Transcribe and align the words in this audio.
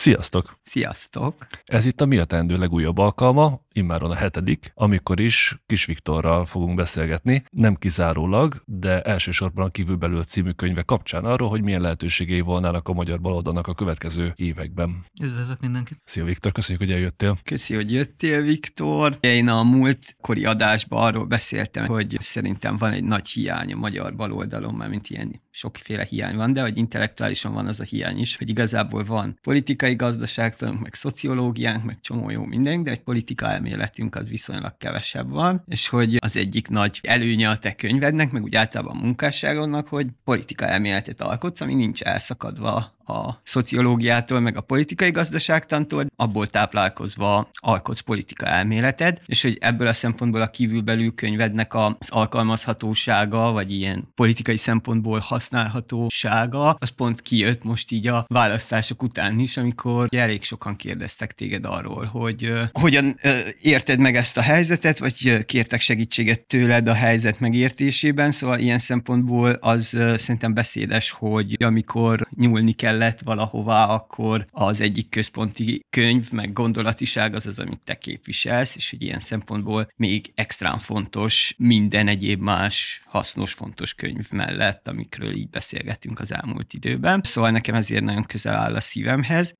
Sziasztok! 0.00 0.58
Sziasztok! 0.62 1.34
Ez 1.64 1.84
itt 1.84 2.00
a 2.00 2.06
Mi 2.06 2.18
a 2.18 2.24
teendő 2.24 2.58
legújabb 2.58 2.98
alkalma, 2.98 3.60
immáron 3.74 4.10
a 4.10 4.14
hetedik, 4.14 4.72
amikor 4.74 5.20
is 5.20 5.62
Kis 5.66 5.84
Viktorral 5.84 6.44
fogunk 6.44 6.74
beszélgetni, 6.74 7.44
nem 7.50 7.74
kizárólag, 7.74 8.62
de 8.66 9.00
elsősorban 9.00 9.66
a 9.66 9.70
Kívülbelül 9.70 10.24
című 10.24 10.50
könyve 10.50 10.82
kapcsán 10.82 11.24
arról, 11.24 11.48
hogy 11.48 11.62
milyen 11.62 11.80
lehetőségei 11.80 12.40
volnának 12.40 12.88
a 12.88 12.92
magyar 12.92 13.20
baloldalnak 13.20 13.66
a 13.66 13.74
következő 13.74 14.32
években. 14.36 15.04
Üdvözlök 15.22 15.60
mindenkit! 15.60 15.98
Szia 16.04 16.24
Viktor, 16.24 16.52
köszönjük, 16.52 16.82
hogy 16.84 16.92
eljöttél. 16.92 17.38
Köszi, 17.44 17.74
hogy 17.74 17.92
jöttél, 17.92 18.42
Viktor. 18.42 19.18
Én 19.20 19.48
a 19.48 19.62
múltkori 19.62 20.44
adásban 20.44 21.02
arról 21.02 21.24
beszéltem, 21.24 21.86
hogy 21.86 22.16
szerintem 22.20 22.76
van 22.76 22.92
egy 22.92 23.04
nagy 23.04 23.28
hiány 23.28 23.72
a 23.72 23.76
magyar 23.76 24.16
baloldalon, 24.16 24.74
már 24.74 24.88
mint 24.88 25.08
ilyen 25.08 25.40
sokféle 25.50 26.04
hiány 26.04 26.36
van, 26.36 26.52
de 26.52 26.62
hogy 26.62 26.78
intellektuálisan 26.78 27.52
van 27.52 27.66
az 27.66 27.80
a 27.80 27.84
hiány 27.84 28.18
is, 28.18 28.36
hogy 28.36 28.48
igazából 28.48 29.04
van 29.04 29.38
politikai 29.42 29.94
gazdaságtanunk, 29.94 30.80
meg 30.80 30.94
szociológiánk, 30.94 31.84
meg 31.84 32.00
csomó 32.00 32.30
jó 32.30 32.44
minden, 32.44 32.82
de 32.82 32.90
egy 32.90 33.02
politika 33.02 33.46
elméletünk 33.60 34.14
az 34.14 34.28
viszonylag 34.28 34.76
kevesebb 34.78 35.30
van, 35.30 35.62
és 35.66 35.88
hogy 35.88 36.16
az 36.20 36.36
egyik 36.36 36.68
nagy 36.68 37.00
előnye 37.02 37.48
a 37.48 37.58
te 37.58 37.74
könyvednek, 37.74 38.30
meg 38.30 38.42
úgy 38.42 38.54
általában 38.54 38.96
a 38.96 39.00
munkásságodnak, 39.00 39.88
hogy 39.88 40.06
politika 40.24 40.66
elméletet 40.66 41.20
alkotsz, 41.20 41.60
ami 41.60 41.74
nincs 41.74 42.02
elszakadva 42.02 42.98
a 43.10 43.40
szociológiától, 43.42 44.40
meg 44.40 44.56
a 44.56 44.60
politikai 44.60 45.10
gazdaságtantól, 45.10 46.06
abból 46.16 46.46
táplálkozva 46.46 47.50
alkotsz 47.52 48.00
politika 48.00 48.46
elméleted, 48.46 49.20
és 49.26 49.42
hogy 49.42 49.58
ebből 49.60 49.86
a 49.86 49.92
szempontból 49.92 50.40
a 50.40 50.50
kívülbelül 50.50 51.14
könyvednek 51.14 51.74
az 51.74 51.94
alkalmazhatósága, 52.08 53.52
vagy 53.52 53.72
ilyen 53.72 54.08
politikai 54.14 54.56
szempontból 54.56 55.18
használhatósága, 55.18 56.76
az 56.78 56.88
pont 56.88 57.20
kijött 57.20 57.64
most 57.64 57.90
így 57.90 58.06
a 58.06 58.24
választások 58.28 59.02
után 59.02 59.38
is, 59.38 59.56
amikor 59.56 60.08
elég 60.16 60.42
sokan 60.42 60.76
kérdeztek 60.76 61.32
téged 61.32 61.64
arról, 61.64 62.04
hogy 62.04 62.44
uh, 62.44 62.62
hogyan 62.72 63.16
uh, 63.22 63.38
érted 63.62 64.00
meg 64.00 64.16
ezt 64.16 64.38
a 64.38 64.42
helyzetet, 64.42 64.98
vagy 64.98 65.16
uh, 65.24 65.42
kértek 65.42 65.80
segítséget 65.80 66.40
tőled 66.40 66.88
a 66.88 66.94
helyzet 66.94 67.40
megértésében, 67.40 68.32
szóval 68.32 68.58
ilyen 68.58 68.78
szempontból 68.78 69.50
az 69.50 69.94
uh, 69.94 70.16
szerintem 70.16 70.54
beszédes, 70.54 71.10
hogy 71.10 71.56
amikor 71.58 72.28
nyúlni 72.36 72.72
kell 72.72 72.98
lett 73.00 73.20
valahová, 73.20 73.86
akkor 73.86 74.46
az 74.50 74.80
egyik 74.80 75.08
központi 75.08 75.80
könyv, 75.96 76.32
meg 76.32 76.52
gondolatiság 76.52 77.34
az 77.34 77.46
az, 77.46 77.58
amit 77.58 77.84
te 77.84 77.98
képviselsz, 77.98 78.76
és 78.76 78.90
hogy 78.90 79.02
ilyen 79.02 79.20
szempontból 79.20 79.88
még 79.96 80.32
extrán 80.34 80.78
fontos 80.78 81.54
minden 81.58 82.08
egyéb 82.08 82.40
más 82.40 83.02
hasznos, 83.06 83.52
fontos 83.52 83.94
könyv 83.94 84.30
mellett, 84.30 84.88
amikről 84.88 85.34
így 85.34 85.50
beszélgetünk 85.50 86.20
az 86.20 86.32
elmúlt 86.32 86.72
időben. 86.72 87.20
Szóval 87.24 87.50
nekem 87.50 87.74
ezért 87.74 88.04
nagyon 88.04 88.24
közel 88.24 88.54
áll 88.54 88.74
a 88.74 88.80
szívemhez. 88.80 89.54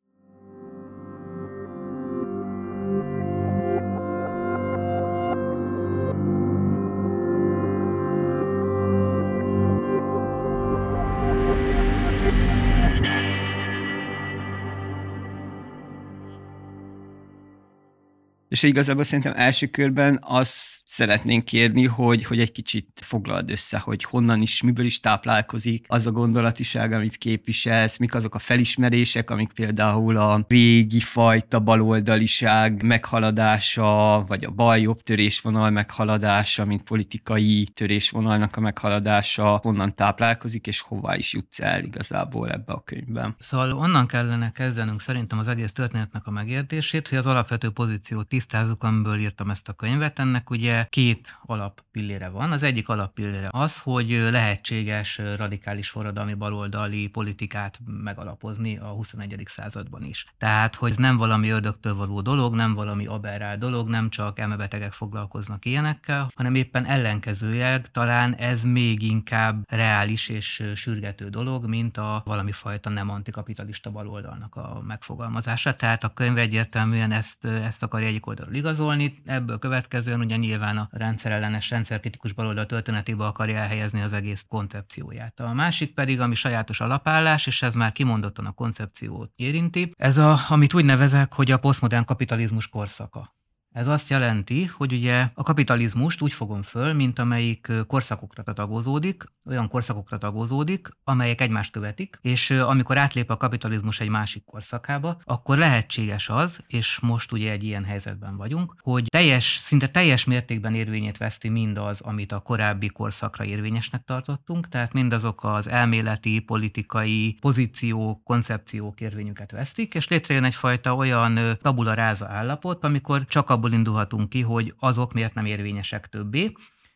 És 18.51 18.63
igazából 18.63 19.05
szerintem 19.05 19.33
első 19.37 19.67
körben 19.67 20.19
azt 20.23 20.83
szeretnénk 20.85 21.45
kérni, 21.45 21.87
hogy, 21.87 22.25
hogy 22.25 22.41
egy 22.41 22.53
kicsit 22.53 23.01
foglald 23.03 23.51
össze, 23.51 23.79
hogy 23.79 24.05
honnan 24.05 24.43
is, 24.43 24.63
miből 24.63 24.85
is 24.85 25.01
táplálkozik 25.01 25.85
az 25.89 26.07
a 26.07 26.11
gondolatiság, 26.11 26.93
amit 26.93 27.17
képviselsz, 27.17 27.97
mik 27.97 28.15
azok 28.15 28.35
a 28.35 28.39
felismerések, 28.39 29.31
amik 29.31 29.53
például 29.53 30.17
a 30.17 30.45
régi 30.49 31.01
fajta 31.01 31.61
baloldaliság 31.61 32.83
meghaladása, 32.83 34.25
vagy 34.27 34.45
a 34.45 34.51
bal-jobb 34.51 35.03
törésvonal 35.03 35.71
meghaladása, 35.71 36.65
mint 36.65 36.83
politikai 36.83 37.69
törésvonalnak 37.75 38.57
a 38.57 38.61
meghaladása, 38.61 39.61
honnan 39.63 39.95
táplálkozik, 39.95 40.67
és 40.67 40.81
hová 40.81 41.17
is 41.17 41.33
jutsz 41.33 41.61
el 41.61 41.85
igazából 41.85 42.51
ebbe 42.51 42.73
a 42.73 42.83
könyvben. 42.85 43.35
Szóval 43.39 43.73
onnan 43.73 44.07
kellene 44.07 44.53
kezdenünk 44.53 45.01
szerintem 45.01 45.39
az 45.39 45.49
egész 45.49 45.73
történetnek 45.73 46.27
a 46.27 46.31
megértését, 46.31 47.09
hogy 47.09 47.19
az 47.19 47.27
alapvető 47.27 47.71
pozíciót 47.71 48.29
tisztázzuk, 48.41 48.83
amiből 48.83 49.19
írtam 49.19 49.51
ezt 49.51 49.69
a 49.69 49.73
könyvet. 49.73 50.19
Ennek 50.19 50.51
ugye 50.51 50.87
két 50.89 51.39
alappillére 51.47 52.29
van. 52.29 52.53
Az 52.53 52.63
egyik 52.63 52.89
alappillére 52.89 53.49
az, 53.51 53.79
hogy 53.79 54.09
lehetséges 54.31 55.21
radikális 55.37 55.91
forradalmi 55.91 56.35
baloldali 56.35 57.09
politikát 57.09 57.79
megalapozni 57.87 58.79
a 58.79 58.85
21. 58.85 59.43
században 59.45 60.05
is. 60.05 60.27
Tehát, 60.39 60.75
hogy 60.75 60.91
ez 60.91 60.97
nem 60.97 61.17
valami 61.17 61.49
ördögtől 61.49 61.95
való 61.95 62.21
dolog, 62.21 62.55
nem 62.55 62.75
valami 62.75 63.07
aberrál 63.07 63.59
dolog, 63.59 63.89
nem 63.89 64.09
csak 64.11 64.39
elmebetegek 64.39 64.93
foglalkoznak 64.93 65.65
ilyenekkel, 65.65 66.31
hanem 66.35 66.55
éppen 66.55 66.85
ellenkezőleg 66.85 67.91
talán 67.91 68.35
ez 68.35 68.63
még 68.63 69.03
inkább 69.03 69.65
reális 69.69 70.29
és 70.29 70.63
sürgető 70.75 71.29
dolog, 71.29 71.69
mint 71.69 71.97
a 71.97 72.23
valami 72.25 72.53
fajta 72.53 72.91
nem 72.91 73.11
antikapitalista 73.11 73.91
baloldalnak 73.91 74.57
a 74.57 74.83
megfogalmazása. 74.87 75.75
Tehát 75.75 76.05
a 76.05 76.09
könyv 76.09 76.37
egyértelműen 76.39 77.13
ezt, 77.13 77.45
ezt 77.45 77.83
akarja 77.83 78.07
egyik 78.07 78.29
oldalról 78.31 78.55
igazolni, 78.55 79.15
ebből 79.25 79.59
következően 79.59 80.21
ugye 80.21 80.37
nyilván 80.37 80.77
a 80.77 80.89
rendszerellenes, 80.93 81.71
rendszerkritikus 81.71 82.33
baloldal 82.33 82.67
történetébe 82.67 83.25
akarja 83.25 83.57
elhelyezni 83.57 84.01
az 84.01 84.13
egész 84.13 84.45
koncepcióját. 84.49 85.41
A 85.41 85.53
másik 85.53 85.95
pedig, 85.95 86.21
ami 86.21 86.35
sajátos 86.35 86.81
alapállás, 86.81 87.47
és 87.47 87.63
ez 87.63 87.75
már 87.75 87.93
kimondottan 87.93 88.47
a 88.47 88.53
koncepciót 88.53 89.33
érinti, 89.37 89.93
ez 89.97 90.19
a, 90.19 90.37
amit 90.49 90.75
úgy 90.75 90.85
nevezek, 90.85 91.35
hogy 91.35 91.51
a 91.51 91.59
posztmodern 91.59 92.05
kapitalizmus 92.05 92.69
korszaka. 92.69 93.39
Ez 93.73 93.87
azt 93.87 94.09
jelenti, 94.09 94.65
hogy 94.65 94.93
ugye 94.93 95.29
a 95.35 95.43
kapitalizmust 95.43 96.23
úgy 96.23 96.33
fogom 96.33 96.63
föl, 96.63 96.93
mint 96.93 97.19
amelyik 97.19 97.73
korszakokra 97.87 98.43
tagozódik, 98.43 99.25
olyan 99.47 99.69
korszakokra 99.69 100.19
tagozódik, 100.19 100.89
amelyek 101.05 101.41
egymást 101.41 101.73
követik, 101.73 102.19
és 102.23 102.51
amikor 102.51 102.99
átlép 102.99 103.31
a 103.31 103.37
kapitalizmus 103.37 104.01
egy 104.01 104.09
másik 104.09 104.45
korszakába, 104.45 105.21
akkor 105.25 105.59
lehetséges 105.59 106.29
az, 106.29 106.61
és 106.67 106.99
most 107.01 107.33
ugye 107.33 107.51
egy 107.51 107.63
ilyen 107.63 107.85
helyzetben 107.85 108.37
vagyunk, 108.37 108.75
hogy 108.81 109.05
teljes, 109.09 109.59
szinte 109.61 109.89
teljes 109.89 110.25
mértékben 110.25 110.75
érvényét 110.75 111.17
veszti 111.17 111.49
mindaz, 111.49 112.01
amit 112.01 112.33
a 112.33 112.41
korábbi 112.41 112.89
korszakra 112.89 113.45
érvényesnek 113.45 114.05
tartottunk, 114.05 114.69
tehát 114.69 114.93
mindazok 114.93 115.45
az 115.45 115.69
elméleti, 115.69 116.41
politikai 116.41 117.37
pozíciók, 117.41 118.25
koncepciók 118.25 119.01
érvényüket 119.01 119.51
vesztik, 119.51 119.95
és 119.95 120.09
létrejön 120.09 120.45
egyfajta 120.45 120.95
olyan 120.95 121.39
tabula 121.63 122.15
állapot, 122.21 122.85
amikor 122.85 123.25
csak 123.25 123.51
a 123.51 123.60
abból 123.61 123.73
indulhatunk 123.73 124.29
ki, 124.29 124.41
hogy 124.41 124.75
azok 124.79 125.13
miért 125.13 125.35
nem 125.35 125.47
érvényesek 125.47 126.07
többé. 126.07 126.53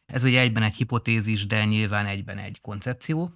Ez 0.06 0.24
ugye 0.24 0.40
egyben 0.40 0.62
egy 0.62 0.74
hipotézis, 0.74 1.46
de 1.46 1.64
nyilván 1.64 2.06
egyben 2.06 2.38
egy 2.38 2.60
koncepció. 2.60 3.30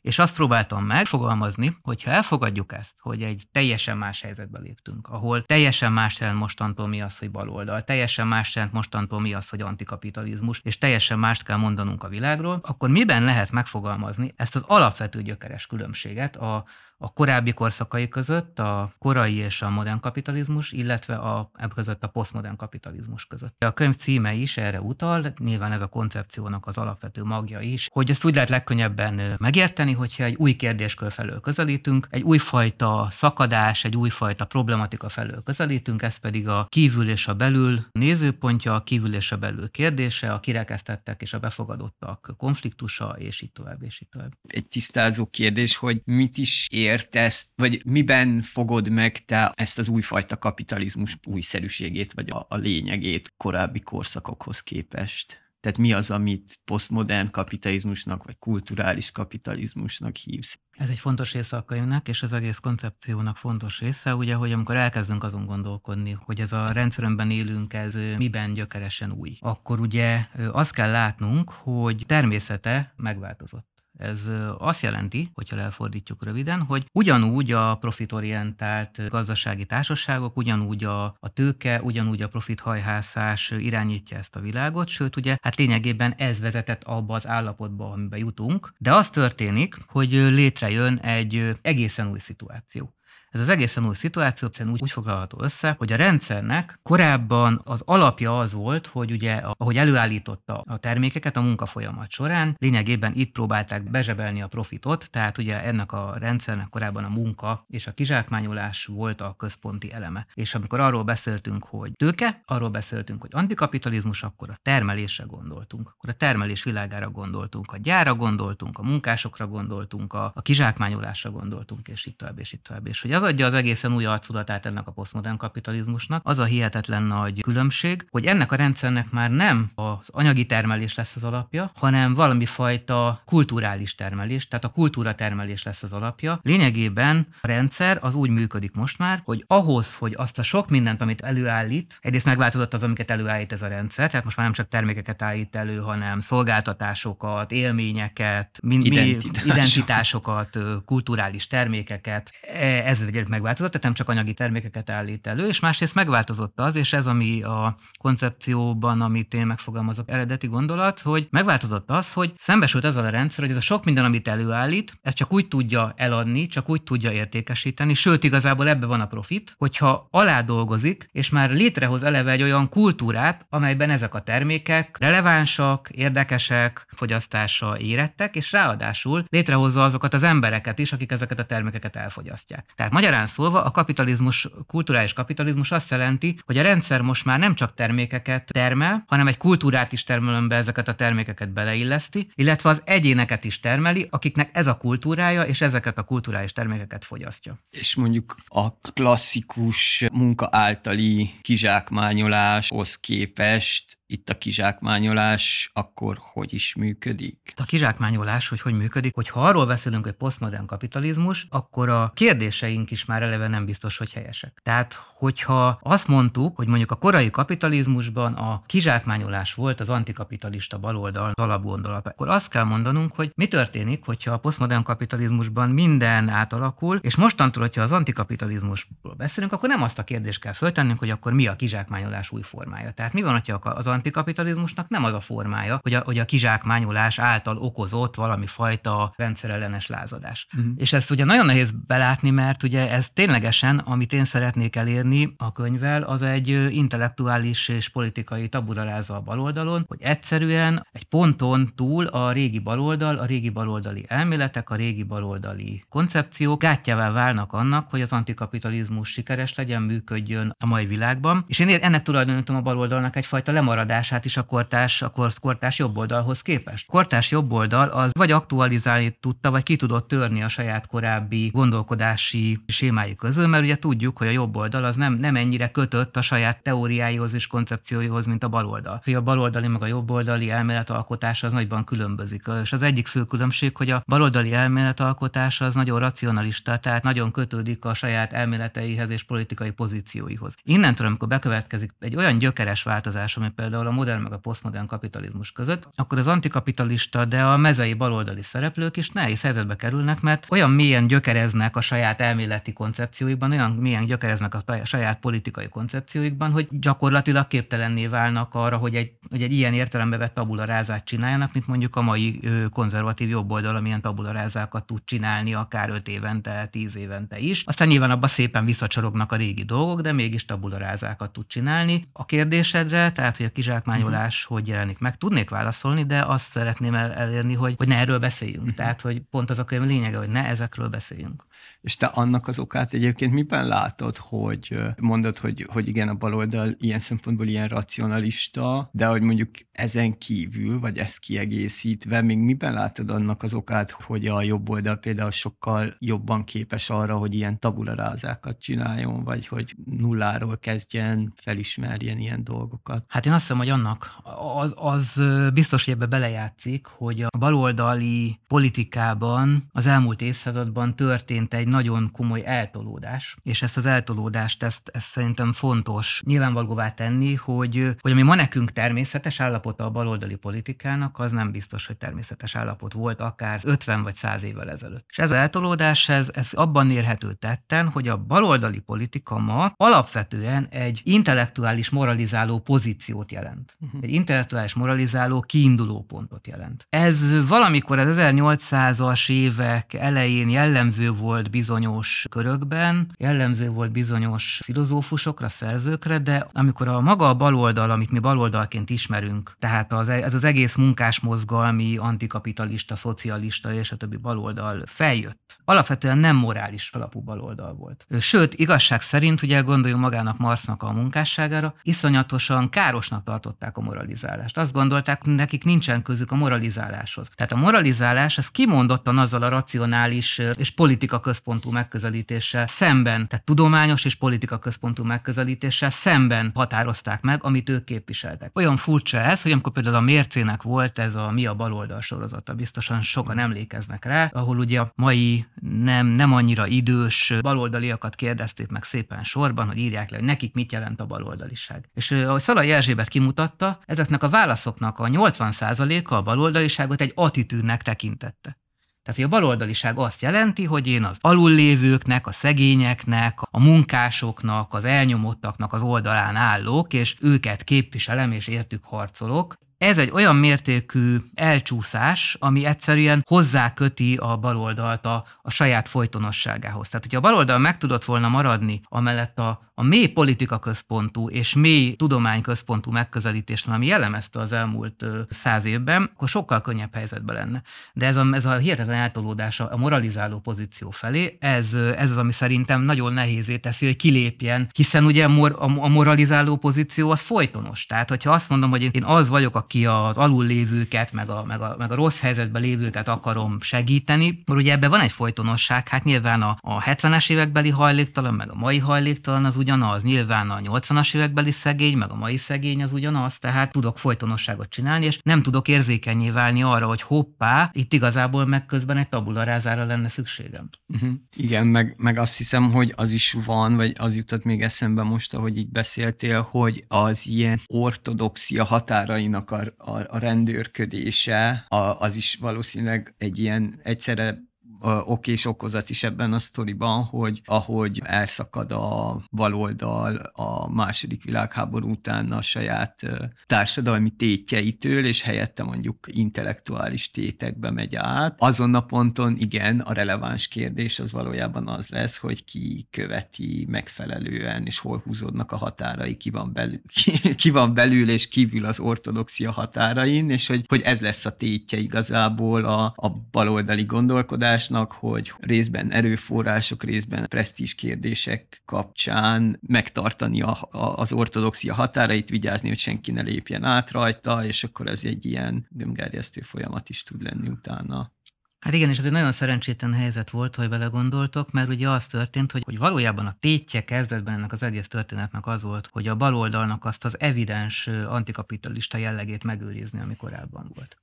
És 0.00 0.18
azt 0.18 0.34
próbáltam 0.34 0.84
megfogalmazni, 0.84 1.76
hogy 1.82 2.02
ha 2.02 2.10
elfogadjuk 2.10 2.72
ezt, 2.72 2.96
hogy 3.00 3.22
egy 3.22 3.46
teljesen 3.52 3.98
más 3.98 4.20
helyzetbe 4.20 4.58
léptünk, 4.58 5.08
ahol 5.08 5.44
teljesen 5.44 5.92
más 5.92 6.20
jelent 6.20 6.38
mostantól 6.38 6.88
mi 6.88 7.00
az, 7.00 7.18
hogy 7.18 7.30
baloldal, 7.30 7.84
teljesen 7.84 8.26
más 8.26 8.54
jelent 8.54 8.72
mostantól 8.72 9.20
mi 9.20 9.34
az, 9.34 9.48
hogy 9.48 9.60
antikapitalizmus, 9.60 10.60
és 10.62 10.78
teljesen 10.78 11.18
mást 11.18 11.42
kell 11.42 11.56
mondanunk 11.56 12.02
a 12.02 12.08
világról, 12.08 12.60
akkor 12.62 12.88
miben 12.88 13.24
lehet 13.24 13.50
megfogalmazni 13.50 14.32
ezt 14.36 14.56
az 14.56 14.64
alapvető 14.66 15.22
gyökeres 15.22 15.66
különbséget 15.66 16.36
a 16.36 16.64
a 16.98 17.12
korábbi 17.12 17.52
korszakai 17.52 18.08
között, 18.08 18.58
a 18.58 18.92
korai 18.98 19.34
és 19.34 19.62
a 19.62 19.70
modern 19.70 20.00
kapitalizmus, 20.00 20.72
illetve 20.72 21.14
a, 21.16 21.50
ebből 21.54 21.74
között 21.74 22.04
a 22.04 22.08
posztmodern 22.08 22.56
kapitalizmus 22.56 23.26
között. 23.26 23.64
A 23.64 23.72
könyv 23.72 23.94
címe 23.94 24.32
is 24.34 24.56
erre 24.56 24.80
utal, 24.80 25.32
nyilván 25.38 25.72
ez 25.72 25.80
a 25.80 25.86
koncepciónak 25.86 26.66
az 26.66 26.78
alapvető 26.78 27.22
magja 27.22 27.60
is, 27.60 27.88
hogy 27.92 28.10
ezt 28.10 28.24
úgy 28.24 28.34
lehet 28.34 28.48
legkönnyebben 28.48 29.36
megérteni, 29.38 29.92
hogyha 29.92 30.24
egy 30.24 30.34
új 30.34 30.52
kérdéskör 30.52 31.12
felől 31.12 31.40
közelítünk, 31.40 32.06
egy 32.10 32.22
újfajta 32.22 33.08
szakadás, 33.10 33.84
egy 33.84 33.96
újfajta 33.96 34.44
problematika 34.44 35.08
felől 35.08 35.42
közelítünk, 35.42 36.02
ez 36.02 36.16
pedig 36.16 36.48
a 36.48 36.66
kívül 36.68 37.08
és 37.08 37.28
a 37.28 37.34
belül 37.34 37.86
nézőpontja, 37.92 38.74
a 38.74 38.82
kívül 38.82 39.14
és 39.14 39.32
a 39.32 39.36
belül 39.36 39.70
kérdése, 39.70 40.32
a 40.32 40.40
kirekesztettek 40.40 41.22
és 41.22 41.32
a 41.32 41.38
befogadottak 41.38 42.34
konfliktusa, 42.36 43.16
és 43.18 43.40
így 43.40 43.52
tovább, 43.52 43.82
és 43.82 44.00
így 44.00 44.08
tovább. 44.08 44.32
Egy 44.46 44.66
tisztázó 44.66 45.26
kérdés, 45.26 45.76
hogy 45.76 46.00
mit 46.04 46.36
is 46.36 46.66
ér 46.70 46.83
értesz, 46.84 47.52
vagy 47.56 47.82
miben 47.84 48.42
fogod 48.42 48.88
meg 48.88 49.24
te 49.24 49.52
ezt 49.54 49.78
az 49.78 49.88
újfajta 49.88 50.38
kapitalizmus 50.38 51.18
újszerűségét, 51.26 52.12
vagy 52.12 52.30
a, 52.30 52.46
a 52.48 52.56
lényegét 52.56 53.32
korábbi 53.36 53.80
korszakokhoz 53.80 54.60
képest? 54.60 55.42
Tehát 55.64 55.78
mi 55.78 55.92
az, 55.92 56.10
amit 56.10 56.60
posztmodern 56.64 57.30
kapitalizmusnak, 57.30 58.24
vagy 58.24 58.38
kulturális 58.38 59.10
kapitalizmusnak 59.10 60.16
hívsz? 60.16 60.58
Ez 60.70 60.90
egy 60.90 60.98
fontos 60.98 61.32
része 61.32 61.56
a 61.56 61.64
könyvnek, 61.64 62.08
és 62.08 62.22
az 62.22 62.32
egész 62.32 62.58
koncepciónak 62.58 63.36
fontos 63.36 63.80
része, 63.80 64.14
ugye, 64.14 64.34
hogy 64.34 64.52
amikor 64.52 64.76
elkezdünk 64.76 65.24
azon 65.24 65.46
gondolkodni, 65.46 66.16
hogy 66.24 66.40
ez 66.40 66.52
a 66.52 66.72
rendszerünkben 66.72 67.30
élünk, 67.30 67.72
ez 67.74 67.94
miben 68.18 68.54
gyökeresen 68.54 69.12
új, 69.12 69.36
akkor 69.40 69.80
ugye 69.80 70.26
azt 70.52 70.74
kell 70.74 70.90
látnunk, 70.90 71.50
hogy 71.50 72.04
természete 72.06 72.92
megváltozott 72.96 73.73
Ez 73.98 74.28
azt 74.58 74.82
jelenti, 74.82 75.30
hogyha 75.34 75.56
lefordítjuk 75.56 76.24
röviden, 76.24 76.62
hogy 76.62 76.86
ugyanúgy 76.92 77.52
a 77.52 77.76
profitorientált 77.76 79.08
gazdasági 79.08 79.64
társaságok, 79.64 80.36
ugyanúgy 80.36 80.84
a, 80.84 81.04
a 81.04 81.28
tőke, 81.32 81.82
ugyanúgy 81.82 82.22
a 82.22 82.28
profithajhászás 82.28 83.50
irányítja 83.50 84.18
ezt 84.18 84.36
a 84.36 84.40
világot, 84.40 84.88
sőt 84.88 85.16
ugye 85.16 85.36
hát 85.42 85.56
lényegében 85.56 86.12
ez 86.12 86.40
vezetett 86.40 86.84
abba 86.84 87.14
az 87.14 87.26
állapotba, 87.26 87.90
amiben 87.90 88.18
jutunk, 88.18 88.72
de 88.78 88.94
az 88.94 89.10
történik, 89.10 89.76
hogy 89.86 90.10
létrejön 90.10 90.96
egy 90.98 91.58
egészen 91.62 92.10
új 92.10 92.18
szituáció. 92.18 92.94
Ez 93.34 93.40
az 93.40 93.48
egészen 93.48 93.86
új 93.86 93.94
szituáció 93.94 94.48
úgy, 94.58 94.82
úgy 94.82 94.90
foglalható 94.90 95.38
össze, 95.40 95.74
hogy 95.78 95.92
a 95.92 95.96
rendszernek 95.96 96.78
korábban 96.82 97.60
az 97.64 97.82
alapja 97.84 98.38
az 98.38 98.52
volt, 98.52 98.86
hogy 98.86 99.10
ugye, 99.10 99.32
ahogy 99.32 99.76
előállította 99.76 100.62
a 100.66 100.76
termékeket 100.76 101.36
a 101.36 101.40
munkafolyamat 101.40 102.10
során, 102.10 102.56
lényegében 102.58 103.12
itt 103.14 103.32
próbálták 103.32 103.90
bezsebelni 103.90 104.42
a 104.42 104.46
profitot, 104.46 105.10
tehát 105.10 105.38
ugye 105.38 105.62
ennek 105.62 105.92
a 105.92 106.14
rendszernek 106.18 106.68
korábban 106.68 107.04
a 107.04 107.08
munka 107.08 107.64
és 107.68 107.86
a 107.86 107.92
kizsákmányolás 107.92 108.84
volt 108.84 109.20
a 109.20 109.34
központi 109.38 109.92
eleme. 109.92 110.26
És 110.34 110.54
amikor 110.54 110.80
arról 110.80 111.02
beszéltünk, 111.02 111.64
hogy 111.64 111.92
tőke, 111.92 112.42
arról 112.44 112.70
beszéltünk, 112.70 113.20
hogy 113.20 113.30
antikapitalizmus, 113.32 114.22
akkor 114.22 114.50
a 114.50 114.58
termelésre 114.62 115.24
gondoltunk, 115.24 115.88
akkor 115.88 116.10
a 116.10 116.16
termelés 116.16 116.62
világára 116.62 117.10
gondoltunk, 117.10 117.72
a 117.72 117.76
gyára 117.76 118.14
gondoltunk, 118.14 118.78
a 118.78 118.82
munkásokra 118.82 119.46
gondoltunk, 119.46 120.12
a, 120.12 120.32
a 120.34 120.42
kizsákmányolásra 120.42 121.30
gondoltunk, 121.30 121.88
és 121.88 122.06
itt 122.06 122.18
tovább, 122.18 122.38
és 122.38 122.52
itt 122.52 122.62
tovább. 122.62 122.86
És 122.86 123.02
hogy 123.02 123.12
az 123.12 123.22
adja 123.24 123.46
az 123.46 123.54
egészen 123.54 123.94
új 123.94 124.04
arculatát 124.04 124.66
ennek 124.66 124.86
a 124.86 124.92
posztmodern 124.92 125.36
kapitalizmusnak. 125.36 126.22
Az 126.24 126.38
a 126.38 126.44
hihetetlen 126.44 127.02
nagy 127.02 127.40
különbség, 127.40 128.06
hogy 128.10 128.24
ennek 128.24 128.52
a 128.52 128.56
rendszernek 128.56 129.10
már 129.10 129.30
nem 129.30 129.70
az 129.74 130.08
anyagi 130.12 130.46
termelés 130.46 130.94
lesz 130.94 131.16
az 131.16 131.24
alapja, 131.24 131.70
hanem 131.74 132.14
valami 132.14 132.46
fajta 132.46 133.22
kulturális 133.24 133.94
termelés, 133.94 134.48
tehát 134.48 134.64
a 134.64 134.68
kultúra 134.68 135.14
termelés 135.14 135.62
lesz 135.62 135.82
az 135.82 135.92
alapja. 135.92 136.38
Lényegében 136.42 137.26
a 137.40 137.46
rendszer 137.46 137.98
az 138.00 138.14
úgy 138.14 138.30
működik 138.30 138.74
most 138.74 138.98
már, 138.98 139.22
hogy 139.24 139.44
ahhoz, 139.46 139.94
hogy 139.94 140.14
azt 140.16 140.38
a 140.38 140.42
sok 140.42 140.68
mindent, 140.68 141.00
amit 141.00 141.20
előállít, 141.20 141.98
egyrészt 142.00 142.24
megváltozott 142.24 142.74
az, 142.74 142.82
amiket 142.82 143.10
előállít 143.10 143.52
ez 143.52 143.62
a 143.62 143.68
rendszer, 143.68 144.08
tehát 144.08 144.24
most 144.24 144.36
már 144.36 144.46
nem 144.46 144.54
csak 144.54 144.68
termékeket 144.68 145.22
állít 145.22 145.56
elő, 145.56 145.78
hanem 145.78 146.20
szolgáltatásokat, 146.20 147.52
élményeket, 147.52 148.58
mi, 148.62 148.74
Identitások. 148.74 149.46
identitásokat, 149.46 150.58
kulturális 150.84 151.46
termékeket. 151.46 152.30
E, 152.58 152.66
ez 152.66 153.04
egyrészt 153.14 153.32
megváltozott, 153.32 153.70
tehát 153.70 153.86
nem 153.86 153.94
csak 153.94 154.08
anyagi 154.08 154.34
termékeket 154.34 154.90
állít 154.90 155.26
elő, 155.26 155.46
és 155.46 155.60
másrészt 155.60 155.94
megváltozott 155.94 156.60
az, 156.60 156.76
és 156.76 156.92
ez 156.92 157.06
ami 157.06 157.42
a 157.42 157.76
koncepcióban, 157.98 159.00
amit 159.00 159.34
én 159.34 159.46
megfogalmazok 159.46 160.10
eredeti 160.10 160.46
gondolat, 160.46 161.00
hogy 161.00 161.26
megváltozott 161.30 161.90
az, 161.90 162.12
hogy 162.12 162.32
szembesült 162.36 162.84
ezzel 162.84 163.04
a 163.04 163.10
rendszer, 163.10 163.40
hogy 163.40 163.50
ez 163.50 163.56
a 163.56 163.60
sok 163.60 163.84
minden, 163.84 164.04
amit 164.04 164.28
előállít, 164.28 164.98
ez 165.02 165.14
csak 165.14 165.32
úgy 165.32 165.48
tudja 165.48 165.92
eladni, 165.96 166.46
csak 166.46 166.68
úgy 166.68 166.82
tudja 166.82 167.12
értékesíteni, 167.12 167.94
sőt 167.94 168.24
igazából 168.24 168.68
ebbe 168.68 168.86
van 168.86 169.00
a 169.00 169.06
profit, 169.06 169.54
hogyha 169.58 170.08
alá 170.10 170.40
dolgozik, 170.40 171.08
és 171.12 171.30
már 171.30 171.50
létrehoz 171.50 172.02
eleve 172.02 172.30
egy 172.30 172.42
olyan 172.42 172.68
kultúrát, 172.68 173.46
amelyben 173.48 173.90
ezek 173.90 174.14
a 174.14 174.20
termékek 174.20 174.96
relevánsak, 174.98 175.88
érdekesek, 175.90 176.86
fogyasztása 176.96 177.78
érettek, 177.78 178.36
és 178.36 178.52
ráadásul 178.52 179.24
létrehozza 179.28 179.82
azokat 179.82 180.14
az 180.14 180.22
embereket 180.22 180.78
is, 180.78 180.92
akik 180.92 181.12
ezeket 181.12 181.38
a 181.38 181.44
termékeket 181.44 181.96
elfogyasztják. 181.96 182.72
Tehát 182.76 182.92
Magyarán 183.04 183.26
szólva 183.26 183.62
a 183.62 183.70
kapitalizmus, 183.70 184.48
kulturális 184.66 185.12
kapitalizmus 185.12 185.70
azt 185.70 185.90
jelenti, 185.90 186.36
hogy 186.44 186.58
a 186.58 186.62
rendszer 186.62 187.00
most 187.00 187.24
már 187.24 187.38
nem 187.38 187.54
csak 187.54 187.74
termékeket 187.74 188.52
termel, 188.52 189.04
hanem 189.06 189.26
egy 189.26 189.36
kultúrát 189.36 189.92
is 189.92 190.04
termelőn 190.04 190.52
ezeket 190.52 190.88
a 190.88 190.94
termékeket 190.94 191.52
beleilleszti, 191.52 192.30
illetve 192.34 192.68
az 192.68 192.82
egyéneket 192.84 193.44
is 193.44 193.60
termeli, 193.60 194.06
akiknek 194.10 194.50
ez 194.52 194.66
a 194.66 194.76
kultúrája, 194.76 195.42
és 195.42 195.60
ezeket 195.60 195.98
a 195.98 196.02
kulturális 196.02 196.52
termékeket 196.52 197.04
fogyasztja. 197.04 197.58
És 197.70 197.94
mondjuk 197.94 198.36
a 198.46 198.78
klasszikus 198.78 200.06
munka 200.12 200.48
általi 200.50 201.30
kizsákmányoláshoz 201.40 202.96
képest 202.96 203.98
itt 204.06 204.30
a 204.30 204.38
kizsákmányolás 204.38 205.70
akkor 205.72 206.18
hogy 206.20 206.54
is 206.54 206.74
működik? 206.74 207.52
A 207.56 207.64
kizsákmányolás, 207.64 208.48
hogy 208.48 208.60
hogy 208.60 208.76
működik, 208.76 209.14
hogy 209.14 209.28
ha 209.28 209.40
arról 209.40 209.66
beszélünk, 209.66 210.04
hogy 210.04 210.12
posztmodern 210.12 210.66
kapitalizmus, 210.66 211.46
akkor 211.50 211.88
a 211.88 212.10
kérdéseink 212.14 212.90
is 212.90 213.04
már 213.04 213.22
eleve 213.22 213.48
nem 213.48 213.64
biztos, 213.64 213.98
hogy 213.98 214.12
helyesek. 214.12 214.60
Tehát, 214.62 214.94
hogyha 215.14 215.78
azt 215.82 216.08
mondtuk, 216.08 216.56
hogy 216.56 216.68
mondjuk 216.68 216.90
a 216.90 216.96
korai 216.96 217.30
kapitalizmusban 217.30 218.32
a 218.32 218.62
kizsákmányolás 218.66 219.54
volt 219.54 219.80
az 219.80 219.90
antikapitalista 219.90 220.78
baloldal 220.78 221.32
alapgondolat, 221.34 222.06
akkor 222.06 222.28
azt 222.28 222.48
kell 222.48 222.64
mondanunk, 222.64 223.12
hogy 223.12 223.32
mi 223.34 223.46
történik, 223.46 224.04
hogyha 224.04 224.32
a 224.32 224.38
posztmodern 224.38 224.82
kapitalizmusban 224.82 225.70
minden 225.70 226.28
átalakul, 226.28 226.96
és 226.96 227.16
mostantól, 227.16 227.62
hogyha 227.62 227.82
az 227.82 227.92
antikapitalizmusról 227.92 229.14
beszélünk, 229.16 229.52
akkor 229.52 229.68
nem 229.68 229.82
azt 229.82 229.98
a 229.98 230.04
kérdést 230.04 230.40
kell 230.40 230.52
föltennünk, 230.52 230.98
hogy 230.98 231.10
akkor 231.10 231.32
mi 231.32 231.46
a 231.46 231.56
kizsákmányolás 231.56 232.30
új 232.30 232.42
formája. 232.42 232.92
Tehát 232.92 233.12
mi 233.12 233.22
van, 233.22 233.32
hogyha 233.32 233.54
az 233.54 233.86
antikapitalizmusnak 233.94 234.88
nem 234.88 235.04
az 235.04 235.14
a 235.14 235.20
formája, 235.20 235.78
hogy 235.82 235.94
a, 235.94 236.02
hogy 236.04 236.18
a 236.18 236.24
kizsákmányolás 236.24 237.18
által 237.18 237.56
okozott 237.56 238.14
valami 238.14 238.46
fajta 238.46 239.12
rendszerellenes 239.16 239.86
lázadás. 239.86 240.46
Uh-huh. 240.56 240.72
És 240.76 240.92
ezt 240.92 241.10
ugye 241.10 241.24
nagyon 241.24 241.46
nehéz 241.46 241.70
belátni, 241.86 242.30
mert 242.30 242.62
ugye 242.62 242.90
ez 242.90 243.10
ténylegesen, 243.10 243.78
amit 243.78 244.12
én 244.12 244.24
szeretnék 244.24 244.76
elérni 244.76 245.34
a 245.36 245.52
könyvvel, 245.52 246.02
az 246.02 246.22
egy 246.22 246.48
intellektuális 246.70 247.68
és 247.68 247.88
politikai 247.88 248.48
tabularáza 248.48 249.16
a 249.16 249.20
baloldalon, 249.20 249.84
hogy 249.88 249.98
egyszerűen 250.00 250.86
egy 250.92 251.04
ponton 251.04 251.72
túl 251.74 252.06
a 252.06 252.32
régi 252.32 252.58
baloldal, 252.58 253.16
a 253.16 253.24
régi 253.24 253.50
baloldali 253.50 254.04
elméletek, 254.08 254.70
a 254.70 254.74
régi 254.74 255.02
baloldali 255.02 255.84
koncepciók 255.88 256.60
gátjává 256.60 257.10
válnak 257.10 257.52
annak, 257.52 257.90
hogy 257.90 258.00
az 258.00 258.12
antikapitalizmus 258.12 259.08
sikeres 259.08 259.54
legyen, 259.54 259.82
működjön 259.82 260.54
a 260.58 260.66
mai 260.66 260.86
világban. 260.86 261.44
És 261.46 261.58
én 261.58 261.68
ennek 261.68 262.02
tulajdonítom 262.02 262.56
a 262.56 262.60
baloldalnak 262.60 263.16
egyfajta 263.16 263.52
lemaradás 263.52 263.83
lemaradását 263.84 264.24
is 264.24 264.36
a 264.36 264.42
kortás, 264.42 265.02
a 265.02 265.12
kortás 265.40 265.78
jobboldalhoz 265.78 266.42
képest. 266.42 266.86
Kortás 266.86 267.30
jobboldal 267.30 267.88
az 267.88 268.10
vagy 268.18 268.30
aktualizálni 268.30 269.16
tudta, 269.20 269.50
vagy 269.50 269.62
ki 269.62 269.76
tudott 269.76 270.08
törni 270.08 270.42
a 270.42 270.48
saját 270.48 270.86
korábbi 270.86 271.48
gondolkodási 271.48 272.58
sémái 272.66 273.14
közül, 273.14 273.46
mert 273.46 273.62
ugye 273.62 273.76
tudjuk, 273.76 274.18
hogy 274.18 274.26
a 274.26 274.30
jobboldal 274.30 274.84
az 274.84 274.96
nem, 274.96 275.12
nem 275.12 275.36
ennyire 275.36 275.70
kötött 275.70 276.16
a 276.16 276.20
saját 276.20 276.62
teóriáihoz 276.62 277.34
és 277.34 277.46
koncepcióihoz, 277.46 278.26
mint 278.26 278.44
a 278.44 278.48
baloldal. 278.48 279.02
A 279.14 279.20
baloldali 279.20 279.68
meg 279.68 279.82
a 279.82 279.86
jobboldali 279.86 280.50
elméletalkotás 280.50 281.42
az 281.42 281.52
nagyban 281.52 281.84
különbözik. 281.84 282.42
És 282.62 282.72
az 282.72 282.82
egyik 282.82 283.06
fő 283.06 283.24
különbség, 283.24 283.76
hogy 283.76 283.90
a 283.90 284.02
baloldali 284.06 284.52
elméletalkotás 284.52 285.60
az 285.60 285.74
nagyon 285.74 285.98
racionalista, 285.98 286.78
tehát 286.78 287.02
nagyon 287.02 287.30
kötődik 287.30 287.84
a 287.84 287.94
saját 287.94 288.32
elméleteihez 288.32 289.10
és 289.10 289.22
politikai 289.22 289.70
pozícióihoz. 289.70 290.54
Innentől, 290.62 291.06
amikor 291.06 291.28
bekövetkezik 291.28 291.90
egy 291.98 292.16
olyan 292.16 292.38
gyökeres 292.38 292.82
változás, 292.82 293.36
ami 293.36 293.48
például 293.48 293.73
a 293.78 293.90
modern 293.90 294.22
meg 294.22 294.32
a 294.32 294.38
posztmodern 294.38 294.86
kapitalizmus 294.86 295.52
között, 295.52 295.88
akkor 295.94 296.18
az 296.18 296.26
antikapitalista, 296.26 297.24
de 297.24 297.42
a 297.42 297.56
mezei 297.56 297.94
baloldali 297.94 298.42
szereplők 298.42 298.96
is 298.96 299.10
nehéz 299.10 299.40
helyzetbe 299.40 299.76
kerülnek, 299.76 300.20
mert 300.20 300.46
olyan 300.50 300.70
mélyen 300.70 301.06
gyökereznek 301.06 301.76
a 301.76 301.80
saját 301.80 302.20
elméleti 302.20 302.72
koncepcióikban, 302.72 303.50
olyan 303.50 303.70
mélyen 303.70 304.06
gyökereznek 304.06 304.54
a 304.54 304.62
saját 304.84 305.20
politikai 305.20 305.68
koncepcióikban, 305.68 306.50
hogy 306.50 306.68
gyakorlatilag 306.70 307.46
képtelenné 307.46 308.06
válnak 308.06 308.54
arra, 308.54 308.76
hogy 308.76 308.94
egy, 308.94 309.12
hogy 309.30 309.42
egy 309.42 309.52
ilyen 309.52 309.72
értelembe 309.72 310.16
vett 310.16 310.34
tabularázát 310.34 311.04
csináljanak, 311.04 311.52
mint 311.52 311.66
mondjuk 311.66 311.96
a 311.96 312.00
mai 312.00 312.40
konzervatív 312.72 313.28
jobboldal, 313.28 313.76
amilyen 313.76 314.00
tabularázákat 314.00 314.86
tud 314.86 315.00
csinálni 315.04 315.54
akár 315.54 315.88
5 315.90 316.08
évente, 316.08 316.68
10 316.70 316.96
évente 316.96 317.38
is. 317.38 317.64
Aztán 317.66 317.88
nyilván 317.88 318.10
abban 318.10 318.28
szépen 318.28 318.64
visszacsorognak 318.64 319.32
a 319.32 319.36
régi 319.36 319.62
dolgok, 319.62 320.00
de 320.00 320.12
mégis 320.12 320.44
tabularázákat 320.44 321.32
tud 321.32 321.46
csinálni. 321.46 322.04
A 322.12 322.24
kérdésedre, 322.24 323.12
tehát 323.12 323.36
hogy 323.36 323.46
a 323.46 323.48
kizsákmányolás 323.64 324.42
uh-huh. 324.42 324.58
hogy 324.58 324.68
jelenik 324.68 324.98
meg. 324.98 325.16
Tudnék 325.16 325.50
válaszolni, 325.50 326.02
de 326.02 326.20
azt 326.20 326.46
szeretném 326.46 326.94
el, 326.94 327.12
elérni, 327.12 327.54
hogy, 327.54 327.74
hogy 327.76 327.88
ne 327.88 327.96
erről 327.96 328.18
beszéljünk. 328.18 328.62
Uh-huh. 328.62 328.76
Tehát, 328.76 329.00
hogy 329.00 329.20
pont 329.20 329.50
az 329.50 329.58
a 329.58 329.64
könyv 329.64 329.86
lényege, 329.86 330.18
hogy 330.18 330.28
ne 330.28 330.46
ezekről 330.46 330.88
beszéljünk. 330.88 331.46
És 331.80 331.96
te 331.96 332.06
annak 332.06 332.48
az 332.48 332.58
okát 332.58 332.92
egyébként 332.92 333.32
miben 333.32 333.66
látod, 333.66 334.16
hogy 334.16 334.78
mondod, 334.96 335.38
hogy, 335.38 335.66
hogy 335.72 335.88
igen, 335.88 336.08
a 336.08 336.14
baloldal 336.14 336.74
ilyen 336.78 337.00
szempontból 337.00 337.46
ilyen 337.46 337.68
racionalista, 337.68 338.88
de 338.92 339.06
hogy 339.06 339.22
mondjuk 339.22 339.50
ezen 339.72 340.18
kívül, 340.18 340.80
vagy 340.80 340.98
ezt 340.98 341.18
kiegészítve, 341.18 342.22
még 342.22 342.38
miben 342.38 342.72
látod 342.72 343.10
annak 343.10 343.42
az 343.42 343.54
okát, 343.54 343.90
hogy 343.90 344.26
a 344.26 344.42
jobb 344.42 344.68
oldal 344.68 344.96
például 344.96 345.30
sokkal 345.30 345.96
jobban 345.98 346.44
képes 346.44 346.90
arra, 346.90 347.16
hogy 347.16 347.34
ilyen 347.34 347.58
tabularázákat 347.58 348.60
csináljon, 348.60 349.24
vagy 349.24 349.46
hogy 349.46 349.74
nulláról 349.84 350.58
kezdjen, 350.58 351.32
felismerjen 351.36 352.18
ilyen 352.18 352.44
dolgokat? 352.44 353.04
Hát 353.08 353.26
én 353.26 353.32
azt 353.32 353.48
hiszem, 353.54 353.74
hogy 353.74 353.80
annak 353.80 354.12
az, 354.56 354.74
az 354.76 355.22
biztos, 355.54 355.84
hogy 355.84 355.94
ebbe 355.94 356.06
belejátszik, 356.06 356.86
hogy 356.86 357.22
a 357.22 357.38
baloldali 357.38 358.40
politikában 358.48 359.62
az 359.72 359.86
elmúlt 359.86 360.20
évszázadban 360.22 360.96
történt 360.96 361.54
egy 361.54 361.68
nagyon 361.68 362.10
komoly 362.12 362.42
eltolódás, 362.44 363.36
és 363.42 363.62
ezt 363.62 363.76
az 363.76 363.86
eltolódást, 363.86 364.62
ezt, 364.62 364.90
ezt 364.92 365.06
szerintem 365.06 365.52
fontos 365.52 366.22
nyilvánvalóvá 366.26 366.90
tenni, 366.90 367.34
hogy, 367.34 367.96
hogy 368.00 368.12
ami 368.12 368.22
ma 368.22 368.34
nekünk 368.34 368.72
természetes 368.72 369.40
állapota 369.40 369.84
a 369.84 369.90
baloldali 369.90 370.36
politikának, 370.36 371.18
az 371.18 371.32
nem 371.32 371.50
biztos, 371.50 371.86
hogy 371.86 371.96
természetes 371.96 372.54
állapot 372.54 372.92
volt 372.92 373.20
akár 373.20 373.60
50 373.64 374.02
vagy 374.02 374.14
100 374.14 374.42
évvel 374.42 374.70
ezelőtt. 374.70 375.06
És 375.08 375.18
ez 375.18 375.30
az 375.30 375.36
eltolódás, 375.36 376.08
ez, 376.08 376.30
ez 376.32 376.52
abban 376.52 376.90
érhető 376.90 377.32
tetten, 377.32 377.88
hogy 377.88 378.08
a 378.08 378.16
baloldali 378.16 378.80
politika 378.80 379.38
ma 379.38 379.72
alapvetően 379.76 380.66
egy 380.70 381.00
intellektuális 381.04 381.90
moralizáló 381.90 382.58
pozíciót 382.58 383.32
jelent. 383.32 383.43
Uh-huh. 383.52 384.00
Egy 384.02 384.12
intellektuális 384.12 384.74
moralizáló 384.74 385.40
kiinduló 385.40 386.02
pontot 386.02 386.46
jelent. 386.46 386.86
Ez 386.90 387.46
valamikor 387.48 387.98
az 387.98 388.16
1800-as 388.20 389.30
évek 389.30 389.94
elején 389.94 390.48
jellemző 390.48 391.10
volt 391.10 391.50
bizonyos 391.50 392.26
körökben, 392.30 393.12
jellemző 393.18 393.70
volt 393.70 393.92
bizonyos 393.92 394.60
filozófusokra, 394.64 395.48
szerzőkre, 395.48 396.18
de 396.18 396.46
amikor 396.52 396.88
a 396.88 397.00
maga 397.00 397.28
a 397.28 397.34
baloldal, 397.34 397.90
amit 397.90 398.10
mi 398.10 398.18
baloldalként 398.18 398.90
ismerünk, 398.90 399.56
tehát 399.58 399.92
az, 399.92 400.08
e- 400.08 400.22
ez 400.22 400.34
az 400.34 400.44
egész 400.44 400.74
munkásmozgalmi, 400.74 401.96
antikapitalista, 401.96 402.96
szocialista 402.96 403.72
és 403.72 403.92
a 403.92 403.96
többi 403.96 404.16
baloldal 404.16 404.82
feljött, 404.86 405.58
alapvetően 405.64 406.18
nem 406.18 406.36
morális 406.36 406.90
alapú 406.92 407.20
baloldal 407.20 407.74
volt. 407.74 408.06
Sőt, 408.20 408.54
igazság 408.54 409.00
szerint, 409.00 409.42
ugye 409.42 409.60
gondoljunk 409.60 410.02
magának 410.02 410.38
Marsznak 410.38 410.82
a 410.82 410.92
munkásságára, 410.92 411.74
iszonyatosan 411.82 412.68
károsnak 412.68 413.24
tartották 413.40 413.76
a 413.76 413.80
moralizálást. 413.80 414.58
Azt 414.58 414.72
gondolták, 414.72 415.24
hogy 415.24 415.34
nekik 415.34 415.64
nincsen 415.64 416.02
közük 416.02 416.30
a 416.30 416.34
moralizáláshoz. 416.34 417.30
Tehát 417.34 417.52
a 417.52 417.56
moralizálás, 417.56 418.38
ez 418.38 418.48
kimondottan 418.48 419.18
azzal 419.18 419.42
a 419.42 419.48
racionális 419.48 420.38
és 420.56 420.70
politika 420.70 421.20
központú 421.20 421.70
megközelítéssel 421.70 422.66
szemben, 422.66 423.28
tehát 423.28 423.44
tudományos 423.44 424.04
és 424.04 424.14
politika 424.14 424.58
központú 424.58 425.04
megközelítéssel 425.04 425.90
szemben 425.90 426.50
határozták 426.54 427.22
meg, 427.22 427.44
amit 427.44 427.68
ők 427.68 427.84
képviseltek. 427.84 428.50
Olyan 428.54 428.76
furcsa 428.76 429.18
ez, 429.18 429.42
hogy 429.42 429.52
amikor 429.52 429.72
például 429.72 429.94
a 429.94 430.00
mércének 430.00 430.62
volt 430.62 430.98
ez 430.98 431.14
a 431.14 431.30
Mi 431.30 431.46
a 431.46 431.54
baloldal 431.54 432.00
sorozata, 432.00 432.54
biztosan 432.54 433.02
sokan 433.02 433.38
emlékeznek 433.38 434.04
rá, 434.04 434.30
ahol 434.32 434.58
ugye 434.58 434.80
a 434.80 434.92
mai 434.96 435.46
nem, 435.60 436.06
nem 436.06 436.32
annyira 436.32 436.66
idős 436.66 437.32
baloldaliakat 437.40 438.14
kérdezték 438.14 438.68
meg 438.68 438.82
szépen 438.82 439.22
sorban, 439.22 439.66
hogy 439.66 439.78
írják 439.78 440.10
le, 440.10 440.16
hogy 440.16 440.26
nekik 440.26 440.54
mit 440.54 440.72
jelent 440.72 441.00
a 441.00 441.06
baloldaliság. 441.06 441.88
És 441.94 442.10
ahogy 442.10 442.40
Szalai 442.40 442.72
Erzsébet 442.72 443.08
kimutatta, 443.24 443.78
ezeknek 443.86 444.22
a 444.22 444.28
válaszoknak 444.28 444.98
a 444.98 445.06
80%-a 445.06 446.14
a 446.14 446.22
baloldaliságot 446.22 447.00
egy 447.00 447.12
attitűdnek 447.14 447.82
tekintette. 447.82 448.58
Tehát, 449.02 449.20
hogy 449.20 449.24
a 449.24 449.40
baloldaliság 449.40 449.98
azt 449.98 450.22
jelenti, 450.22 450.64
hogy 450.64 450.86
én 450.86 451.04
az 451.04 451.18
alullévőknek, 451.20 452.26
a 452.26 452.32
szegényeknek, 452.32 453.38
a 453.50 453.60
munkásoknak, 453.60 454.74
az 454.74 454.84
elnyomottaknak 454.84 455.72
az 455.72 455.82
oldalán 455.82 456.36
állok, 456.36 456.92
és 456.92 457.16
őket 457.20 457.64
képviselem, 457.64 458.32
és 458.32 458.46
értük 458.46 458.84
harcolok, 458.84 459.54
ez 459.78 459.98
egy 459.98 460.10
olyan 460.10 460.36
mértékű 460.36 461.16
elcsúszás, 461.34 462.36
ami 462.40 462.64
egyszerűen 462.64 463.24
hozzáköti 463.26 464.16
a 464.16 464.36
baloldalt 464.36 465.06
a, 465.06 465.24
a 465.42 465.50
saját 465.50 465.88
folytonosságához. 465.88 466.88
Tehát, 466.88 467.02
hogyha 467.04 467.18
a 467.18 467.30
baloldal 467.30 467.58
meg 467.58 467.78
tudott 467.78 468.04
volna 468.04 468.28
maradni 468.28 468.80
amellett 468.84 469.38
a, 469.38 469.70
a 469.76 469.82
mély 469.82 470.06
politika 470.06 470.58
központú 470.58 471.28
és 471.28 471.54
mély 471.54 471.94
tudomány 471.94 472.42
központú 472.42 472.90
megközelítést, 472.90 473.68
ami 473.68 473.86
jellemezte 473.86 474.40
az 474.40 474.52
elmúlt 474.52 475.04
száz 475.30 475.64
évben, 475.64 476.10
akkor 476.14 476.28
sokkal 476.28 476.60
könnyebb 476.60 476.94
helyzetben 476.94 477.34
lenne. 477.34 477.62
De 477.92 478.06
ez 478.06 478.16
a, 478.16 478.26
ez 478.32 478.44
a 478.44 478.56
hihetetlen 478.56 478.96
eltolódás 478.96 479.60
a 479.60 479.76
moralizáló 479.76 480.38
pozíció 480.38 480.90
felé, 480.90 481.36
ez, 481.40 481.74
ez 481.74 482.10
az, 482.10 482.16
ami 482.16 482.32
szerintem 482.32 482.82
nagyon 482.82 483.12
nehézé 483.12 483.56
teszi, 483.56 483.86
hogy 483.86 483.96
kilépjen, 483.96 484.68
hiszen 484.74 485.04
ugye 485.04 485.28
mor, 485.28 485.56
a, 485.58 485.84
a 485.84 485.88
moralizáló 485.88 486.56
pozíció 486.56 487.10
az 487.10 487.20
folytonos. 487.20 487.86
Tehát, 487.86 488.08
hogyha 488.08 488.30
azt 488.30 488.48
mondom, 488.48 488.70
hogy 488.70 488.82
én 488.92 489.04
az 489.04 489.28
vagyok, 489.28 489.56
aki 489.56 489.86
az 489.86 490.16
alul 490.16 490.46
lévőket, 490.46 491.12
meg 491.12 491.30
a, 491.30 491.44
meg 491.44 491.60
a, 491.60 491.74
meg 491.78 491.92
a 491.92 491.94
rossz 491.94 492.20
helyzetben 492.20 492.62
lévőket 492.62 493.08
akarom 493.08 493.60
segíteni, 493.60 494.40
akkor 494.42 494.56
ugye 494.56 494.72
ebben 494.72 494.90
van 494.90 495.00
egy 495.00 495.12
folytonosság, 495.12 495.88
hát 495.88 496.04
nyilván 496.04 496.42
a, 496.42 496.56
a 496.60 496.82
70-es 496.82 497.30
évekbeli 497.30 497.70
hajléktalan, 497.70 498.34
meg 498.34 498.50
a 498.50 498.54
mai 498.54 498.78
hajléktalan 498.78 499.44
az 499.44 499.56
ugyanaz, 499.64 500.02
nyilván 500.02 500.50
a 500.50 500.58
80-as 500.58 501.14
évekbeli 501.14 501.50
szegény, 501.50 501.96
meg 501.96 502.10
a 502.10 502.14
mai 502.14 502.36
szegény 502.36 502.82
az 502.82 502.92
ugyanaz, 502.92 503.38
tehát 503.38 503.72
tudok 503.72 503.98
folytonosságot 503.98 504.68
csinálni, 504.68 505.04
és 505.04 505.18
nem 505.22 505.42
tudok 505.42 505.68
érzékenyé 505.68 506.30
válni 506.30 506.62
arra, 506.62 506.86
hogy 506.86 507.02
hoppá, 507.02 507.70
itt 507.72 507.92
igazából 507.92 508.46
meg 508.46 508.66
közben 508.66 508.96
egy 508.96 509.08
tabularázára 509.08 509.84
lenne 509.84 510.08
szükségem. 510.08 510.68
Uh-huh. 510.88 511.10
Igen, 511.36 511.66
meg, 511.66 511.94
meg 511.96 512.18
azt 512.18 512.36
hiszem, 512.36 512.72
hogy 512.72 512.92
az 512.96 513.12
is 513.12 513.36
van, 513.44 513.76
vagy 513.76 513.94
az 513.98 514.16
jutott 514.16 514.44
még 514.44 514.62
eszembe 514.62 515.02
most, 515.02 515.34
ahogy 515.34 515.56
így 515.56 515.70
beszéltél, 515.70 516.40
hogy 516.50 516.84
az 516.88 517.26
ilyen 517.26 517.60
ortodoxia 517.66 518.64
határainak 518.64 519.50
a, 519.50 519.74
a, 519.76 519.90
a 520.08 520.18
rendőrködése, 520.18 521.64
a, 521.68 521.76
az 521.76 522.16
is 522.16 522.36
valószínűleg 522.40 523.14
egy 523.18 523.38
ilyen 523.38 523.80
egyszerre 523.82 524.38
ok 524.84 525.26
és 525.26 525.46
okozat 525.46 525.90
is 525.90 526.02
ebben 526.02 526.32
a 526.32 526.38
sztoriban, 526.38 527.02
hogy 527.02 527.42
ahogy 527.44 528.00
elszakad 528.04 528.72
a 528.72 529.20
baloldal 529.30 530.16
a 530.32 530.72
második 530.72 531.24
világháború 531.24 531.90
után 531.90 532.32
a 532.32 532.42
saját 532.42 533.00
társadalmi 533.46 534.10
tétjeitől, 534.10 535.04
és 535.04 535.22
helyette 535.22 535.62
mondjuk 535.62 536.06
intellektuális 536.06 537.10
tétekbe 537.10 537.70
megy 537.70 537.94
át, 537.96 538.34
azon 538.38 538.74
a 538.74 538.80
ponton 538.80 539.36
igen, 539.38 539.80
a 539.80 539.92
releváns 539.92 540.48
kérdés 540.48 540.98
az 540.98 541.12
valójában 541.12 541.68
az 541.68 541.88
lesz, 541.88 542.16
hogy 542.16 542.44
ki 542.44 542.88
követi 542.90 543.66
megfelelően, 543.68 544.66
és 544.66 544.78
hol 544.78 545.02
húzódnak 545.04 545.52
a 545.52 545.56
határai, 545.56 546.16
ki 546.16 546.30
van 546.30 546.52
belül, 546.52 546.80
ki, 546.94 547.34
ki 547.34 547.50
van 547.50 547.74
belül 547.74 548.08
és 548.08 548.28
kívül 548.28 548.64
az 548.64 548.80
ortodoxia 548.80 549.50
határain, 549.50 550.30
és 550.30 550.46
hogy, 550.46 550.64
hogy 550.68 550.80
ez 550.80 551.00
lesz 551.00 551.24
a 551.24 551.36
tétje 551.36 551.78
igazából 551.78 552.64
a, 552.64 552.84
a 552.96 553.08
baloldali 553.30 553.84
gondolkodás, 553.84 554.68
piacnak, 554.74 554.92
hogy 554.92 555.32
részben 555.40 555.92
erőforrások, 555.92 556.82
részben 556.82 557.26
presztízs 557.28 557.74
kérdések 557.74 558.62
kapcsán 558.64 559.58
megtartani 559.66 560.42
a, 560.42 560.56
a, 560.70 560.78
az 560.78 561.12
ortodoxia 561.12 561.74
határait, 561.74 562.28
vigyázni, 562.28 562.68
hogy 562.68 562.78
senki 562.78 563.12
ne 563.12 563.22
lépjen 563.22 563.64
át 563.64 563.90
rajta, 563.90 564.44
és 564.44 564.64
akkor 564.64 564.86
ez 564.86 565.04
egy 565.04 565.24
ilyen 565.24 565.66
gömgerjesztő 565.70 566.40
folyamat 566.40 566.88
is 566.88 567.02
tud 567.02 567.22
lenni 567.22 567.48
utána. 567.48 568.12
Hát 568.60 568.74
igen, 568.74 568.90
és 568.90 568.98
ez 568.98 569.04
egy 569.04 569.12
nagyon 569.12 569.32
szerencsétlen 569.32 569.92
helyzet 569.92 570.30
volt, 570.30 570.56
hogy 570.56 570.68
belegondoltok, 570.68 571.50
mert 571.52 571.68
ugye 571.68 571.88
az 571.88 572.06
történt, 572.06 572.52
hogy, 572.52 572.62
hogy 572.64 572.78
valójában 572.78 573.26
a 573.26 573.36
tétje 573.40 573.84
kezdetben 573.84 574.34
ennek 574.34 574.52
az 574.52 574.62
egész 574.62 574.88
történetnek 574.88 575.46
az 575.46 575.62
volt, 575.62 575.88
hogy 575.92 576.08
a 576.08 576.16
baloldalnak 576.16 576.84
azt 576.84 577.04
az 577.04 577.20
evidens 577.20 577.86
antikapitalista 577.86 578.96
jellegét 578.98 579.44
megőrizni, 579.44 580.00
ami 580.00 580.16
korábban 580.16 580.70
volt. 580.74 580.96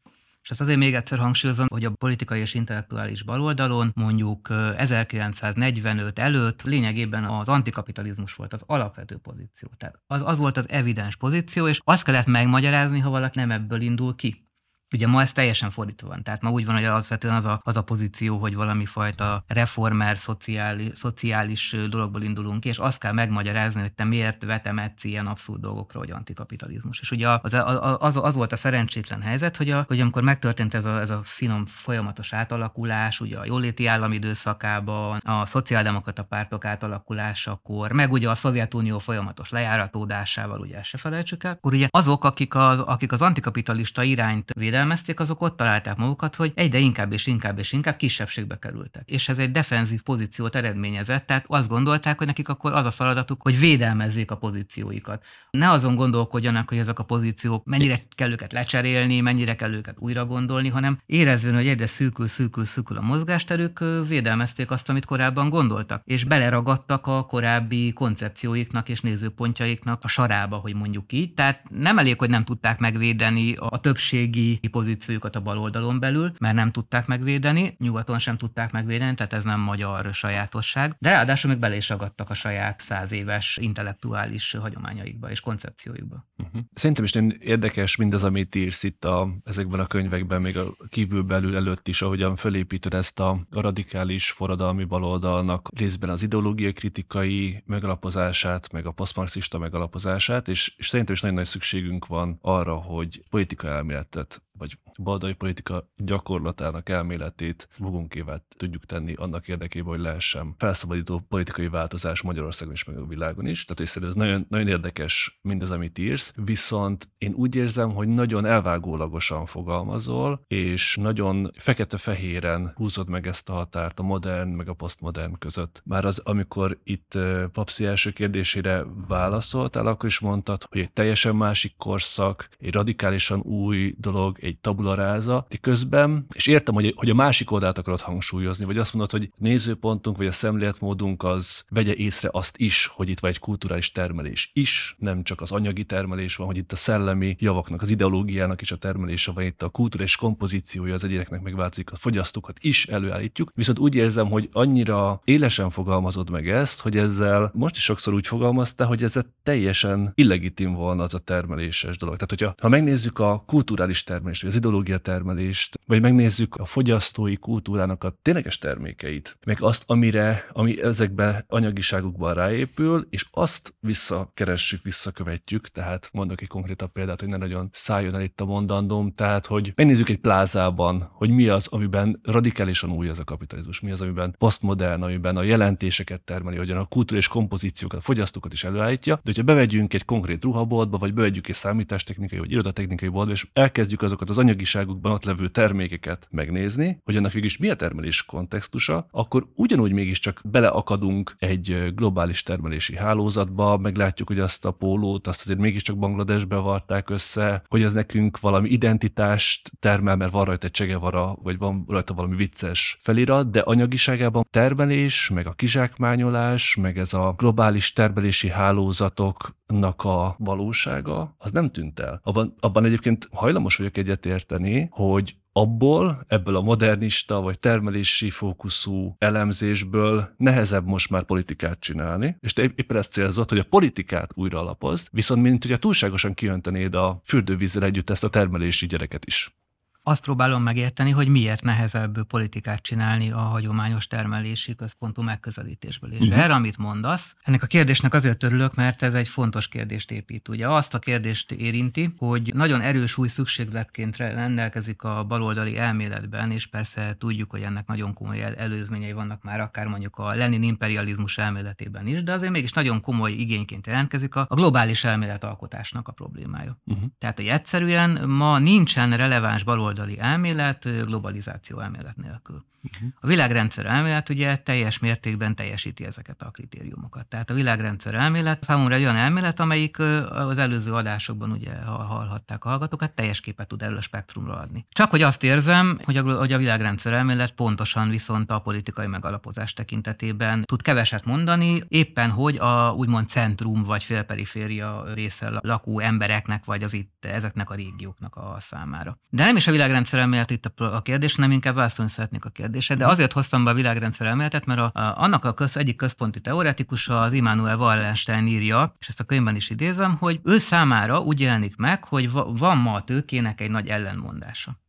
És 0.43 0.49
ezt 0.49 0.61
azért 0.61 0.77
még 0.77 0.95
egyszer 0.95 1.17
hangsúlyozom, 1.17 1.67
hogy 1.69 1.85
a 1.85 1.89
politikai 1.89 2.39
és 2.39 2.53
intellektuális 2.53 3.23
baloldalon 3.23 3.91
mondjuk 3.95 4.49
1945 4.77 6.19
előtt 6.19 6.61
lényegében 6.61 7.23
az 7.23 7.49
antikapitalizmus 7.49 8.33
volt 8.33 8.53
az 8.53 8.63
alapvető 8.65 9.17
pozíció. 9.17 9.69
Tehát 9.77 9.95
az, 10.07 10.21
az 10.25 10.37
volt 10.37 10.57
az 10.57 10.69
evidens 10.69 11.15
pozíció, 11.15 11.67
és 11.67 11.79
azt 11.83 12.03
kellett 12.03 12.25
megmagyarázni, 12.25 12.99
ha 12.99 13.09
valaki 13.09 13.39
nem 13.39 13.51
ebből 13.51 13.81
indul 13.81 14.15
ki. 14.15 14.49
Ugye 14.93 15.07
ma 15.07 15.21
ez 15.21 15.31
teljesen 15.31 15.69
fordítva 15.69 16.07
van. 16.07 16.23
Tehát 16.23 16.41
ma 16.41 16.49
úgy 16.49 16.65
van, 16.65 16.75
hogy 16.75 16.83
alapvetően 16.83 17.35
az 17.35 17.45
a, 17.45 17.61
az 17.63 17.77
a 17.77 17.81
pozíció, 17.81 18.37
hogy 18.37 18.55
valami 18.55 18.85
fajta 18.85 19.43
reformer, 19.47 20.17
szociális, 20.17 20.89
szociális 20.93 21.75
dologból 21.89 22.21
indulunk 22.21 22.59
ki, 22.59 22.69
és 22.69 22.77
azt 22.77 22.99
kell 22.99 23.11
megmagyarázni, 23.11 23.81
hogy 23.81 23.93
te 23.93 24.03
miért 24.03 24.43
vetemetsz 24.43 25.03
ilyen 25.03 25.27
abszurd 25.27 25.61
dolgokra, 25.61 25.99
hogy 25.99 26.11
antikapitalizmus. 26.11 26.99
És 26.99 27.11
ugye 27.11 27.29
az, 27.41 27.53
az, 27.99 28.17
az 28.17 28.35
volt 28.35 28.51
a 28.51 28.55
szerencsétlen 28.55 29.21
helyzet, 29.21 29.57
hogy, 29.57 29.69
a, 29.69 29.83
hogy 29.87 29.99
amikor 29.99 30.23
megtörtént 30.23 30.73
ez 30.73 30.85
a, 30.85 30.99
ez 30.99 31.09
a 31.09 31.21
finom 31.23 31.65
folyamatos 31.65 32.33
átalakulás, 32.33 33.19
ugye 33.19 33.37
a 33.37 33.45
jóléti 33.45 33.87
állam 33.87 34.13
időszakában, 34.13 35.19
a 35.23 35.45
szociáldemokrata 35.45 36.23
pártok 36.23 36.65
átalakulásakor, 36.65 37.91
meg 37.91 38.11
ugye 38.11 38.29
a 38.29 38.35
Szovjetunió 38.35 38.99
folyamatos 38.99 39.49
lejáratódásával, 39.49 40.59
ugye 40.59 40.77
ezt 40.77 40.89
se 40.89 40.97
felejtsük 40.97 41.43
el, 41.43 41.51
akkor 41.51 41.73
ugye 41.73 41.87
azok, 41.89 42.25
akik 42.25 42.55
az, 42.55 42.79
akik 42.79 43.11
az 43.11 43.21
antikapitalista 43.21 44.03
irányt 44.03 44.51
védelmezik, 44.53 44.80
védelmezték, 44.81 45.19
azok 45.19 45.41
ott 45.41 45.57
találták 45.57 45.97
magukat, 45.97 46.35
hogy 46.35 46.51
egyre 46.55 46.77
inkább 46.79 47.13
és 47.13 47.27
inkább 47.27 47.59
és 47.59 47.71
inkább 47.71 47.95
kisebbségbe 47.95 48.59
kerültek. 48.59 49.09
És 49.09 49.29
ez 49.29 49.37
egy 49.37 49.51
defenzív 49.51 50.01
pozíciót 50.01 50.55
eredményezett, 50.55 51.25
tehát 51.25 51.45
azt 51.47 51.67
gondolták, 51.67 52.17
hogy 52.17 52.27
nekik 52.27 52.49
akkor 52.49 52.73
az 52.73 52.85
a 52.85 52.91
feladatuk, 52.91 53.41
hogy 53.41 53.59
védelmezzék 53.59 54.31
a 54.31 54.37
pozícióikat. 54.37 55.25
Ne 55.51 55.69
azon 55.69 55.95
gondolkodjanak, 55.95 56.69
hogy 56.69 56.77
ezek 56.77 56.99
a 56.99 57.03
pozíciók 57.03 57.65
mennyire 57.65 58.03
kell 58.15 58.31
őket 58.31 58.51
lecserélni, 58.51 59.21
mennyire 59.21 59.55
kell 59.55 59.73
őket 59.73 59.95
újra 59.99 60.25
gondolni, 60.25 60.69
hanem 60.69 60.99
érezvén, 61.05 61.53
hogy 61.53 61.67
egyre 61.67 61.87
szűkül, 61.87 62.27
szűkül, 62.27 62.65
szűkül 62.65 62.97
a 62.97 63.01
mozgásterük, 63.01 63.79
védelmezték 64.07 64.71
azt, 64.71 64.89
amit 64.89 65.05
korábban 65.05 65.49
gondoltak, 65.49 66.01
és 66.05 66.23
beleragadtak 66.23 67.07
a 67.07 67.25
korábbi 67.25 67.93
koncepcióiknak 67.93 68.89
és 68.89 69.01
nézőpontjaiknak 69.01 70.03
a 70.03 70.07
sarába, 70.07 70.55
hogy 70.55 70.75
mondjuk 70.75 71.13
így. 71.13 71.33
Tehát 71.33 71.61
nem 71.69 71.97
elég, 71.97 72.19
hogy 72.19 72.29
nem 72.29 72.43
tudták 72.43 72.79
megvédeni 72.79 73.55
a 73.55 73.79
többségi 73.79 74.59
pozíciójukat 74.71 75.35
a 75.35 75.41
baloldalon 75.41 75.99
belül, 75.99 76.31
mert 76.39 76.55
nem 76.55 76.71
tudták 76.71 77.07
megvédeni, 77.07 77.75
nyugaton 77.77 78.19
sem 78.19 78.37
tudták 78.37 78.71
megvédeni, 78.71 79.15
tehát 79.15 79.33
ez 79.33 79.43
nem 79.43 79.59
magyar 79.59 80.13
sajátosság, 80.13 80.95
de 80.99 81.09
ráadásul 81.09 81.51
még 81.51 81.59
bele 81.59 81.75
is 81.75 81.89
ragadtak 81.89 82.29
a 82.29 82.33
saját 82.33 82.79
száz 82.79 83.11
éves 83.11 83.57
intellektuális 83.61 84.53
hagyományaikba 84.53 85.29
és 85.29 85.39
koncepciójukba. 85.39 86.27
Uh-huh. 86.37 86.61
Szerintem 86.73 87.03
is 87.03 87.15
érdekes 87.39 87.95
mindaz, 87.95 88.23
amit 88.23 88.55
írsz 88.55 88.83
itt 88.83 89.05
a, 89.05 89.29
ezekben 89.43 89.79
a 89.79 89.87
könyvekben, 89.87 90.41
még 90.41 90.57
a 90.57 90.75
kívülbelül 90.89 91.55
előtt 91.55 91.87
is, 91.87 92.01
ahogyan 92.01 92.35
fölépíted 92.35 92.93
ezt 92.93 93.19
a 93.19 93.45
radikális 93.49 94.31
forradalmi 94.31 94.83
baloldalnak 94.83 95.69
részben 95.77 96.09
az 96.09 96.23
ideológiai 96.23 96.73
kritikai 96.73 97.63
megalapozását, 97.65 98.71
meg 98.71 98.85
a 98.85 98.91
posztmarxista 98.91 99.57
megalapozását, 99.57 100.47
és, 100.47 100.73
és 100.77 100.87
szerintem 100.87 101.15
is 101.15 101.21
nagyon 101.21 101.37
nagy 101.37 101.45
szükségünk 101.45 102.07
van 102.07 102.37
arra, 102.41 102.75
hogy 102.75 103.23
politika 103.29 103.67
elméletet 103.67 104.41
vagy 104.61 104.77
baldai 105.03 105.33
politika 105.33 105.89
gyakorlatának 105.97 106.89
elméletét 106.89 107.67
magunkével 107.77 108.45
tudjuk 108.57 108.85
tenni 108.85 109.13
annak 109.13 109.47
érdekében, 109.47 109.89
hogy 109.89 109.99
lehessen 109.99 110.55
felszabadító 110.57 111.19
politikai 111.29 111.67
változás 111.67 112.21
Magyarországon 112.21 112.73
is, 112.73 112.83
meg 112.83 112.97
a 112.97 113.05
világon 113.05 113.45
is. 113.45 113.65
Tehát 113.65 113.79
és 113.79 114.07
ez 114.07 114.13
nagyon, 114.13 114.45
nagyon 114.49 114.67
érdekes 114.67 115.39
mindez, 115.41 115.71
amit 115.71 115.97
írsz, 115.97 116.33
viszont 116.35 117.09
én 117.17 117.33
úgy 117.33 117.55
érzem, 117.55 117.91
hogy 117.91 118.07
nagyon 118.07 118.45
elvágólagosan 118.45 119.45
fogalmazol, 119.45 120.43
és 120.47 120.95
nagyon 120.95 121.51
fekete-fehéren 121.57 122.71
húzod 122.75 123.09
meg 123.09 123.27
ezt 123.27 123.49
a 123.49 123.53
határt 123.53 123.99
a 123.99 124.03
modern 124.03 124.49
meg 124.49 124.69
a 124.69 124.73
posztmodern 124.73 125.37
között. 125.37 125.81
Már 125.85 126.05
az, 126.05 126.19
amikor 126.19 126.79
itt 126.83 127.17
Papszi 127.51 127.85
első 127.85 128.11
kérdésére 128.11 128.85
válaszoltál, 129.07 129.87
akkor 129.87 130.09
is 130.09 130.19
mondtad, 130.19 130.63
hogy 130.69 130.81
egy 130.81 130.91
teljesen 130.91 131.35
másik 131.35 131.73
korszak, 131.77 132.49
egy 132.59 132.73
radikálisan 132.73 133.39
új 133.39 133.95
dolog, 133.97 134.40
egy 134.41 134.57
tabula 134.57 134.95
ráza, 134.95 135.47
közben, 135.61 136.25
és 136.33 136.47
értem, 136.47 136.73
hogy, 136.73 136.93
hogy 136.95 137.09
a 137.09 137.13
másik 137.13 137.51
oldalt 137.51 137.77
akarod 137.77 137.99
hangsúlyozni, 137.99 138.65
vagy 138.65 138.77
azt 138.77 138.93
mondod, 138.93 139.11
hogy 139.11 139.31
nézőpontunk, 139.37 140.17
vagy 140.17 140.25
a 140.27 140.31
szemléletmódunk 140.31 141.23
az 141.23 141.63
vegye 141.69 141.93
észre 141.93 142.29
azt 142.31 142.57
is, 142.57 142.85
hogy 142.85 143.09
itt 143.09 143.19
van 143.19 143.31
egy 143.31 143.39
kulturális 143.39 143.91
termelés 143.91 144.51
is, 144.53 144.95
nem 144.99 145.23
csak 145.23 145.41
az 145.41 145.51
anyagi 145.51 145.83
termelés 145.83 146.35
van, 146.35 146.47
hogy 146.47 146.57
itt 146.57 146.71
a 146.71 146.75
szellemi 146.75 147.35
javaknak, 147.39 147.81
az 147.81 147.89
ideológiának 147.89 148.61
is 148.61 148.71
a 148.71 148.75
termelése 148.75 149.31
van, 149.31 149.43
itt 149.43 149.61
a 149.61 149.69
kulturális 149.69 150.15
kompozíciója 150.15 150.93
az 150.93 151.03
egyéneknek 151.03 151.41
megváltozik, 151.41 151.91
a 151.91 151.95
fogyasztókat 151.95 152.57
is 152.61 152.87
előállítjuk, 152.87 153.51
viszont 153.55 153.79
úgy 153.79 153.95
érzem, 153.95 154.29
hogy 154.29 154.49
annyira 154.51 155.21
élesen 155.23 155.69
fogalmazod 155.69 156.29
meg 156.29 156.49
ezt, 156.49 156.81
hogy 156.81 156.97
ezzel 156.97 157.51
most 157.53 157.75
is 157.75 157.83
sokszor 157.83 158.13
úgy 158.13 158.27
fogalmazta, 158.27 158.85
hogy 158.85 159.03
ez 159.03 159.15
teljesen 159.43 160.11
illegitim 160.15 160.73
volna 160.73 161.03
az 161.03 161.13
a 161.13 161.19
termeléses 161.19 161.97
dolog. 161.97 162.15
Tehát, 162.15 162.29
hogyha 162.29 162.53
ha 162.61 162.69
megnézzük 162.69 163.19
a 163.19 163.43
kulturális 163.45 164.03
termelést, 164.03 164.30
vagy 164.39 164.49
az 164.49 164.55
ideológia 164.55 164.97
termelést, 164.97 165.79
vagy 165.85 166.01
megnézzük 166.01 166.55
a 166.55 166.65
fogyasztói 166.65 167.35
kultúrának 167.35 168.03
a 168.03 168.17
tényleges 168.21 168.57
termékeit, 168.57 169.37
meg 169.45 169.57
azt, 169.61 169.83
amire, 169.87 170.45
ami 170.51 170.81
ezekbe 170.81 171.45
anyagiságukban 171.47 172.33
ráépül, 172.33 173.07
és 173.09 173.25
azt 173.31 173.75
visszakeressük, 173.79 174.83
visszakövetjük, 174.83 175.67
tehát 175.67 176.09
mondok 176.13 176.41
egy 176.41 176.47
konkrétabb 176.47 176.91
példát, 176.91 177.19
hogy 177.19 177.29
ne 177.29 177.37
nagyon 177.37 177.69
szálljon 177.71 178.15
el 178.15 178.21
itt 178.21 178.41
a 178.41 178.45
mondandóm, 178.45 179.13
tehát 179.15 179.45
hogy 179.45 179.71
megnézzük 179.75 180.09
egy 180.09 180.19
plázában, 180.19 181.09
hogy 181.13 181.29
mi 181.29 181.47
az, 181.47 181.67
amiben 181.67 182.19
radikálisan 182.23 182.91
új 182.91 183.09
az 183.09 183.19
a 183.19 183.23
kapitalizmus, 183.23 183.79
mi 183.79 183.91
az, 183.91 184.01
amiben 184.01 184.35
posztmodern, 184.37 185.01
amiben 185.01 185.37
a 185.37 185.43
jelentéseket 185.43 186.21
termeli, 186.21 186.57
hogy 186.57 186.71
a 186.71 186.85
kultúrás 186.85 187.27
kompozíciókat, 187.27 187.99
a 187.99 188.03
fogyasztókat 188.03 188.53
is 188.53 188.63
előállítja, 188.63 189.15
de 189.15 189.21
hogyha 189.23 189.43
bevegyünk 189.43 189.93
egy 189.93 190.05
konkrét 190.05 190.43
ruhaboltba, 190.43 190.97
vagy 190.97 191.13
bevegyük 191.13 191.47
egy 191.47 191.55
számítástechnikai 191.55 192.39
vagy 192.39 192.51
irodatechnikai 192.51 193.09
boltba, 193.09 193.33
és 193.33 193.47
elkezdjük 193.53 194.01
azokat 194.21 194.29
az 194.29 194.49
anyagiságukban 194.51 195.11
ott 195.11 195.25
levő 195.25 195.47
termékeket 195.47 196.27
megnézni, 196.31 197.01
hogy 197.03 197.15
annak 197.15 197.31
végülis 197.31 197.57
mi 197.57 197.69
a 197.69 197.75
termelés 197.75 198.25
kontextusa, 198.25 199.07
akkor 199.11 199.47
ugyanúgy 199.55 199.91
mégiscsak 199.91 200.41
beleakadunk 200.43 201.35
egy 201.39 201.93
globális 201.95 202.43
termelési 202.43 202.95
hálózatba, 202.95 203.77
meglátjuk, 203.77 204.27
hogy 204.27 204.39
azt 204.39 204.65
a 204.65 204.71
pólót, 204.71 205.27
azt 205.27 205.41
azért 205.41 205.59
mégiscsak 205.59 205.97
Bangladesbe 205.97 206.55
varták 206.55 207.09
össze, 207.09 207.63
hogy 207.67 207.83
az 207.83 207.93
nekünk 207.93 208.39
valami 208.39 208.69
identitást 208.69 209.71
termel, 209.79 210.15
mert 210.15 210.31
van 210.31 210.45
rajta 210.45 210.65
egy 210.65 210.71
csegevara, 210.71 211.35
vagy 211.41 211.57
van 211.57 211.85
rajta 211.87 212.13
valami 212.13 212.35
vicces 212.35 212.97
felirat, 213.01 213.51
de 213.51 213.59
anyagiságában 213.59 214.45
termelés, 214.49 215.29
meg 215.29 215.47
a 215.47 215.53
kizsákmányolás, 215.53 216.75
meg 216.75 216.97
ez 216.97 217.13
a 217.13 217.33
globális 217.37 217.93
termelési 217.93 218.49
hálózatok 218.49 219.59
a 219.97 220.35
valósága, 220.37 221.35
az 221.37 221.51
nem 221.51 221.71
tűnt 221.71 221.99
el. 221.99 222.19
Abban, 222.23 222.53
abban 222.59 222.85
egyébként 222.85 223.27
hajlamos 223.31 223.75
vagyok 223.75 223.97
egyetérteni, 223.97 224.87
hogy 224.91 225.35
abból, 225.53 226.25
ebből 226.27 226.55
a 226.55 226.61
modernista 226.61 227.41
vagy 227.41 227.59
termelési 227.59 228.29
fókuszú 228.29 229.15
elemzésből 229.17 230.33
nehezebb 230.37 230.85
most 230.85 231.09
már 231.09 231.23
politikát 231.23 231.79
csinálni, 231.79 232.35
és 232.39 232.53
te 232.53 232.63
éppen 232.63 232.97
ezt 232.97 233.11
célzott, 233.11 233.49
hogy 233.49 233.59
a 233.59 233.65
politikát 233.69 234.31
újra 234.33 234.59
alapozd, 234.59 235.07
viszont 235.11 235.41
mint 235.41 235.63
hogyha 235.63 235.77
túlságosan 235.77 236.33
kijöntenéd 236.33 236.95
a 236.95 237.21
fürdővízzel 237.23 237.83
együtt 237.83 238.09
ezt 238.09 238.23
a 238.23 238.29
termelési 238.29 238.85
gyereket 238.85 239.25
is 239.25 239.60
azt 240.03 240.23
próbálom 240.23 240.63
megérteni, 240.63 241.11
hogy 241.11 241.27
miért 241.27 241.63
nehezebb 241.63 242.23
politikát 242.23 242.81
csinálni 242.81 243.31
a 243.31 243.37
hagyományos 243.37 244.07
termelési 244.07 244.75
központú 244.75 245.21
megközelítésből. 245.21 246.11
És 246.11 246.19
uh-huh. 246.19 246.43
erre, 246.43 246.53
amit 246.53 246.77
mondasz, 246.77 247.35
ennek 247.41 247.63
a 247.63 247.67
kérdésnek 247.67 248.13
azért 248.13 248.43
örülök, 248.43 248.75
mert 248.75 249.01
ez 249.01 249.13
egy 249.13 249.27
fontos 249.27 249.67
kérdést 249.67 250.11
épít. 250.11 250.47
Ugye 250.47 250.67
azt 250.67 250.93
a 250.93 250.99
kérdést 250.99 251.51
érinti, 251.51 252.13
hogy 252.17 252.51
nagyon 252.55 252.81
erős 252.81 253.17
új 253.17 253.27
szükségletként 253.27 254.17
rendelkezik 254.17 255.03
a 255.03 255.23
baloldali 255.23 255.77
elméletben, 255.77 256.51
és 256.51 256.67
persze 256.67 257.15
tudjuk, 257.19 257.51
hogy 257.51 257.61
ennek 257.61 257.87
nagyon 257.87 258.13
komoly 258.13 258.41
előzményei 258.57 259.13
vannak 259.13 259.43
már 259.43 259.59
akár 259.59 259.87
mondjuk 259.87 260.17
a 260.17 260.33
Lenin 260.33 260.63
imperializmus 260.63 261.37
elméletében 261.37 262.07
is, 262.07 262.23
de 262.23 262.33
azért 262.33 262.51
mégis 262.51 262.71
nagyon 262.71 263.01
komoly 263.01 263.31
igényként 263.31 263.87
jelentkezik 263.87 264.35
a, 264.35 264.45
a 264.49 264.55
globális 264.55 265.03
elméletalkotásnak 265.03 266.07
a 266.07 266.11
problémája. 266.11 266.77
Uh-huh. 266.85 267.05
Tehát, 267.19 267.37
hogy 267.37 267.47
egyszerűen 267.47 268.29
ma 268.29 268.59
nincsen 268.59 269.17
releváns 269.17 269.63
baloldali 269.63 269.89
baloldali 269.91 270.19
elmélet 270.19 271.05
globalizáció 271.05 271.79
elmélet 271.79 272.15
nélkül. 272.17 272.63
Uh-huh. 272.83 273.09
A 273.19 273.27
világrendszer 273.27 273.85
elmélet 273.85 274.29
ugye 274.29 274.55
teljes 274.55 274.99
mértékben 274.99 275.55
teljesíti 275.55 276.05
ezeket 276.05 276.41
a 276.41 276.49
kritériumokat. 276.49 277.25
Tehát 277.25 277.49
a 277.49 277.53
világrendszer 277.53 278.13
elmélet 278.13 278.63
számomra 278.63 278.95
egy 278.95 279.01
olyan 279.01 279.15
elmélet, 279.15 279.59
amelyik 279.59 279.99
az 280.29 280.57
előző 280.57 280.93
adásokban 280.93 281.51
ugye 281.51 281.75
hallhatták 281.83 282.65
a 282.65 282.69
hallgatókat, 282.69 283.11
teljes 283.11 283.39
képet 283.39 283.67
tud 283.67 283.81
erről 283.81 283.97
a 283.97 284.01
spektrumról 284.01 284.55
adni. 284.55 284.85
Csak 284.89 285.09
hogy 285.09 285.21
azt 285.21 285.43
érzem, 285.43 285.99
hogy 286.03 286.17
a, 286.17 286.37
hogy 286.37 286.53
a 286.53 286.57
világrendszer 286.57 287.13
elmélet 287.13 287.51
pontosan 287.51 288.09
viszont 288.09 288.51
a 288.51 288.59
politikai 288.59 289.07
megalapozás 289.07 289.73
tekintetében 289.73 290.63
tud 290.63 290.81
keveset 290.81 291.25
mondani, 291.25 291.83
éppen 291.87 292.29
hogy 292.29 292.57
a 292.57 292.91
úgymond 292.91 293.29
centrum 293.29 293.83
vagy 293.83 294.03
félperiféria 294.03 295.03
része 295.13 295.49
lakó 295.61 295.99
embereknek, 295.99 296.65
vagy 296.65 296.83
az 296.83 296.93
itt 296.93 297.25
ezeknek 297.25 297.69
a 297.69 297.75
régióknak 297.75 298.35
a 298.35 298.57
számára. 298.59 299.17
De 299.29 299.43
nem 299.43 299.55
is 299.55 299.67
a 299.67 299.71
világrendszer 299.81 300.19
elmélet 300.19 300.51
itt 300.51 300.65
a, 300.65 300.95
a 300.95 301.01
kérdés, 301.01 301.35
nem 301.35 301.51
inkább 301.51 301.75
válaszolni 301.75 302.11
szeretnék 302.11 302.45
a 302.45 302.49
kérdésre, 302.49 302.95
de 302.95 303.07
azért 303.07 303.31
hoztam 303.31 303.63
be 303.63 303.69
a 303.69 303.73
világrendszer 303.73 304.27
elméletet, 304.27 304.65
mert 304.65 304.79
a, 304.79 304.91
a, 304.93 305.13
annak 305.17 305.45
a 305.45 305.53
köz, 305.53 305.77
egyik 305.77 305.95
központi 305.95 306.41
teoretikusa 306.41 307.21
az 307.21 307.33
Immanuel 307.33 307.77
Wallenstein 307.77 308.47
írja, 308.47 308.95
és 308.99 309.07
ezt 309.07 309.19
a 309.19 309.23
könyvben 309.23 309.55
is 309.55 309.69
idézem, 309.69 310.17
hogy 310.17 310.39
ő 310.43 310.57
számára 310.57 311.19
úgy 311.19 311.39
jelenik 311.39 311.75
meg, 311.75 312.03
hogy 312.03 312.31
van 312.31 312.77
ma 312.77 312.93
a 312.93 313.03
tőkének 313.03 313.61
egy 313.61 313.71
nagy 313.71 313.87
ellenmondása. 313.87 314.80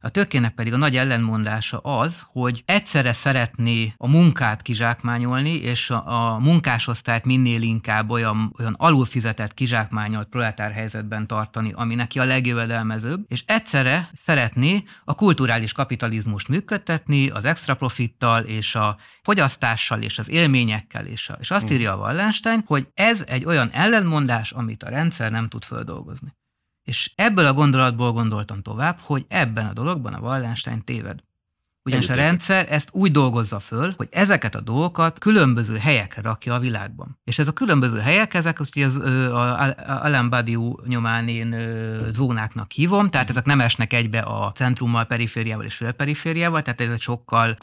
A 0.00 0.08
tőkének 0.08 0.54
pedig 0.54 0.72
a 0.72 0.76
nagy 0.76 0.96
ellenmondása 0.96 1.78
az, 1.78 2.26
hogy 2.26 2.62
egyszerre 2.66 3.12
szeretné 3.12 3.94
a 3.96 4.08
munkát 4.08 4.62
kizsákmányolni, 4.62 5.54
és 5.54 5.90
a, 5.90 6.32
a 6.32 6.38
munkásosztályt 6.38 7.24
minél 7.24 7.62
inkább 7.62 8.10
olyan, 8.10 8.54
olyan 8.58 8.74
alulfizetett 8.78 9.54
kizsákmányolt 9.54 10.28
proletár 10.28 10.72
helyzetben 10.72 11.26
tartani, 11.26 11.72
ami 11.74 11.94
neki 11.94 12.18
a 12.18 12.24
legjövedelmezőbb, 12.24 13.24
és 13.28 13.42
egyszerre 13.46 14.10
szeretné 14.14 14.84
a 15.04 15.14
kulturális 15.14 15.72
kapitalizmust 15.72 16.48
működtetni 16.48 17.28
az 17.28 17.44
extra 17.44 17.74
profittal, 17.74 18.42
és 18.42 18.74
a 18.74 18.96
fogyasztással, 19.22 20.02
és 20.02 20.18
az 20.18 20.30
élményekkel, 20.30 21.06
és, 21.06 21.28
a, 21.28 21.36
és 21.40 21.50
azt 21.50 21.70
írja 21.70 21.92
a 21.92 21.96
Wallenstein, 21.96 22.62
hogy 22.66 22.88
ez 22.94 23.24
egy 23.26 23.44
olyan 23.44 23.70
ellenmondás, 23.72 24.50
amit 24.50 24.82
a 24.82 24.88
rendszer 24.88 25.30
nem 25.30 25.48
tud 25.48 25.64
földolgozni. 25.64 26.36
És 26.88 27.10
ebből 27.14 27.46
a 27.46 27.52
gondolatból 27.52 28.12
gondoltam 28.12 28.62
tovább, 28.62 28.98
hogy 29.00 29.24
ebben 29.28 29.66
a 29.66 29.72
dologban 29.72 30.14
a 30.14 30.20
Wallenstein 30.20 30.84
téved. 30.84 31.18
Ugyanis 31.82 32.08
a 32.08 32.14
rendszer 32.14 32.66
ezt 32.70 32.88
úgy 32.92 33.10
dolgozza 33.10 33.58
föl, 33.58 33.94
hogy 33.96 34.08
ezeket 34.10 34.54
a 34.54 34.60
dolgokat 34.60 35.18
különböző 35.18 35.76
helyekre 35.76 36.22
rakja 36.22 36.54
a 36.54 36.58
világban. 36.58 37.18
És 37.24 37.38
ez 37.38 37.48
a 37.48 37.52
különböző 37.52 37.98
helyek, 37.98 38.34
ezek 38.34 38.60
ugye 38.60 38.84
az 38.84 38.96
Alain 39.86 40.28
Badiou 40.28 40.76
nyomán 40.86 41.28
én 41.28 41.56
zónáknak 42.12 42.70
hívom, 42.70 43.10
tehát 43.10 43.30
ezek 43.30 43.44
nem 43.44 43.60
esnek 43.60 43.92
egybe 43.92 44.18
a 44.18 44.52
centrummal, 44.54 45.04
perifériával 45.04 45.64
és 45.64 45.74
félperifériával, 45.74 46.62
tehát 46.62 46.80
ez 46.80 46.92
egy 46.92 47.00
sokkal 47.00 47.56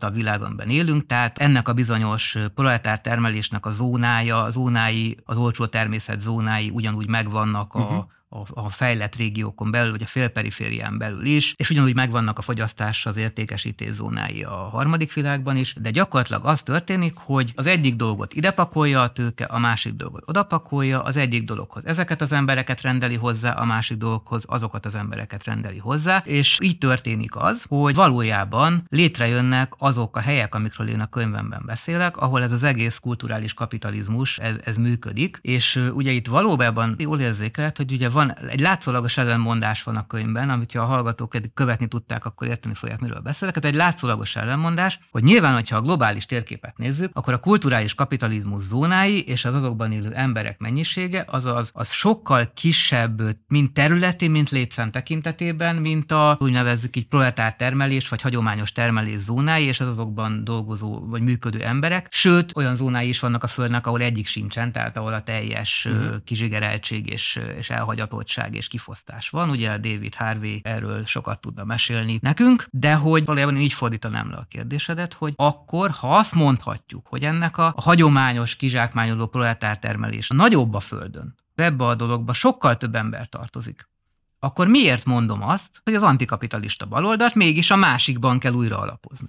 a 0.00 0.10
világonban 0.10 0.68
élünk, 0.68 1.06
tehát 1.06 1.38
ennek 1.38 1.68
a 1.68 1.72
bizonyos 1.72 2.36
proletár 2.54 3.00
termelésnek 3.00 3.66
a 3.66 3.70
zónája, 3.70 4.42
a 4.42 4.50
zónái, 4.50 5.18
az 5.24 5.36
olcsó 5.36 5.66
természet 5.66 6.20
zónái 6.20 6.70
ugyanúgy 6.70 7.08
megvannak 7.08 7.74
a, 7.74 7.78
uh-huh 7.78 8.04
a, 8.32 8.60
a 8.60 8.70
fejlett 8.70 9.16
régiókon 9.16 9.70
belül, 9.70 9.90
vagy 9.90 10.02
a 10.02 10.06
félperiférián 10.06 10.98
belül 10.98 11.24
is, 11.24 11.54
és 11.56 11.70
ugyanúgy 11.70 11.94
megvannak 11.94 12.38
a 12.38 12.42
fogyasztás 12.42 13.06
az 13.06 13.16
értékesítés 13.16 13.92
zónái 13.92 14.42
a 14.42 14.54
harmadik 14.54 15.12
világban 15.12 15.56
is, 15.56 15.74
de 15.80 15.90
gyakorlatilag 15.90 16.44
az 16.44 16.62
történik, 16.62 17.16
hogy 17.16 17.52
az 17.54 17.66
egyik 17.66 17.96
dolgot 17.96 18.34
ide 18.34 18.50
pakolja 18.50 19.00
a 19.00 19.12
tőke, 19.12 19.44
a 19.44 19.58
másik 19.58 19.92
dolgot 19.92 20.22
oda 20.26 20.42
pakolja, 20.42 21.02
az 21.02 21.16
egyik 21.16 21.44
dologhoz 21.44 21.86
ezeket 21.86 22.20
az 22.20 22.32
embereket 22.32 22.80
rendeli 22.80 23.16
hozzá, 23.16 23.52
a 23.52 23.64
másik 23.64 23.96
dologhoz 23.96 24.44
azokat 24.46 24.86
az 24.86 24.94
embereket 24.94 25.44
rendeli 25.44 25.78
hozzá, 25.78 26.22
és 26.24 26.58
így 26.62 26.78
történik 26.78 27.36
az, 27.36 27.64
hogy 27.68 27.94
valójában 27.94 28.86
létrejönnek 28.88 29.72
azok 29.78 30.16
a 30.16 30.20
helyek, 30.20 30.54
amikről 30.54 30.88
én 30.88 31.00
a 31.00 31.06
könyvemben 31.06 31.62
beszélek, 31.66 32.16
ahol 32.16 32.42
ez 32.42 32.52
az 32.52 32.62
egész 32.62 32.98
kulturális 32.98 33.54
kapitalizmus, 33.54 34.38
ez, 34.38 34.54
ez 34.64 34.76
működik, 34.76 35.38
és 35.42 35.90
ugye 35.94 36.10
itt 36.10 36.26
valóban 36.26 36.94
jól 36.98 37.20
érzékelt, 37.20 37.76
hogy 37.76 37.92
ugye 37.92 38.08
van 38.08 38.21
van, 38.26 38.48
egy 38.48 38.60
látszólagos 38.60 39.16
ellenmondás 39.16 39.82
van 39.82 39.96
a 39.96 40.06
könyvben, 40.06 40.50
amit 40.50 40.72
ha 40.72 40.82
a 40.82 40.86
hallgatók 40.86 41.34
eddig 41.34 41.52
követni 41.52 41.86
tudták, 41.86 42.24
akkor 42.24 42.48
érteni 42.48 42.74
fogják, 42.74 43.00
miről 43.00 43.20
beszélek. 43.20 43.56
Ez 43.56 43.64
egy 43.64 43.74
látszólagos 43.74 44.36
ellenmondás, 44.36 44.98
hogy 45.10 45.22
nyilván, 45.22 45.54
hogyha 45.54 45.76
a 45.76 45.80
globális 45.80 46.26
térképet 46.26 46.76
nézzük, 46.76 47.10
akkor 47.14 47.32
a 47.32 47.38
kulturális 47.38 47.94
kapitalizmus 47.94 48.62
zónái 48.62 49.22
és 49.22 49.44
az 49.44 49.54
azokban 49.54 49.92
élő 49.92 50.12
emberek 50.14 50.58
mennyisége 50.58 51.24
az, 51.26 51.44
az, 51.44 51.70
az 51.74 51.90
sokkal 51.90 52.50
kisebb, 52.54 53.22
mint 53.48 53.72
területi, 53.72 54.28
mint 54.28 54.50
létszám 54.50 54.90
tekintetében, 54.90 55.76
mint 55.76 56.12
a 56.12 56.36
úgy 56.40 56.52
nevezzük 56.52 56.96
így 56.96 57.06
proletár 57.06 57.56
termelés, 57.56 58.08
vagy 58.08 58.22
hagyományos 58.22 58.72
termelés 58.72 59.18
zónái, 59.18 59.64
és 59.64 59.80
az 59.80 59.88
azokban 59.88 60.44
dolgozó 60.44 61.06
vagy 61.06 61.22
működő 61.22 61.62
emberek. 61.62 62.06
Sőt, 62.10 62.56
olyan 62.56 62.76
zónái 62.76 63.08
is 63.08 63.20
vannak 63.20 63.42
a 63.42 63.46
Földnek, 63.46 63.86
ahol 63.86 64.00
egyik 64.00 64.26
sincsen, 64.26 64.72
tehát 64.72 64.96
ahol 64.96 65.12
a 65.12 65.22
teljes 65.22 65.88
mm. 65.90 66.14
kizsigereltség 66.24 67.10
és, 67.10 67.40
és 67.58 67.70
elhagyat 67.70 68.11
elhallgatottság 68.12 68.54
és 68.54 68.68
kifosztás 68.68 69.28
van. 69.28 69.50
Ugye 69.50 69.78
David 69.78 70.14
Harvey 70.14 70.60
erről 70.62 71.04
sokat 71.04 71.40
tudna 71.40 71.64
mesélni 71.64 72.18
nekünk, 72.22 72.66
de 72.70 72.94
hogy 72.94 73.24
valójában 73.24 73.56
így 73.56 73.72
fordítanám 73.72 74.30
le 74.30 74.36
a 74.36 74.46
kérdésedet, 74.48 75.14
hogy 75.14 75.32
akkor, 75.36 75.90
ha 75.90 76.16
azt 76.16 76.34
mondhatjuk, 76.34 77.06
hogy 77.06 77.24
ennek 77.24 77.58
a, 77.58 77.66
a 77.76 77.80
hagyományos 77.80 78.56
kizsákmányoló 78.56 79.26
proletár 79.26 79.78
termelés 79.78 80.30
a 80.30 80.34
nagyobb 80.34 80.74
a 80.74 80.80
földön, 80.80 81.34
ebbe 81.54 81.84
a 81.84 81.94
dologba 81.94 82.32
sokkal 82.32 82.76
több 82.76 82.94
ember 82.94 83.28
tartozik, 83.28 83.90
akkor 84.38 84.66
miért 84.66 85.04
mondom 85.04 85.42
azt, 85.42 85.80
hogy 85.84 85.94
az 85.94 86.02
antikapitalista 86.02 86.86
baloldalt 86.86 87.34
mégis 87.34 87.70
a 87.70 87.76
másikban 87.76 88.38
kell 88.38 88.52
újra 88.52 88.78
alapozni? 88.78 89.28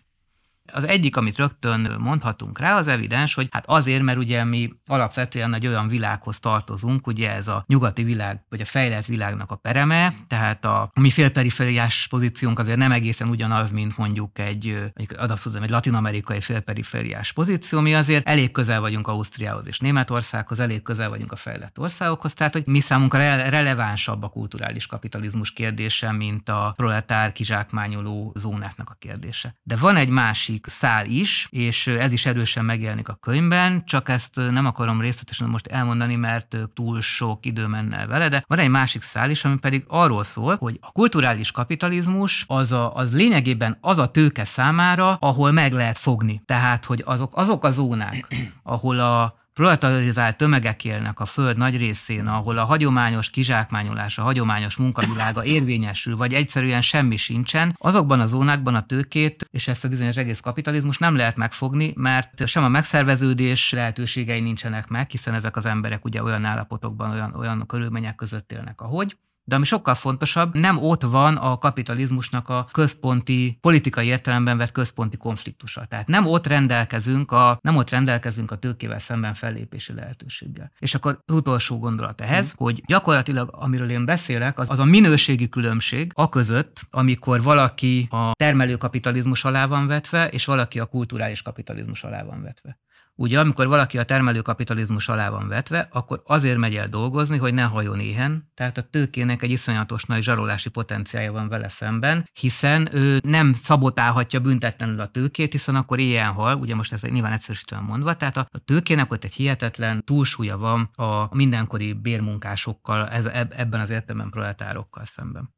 Az 0.71 0.87
egyik, 0.87 1.15
amit 1.15 1.37
rögtön 1.37 1.95
mondhatunk 1.99 2.59
rá, 2.59 2.77
az 2.77 2.87
evidens, 2.87 3.33
hogy 3.33 3.47
hát 3.51 3.67
azért, 3.67 4.01
mert 4.01 4.17
ugye 4.17 4.43
mi 4.43 4.69
alapvetően 4.85 5.53
egy 5.53 5.67
olyan 5.67 5.87
világhoz 5.87 6.39
tartozunk, 6.39 7.07
ugye 7.07 7.31
ez 7.31 7.47
a 7.47 7.63
nyugati 7.67 8.03
világ, 8.03 8.43
vagy 8.49 8.61
a 8.61 8.65
fejlett 8.65 9.05
világnak 9.05 9.51
a 9.51 9.55
pereme, 9.55 10.13
tehát 10.27 10.65
a, 10.65 10.91
mi 10.93 11.09
félperifériás 11.09 12.07
pozíciónk 12.09 12.59
azért 12.59 12.77
nem 12.77 12.91
egészen 12.91 13.29
ugyanaz, 13.29 13.71
mint 13.71 13.97
mondjuk 13.97 14.39
egy, 14.39 14.91
egy 14.93 15.15
adapszózom, 15.17 15.63
egy 15.63 15.69
latin-amerikai 15.69 16.41
félperifériás 16.41 17.31
pozíció, 17.31 17.79
mi 17.79 17.95
azért 17.95 18.27
elég 18.27 18.51
közel 18.51 18.79
vagyunk 18.79 19.07
Ausztriához 19.07 19.67
és 19.67 19.79
Németországhoz, 19.79 20.59
elég 20.59 20.81
közel 20.81 21.09
vagyunk 21.09 21.31
a 21.31 21.35
fejlett 21.35 21.79
országokhoz, 21.79 22.33
tehát 22.33 22.53
hogy 22.53 22.63
mi 22.65 22.79
számunkra 22.79 23.19
re- 23.19 23.49
relevánsabb 23.49 24.23
a 24.23 24.29
kulturális 24.29 24.85
kapitalizmus 24.85 25.51
kérdése, 25.51 26.11
mint 26.11 26.49
a 26.49 26.73
proletár 26.75 27.31
kizsákmányoló 27.31 28.33
zónáknak 28.35 28.89
a 28.89 28.95
kérdése. 28.99 29.55
De 29.63 29.75
van 29.75 29.95
egy 29.95 30.09
másik 30.09 30.52
másik 30.53 30.67
szál 30.67 31.05
is, 31.05 31.47
és 31.51 31.87
ez 31.87 32.11
is 32.11 32.25
erősen 32.25 32.65
megjelenik 32.65 33.07
a 33.07 33.13
könyvben, 33.13 33.85
csak 33.85 34.09
ezt 34.09 34.35
nem 34.35 34.65
akarom 34.65 35.01
részletesen 35.01 35.49
most 35.49 35.67
elmondani, 35.67 36.15
mert 36.15 36.57
túl 36.73 37.01
sok 37.01 37.45
idő 37.45 37.67
menne 37.67 38.05
vele, 38.05 38.29
de 38.29 38.43
van 38.47 38.59
egy 38.59 38.69
másik 38.69 39.01
szál 39.01 39.29
is, 39.29 39.45
ami 39.45 39.57
pedig 39.57 39.83
arról 39.87 40.23
szól, 40.23 40.55
hogy 40.59 40.77
a 40.81 40.91
kulturális 40.91 41.51
kapitalizmus 41.51 42.45
az, 42.47 42.71
a, 42.71 42.95
az 42.95 43.13
lényegében 43.13 43.77
az 43.81 43.97
a 43.97 44.11
tőke 44.11 44.43
számára, 44.43 45.17
ahol 45.19 45.51
meg 45.51 45.73
lehet 45.73 45.97
fogni. 45.97 46.41
Tehát, 46.45 46.85
hogy 46.85 47.01
azok, 47.05 47.31
azok 47.35 47.63
a 47.63 47.69
zónák, 47.69 48.27
ahol 48.63 48.99
a 48.99 49.41
proletarizált 49.53 50.37
tömegek 50.37 50.85
élnek 50.85 51.19
a 51.19 51.25
föld 51.25 51.57
nagy 51.57 51.77
részén, 51.77 52.27
ahol 52.27 52.57
a 52.57 52.63
hagyományos 52.63 53.29
kizsákmányolás, 53.29 54.17
a 54.17 54.23
hagyományos 54.23 54.75
munkavilága 54.75 55.43
érvényesül, 55.45 56.15
vagy 56.17 56.33
egyszerűen 56.33 56.81
semmi 56.81 57.15
sincsen, 57.17 57.75
azokban 57.79 58.19
a 58.19 58.25
zónákban 58.25 58.75
a 58.75 58.85
tőkét 58.85 59.47
és 59.51 59.67
ezt 59.67 59.85
a 59.85 59.87
bizonyos 59.87 60.17
egész 60.17 60.39
kapitalizmus 60.39 60.97
nem 60.97 61.15
lehet 61.15 61.37
megfogni, 61.37 61.93
mert 61.95 62.47
sem 62.47 62.63
a 62.63 62.67
megszerveződés 62.67 63.71
lehetőségei 63.71 64.39
nincsenek 64.39 64.87
meg, 64.87 65.09
hiszen 65.09 65.33
ezek 65.33 65.57
az 65.57 65.65
emberek 65.65 66.05
ugye 66.05 66.23
olyan 66.23 66.45
állapotokban, 66.45 67.11
olyan, 67.11 67.35
olyan 67.35 67.65
körülmények 67.65 68.15
között 68.15 68.51
élnek, 68.51 68.81
ahogy. 68.81 69.17
De 69.45 69.55
ami 69.55 69.65
sokkal 69.65 69.95
fontosabb, 69.95 70.53
nem 70.53 70.77
ott 70.77 71.01
van 71.01 71.35
a 71.35 71.57
kapitalizmusnak 71.57 72.49
a 72.49 72.67
központi, 72.71 73.57
politikai 73.61 74.07
értelemben 74.07 74.57
vett 74.57 74.71
központi 74.71 75.17
konfliktusa. 75.17 75.85
Tehát 75.85 76.07
nem 76.07 76.25
ott 76.25 76.47
rendelkezünk 76.47 77.31
a, 77.31 77.57
nem 77.61 77.75
ott 77.75 77.89
rendelkezünk 77.89 78.51
a 78.51 78.55
tőkével 78.55 78.99
szemben 78.99 79.33
fellépési 79.33 79.93
lehetőséggel. 79.93 80.71
És 80.79 80.95
akkor 80.95 81.19
az 81.25 81.35
utolsó 81.35 81.79
gondolat 81.79 82.21
ehhez, 82.21 82.47
mm. 82.47 82.55
hogy 82.57 82.81
gyakorlatilag 82.85 83.49
amiről 83.51 83.89
én 83.89 84.05
beszélek, 84.05 84.59
az, 84.59 84.69
az 84.69 84.79
a 84.79 84.85
minőségi 84.85 85.49
különbség 85.49 86.11
a 86.15 86.29
között, 86.29 86.81
amikor 86.89 87.43
valaki 87.43 88.07
a 88.09 88.31
termelőkapitalizmus 88.31 89.45
alá 89.45 89.65
van 89.65 89.87
vetve, 89.87 90.27
és 90.27 90.45
valaki 90.45 90.79
a 90.79 90.85
kulturális 90.85 91.41
kapitalizmus 91.41 92.03
alá 92.03 92.23
van 92.23 92.41
vetve. 92.41 92.77
Ugye, 93.15 93.39
amikor 93.39 93.67
valaki 93.67 93.97
a 93.97 94.03
termelőkapitalizmus 94.03 95.09
alá 95.09 95.29
van 95.29 95.47
vetve, 95.47 95.87
akkor 95.91 96.21
azért 96.25 96.57
megy 96.57 96.75
el 96.75 96.87
dolgozni, 96.87 97.37
hogy 97.37 97.53
ne 97.53 97.63
hajjon 97.63 97.99
éhen, 97.99 98.51
tehát 98.53 98.77
a 98.77 98.81
tőkének 98.81 99.41
egy 99.41 99.51
iszonyatos 99.51 100.03
nagy 100.03 100.21
zsarolási 100.21 100.69
potenciája 100.69 101.31
van 101.31 101.47
vele 101.49 101.67
szemben, 101.67 102.29
hiszen 102.39 102.89
ő 102.91 103.19
nem 103.23 103.53
szabotálhatja 103.53 104.39
büntetlenül 104.39 104.99
a 104.99 105.07
tőkét, 105.07 105.51
hiszen 105.51 105.75
akkor 105.75 105.99
ilyen 105.99 106.31
hal, 106.31 106.55
ugye 106.55 106.75
most 106.75 106.93
ez 106.93 107.01
nyilván 107.01 107.31
egyszerűsítően 107.31 107.83
mondva, 107.83 108.15
tehát 108.15 108.37
a, 108.37 108.47
tőkének 108.65 109.11
ott 109.11 109.23
egy 109.23 109.33
hihetetlen 109.33 110.03
túlsúlya 110.05 110.57
van 110.57 110.89
a 110.93 111.35
mindenkori 111.35 111.93
bérmunkásokkal, 111.93 113.09
ebben 113.49 113.79
az 113.79 113.89
értelemben 113.89 114.29
proletárokkal 114.29 115.05
szemben. 115.05 115.53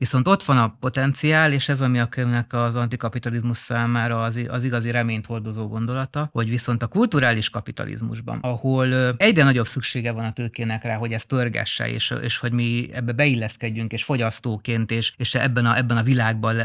Viszont 0.00 0.28
ott 0.28 0.42
van 0.42 0.58
a 0.58 0.76
potenciál, 0.80 1.52
és 1.52 1.68
ez 1.68 1.80
ami 1.80 1.98
a 1.98 2.06
könyvnek 2.06 2.52
az 2.52 2.74
antikapitalizmus 2.74 3.58
számára 3.58 4.22
az, 4.22 4.40
az 4.48 4.64
igazi 4.64 4.90
reményt 4.90 5.26
hordozó 5.26 5.68
gondolata, 5.68 6.28
hogy 6.32 6.48
viszont 6.48 6.82
a 6.82 6.86
kulturális 6.86 7.50
kapitalizmusban, 7.50 8.38
ahol 8.42 9.14
egyre 9.16 9.44
nagyobb 9.44 9.66
szüksége 9.66 10.12
van 10.12 10.24
a 10.24 10.32
tőkének 10.32 10.84
rá, 10.84 10.96
hogy 10.96 11.12
ez 11.12 11.22
pörgesse, 11.22 11.88
és, 11.88 12.14
és 12.22 12.38
hogy 12.38 12.52
mi 12.52 12.88
ebbe 12.92 13.12
beilleszkedjünk, 13.12 13.92
és 13.92 14.04
fogyasztóként, 14.04 14.90
és, 14.90 15.12
és 15.16 15.34
ebben, 15.34 15.66
a, 15.66 15.76
ebben 15.76 15.96
a 15.96 16.02
világban 16.02 16.56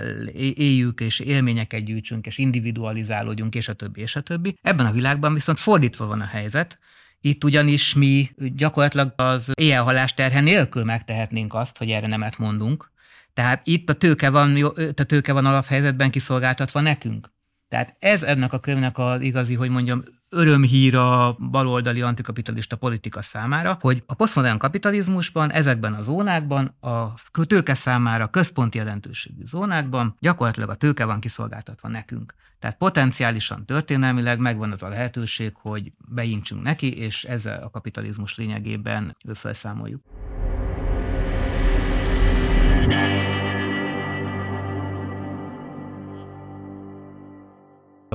éljük, 0.56 1.00
és 1.00 1.20
élményeket 1.20 1.84
gyűjtsünk, 1.84 2.26
és 2.26 2.38
individualizálódjunk, 2.38 3.56
és 3.56 3.68
a 3.68 3.74
többi, 3.74 4.02
és 4.02 4.16
a 4.16 4.22
többi. 4.22 4.58
Ebben 4.62 4.86
a 4.86 4.92
világban 4.92 5.34
viszont 5.34 5.60
fordítva 5.60 6.06
van 6.06 6.22
a 6.22 6.26
helyzet, 6.26 6.80
itt 7.22 7.44
ugyanis 7.44 7.94
mi 7.94 8.30
gyakorlatilag 8.38 9.14
az 9.16 9.52
éjjelhalás 9.54 10.14
terhe 10.14 10.42
nélkül 10.42 10.84
megtehetnénk 10.84 11.54
azt, 11.54 11.78
hogy 11.78 11.90
erre 11.90 12.08
nemet 12.08 12.38
mondunk, 12.38 12.94
tehát 13.36 13.68
itt 13.68 13.90
a 13.90 13.94
tőke 13.94 14.30
van, 14.30 14.64
a 14.96 15.04
tőke 15.04 15.34
van 15.34 15.46
alaphelyzetben 15.46 16.12
kiszolgáltatva 16.12 16.82
nekünk. 16.82 17.34
Tehát 17.68 17.96
ez 18.00 18.24
ennek 18.24 18.54
a 18.54 18.60
könyvnek 18.60 18.98
az 18.98 19.22
igazi, 19.22 19.56
hogy 19.56 19.70
mondjam, 19.70 20.04
örömhír 20.30 20.96
a 20.96 21.36
baloldali 21.52 22.02
antikapitalista 22.02 22.76
politika 22.76 23.22
számára, 23.22 23.78
hogy 23.82 24.04
a 24.06 24.14
posztmodern 24.14 24.58
kapitalizmusban, 24.58 25.52
ezekben 25.52 25.94
a 25.94 26.02
zónákban, 26.02 26.78
a 26.80 27.14
tőke 27.48 27.74
számára 27.74 28.28
központi 28.28 28.78
jelentőségű 28.78 29.46
zónákban 29.46 30.16
gyakorlatilag 30.20 30.70
a 30.70 30.76
tőke 30.76 31.06
van 31.06 31.20
kiszolgáltatva 31.20 31.88
nekünk. 31.88 32.34
Tehát 32.60 32.78
potenciálisan 32.78 33.66
történelmileg 33.66 34.40
megvan 34.40 34.72
az 34.72 34.84
a 34.84 34.90
lehetőség, 34.90 35.52
hogy 35.56 35.92
beintsünk 35.98 36.64
neki, 36.64 36.98
és 36.98 37.24
ezzel 37.24 37.64
a 37.64 37.70
kapitalizmus 37.70 38.36
lényegében 38.38 39.18
felszámoljuk. 39.34 40.02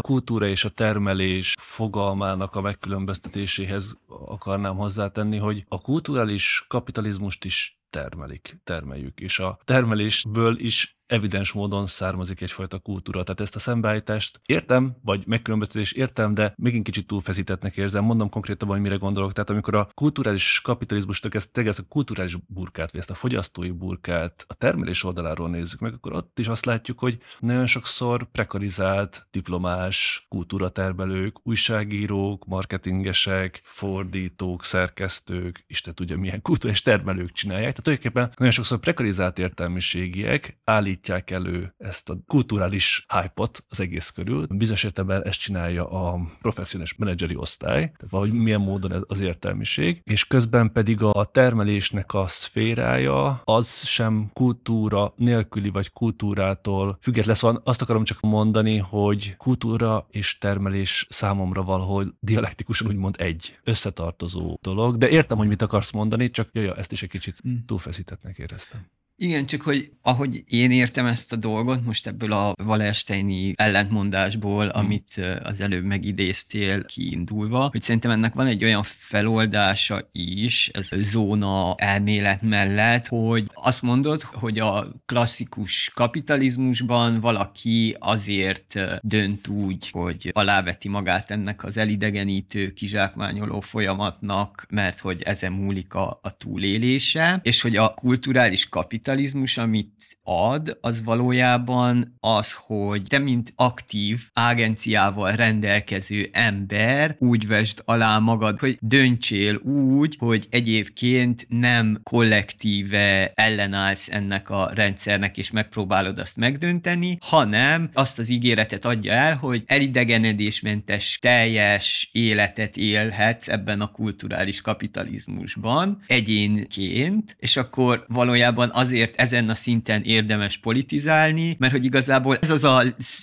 A 0.01 0.03
kultúra 0.03 0.47
és 0.47 0.65
a 0.65 0.69
termelés 0.69 1.55
fogalmának 1.59 2.55
a 2.55 2.61
megkülönböztetéséhez 2.61 3.99
akarnám 4.09 4.77
hozzátenni, 4.77 5.39
hogy 5.39 5.65
a 5.69 5.81
kulturális 5.81 6.65
kapitalizmust 6.69 7.45
is 7.45 7.81
termelik, 7.91 8.61
termeljük. 8.65 9.21
És 9.21 9.39
a 9.39 9.59
termelésből 9.65 10.59
is 10.59 11.00
evidens 11.11 11.53
módon 11.53 11.87
származik 11.87 12.41
egyfajta 12.41 12.79
kultúra. 12.79 13.23
Tehát 13.23 13.41
ezt 13.41 13.57
a 13.57 13.59
szembeállítást 13.59 14.41
értem, 14.47 14.97
vagy 15.03 15.27
megkülönböztetés 15.27 15.93
értem, 15.93 16.35
de 16.35 16.55
megint 16.57 16.85
kicsit 16.85 17.07
túlfeszítettnek 17.07 17.77
érzem. 17.77 18.05
Mondom 18.05 18.29
konkrétan, 18.29 18.69
hogy 18.69 18.81
mire 18.81 18.95
gondolok. 18.97 19.33
Tehát 19.33 19.51
amikor 19.51 19.75
a 19.75 19.91
kulturális 19.95 20.61
kapitalizmus 20.65 21.21
ezt, 21.31 21.59
ezt 21.59 21.79
a 21.79 21.89
kulturális 21.89 22.37
burkát, 22.47 22.91
vagy 22.91 23.01
ezt 23.01 23.11
a 23.11 23.15
fogyasztói 23.15 23.71
burkát 23.71 24.45
a 24.49 24.55
termelés 24.55 25.05
oldaláról 25.05 25.49
nézzük 25.49 25.81
meg, 25.81 25.93
akkor 25.93 26.13
ott 26.13 26.39
is 26.39 26.47
azt 26.47 26.65
látjuk, 26.65 26.99
hogy 26.99 27.19
nagyon 27.39 27.67
sokszor 27.67 28.31
prekarizált, 28.33 29.27
diplomás 29.31 30.27
kultúratermelők, 30.29 31.37
újságírók, 31.43 32.47
marketingesek, 32.47 33.61
fordítók, 33.65 34.65
szerkesztők, 34.65 35.65
Isten 35.67 35.95
tudja 35.95 36.19
milyen 36.19 36.43
kulturális 36.43 36.83
termelők 36.83 37.33
csinálják. 37.33 37.69
Tehát 37.71 37.83
tulajdonképpen 37.83 38.33
nagyon 38.37 38.53
sokszor 38.53 38.79
prekarizált 38.79 39.39
értelmiségiek 39.39 40.59
állít 40.65 41.00
állítják 41.01 41.31
elő 41.31 41.75
ezt 41.79 42.11
a 42.11 42.19
kulturális 42.27 43.07
hype-ot 43.09 43.65
az 43.69 43.81
egész 43.81 44.11
körül. 44.11 44.47
Bizonyos 44.47 44.85
értelemben 44.85 45.27
ezt 45.27 45.41
csinálja 45.41 45.91
a 45.91 46.21
professzionális 46.41 46.97
menedzseri 46.97 47.37
osztály, 47.37 47.81
tehát 47.81 48.11
valahogy 48.11 48.33
milyen 48.33 48.61
módon 48.61 49.05
az 49.09 49.21
értelmiség, 49.21 50.03
és 50.05 50.27
közben 50.27 50.73
pedig 50.73 51.03
a 51.03 51.25
termelésnek 51.25 52.15
a 52.15 52.27
szférája 52.27 53.43
az 53.45 53.87
sem 53.87 54.31
kultúra 54.33 55.13
nélküli 55.17 55.69
vagy 55.69 55.93
kultúrától 55.93 56.99
független. 57.01 57.35
Szóval 57.35 57.61
azt 57.65 57.83
akarom 57.83 58.05
csak 58.05 58.21
mondani, 58.21 58.79
hogy 58.79 59.37
kultúra 59.37 60.07
és 60.11 60.39
termelés 60.39 61.07
számomra 61.11 61.63
valahol 61.63 62.17
dialektikusan 62.21 62.89
úgymond 62.89 63.15
egy 63.19 63.59
összetartozó 63.65 64.59
dolog, 64.63 64.97
de 64.97 65.09
értem, 65.09 65.39
hogy 65.39 65.49
mit 65.49 65.63
akarsz 65.63 65.91
mondani, 65.91 66.31
csak 66.31 66.49
jaj, 66.53 66.73
ezt 66.77 66.93
is 66.93 67.03
egy 67.03 67.09
kicsit 67.09 67.49
mm. 67.49 67.55
túlfeszítettnek 67.67 68.39
éreztem. 68.39 68.81
Igen, 69.23 69.47
csak 69.47 69.63
hogy 69.63 69.91
ahogy 70.03 70.45
én 70.47 70.71
értem 70.71 71.07
ezt 71.07 71.33
a 71.33 71.37
dolgot, 71.37 71.85
most 71.85 72.07
ebből 72.07 72.33
a 72.33 72.55
Wallersteini 72.65 73.53
ellentmondásból, 73.57 74.69
hmm. 74.69 74.81
amit 74.85 75.21
az 75.43 75.61
előbb 75.61 75.85
megidéztél 75.85 76.85
kiindulva, 76.85 77.69
hogy 77.71 77.83
szerintem 77.83 78.11
ennek 78.11 78.35
van 78.35 78.47
egy 78.47 78.65
olyan 78.65 78.83
feloldása 78.85 80.09
is, 80.13 80.69
ez 80.69 80.89
a 80.91 80.97
zóna 80.99 81.75
elmélet 81.77 82.43
mellett, 82.43 83.07
hogy 83.07 83.47
azt 83.55 83.83
mondod, 83.83 84.23
hogy 84.23 84.59
a 84.59 84.89
klasszikus 85.07 85.91
kapitalizmusban 85.95 87.21
valaki 87.21 87.97
azért 87.99 88.79
dönt 89.03 89.49
úgy, 89.49 89.91
hogy 89.91 90.31
aláveti 90.33 90.89
magát 90.89 91.31
ennek 91.31 91.65
az 91.65 91.77
elidegenítő, 91.77 92.73
kizsákmányoló 92.73 93.61
folyamatnak, 93.61 94.67
mert 94.71 95.01
hogy 95.01 95.23
ezen 95.23 95.53
múlik 95.53 95.95
a, 95.95 96.19
a 96.23 96.37
túlélése, 96.37 97.41
és 97.43 97.61
hogy 97.61 97.77
a 97.77 97.95
kulturális 97.95 98.69
kapitalizmus 98.69 99.09
kapitalizmus, 99.11 99.59
amit 99.59 100.19
ad, 100.23 100.79
az 100.81 101.03
valójában 101.05 102.17
az, 102.21 102.55
hogy 102.55 103.03
te, 103.03 103.19
mint 103.19 103.53
aktív 103.57 104.21
agenciával 104.33 105.33
rendelkező 105.33 106.29
ember 106.33 107.17
úgy 107.19 107.47
vesd 107.47 107.83
alá 107.85 108.19
magad, 108.19 108.59
hogy 108.59 108.79
döntsél 108.81 109.57
úgy, 109.57 110.17
hogy 110.19 110.47
egyébként 110.51 111.47
nem 111.49 112.01
kollektíve 112.03 113.33
ellenállsz 113.35 114.09
ennek 114.09 114.51
a 114.51 114.71
rendszernek, 114.75 115.39
és 115.39 115.51
megpróbálod 115.51 116.19
azt 116.19 116.37
megdönteni, 116.37 117.19
hanem 117.21 117.91
azt 117.93 118.19
az 118.19 118.29
ígéretet 118.29 118.85
adja 118.85 119.13
el, 119.13 119.37
hogy 119.37 119.63
elidegenedésmentes, 119.67 121.19
teljes 121.21 122.09
életet 122.13 122.77
élhetsz 122.77 123.49
ebben 123.49 123.81
a 123.81 123.91
kulturális 123.91 124.61
kapitalizmusban 124.61 126.03
egyénként, 126.07 127.37
és 127.39 127.57
akkor 127.57 128.05
valójában 128.09 128.71
azért 128.73 129.00
azért 129.01 129.21
ezen 129.21 129.49
a 129.49 129.55
szinten 129.55 130.03
érdemes 130.03 130.59
politizálni, 130.59 131.57
mert 131.59 131.73
hogy 131.73 131.85
igazából 131.85 132.39
ez 132.41 132.51
az 132.51 132.65
a 132.65 132.83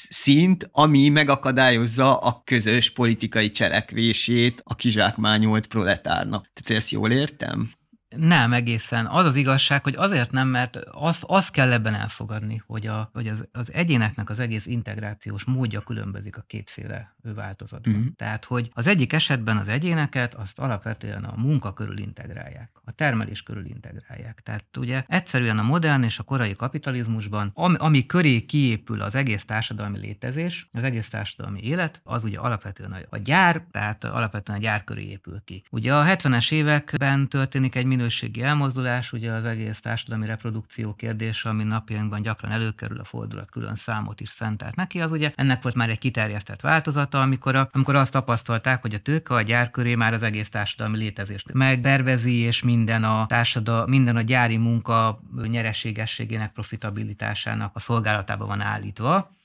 szint, 0.10 0.70
ami 0.72 1.10
megakadályozza 1.10 2.18
a 2.18 2.42
közös 2.46 2.92
politikai 2.92 3.52
cselekvését 3.52 4.62
a 4.64 4.76
kizsákmányolt 4.76 5.68
proletárnak. 5.68 6.50
Tehát 6.54 6.82
ezt 6.82 6.92
jól 6.92 7.12
értem? 7.12 7.77
Nem 8.18 8.54
egészen. 8.54 9.06
Az 9.06 9.26
az 9.26 9.36
igazság, 9.36 9.84
hogy 9.84 9.96
azért 9.96 10.32
nem, 10.32 10.48
mert 10.48 10.76
azt 10.92 11.24
az 11.28 11.50
kell 11.50 11.72
ebben 11.72 11.94
elfogadni, 11.94 12.62
hogy, 12.66 12.88
a, 12.88 13.10
hogy 13.14 13.28
az, 13.28 13.48
az 13.52 13.74
egyéneknek 13.74 14.30
az 14.30 14.40
egész 14.40 14.66
integrációs 14.66 15.44
módja 15.44 15.82
különbözik 15.82 16.38
a 16.38 16.44
kétféle 16.48 17.16
változatban. 17.36 17.94
Mm. 17.94 18.08
Tehát, 18.16 18.46
hogy 18.46 18.70
az 18.74 18.88
egyik 18.88 19.14
esetben 19.14 19.58
az 19.58 19.68
egyéneket 19.68 20.34
azt 20.34 20.60
alapvetően 20.60 21.24
a 21.24 21.34
munka 21.38 21.74
körül 21.74 21.98
integrálják, 21.98 22.72
a 22.86 22.92
termelés 22.92 23.44
körül 23.44 23.66
integrálják. 23.66 24.42
Tehát 24.44 24.78
ugye 24.78 25.04
egyszerűen 25.08 25.60
a 25.60 25.64
modern 25.64 26.04
és 26.04 26.20
a 26.20 26.24
korai 26.24 26.56
kapitalizmusban, 26.56 27.52
ami, 27.54 27.76
ami 27.78 28.06
köré 28.06 28.46
kiépül 28.46 29.02
az 29.02 29.16
egész 29.16 29.46
társadalmi 29.46 29.98
létezés, 29.98 30.70
az 30.72 30.84
egész 30.84 31.10
társadalmi 31.10 31.64
élet, 31.64 32.02
az 32.04 32.24
ugye 32.24 32.40
alapvetően 32.40 32.92
a, 32.92 32.98
a 33.10 33.18
gyár, 33.18 33.66
tehát 33.72 34.04
alapvetően 34.04 34.58
a 34.58 34.62
gyár 34.62 34.84
köré 34.84 35.04
épül 35.04 35.42
ki. 35.46 35.64
Ugye 35.70 35.96
a 35.96 36.06
70-es 36.06 36.52
években 36.52 37.30
történik 37.30 37.76
egy 37.76 37.86
minőségi 38.08 38.44
elmozdulás, 38.44 39.14
ugye 39.14 39.32
az 39.32 39.46
egész 39.46 39.80
társadalmi 39.80 40.26
reprodukció 40.26 40.94
kérdése, 40.94 41.50
ami 41.50 41.64
napjainkban 41.64 42.22
gyakran 42.22 42.52
előkerül, 42.52 43.00
a 43.00 43.04
fordulat 43.04 43.50
külön 43.50 43.76
számot 43.76 44.22
is 44.22 44.30
szentelt 44.30 44.76
neki, 44.76 45.02
az 45.02 45.12
ugye 45.12 45.32
ennek 45.36 45.62
volt 45.62 45.76
már 45.76 45.90
egy 45.90 45.98
kiterjesztett 45.98 46.62
változata, 46.62 47.22
amikor, 47.22 47.56
a, 47.56 47.70
amikor 47.72 47.96
azt 47.96 48.12
tapasztalták, 48.12 48.82
hogy 48.82 48.94
a 48.94 48.98
tőke 48.98 49.34
a 49.34 49.42
gyár 49.42 49.70
köré 49.70 49.96
már 49.96 50.14
az 50.14 50.24
egész 50.24 50.50
társadalmi 50.50 50.98
létezést 50.98 51.54
megtervezi, 51.54 52.36
és 52.36 52.64
minden 52.64 53.04
a 53.04 53.26
társadal, 53.26 53.88
minden 53.88 54.16
a 54.16 54.22
gyári 54.22 54.58
munka 54.58 55.20
nyereségességének, 55.48 56.52
profitabilitásának 56.52 57.76
a 57.76 57.80
szolgálatába 57.80 58.46
van 58.46 58.62
állítva. 58.62 59.36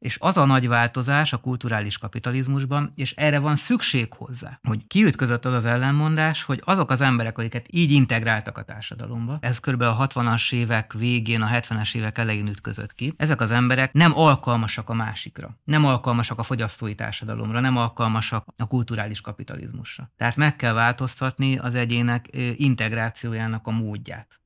És 0.00 0.16
az 0.20 0.36
a 0.36 0.44
nagy 0.44 0.68
változás 0.68 1.32
a 1.32 1.36
kulturális 1.36 1.98
kapitalizmusban, 1.98 2.92
és 2.94 3.12
erre 3.12 3.38
van 3.38 3.56
szükség 3.56 4.12
hozzá, 4.12 4.60
hogy 4.62 4.86
kiütközött 4.86 5.44
az 5.44 5.52
az 5.52 5.66
ellenmondás, 5.66 6.42
hogy 6.42 6.62
azok 6.64 6.90
az 6.90 7.00
emberek, 7.00 7.38
akiket 7.38 7.66
így 7.70 7.90
integráltak 7.90 8.58
a 8.58 8.62
társadalomba, 8.62 9.38
ez 9.40 9.58
kb. 9.58 9.80
a 9.80 10.06
60-as 10.06 10.52
évek 10.52 10.92
végén, 10.92 11.42
a 11.42 11.48
70-es 11.48 11.94
évek 11.94 12.18
elején 12.18 12.46
ütközött 12.46 12.94
ki, 12.94 13.14
ezek 13.16 13.40
az 13.40 13.50
emberek 13.50 13.92
nem 13.92 14.12
alkalmasak 14.18 14.88
a 14.88 14.94
másikra, 14.94 15.58
nem 15.64 15.84
alkalmasak 15.84 16.38
a 16.38 16.42
fogyasztói 16.42 16.94
társadalomra, 16.94 17.60
nem 17.60 17.76
alkalmasak 17.76 18.46
a 18.56 18.66
kulturális 18.66 19.20
kapitalizmusra. 19.20 20.12
Tehát 20.16 20.36
meg 20.36 20.56
kell 20.56 20.72
változtatni 20.72 21.58
az 21.58 21.74
egyének 21.74 22.28
integrációjának 22.56 23.66
a 23.66 23.70
módját. 23.70 24.39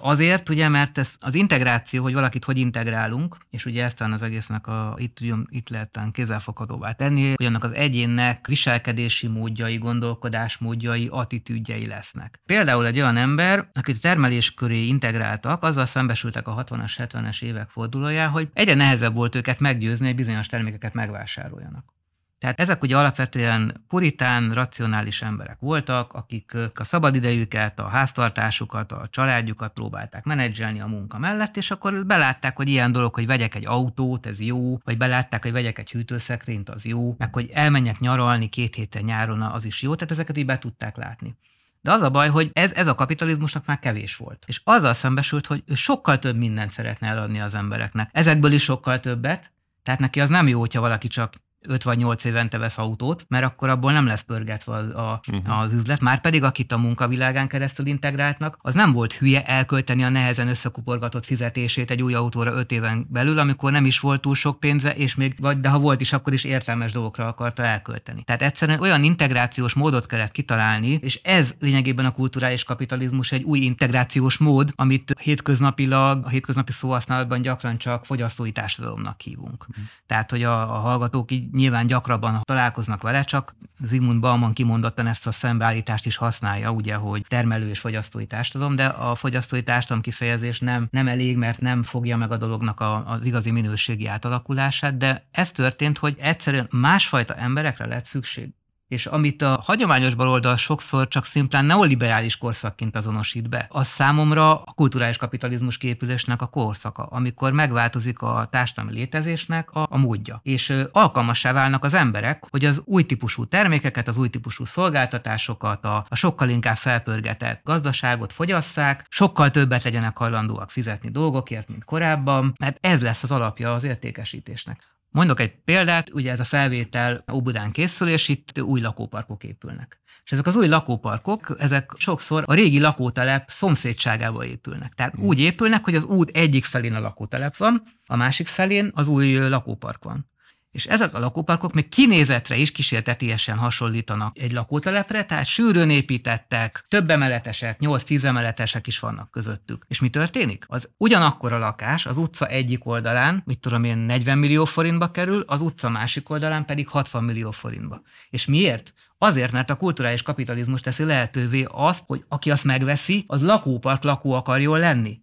Azért, 0.00 0.48
ugye, 0.48 0.68
mert 0.68 0.98
ez 0.98 1.14
az 1.20 1.34
integráció, 1.34 2.02
hogy 2.02 2.12
valakit 2.12 2.44
hogy 2.44 2.58
integrálunk, 2.58 3.36
és 3.50 3.66
ugye 3.66 3.84
ezt 3.84 4.00
az 4.00 4.22
egésznek 4.22 4.66
a, 4.66 4.94
itt, 4.96 5.18
itt 5.48 5.68
lehet 5.68 6.00
kézzelfoghatóvá 6.12 6.92
tenni, 6.92 7.34
hogy 7.36 7.46
annak 7.46 7.64
az 7.64 7.72
egyénnek 7.72 8.46
viselkedési 8.46 9.26
módjai, 9.26 9.78
gondolkodásmódjai, 9.78 11.08
attitűdjei 11.10 11.86
lesznek. 11.86 12.40
Például 12.46 12.86
egy 12.86 13.00
olyan 13.00 13.16
ember, 13.16 13.68
akit 13.72 14.00
termelés 14.00 14.54
köré 14.54 14.86
integráltak, 14.86 15.62
azzal 15.62 15.86
szembesültek 15.86 16.48
a 16.48 16.64
60-as, 16.64 16.92
70-es 16.96 17.42
évek 17.42 17.68
fordulóján, 17.68 18.28
hogy 18.30 18.48
egyre 18.52 18.74
nehezebb 18.74 19.14
volt 19.14 19.34
őket 19.34 19.60
meggyőzni, 19.60 20.06
hogy 20.06 20.14
bizonyos 20.14 20.46
termékeket 20.46 20.94
megvásároljanak. 20.94 21.97
Tehát 22.38 22.60
ezek 22.60 22.82
ugye 22.82 22.96
alapvetően 22.96 23.84
puritán, 23.88 24.52
racionális 24.52 25.22
emberek 25.22 25.56
voltak, 25.60 26.12
akik 26.12 26.56
a 26.74 26.84
szabadidejüket, 26.84 27.78
a 27.78 27.88
háztartásukat, 27.88 28.92
a 28.92 29.08
családjukat 29.10 29.72
próbálták 29.72 30.24
menedzselni 30.24 30.80
a 30.80 30.86
munka 30.86 31.18
mellett, 31.18 31.56
és 31.56 31.70
akkor 31.70 32.06
belátták, 32.06 32.56
hogy 32.56 32.68
ilyen 32.68 32.92
dolog, 32.92 33.14
hogy 33.14 33.26
vegyek 33.26 33.54
egy 33.54 33.66
autót, 33.66 34.26
ez 34.26 34.40
jó, 34.40 34.78
vagy 34.84 34.96
belátták, 34.96 35.42
hogy 35.42 35.52
vegyek 35.52 35.78
egy 35.78 35.90
hűtőszekrényt, 35.90 36.70
az 36.70 36.84
jó, 36.84 37.14
meg 37.18 37.34
hogy 37.34 37.50
elmenjek 37.52 37.98
nyaralni 37.98 38.48
két 38.48 38.74
héten 38.74 39.04
nyáron, 39.04 39.42
az 39.42 39.64
is 39.64 39.82
jó, 39.82 39.94
tehát 39.94 40.12
ezeket 40.12 40.36
így 40.36 40.46
be 40.46 40.58
tudták 40.58 40.96
látni. 40.96 41.36
De 41.80 41.92
az 41.92 42.02
a 42.02 42.10
baj, 42.10 42.28
hogy 42.28 42.50
ez, 42.52 42.72
ez 42.72 42.86
a 42.86 42.94
kapitalizmusnak 42.94 43.66
már 43.66 43.78
kevés 43.78 44.16
volt. 44.16 44.44
És 44.46 44.60
azzal 44.64 44.92
szembesült, 44.92 45.46
hogy 45.46 45.62
ő 45.66 45.74
sokkal 45.74 46.18
több 46.18 46.36
mindent 46.36 46.70
szeretne 46.70 47.08
eladni 47.08 47.40
az 47.40 47.54
embereknek. 47.54 48.10
Ezekből 48.12 48.52
is 48.52 48.62
sokkal 48.62 49.00
többet, 49.00 49.52
tehát 49.82 50.00
neki 50.00 50.20
az 50.20 50.28
nem 50.28 50.48
jó, 50.48 50.60
hogyha 50.60 50.80
valaki 50.80 51.08
csak 51.08 51.32
5 51.60 51.82
vagy 51.82 51.98
8 51.98 52.24
évente 52.24 52.58
vesz 52.58 52.78
autót, 52.78 53.24
mert 53.28 53.44
akkor 53.44 53.68
abból 53.68 53.92
nem 53.92 54.06
lesz 54.06 54.22
pörgetve 54.22 54.76
a, 54.76 55.20
uh-huh. 55.32 55.60
az 55.60 55.72
üzlet. 55.72 56.00
Már 56.00 56.20
pedig 56.20 56.42
akit 56.42 56.72
a 56.72 56.78
munkavilágán 56.78 57.48
keresztül 57.48 57.86
integráltnak, 57.86 58.58
az 58.60 58.74
nem 58.74 58.92
volt 58.92 59.12
hülye 59.12 59.44
elkölteni 59.44 60.04
a 60.04 60.08
nehezen 60.08 60.48
összekuporgatott 60.48 61.24
fizetését 61.24 61.90
egy 61.90 62.02
új 62.02 62.14
autóra 62.14 62.52
5 62.52 62.72
éven 62.72 63.06
belül, 63.10 63.38
amikor 63.38 63.72
nem 63.72 63.86
is 63.86 64.00
volt 64.00 64.20
túl 64.20 64.34
sok 64.34 64.60
pénze, 64.60 64.94
és 64.94 65.14
még, 65.14 65.34
vagy 65.40 65.60
de 65.60 65.68
ha 65.68 65.78
volt 65.78 66.00
is, 66.00 66.12
akkor 66.12 66.32
is 66.32 66.44
értelmes 66.44 66.92
dolgokra 66.92 67.26
akarta 67.26 67.62
elkölteni. 67.62 68.22
Tehát 68.22 68.42
egyszerűen 68.42 68.80
olyan 68.80 69.04
integrációs 69.04 69.74
módot 69.74 70.06
kellett 70.06 70.30
kitalálni, 70.30 70.98
és 71.02 71.20
ez 71.22 71.54
lényegében 71.60 72.04
a 72.04 72.10
kulturális 72.10 72.64
kapitalizmus 72.64 73.32
egy 73.32 73.42
új 73.42 73.58
integrációs 73.58 74.38
mód, 74.38 74.72
amit 74.74 75.14
hétköznapilag, 75.20 76.24
a 76.24 76.28
hétköznapi 76.28 76.72
szóhasználatban 76.72 77.42
gyakran 77.42 77.78
csak 77.78 78.04
fogyasztói 78.04 78.52
társadalomnak 78.52 79.20
hívunk. 79.20 79.66
Uh-huh. 79.68 79.84
Tehát, 80.06 80.30
hogy 80.30 80.42
a, 80.42 80.76
a 80.76 80.78
hallgatók 80.78 81.30
így 81.30 81.47
nyilván 81.52 81.86
gyakrabban 81.86 82.40
találkoznak 82.42 83.02
vele, 83.02 83.22
csak 83.22 83.56
Zygmunt 83.82 84.20
Bauman 84.20 84.52
kimondottan 84.52 85.06
ezt 85.06 85.26
a 85.26 85.32
szembeállítást 85.32 86.06
is 86.06 86.16
használja, 86.16 86.70
ugye, 86.70 86.94
hogy 86.94 87.24
termelő 87.28 87.68
és 87.68 87.78
fogyasztói 87.78 88.26
társadalom, 88.26 88.76
de 88.76 88.86
a 88.86 89.14
fogyasztói 89.14 89.62
társadalom 89.62 90.02
kifejezés 90.02 90.60
nem, 90.60 90.88
nem 90.90 91.08
elég, 91.08 91.36
mert 91.36 91.60
nem 91.60 91.82
fogja 91.82 92.16
meg 92.16 92.32
a 92.32 92.36
dolognak 92.36 92.80
a, 92.80 93.06
az 93.06 93.24
igazi 93.24 93.50
minőségi 93.50 94.06
átalakulását, 94.06 94.96
de 94.96 95.28
ez 95.30 95.52
történt, 95.52 95.98
hogy 95.98 96.16
egyszerűen 96.20 96.66
másfajta 96.70 97.34
emberekre 97.34 97.86
lett 97.86 98.04
szükség 98.04 98.57
és 98.88 99.06
amit 99.06 99.42
a 99.42 99.60
hagyományos 99.64 100.14
baloldal 100.14 100.56
sokszor 100.56 101.08
csak 101.08 101.24
szimplán 101.24 101.64
neoliberális 101.64 102.36
korszakként 102.36 102.96
azonosít 102.96 103.48
be, 103.48 103.66
az 103.70 103.86
számomra 103.86 104.62
a 104.62 104.72
kulturális 104.74 105.16
kapitalizmus 105.16 105.78
képülésnek 105.78 106.42
a 106.42 106.46
korszaka, 106.46 107.02
amikor 107.02 107.52
megváltozik 107.52 108.22
a 108.22 108.48
társadalmi 108.50 108.92
létezésnek 108.92 109.70
a, 109.70 109.86
a 109.90 109.98
módja, 109.98 110.40
és 110.42 110.74
alkalmassá 110.92 111.52
válnak 111.52 111.84
az 111.84 111.94
emberek, 111.94 112.46
hogy 112.50 112.64
az 112.64 112.82
új 112.84 113.02
típusú 113.02 113.44
termékeket, 113.44 114.08
az 114.08 114.16
új 114.16 114.28
típusú 114.28 114.64
szolgáltatásokat, 114.64 115.84
a, 115.84 116.06
a 116.08 116.16
sokkal 116.16 116.48
inkább 116.48 116.76
felpörgetett 116.76 117.60
gazdaságot 117.64 118.32
fogyasszák, 118.32 119.06
sokkal 119.08 119.50
többet 119.50 119.84
legyenek 119.84 120.18
hajlandóak 120.18 120.70
fizetni 120.70 121.10
dolgokért, 121.10 121.68
mint 121.68 121.84
korábban, 121.84 122.52
mert 122.58 122.78
ez 122.80 123.02
lesz 123.02 123.22
az 123.22 123.30
alapja 123.30 123.74
az 123.74 123.84
értékesítésnek. 123.84 124.97
Mondok 125.10 125.40
egy 125.40 125.54
példát, 125.64 126.12
ugye 126.12 126.30
ez 126.30 126.40
a 126.40 126.44
felvétel 126.44 127.24
Óbudán 127.32 127.70
készül, 127.70 128.08
és 128.08 128.28
itt 128.28 128.60
új 128.60 128.80
lakóparkok 128.80 129.44
épülnek. 129.44 130.00
És 130.24 130.32
ezek 130.32 130.46
az 130.46 130.56
új 130.56 130.68
lakóparkok, 130.68 131.56
ezek 131.58 131.92
sokszor 131.96 132.42
a 132.46 132.54
régi 132.54 132.80
lakótelep 132.80 133.50
szomszédságába 133.50 134.44
épülnek. 134.44 134.92
Tehát 134.92 135.14
hmm. 135.14 135.24
úgy 135.24 135.40
épülnek, 135.40 135.84
hogy 135.84 135.94
az 135.94 136.04
út 136.04 136.30
egyik 136.30 136.64
felén 136.64 136.94
a 136.94 137.00
lakótelep 137.00 137.56
van, 137.56 137.82
a 138.06 138.16
másik 138.16 138.46
felén 138.46 138.90
az 138.94 139.08
új 139.08 139.48
lakópark 139.48 140.04
van. 140.04 140.30
És 140.78 140.86
ezek 140.86 141.14
a 141.14 141.18
lakóparkok 141.18 141.72
még 141.72 141.88
kinézetre 141.88 142.56
is 142.56 142.72
kísértetiesen 142.72 143.56
hasonlítanak 143.56 144.38
egy 144.38 144.52
lakótelepre, 144.52 145.24
tehát 145.24 145.44
sűrűn 145.44 145.90
építettek, 145.90 146.84
több 146.88 147.10
emeletesek, 147.10 147.78
8-10 147.80 148.24
emeletesek 148.24 148.86
is 148.86 148.98
vannak 148.98 149.30
közöttük. 149.30 149.84
És 149.88 150.00
mi 150.00 150.08
történik? 150.08 150.64
Az 150.68 150.90
ugyanakkor 150.96 151.52
a 151.52 151.58
lakás 151.58 152.06
az 152.06 152.18
utca 152.18 152.46
egyik 152.46 152.86
oldalán, 152.86 153.42
mit 153.44 153.58
tudom 153.58 153.84
én, 153.84 153.96
40 153.96 154.38
millió 154.38 154.64
forintba 154.64 155.10
kerül, 155.10 155.44
az 155.46 155.60
utca 155.60 155.88
másik 155.88 156.30
oldalán 156.30 156.64
pedig 156.64 156.88
60 156.88 157.24
millió 157.24 157.50
forintba. 157.50 158.02
És 158.30 158.46
miért? 158.46 158.94
Azért, 159.18 159.52
mert 159.52 159.70
a 159.70 159.76
kulturális 159.76 160.22
kapitalizmus 160.22 160.80
teszi 160.80 161.04
lehetővé 161.04 161.66
azt, 161.70 162.04
hogy 162.06 162.24
aki 162.28 162.50
azt 162.50 162.64
megveszi, 162.64 163.24
az 163.26 163.42
lakópark 163.42 164.02
lakó 164.02 164.32
akarjon 164.32 164.78
lenni. 164.78 165.20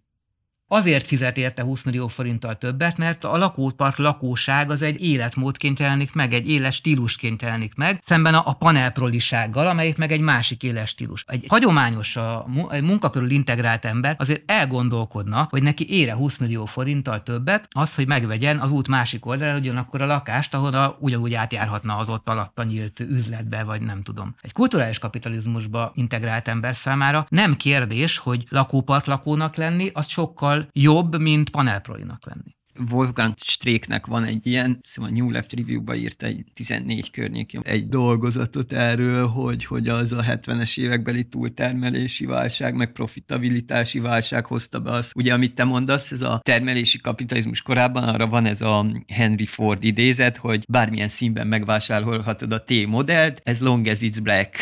Azért 0.68 1.06
fizet 1.06 1.36
érte 1.36 1.62
20 1.62 1.82
millió 1.82 2.08
forinttal 2.08 2.56
többet, 2.56 2.98
mert 2.98 3.24
a 3.24 3.36
lakópark 3.36 3.96
lakóság 3.96 4.70
az 4.70 4.82
egy 4.82 5.02
életmódként 5.02 5.78
jelenik 5.78 6.14
meg, 6.14 6.32
egy 6.32 6.50
éles 6.50 6.74
stílusként 6.74 7.42
jelenik 7.42 7.74
meg, 7.74 8.00
szemben 8.04 8.34
a, 8.34 8.42
a 8.46 8.52
panelprolisággal, 8.52 9.66
amelyik 9.66 9.96
meg 9.96 10.12
egy 10.12 10.20
másik 10.20 10.62
éles 10.62 10.88
stílus. 10.88 11.24
Egy 11.26 11.44
hagyományos, 11.48 12.16
a, 12.16 12.46
egy 12.70 12.82
munkakörül 12.82 13.30
integrált 13.30 13.84
ember 13.84 14.16
azért 14.18 14.50
elgondolkodna, 14.50 15.46
hogy 15.50 15.62
neki 15.62 15.92
ére 16.00 16.14
20 16.14 16.38
millió 16.38 16.64
forinttal 16.64 17.22
többet, 17.22 17.68
az, 17.70 17.94
hogy 17.94 18.06
megvegyen 18.06 18.58
az 18.58 18.70
út 18.70 18.88
másik 18.88 19.26
oldalán 19.26 19.58
ugyanakkor 19.58 20.02
a 20.02 20.06
lakást, 20.06 20.54
ahol 20.54 20.96
ugyanúgy 21.00 21.34
átjárhatna 21.34 21.96
az 21.96 22.08
ott 22.08 22.28
alatta 22.28 22.62
nyílt 22.62 23.00
üzletbe, 23.00 23.62
vagy 23.62 23.82
nem 23.82 24.02
tudom. 24.02 24.34
Egy 24.40 24.52
kulturális 24.52 24.98
kapitalizmusba 24.98 25.92
integrált 25.94 26.48
ember 26.48 26.76
számára 26.76 27.26
nem 27.28 27.56
kérdés, 27.56 28.18
hogy 28.18 28.46
lakópark 28.48 29.06
lakónak 29.06 29.56
lenni, 29.56 29.90
az 29.92 30.08
sokkal 30.08 30.55
jobb, 30.72 31.16
mint 31.16 31.50
panelprolinak 31.50 32.26
lenni. 32.26 32.55
Wolfgang 32.90 33.34
Stréknek 33.36 34.06
van 34.06 34.24
egy 34.24 34.46
ilyen, 34.46 34.80
szóval 34.82 35.10
New 35.10 35.30
Left 35.30 35.52
Review-ba 35.52 35.94
írt 35.94 36.22
egy 36.22 36.44
14 36.54 37.10
környékén 37.10 37.60
egy 37.64 37.88
dolgozatot 37.88 38.72
erről, 38.72 39.26
hogy, 39.26 39.64
hogy 39.64 39.88
az 39.88 40.12
a 40.12 40.22
70-es 40.22 40.78
évekbeli 40.78 41.24
túltermelési 41.24 42.26
válság, 42.26 42.74
meg 42.74 42.92
profitabilitási 42.92 43.98
válság 43.98 44.46
hozta 44.46 44.80
be 44.80 44.90
azt. 44.90 45.12
Ugye, 45.14 45.32
amit 45.32 45.54
te 45.54 45.64
mondasz, 45.64 46.10
ez 46.10 46.20
a 46.20 46.40
termelési 46.42 47.00
kapitalizmus 47.00 47.62
korában 47.62 48.02
arra 48.02 48.26
van 48.26 48.46
ez 48.46 48.60
a 48.60 48.86
Henry 49.08 49.46
Ford 49.46 49.84
idézet, 49.84 50.36
hogy 50.36 50.64
bármilyen 50.68 51.08
színben 51.08 51.46
megvásárolhatod 51.46 52.52
a 52.52 52.64
T-modellt, 52.64 53.40
ez 53.44 53.60
long 53.60 53.86
as 53.86 53.98
it's 54.00 54.18
black, 54.22 54.56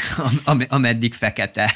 am- 0.44 0.66
ameddig 0.68 1.14
fekete. 1.14 1.74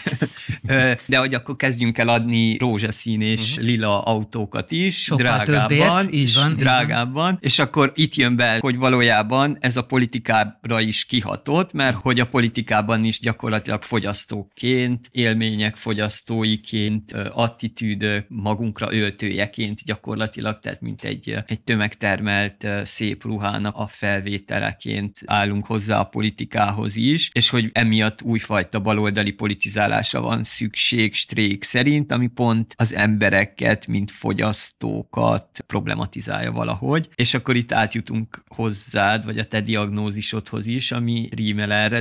De 1.06 1.18
hogy 1.18 1.34
akkor 1.34 1.56
kezdjünk 1.56 1.98
el 1.98 2.08
adni 2.08 2.56
rózsaszín 2.56 3.20
és 3.20 3.50
uh-huh. 3.50 3.64
lila 3.64 4.02
autókat 4.02 4.70
is, 4.70 5.02
Sokkal 5.02 5.44
drágában. 5.44 5.68
Többért, 5.68 6.14
így 6.14 6.27
van, 6.34 6.56
drágábban, 6.56 7.38
és 7.40 7.58
akkor 7.58 7.92
itt 7.94 8.14
jön 8.14 8.36
be, 8.36 8.58
hogy 8.60 8.76
valójában 8.76 9.56
ez 9.60 9.76
a 9.76 9.84
politikára 9.84 10.80
is 10.80 11.04
kihatott, 11.04 11.72
mert 11.72 11.96
hogy 11.96 12.20
a 12.20 12.26
politikában 12.26 13.04
is 13.04 13.20
gyakorlatilag 13.20 13.82
fogyasztóként, 13.82 15.08
élmények 15.10 15.76
fogyasztóiként, 15.76 17.12
attitűdök, 17.32 18.24
magunkra 18.28 18.92
öltőjeként 18.92 19.84
gyakorlatilag, 19.84 20.58
tehát 20.60 20.80
mint 20.80 21.04
egy, 21.04 21.36
egy 21.46 21.60
tömegtermelt 21.60 22.66
szép 22.84 23.24
ruhának 23.24 23.76
a 23.76 23.86
felvételeként 23.86 25.20
állunk 25.26 25.66
hozzá 25.66 25.98
a 25.98 26.04
politikához 26.04 26.96
is, 26.96 27.30
és 27.32 27.50
hogy 27.50 27.70
emiatt 27.72 28.22
újfajta 28.22 28.80
baloldali 28.80 29.30
politizálásra 29.30 30.20
van 30.20 30.44
szükség 30.44 31.14
Strék 31.14 31.64
szerint, 31.64 32.12
ami 32.12 32.26
pont 32.26 32.74
az 32.76 32.94
embereket, 32.94 33.86
mint 33.86 34.10
fogyasztókat 34.10 35.64
problematizálja 35.66 36.17
tematizálja 36.18 36.52
valahogy, 36.52 37.08
és 37.14 37.34
akkor 37.34 37.56
itt 37.56 37.72
átjutunk 37.72 38.42
hozzád, 38.48 39.24
vagy 39.24 39.38
a 39.38 39.44
te 39.44 39.60
diagnózisodhoz 39.60 40.66
is, 40.66 40.92
ami 40.92 41.28
rímel 41.34 41.72
erre. 41.72 42.00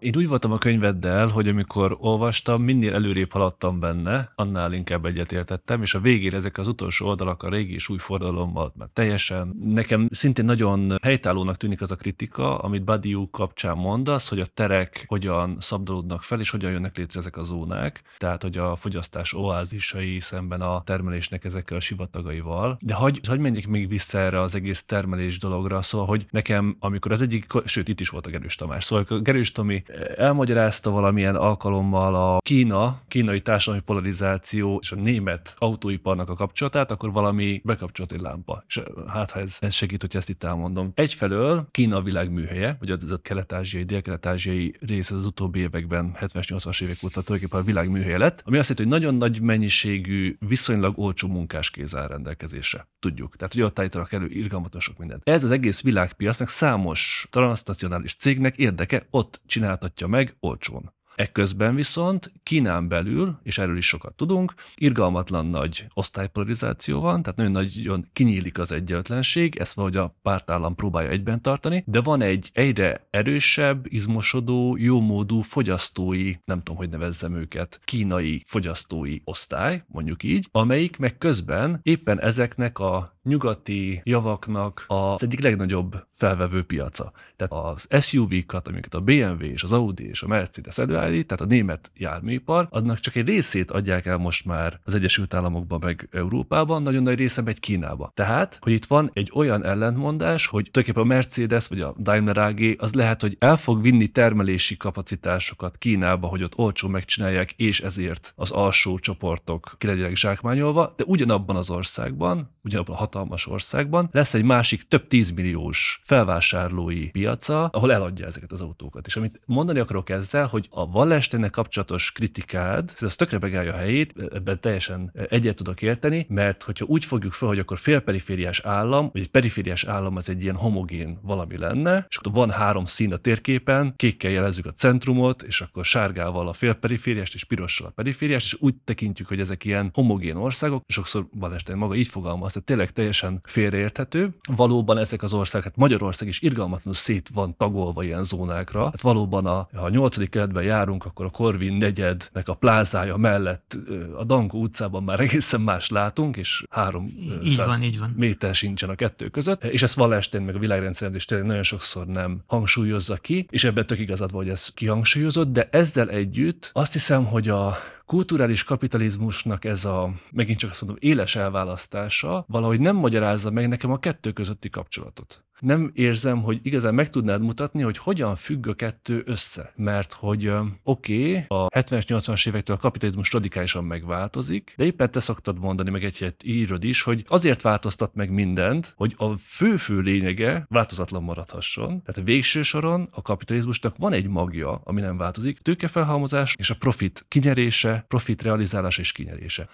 Én 0.00 0.16
úgy 0.16 0.28
voltam 0.28 0.52
a 0.52 0.58
könyveddel, 0.58 1.28
hogy 1.28 1.48
amikor 1.48 1.96
olvastam, 2.00 2.62
minél 2.62 2.94
előrébb 2.94 3.32
haladtam 3.32 3.80
benne, 3.80 4.32
annál 4.34 4.72
inkább 4.72 5.04
egyetértettem, 5.04 5.82
és 5.82 5.94
a 5.94 6.00
végére 6.00 6.36
ezek 6.36 6.58
az 6.58 6.68
utolsó 6.68 7.06
oldalak 7.06 7.42
a 7.42 7.48
régi 7.48 7.72
és 7.72 7.88
új 7.88 7.98
forradalommal 7.98 8.72
már 8.76 8.88
teljesen. 8.92 9.56
Nekem 9.64 10.08
szintén 10.10 10.44
nagyon 10.44 10.98
helytállónak 11.02 11.56
tűnik 11.56 11.80
az 11.80 11.90
a 11.90 11.96
kritika, 11.96 12.58
amit 12.58 12.84
Badiou 12.84 13.30
kapcsán 13.30 13.76
mondasz, 13.76 14.28
hogy 14.28 14.40
a 14.40 14.46
terek 14.46 15.04
hogyan 15.06 15.56
szabdalódnak 15.58 16.22
fel, 16.22 16.40
és 16.40 16.50
hogyan 16.50 16.70
jönnek 16.70 16.96
létre 16.96 17.18
ezek 17.18 17.36
a 17.36 17.42
zónák. 17.42 18.02
Tehát, 18.16 18.42
hogy 18.42 18.58
a 18.58 18.76
fogyasztás 18.76 19.34
oázisai 19.34 20.20
szemben 20.20 20.60
a 20.60 20.82
termelésnek 20.82 21.44
ezekkel 21.44 21.76
a 21.76 21.80
sivatagaival. 21.80 22.76
De 22.80 22.94
hagy, 22.94 23.20
hagy 23.26 23.40
menjek 23.40 23.66
még 23.66 23.88
vissza 23.88 24.18
erre 24.18 24.40
az 24.40 24.54
egész 24.54 24.84
termelés 24.84 25.38
dologra, 25.38 25.82
szóval, 25.82 26.06
hogy 26.06 26.26
nekem, 26.30 26.76
amikor 26.78 27.12
az 27.12 27.22
egyik, 27.22 27.46
sőt, 27.64 27.88
itt 27.88 28.00
is 28.00 28.08
volt 28.08 28.26
a 28.26 28.30
Gerős 28.30 28.54
Tamás, 28.54 28.84
szóval 28.84 29.04
a 29.08 29.18
Gerős 29.18 29.52
Tomi 29.52 29.82
elmagyarázta 30.16 30.90
valamilyen 30.90 31.36
alkalommal 31.36 32.14
a 32.14 32.38
Kína, 32.38 33.00
kínai 33.08 33.40
társadalmi 33.40 33.84
polarizáció 33.84 34.78
és 34.82 34.92
a 34.92 34.96
német 34.96 35.54
autóiparnak 35.58 36.28
a 36.28 36.34
kapcsolatát, 36.34 36.90
akkor 36.90 37.12
valami 37.12 37.60
bekapcsolt 37.64 38.12
egy 38.12 38.20
lámpa. 38.20 38.64
És 38.66 38.80
hát, 39.06 39.30
ha 39.30 39.40
ez, 39.40 39.56
ez 39.60 39.74
segít, 39.74 40.00
hogy 40.00 40.16
ezt 40.16 40.28
itt 40.28 40.44
elmondom. 40.44 40.92
Egyfelől 40.94 41.68
Kína 41.70 41.96
a 41.96 42.02
világ 42.02 42.30
műhelye, 42.30 42.76
vagy 42.78 42.90
az 42.90 43.10
a 43.10 43.16
kelet-ázsiai, 43.16 43.84
dél-kelet-ázsiai 43.84 44.74
rész 44.80 45.10
az 45.10 45.26
utóbbi 45.26 45.58
években, 45.58 46.16
70-80-as 46.20 46.82
évek 46.82 46.96
óta 47.04 47.22
tulajdonképpen 47.22 47.60
a 47.60 47.64
világ 47.64 47.90
műhelye 47.90 48.18
lett, 48.18 48.42
ami 48.44 48.58
azt 48.58 48.68
jelenti, 48.68 48.90
hogy 48.90 49.00
nagyon 49.00 49.18
nagy 49.18 49.40
mennyiségű, 49.40 50.36
viszonylag 50.38 50.98
olcsó 50.98 51.28
munkáskéz 51.28 51.96
áll 51.96 52.06
rendelkezésre. 52.06 52.88
Tudjuk. 52.98 53.36
Tehát, 53.36 53.52
hogy 53.52 53.62
ott 53.62 53.78
állítanak 53.78 54.12
elő 54.12 54.28
irgalmatlan 54.28 54.80
sok 54.80 54.98
mindent. 54.98 55.28
Ez 55.28 55.44
az 55.44 55.50
egész 55.50 55.82
világpiacnak 55.82 56.48
számos 56.48 57.26
transnacionális 57.30 58.14
cégnek 58.14 58.56
érdeke 58.56 59.06
ott 59.10 59.40
csinál 59.46 59.78
csináltatja 59.80 60.06
meg 60.06 60.36
olcsón. 60.40 60.94
Ekközben 61.14 61.74
viszont 61.74 62.32
Kínán 62.42 62.88
belül, 62.88 63.38
és 63.42 63.58
erről 63.58 63.76
is 63.76 63.86
sokat 63.86 64.14
tudunk, 64.14 64.54
irgalmatlan 64.74 65.46
nagy 65.46 65.86
osztálypolarizáció 65.94 67.00
van, 67.00 67.22
tehát 67.22 67.36
nagyon 67.36 67.52
nagyon 67.52 68.08
kinyílik 68.12 68.58
az 68.58 68.72
egyenlőtlenség, 68.72 69.56
ezt 69.56 69.74
valahogy 69.74 69.96
a 69.96 70.16
pártállam 70.22 70.74
próbálja 70.74 71.10
egyben 71.10 71.42
tartani, 71.42 71.84
de 71.86 72.00
van 72.00 72.22
egy 72.22 72.50
egyre 72.52 73.06
erősebb, 73.10 73.86
izmosodó, 73.88 74.76
jómódú 74.78 75.40
fogyasztói, 75.40 76.34
nem 76.44 76.58
tudom, 76.58 76.76
hogy 76.76 76.88
nevezzem 76.88 77.34
őket, 77.34 77.80
kínai 77.84 78.42
fogyasztói 78.46 79.18
osztály, 79.24 79.84
mondjuk 79.86 80.22
így, 80.22 80.48
amelyik 80.52 80.98
meg 80.98 81.18
közben 81.18 81.80
éppen 81.82 82.20
ezeknek 82.20 82.78
a 82.78 83.18
nyugati 83.22 84.00
javaknak 84.04 84.84
az 84.86 85.22
egyik 85.22 85.40
legnagyobb 85.40 86.06
felvevő 86.12 86.62
piaca. 86.62 87.12
Tehát 87.36 87.64
az 87.64 88.04
SUV-kat, 88.04 88.68
amiket 88.68 88.94
a 88.94 89.00
BMW 89.00 89.40
és 89.40 89.62
az 89.62 89.72
Audi 89.72 90.08
és 90.08 90.22
a 90.22 90.26
Mercedes 90.26 90.78
előállít, 90.78 91.09
tehát 91.10 91.40
a 91.40 91.44
német 91.44 91.90
járműipar, 91.94 92.66
annak 92.70 92.98
csak 92.98 93.14
egy 93.14 93.26
részét 93.26 93.70
adják 93.70 94.06
el 94.06 94.16
most 94.16 94.44
már 94.44 94.80
az 94.84 94.94
Egyesült 94.94 95.34
Államokban 95.34 95.80
meg 95.84 96.08
Európában, 96.12 96.82
nagyon 96.82 97.02
nagy 97.02 97.18
része 97.18 97.42
megy 97.42 97.60
Kínába. 97.60 98.10
Tehát, 98.14 98.58
hogy 98.60 98.72
itt 98.72 98.84
van 98.84 99.10
egy 99.12 99.30
olyan 99.34 99.64
ellentmondás, 99.64 100.46
hogy 100.46 100.68
tulajdonképpen 100.70 101.10
a 101.10 101.14
Mercedes 101.14 101.68
vagy 101.68 101.80
a 101.80 101.94
Daimler 101.98 102.36
AG 102.38 102.76
az 102.78 102.94
lehet, 102.94 103.20
hogy 103.20 103.36
el 103.38 103.56
fog 103.56 103.82
vinni 103.82 104.06
termelési 104.06 104.76
kapacitásokat 104.76 105.78
Kínába, 105.78 106.26
hogy 106.26 106.42
ott 106.42 106.58
olcsó 106.58 106.88
megcsinálják, 106.88 107.52
és 107.52 107.80
ezért 107.80 108.32
az 108.36 108.50
alsó 108.50 108.98
csoportok 108.98 109.74
ki 109.78 109.86
legyenek 109.86 110.16
zsákmányolva, 110.16 110.94
de 110.96 111.04
ugyanabban 111.06 111.56
az 111.56 111.70
országban, 111.70 112.50
ugyanabban 112.62 112.94
a 112.94 112.98
hatalmas 112.98 113.46
országban 113.46 114.08
lesz 114.12 114.34
egy 114.34 114.44
másik 114.44 114.88
több 114.88 115.06
tízmilliós 115.06 116.00
felvásárlói 116.02 117.10
piaca, 117.10 117.66
ahol 117.66 117.92
eladja 117.92 118.26
ezeket 118.26 118.52
az 118.52 118.60
autókat. 118.60 119.06
És 119.06 119.16
amit 119.16 119.40
mondani 119.46 119.78
akarok 119.78 120.10
ezzel, 120.10 120.46
hogy 120.46 120.66
a 120.70 120.89
Wallensteinnek 120.92 121.50
kapcsolatos 121.50 122.12
kritikád, 122.12 122.92
ez 123.00 123.16
tökre 123.16 123.38
megállja 123.38 123.72
a 123.72 123.76
helyét, 123.76 124.14
ebben 124.32 124.60
teljesen 124.60 125.12
egyet 125.28 125.56
tudok 125.56 125.82
érteni, 125.82 126.26
mert 126.28 126.62
hogyha 126.62 126.84
úgy 126.84 127.04
fogjuk 127.04 127.32
fel, 127.32 127.48
hogy 127.48 127.58
akkor 127.58 127.78
félperifériás 127.78 128.60
állam, 128.60 129.10
vagy 129.12 129.20
egy 129.20 129.30
perifériás 129.30 129.84
állam 129.84 130.16
az 130.16 130.28
egy 130.28 130.42
ilyen 130.42 130.54
homogén 130.54 131.18
valami 131.22 131.58
lenne, 131.58 132.06
és 132.08 132.16
akkor 132.16 132.32
van 132.32 132.50
három 132.50 132.84
szín 132.84 133.12
a 133.12 133.16
térképen, 133.16 133.94
kékkel 133.96 134.30
jelezzük 134.30 134.66
a 134.66 134.72
centrumot, 134.72 135.42
és 135.42 135.60
akkor 135.60 135.84
sárgával 135.84 136.48
a 136.48 136.52
félperifériást, 136.52 137.34
és 137.34 137.44
pirossal 137.44 137.86
a 137.86 137.90
perifériást, 137.90 138.52
és 138.52 138.60
úgy 138.60 138.74
tekintjük, 138.84 139.28
hogy 139.28 139.40
ezek 139.40 139.64
ilyen 139.64 139.90
homogén 139.94 140.36
országok, 140.36 140.84
sokszor 140.86 141.26
Wallenstein 141.40 141.78
maga 141.78 141.94
így 141.94 142.08
fogalmaz, 142.08 142.52
tehát 142.52 142.68
tényleg 142.68 142.90
teljesen 142.90 143.40
félreérthető. 143.44 144.34
Valóban 144.56 144.98
ezek 144.98 145.22
az 145.22 145.32
országok, 145.32 145.66
hát 145.66 145.76
Magyarország 145.76 146.28
is 146.28 146.40
irgalmatlanul 146.40 146.94
szét 146.94 147.28
van 147.34 147.56
tagolva 147.56 148.02
ilyen 148.02 148.24
zónákra. 148.24 148.84
Hát 148.84 149.00
valóban, 149.00 149.46
a, 149.46 149.68
ha 149.74 149.84
a 149.84 149.88
nyolcadik 149.88 150.30
keretben 150.30 150.62
járunk, 150.80 151.04
akkor 151.04 151.26
a 151.26 151.30
Korvin 151.30 151.72
negyednek 151.72 152.48
a 152.48 152.54
plázája 152.54 153.16
mellett 153.16 153.76
a 154.16 154.24
Dankó 154.24 154.60
utcában 154.60 155.02
már 155.02 155.20
egészen 155.20 155.60
más 155.60 155.88
látunk, 155.88 156.36
és 156.36 156.64
három 156.70 157.06
így 157.42 157.56
van, 157.56 157.82
így 157.82 157.98
van. 157.98 158.14
méter 158.16 158.54
sincsen 158.54 158.88
a 158.88 158.94
kettő 158.94 159.28
között. 159.28 159.64
És 159.64 159.82
ezt 159.82 159.98
Wallenstein 159.98 160.44
meg 160.44 160.54
a 160.54 160.58
világrendszerezés 160.58 161.24
tényleg 161.24 161.46
nagyon 161.46 161.62
sokszor 161.62 162.06
nem 162.06 162.42
hangsúlyozza 162.46 163.16
ki, 163.16 163.46
és 163.50 163.64
ebben 163.64 163.86
tök 163.86 163.98
igazad 163.98 164.32
van, 164.32 164.42
hogy 164.42 164.52
ez 164.52 164.68
kihangsúlyozott, 164.68 165.52
de 165.52 165.68
ezzel 165.72 166.08
együtt 166.08 166.70
azt 166.72 166.92
hiszem, 166.92 167.24
hogy 167.24 167.48
a 167.48 167.76
kulturális 168.06 168.64
kapitalizmusnak 168.64 169.64
ez 169.64 169.84
a, 169.84 170.12
megint 170.32 170.58
csak 170.58 170.70
azt 170.70 170.80
mondom, 170.80 170.98
éles 171.00 171.36
elválasztása 171.36 172.44
valahogy 172.48 172.80
nem 172.80 172.96
magyarázza 172.96 173.50
meg 173.50 173.68
nekem 173.68 173.90
a 173.90 173.98
kettő 173.98 174.32
közötti 174.32 174.70
kapcsolatot 174.70 175.44
nem 175.60 175.90
érzem, 175.94 176.42
hogy 176.42 176.60
igazán 176.62 176.94
meg 176.94 177.10
tudnád 177.10 177.42
mutatni, 177.42 177.82
hogy 177.82 177.98
hogyan 177.98 178.36
függ 178.36 178.66
a 178.66 178.74
kettő 178.74 179.22
össze. 179.26 179.72
Mert 179.76 180.12
hogy 180.12 180.52
oké, 180.82 181.30
okay, 181.30 181.44
a 181.48 181.68
70-es, 181.68 182.04
80-as 182.08 182.48
évektől 182.48 182.76
a 182.76 182.78
kapitalizmus 182.78 183.32
radikálisan 183.32 183.84
megváltozik, 183.84 184.74
de 184.76 184.84
éppen 184.84 185.10
te 185.10 185.20
szoktad 185.20 185.58
mondani, 185.58 185.90
meg 185.90 186.04
egy 186.04 186.34
írod 186.44 186.84
is, 186.84 187.02
hogy 187.02 187.24
azért 187.28 187.62
változtat 187.62 188.14
meg 188.14 188.30
mindent, 188.30 188.92
hogy 188.96 189.14
a 189.16 189.36
fő-fő 189.36 190.00
lényege 190.00 190.66
változatlan 190.68 191.22
maradhasson. 191.22 192.02
Tehát 192.02 192.28
végső 192.28 192.62
soron 192.62 193.08
a 193.12 193.22
kapitalizmusnak 193.22 193.96
van 193.96 194.12
egy 194.12 194.28
magja, 194.28 194.80
ami 194.84 195.00
nem 195.00 195.16
változik, 195.16 195.58
tőkefelhalmozás 195.58 196.54
és 196.58 196.70
a 196.70 196.74
profit 196.78 197.24
kinyerése, 197.28 198.04
profit 198.08 198.42
realizálása 198.42 199.00
és 199.00 199.12
kinyerése 199.12 199.68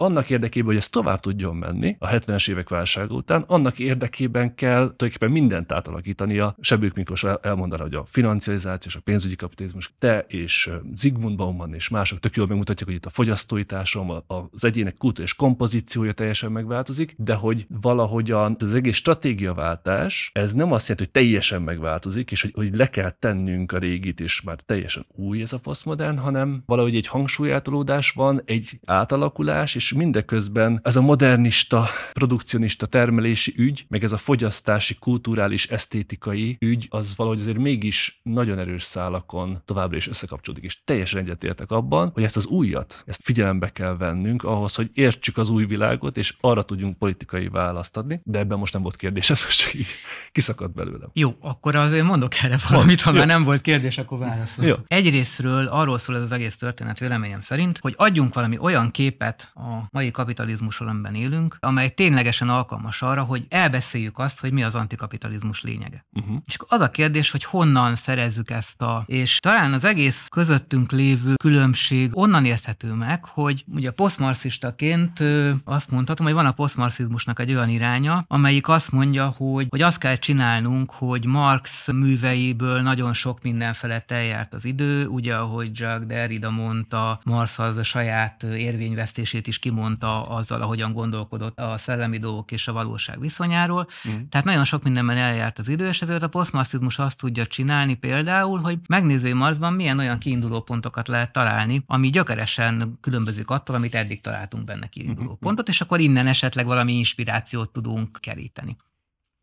annak 0.00 0.30
érdekében, 0.30 0.68
hogy 0.68 0.76
ez 0.76 0.88
tovább 0.88 1.20
tudjon 1.20 1.56
menni 1.56 1.96
a 1.98 2.08
70-es 2.08 2.50
évek 2.50 2.68
válsága 2.68 3.14
után, 3.14 3.44
annak 3.46 3.78
érdekében 3.78 4.54
kell 4.54 4.78
tulajdonképpen 4.78 5.30
mindent 5.30 5.72
átalakítania. 5.72 6.56
Sebők 6.60 6.94
Miklós 6.94 7.24
elmondaná, 7.42 7.82
hogy 7.82 7.94
a 7.94 8.04
financializáció 8.06 8.90
és 8.90 8.96
a 8.96 9.00
pénzügyi 9.00 9.36
kapitalizmus, 9.36 9.94
te 9.98 10.24
és 10.28 10.70
Zigmund 10.94 11.36
Bauman 11.36 11.74
és 11.74 11.88
mások 11.88 12.18
tök 12.18 12.36
jól 12.36 12.46
megmutatják, 12.46 12.88
hogy 12.88 12.96
itt 12.96 13.06
a 13.06 13.10
fogyasztói 13.10 13.64
társadalom, 13.64 14.22
az 14.50 14.64
egyének 14.64 14.96
kultúra 14.96 15.24
és 15.24 15.34
kompozíciója 15.34 16.12
teljesen 16.12 16.52
megváltozik, 16.52 17.14
de 17.18 17.34
hogy 17.34 17.66
valahogyan 17.80 18.56
az 18.58 18.74
egész 18.74 18.96
stratégiaváltás, 18.96 20.30
ez 20.34 20.52
nem 20.52 20.72
azt 20.72 20.88
jelenti, 20.88 21.10
hogy 21.12 21.22
teljesen 21.22 21.62
megváltozik, 21.62 22.30
és 22.30 22.42
hogy, 22.42 22.52
hogy 22.54 22.76
le 22.76 22.86
kell 22.86 23.10
tennünk 23.10 23.72
a 23.72 23.78
régit, 23.78 24.20
és 24.20 24.40
már 24.40 24.58
teljesen 24.66 25.06
új 25.14 25.40
ez 25.40 25.52
a 25.52 25.58
posztmodern, 25.58 26.18
hanem 26.18 26.62
valahogy 26.66 26.96
egy 26.96 27.06
hangsúlyátolódás 27.06 28.10
van, 28.10 28.42
egy 28.44 28.80
átalakulás, 28.84 29.74
és 29.74 29.89
mindeközben 29.92 30.80
ez 30.82 30.96
a 30.96 31.00
modernista, 31.00 31.86
produkcionista 32.12 32.86
termelési 32.86 33.54
ügy, 33.56 33.84
meg 33.88 34.04
ez 34.04 34.12
a 34.12 34.16
fogyasztási, 34.16 34.94
kulturális, 34.94 35.66
esztétikai 35.66 36.56
ügy, 36.60 36.86
az 36.90 37.16
valahogy 37.16 37.40
azért 37.40 37.58
mégis 37.58 38.20
nagyon 38.22 38.58
erős 38.58 38.82
szálakon 38.82 39.62
továbbra 39.64 39.96
is 39.96 40.08
összekapcsolódik, 40.08 40.64
és 40.64 40.84
teljesen 40.84 41.20
egyetértek 41.20 41.70
abban, 41.70 42.10
hogy 42.14 42.22
ezt 42.22 42.36
az 42.36 42.46
újat, 42.46 43.02
ezt 43.06 43.20
figyelembe 43.24 43.68
kell 43.72 43.96
vennünk 43.96 44.44
ahhoz, 44.44 44.74
hogy 44.74 44.90
értsük 44.92 45.36
az 45.36 45.48
új 45.48 45.64
világot, 45.64 46.16
és 46.16 46.34
arra 46.40 46.62
tudjunk 46.62 46.98
politikai 46.98 47.48
választ 47.48 47.96
adni, 47.96 48.20
de 48.24 48.38
ebben 48.38 48.58
most 48.58 48.72
nem 48.72 48.82
volt 48.82 48.96
kérdés, 48.96 49.30
ez 49.30 49.42
most 49.46 49.74
így 49.74 49.86
kiszakadt 50.32 50.74
belőlem. 50.74 51.10
Jó, 51.12 51.36
akkor 51.40 51.76
azért 51.76 52.04
mondok 52.04 52.32
erre 52.42 52.58
valamit, 52.68 53.00
ha 53.00 53.12
már 53.12 53.26
nem 53.26 53.44
volt 53.44 53.60
kérdés, 53.60 53.98
akkor 53.98 54.18
válaszol. 54.18 54.84
Egyrésztről 54.86 55.66
arról 55.66 55.98
szól 55.98 56.16
ez 56.16 56.22
az 56.22 56.32
egész 56.32 56.56
történet 56.56 56.98
véleményem 56.98 57.40
szerint, 57.40 57.78
hogy 57.78 57.94
adjunk 57.96 58.34
valami 58.34 58.58
olyan 58.58 58.90
képet 58.90 59.52
a 59.80 59.88
mai 59.90 60.10
kapitalizmus 60.10 60.80
amiben 60.80 61.14
élünk, 61.14 61.56
amely 61.60 61.88
ténylegesen 61.88 62.48
alkalmas 62.48 63.02
arra, 63.02 63.22
hogy 63.22 63.46
elbeszéljük 63.48 64.18
azt, 64.18 64.40
hogy 64.40 64.52
mi 64.52 64.62
az 64.62 64.74
antikapitalizmus 64.74 65.62
lényege. 65.62 66.04
Uh-huh. 66.12 66.36
És 66.44 66.56
az 66.68 66.80
a 66.80 66.90
kérdés, 66.90 67.30
hogy 67.30 67.44
honnan 67.44 67.96
szerezzük 67.96 68.50
ezt 68.50 68.82
a... 68.82 69.04
És 69.06 69.38
talán 69.38 69.72
az 69.72 69.84
egész 69.84 70.26
közöttünk 70.28 70.92
lévő 70.92 71.34
különbség 71.34 72.10
onnan 72.14 72.44
érthető 72.44 72.92
meg, 72.92 73.24
hogy 73.24 73.64
ugye 73.68 73.90
posztmarxistaként 73.90 75.22
azt 75.64 75.90
mondhatom, 75.90 76.26
hogy 76.26 76.34
van 76.34 76.46
a 76.46 76.52
posztmarxizmusnak 76.52 77.38
egy 77.38 77.54
olyan 77.54 77.68
iránya, 77.68 78.24
amelyik 78.26 78.68
azt 78.68 78.92
mondja, 78.92 79.34
hogy, 79.36 79.66
hogy 79.70 79.82
azt 79.82 79.98
kell 79.98 80.16
csinálnunk, 80.16 80.90
hogy 80.90 81.24
Marx 81.24 81.88
műveiből 81.88 82.80
nagyon 82.80 83.12
sok 83.12 83.42
minden 83.42 83.72
felett 83.72 84.10
eljárt 84.10 84.54
az 84.54 84.64
idő, 84.64 85.06
ugye 85.06 85.36
ahogy 85.36 85.70
Jacques 85.78 86.06
Derrida 86.06 86.50
mondta, 86.50 87.20
Marx 87.24 87.58
az 87.58 87.76
a 87.76 87.82
saját 87.82 88.42
érvényvesztését 88.42 89.46
is 89.46 89.58
ki 89.58 89.69
kimondta 89.70 90.28
azzal, 90.28 90.62
ahogyan 90.62 90.92
gondolkodott 90.92 91.58
a 91.58 91.78
szellemi 91.78 92.18
dolgok 92.18 92.50
és 92.50 92.68
a 92.68 92.72
valóság 92.72 93.20
viszonyáról. 93.20 93.86
Mm. 94.08 94.12
Tehát 94.28 94.46
nagyon 94.46 94.64
sok 94.64 94.82
mindenben 94.82 95.16
eljárt 95.16 95.58
az 95.58 95.68
idő, 95.68 95.88
és 95.88 96.02
ezért 96.02 96.22
a 96.22 96.28
posztmarxizmus 96.28 96.98
azt 96.98 97.18
tudja 97.20 97.46
csinálni 97.46 97.94
például, 97.94 98.60
hogy 98.60 98.78
megnéző 98.88 99.34
Marsban 99.34 99.72
milyen 99.72 99.98
olyan 99.98 100.18
kiinduló 100.18 100.60
pontokat 100.60 101.08
lehet 101.08 101.32
találni, 101.32 101.84
ami 101.86 102.10
gyökeresen 102.10 102.98
különbözik 103.00 103.50
attól, 103.50 103.76
amit 103.76 103.94
eddig 103.94 104.20
találtunk 104.20 104.64
benne 104.64 104.86
kiinduló 104.86 105.28
mm-hmm. 105.28 105.38
pontot, 105.40 105.68
és 105.68 105.80
akkor 105.80 106.00
innen 106.00 106.26
esetleg 106.26 106.66
valami 106.66 106.92
inspirációt 106.92 107.70
tudunk 107.70 108.18
keríteni. 108.20 108.76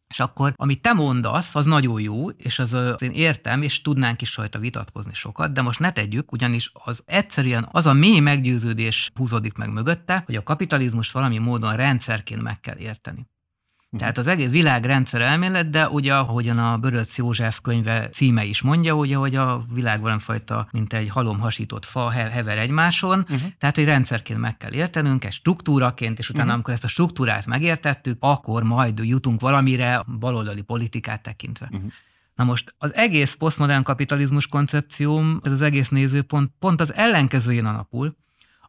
És 0.10 0.20
akkor, 0.20 0.54
amit 0.56 0.82
te 0.82 0.94
mondasz, 0.94 1.56
az 1.56 1.66
nagyon 1.66 2.02
jó, 2.02 2.30
és 2.30 2.60
az, 2.60 2.74
az 2.74 3.02
én 3.02 3.12
értem, 3.12 3.62
és 3.62 3.82
tudnánk 3.82 4.22
is 4.22 4.38
rajta 4.38 4.60
vitatkozni 4.60 5.14
sokat, 5.14 5.54
de 5.54 5.62
most 5.62 5.80
ne 5.80 5.92
tegyük, 5.92 6.32
ugyanis 6.32 6.72
az 6.74 7.04
egyszerűen 7.06 7.68
az 7.72 7.86
a 7.86 7.94
mély 7.94 8.20
meggyőződés 8.20 9.12
húzódik 9.16 9.54
meg 9.54 9.72
mögötte, 9.72 10.24
hogy 10.26 10.36
a 10.36 10.44
kapitalizmust 10.44 11.12
valami 11.12 11.38
módon 11.38 11.76
rendszerként 11.76 12.42
meg 12.42 12.60
kell 12.60 12.78
érteni. 12.78 13.28
Mhm. 13.90 14.00
Tehát 14.00 14.18
az 14.18 14.28
egész 14.28 14.50
világrendszer 14.50 15.22
elmélet, 15.22 15.70
de 15.70 15.90
ugye 15.90 16.16
ahogyan 16.16 16.58
a 16.58 16.78
Böröc 16.78 17.18
József 17.18 17.60
könyve 17.62 18.10
címe 18.10 18.44
is 18.44 18.62
mondja, 18.62 18.94
ugye, 18.94 19.16
hogy 19.16 19.36
a 19.36 19.66
világ 19.74 20.02
valamifajta, 20.02 20.68
mint 20.72 20.94
egy 20.94 21.10
halom 21.10 21.40
hasított 21.40 21.86
fa 21.86 22.10
hever 22.10 22.58
egymáson, 22.58 23.20
uh-huh. 23.20 23.42
tehát 23.60 23.76
hogy 23.76 23.86
rendszerként 23.86 24.40
meg 24.40 24.58
kell 24.58 24.74
értenünk, 24.74 25.26
egy 25.26 25.32
struktúraként, 25.32 26.20
és 26.20 26.30
utána 26.30 26.44
uh-huh. 26.44 26.56
amikor 26.56 26.74
ezt 26.74 26.84
a 26.84 26.88
struktúrát 26.88 27.46
megértettük, 27.46 28.18
akkor 28.20 28.64
majd 28.64 29.00
jutunk 29.04 29.42
valamire 29.42 30.04
baloldali 30.20 30.62
politikát 30.62 31.22
tekintve. 31.22 31.68
Uh-huh. 31.72 31.92
Na 32.36 32.44
most 32.44 32.76
az 32.78 32.94
egész 32.94 33.34
posztmodern 33.34 33.84
kapitalizmus 33.84 34.48
koncepcióm, 34.48 35.40
ez 35.44 35.52
az 35.52 35.62
egész 35.62 35.90
nézőpont 35.90 36.52
pont 36.60 36.82
az 36.82 36.94
ellenkezőjén 36.94 37.66
alapul, 37.66 38.16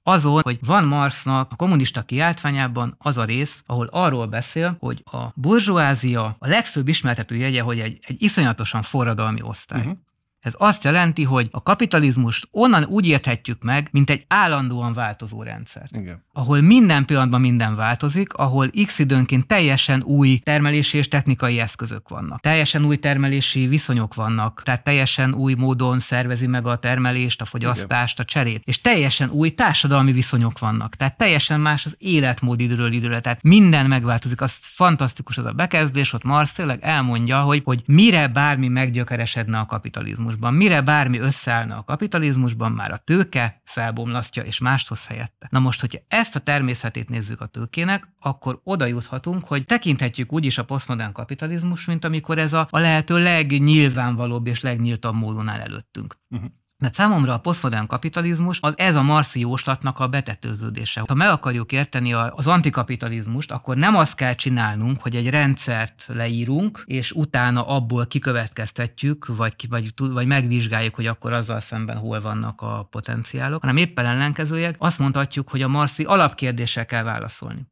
azon, 0.09 0.41
hogy 0.43 0.59
van 0.67 0.85
Marxnak 0.85 1.53
a 1.53 1.57
kommunista 1.57 2.03
kiáltványában 2.03 2.95
az 2.99 3.19
a 3.19 3.25
rész, 3.25 3.63
ahol 3.67 3.89
arról 3.93 4.27
beszél, 4.27 4.77
hogy 4.81 5.03
a 5.05 5.19
burzsóázia 5.35 6.37
a 6.39 6.49
legfőbb 6.49 6.89
ismertető 6.89 7.37
jegye, 7.37 7.63
hogy 7.63 7.79
egy, 7.79 7.99
egy 8.07 8.23
iszonyatosan 8.23 8.83
forradalmi 8.83 9.43
osztály. 9.43 9.81
Uh-huh. 9.81 9.97
Ez 10.41 10.55
azt 10.59 10.85
jelenti, 10.85 11.25
hogy 11.25 11.49
a 11.51 11.63
kapitalizmust 11.63 12.49
onnan 12.51 12.85
úgy 12.85 13.07
érthetjük 13.07 13.63
meg, 13.63 13.89
mint 13.93 14.11
egy 14.11 14.25
állandóan 14.29 14.93
változó 14.93 15.43
rendszer. 15.43 15.89
Igen. 15.91 16.25
Ahol 16.33 16.61
minden 16.61 17.05
pillanatban 17.05 17.41
minden 17.41 17.77
változik, 17.77 18.33
ahol 18.33 18.71
x 18.87 18.99
időnként 18.99 19.47
teljesen 19.47 20.03
új 20.03 20.39
termelési 20.39 20.99
és 20.99 21.09
technikai 21.09 21.61
eszközök 21.61 22.09
vannak. 22.09 22.41
Teljesen 22.41 22.85
új 22.85 22.97
termelési 22.97 23.67
viszonyok 23.67 24.15
vannak, 24.15 24.63
tehát 24.63 24.85
teljesen 24.85 25.35
új 25.35 25.55
módon 25.55 25.99
szervezi 25.99 26.47
meg 26.47 26.67
a 26.67 26.79
termelést, 26.79 27.41
a 27.41 27.45
fogyasztást, 27.45 28.19
a 28.19 28.25
cserét. 28.25 28.63
És 28.65 28.81
teljesen 28.81 29.31
új 29.31 29.51
társadalmi 29.51 30.13
viszonyok 30.13 30.59
vannak. 30.59 30.95
Tehát 30.95 31.17
teljesen 31.17 31.61
más 31.61 31.87
az 31.87 31.97
életmód 31.99 32.61
időről 32.61 32.93
időre. 32.93 33.21
Tehát 33.21 33.43
minden 33.43 33.87
megváltozik. 33.87 34.41
Az 34.41 34.59
fantasztikus 34.63 35.39
az 35.39 35.45
a 35.45 35.53
bekezdés, 35.53 36.13
ott 36.13 36.25
Marx 36.25 36.53
tényleg 36.53 36.79
elmondja, 36.83 37.41
hogy, 37.41 37.63
hogy 37.65 37.83
mire 37.87 38.29
bármi 38.29 38.69
meggyökeresedne 38.69 39.59
a 39.59 39.67
kapitalizmus 39.67 40.28
kapitalizmusban, 40.29 40.55
mire 40.55 40.83
bármi 40.83 41.19
összeállna 41.19 41.77
a 41.77 41.85
kapitalizmusban, 41.85 42.73
már 42.73 42.93
a 42.93 42.97
tőke 42.97 43.63
felbomlasztja 43.65 44.43
és 44.43 44.61
mást 44.61 44.89
hoz 44.89 45.07
helyette. 45.07 45.49
Na 45.51 45.59
most, 45.59 45.81
hogyha 45.81 45.99
ezt 46.09 46.37
a 46.37 46.41
természetét 46.41 47.09
nézzük 47.09 47.41
a 47.41 47.47
tőkének, 47.47 48.09
akkor 48.21 48.61
oda 48.65 48.87
juthatunk, 48.87 49.45
hogy 49.45 49.65
tekinthetjük 49.65 50.33
úgyis 50.33 50.59
a 50.59 50.65
posztmodern 50.65 51.13
kapitalizmus, 51.13 51.87
mint 51.87 52.05
amikor 52.05 52.39
ez 52.39 52.53
a, 52.53 52.69
a 52.71 52.79
lehető 52.79 53.19
legnyilvánvalóbb 53.19 54.47
és 54.47 54.61
legnyíltabb 54.61 55.15
módon 55.15 55.49
áll 55.49 55.61
előttünk. 55.61 56.19
Uh-huh. 56.31 56.51
Mert 56.83 56.95
számomra 56.95 57.33
a 57.33 57.39
posztmodern 57.39 57.87
kapitalizmus 57.87 58.59
az 58.61 58.75
ez 58.77 58.95
a 58.95 59.03
marszi 59.03 59.41
jóslatnak 59.41 59.99
a 59.99 60.09
betetőződése. 60.09 61.03
Ha 61.07 61.15
meg 61.15 61.29
akarjuk 61.29 61.73
érteni 61.73 62.13
az 62.13 62.47
antikapitalizmust, 62.47 63.51
akkor 63.53 63.77
nem 63.77 63.97
azt 63.97 64.15
kell 64.15 64.35
csinálnunk, 64.35 65.03
hogy 65.03 65.17
egy 65.17 65.31
rendszert 65.31 66.05
leírunk, 66.09 66.83
és 66.87 67.13
utána 67.13 67.67
abból 67.67 68.07
kikövetkeztetjük, 68.07 69.27
vagy, 69.27 69.55
vagy, 69.69 69.93
vagy 69.97 70.27
megvizsgáljuk, 70.27 70.95
hogy 70.95 71.07
akkor 71.07 71.33
azzal 71.33 71.61
szemben 71.61 71.97
hol 71.97 72.21
vannak 72.21 72.61
a 72.61 72.87
potenciálok, 72.91 73.61
hanem 73.61 73.77
éppen 73.77 74.07
ellenkezőleg 74.07 74.75
azt 74.79 74.99
mondhatjuk, 74.99 75.49
hogy 75.49 75.63
a 75.63 75.69
marszi 75.69 76.05
alapkérdéssel 76.05 76.87
kell 76.87 77.03
válaszolni 77.03 77.67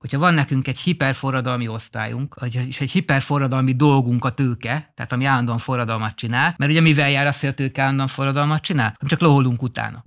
hogyha 0.00 0.18
van 0.18 0.34
nekünk 0.34 0.68
egy 0.68 0.78
hiperforradalmi 0.78 1.68
osztályunk, 1.68 2.34
és 2.68 2.80
egy 2.80 2.90
hiperforradalmi 2.90 3.72
dolgunk 3.72 4.24
a 4.24 4.30
tőke, 4.30 4.92
tehát 4.94 5.12
ami 5.12 5.24
állandóan 5.24 5.58
forradalmat 5.58 6.14
csinál, 6.14 6.54
mert 6.58 6.70
ugye 6.70 6.80
mivel 6.80 7.10
jár 7.10 7.26
az, 7.26 7.40
hogy 7.40 7.48
a 7.48 7.54
tőke 7.54 7.82
állandóan 7.82 8.08
forradalmat 8.08 8.62
csinál? 8.62 8.96
Csak 9.06 9.20
loholunk 9.20 9.62
utána 9.62 10.04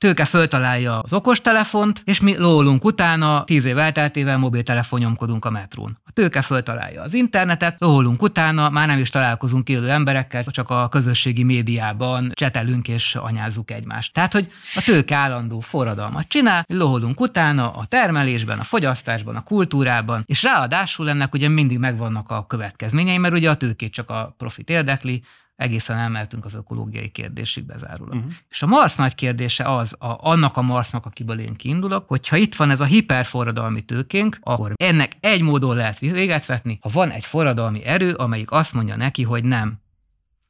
tőke 0.00 0.24
föltalálja 0.24 0.98
az 0.98 1.12
okostelefont, 1.12 2.02
és 2.04 2.20
mi 2.20 2.36
lólunk 2.36 2.84
utána, 2.84 3.44
tíz 3.44 3.64
év 3.64 3.78
elteltével 3.78 4.38
mobiltelefonnyomkodunk 4.38 5.44
a 5.44 5.50
metrón. 5.50 5.98
A 6.04 6.10
tőke 6.12 6.42
föltalálja 6.42 7.02
az 7.02 7.14
internetet, 7.14 7.76
lólunk 7.78 8.22
utána, 8.22 8.70
már 8.70 8.86
nem 8.86 8.98
is 8.98 9.10
találkozunk 9.10 9.68
élő 9.68 9.90
emberekkel, 9.90 10.44
csak 10.44 10.70
a 10.70 10.88
közösségi 10.88 11.42
médiában 11.42 12.32
csetelünk 12.34 12.88
és 12.88 13.14
anyázzuk 13.14 13.70
egymást. 13.70 14.12
Tehát, 14.12 14.32
hogy 14.32 14.48
a 14.74 14.82
tőke 14.84 15.16
állandó 15.16 15.60
forradalmat 15.60 16.28
csinál, 16.28 16.64
loholunk 16.68 17.20
utána 17.20 17.70
a 17.70 17.84
termelésben, 17.84 18.58
a 18.58 18.64
fogyasztásban, 18.64 19.36
a 19.36 19.42
kultúrában, 19.42 20.22
és 20.26 20.42
ráadásul 20.42 21.08
ennek 21.08 21.34
ugye 21.34 21.48
mindig 21.48 21.78
megvannak 21.78 22.30
a 22.30 22.46
következményei, 22.46 23.18
mert 23.18 23.34
ugye 23.34 23.50
a 23.50 23.56
tőkét 23.56 23.92
csak 23.92 24.10
a 24.10 24.34
profit 24.38 24.70
érdekli, 24.70 25.22
egészen 25.60 25.96
elmeltünk 25.96 26.44
az 26.44 26.54
ökológiai 26.54 27.08
kérdésig 27.08 27.64
bezárólag. 27.64 28.14
Uh-huh. 28.14 28.32
És 28.48 28.62
a 28.62 28.66
Mars 28.66 28.94
nagy 28.94 29.14
kérdése 29.14 29.64
az, 29.76 29.96
a, 29.98 30.28
annak 30.28 30.56
a 30.56 30.62
Marsnak, 30.62 31.06
akiből 31.06 31.38
én 31.38 31.54
kiindulok, 31.54 32.08
hogyha 32.08 32.36
itt 32.36 32.54
van 32.54 32.70
ez 32.70 32.80
a 32.80 32.84
hiperforradalmi 32.84 33.80
tőkénk, 33.80 34.38
akkor 34.42 34.72
ennek 34.74 35.12
egy 35.20 35.42
módon 35.42 35.76
lehet 35.76 35.98
véget 35.98 36.46
vetni, 36.46 36.78
ha 36.82 36.88
van 36.92 37.10
egy 37.10 37.24
forradalmi 37.24 37.84
erő, 37.84 38.12
amelyik 38.12 38.50
azt 38.50 38.72
mondja 38.72 38.96
neki, 38.96 39.22
hogy 39.22 39.44
nem. 39.44 39.78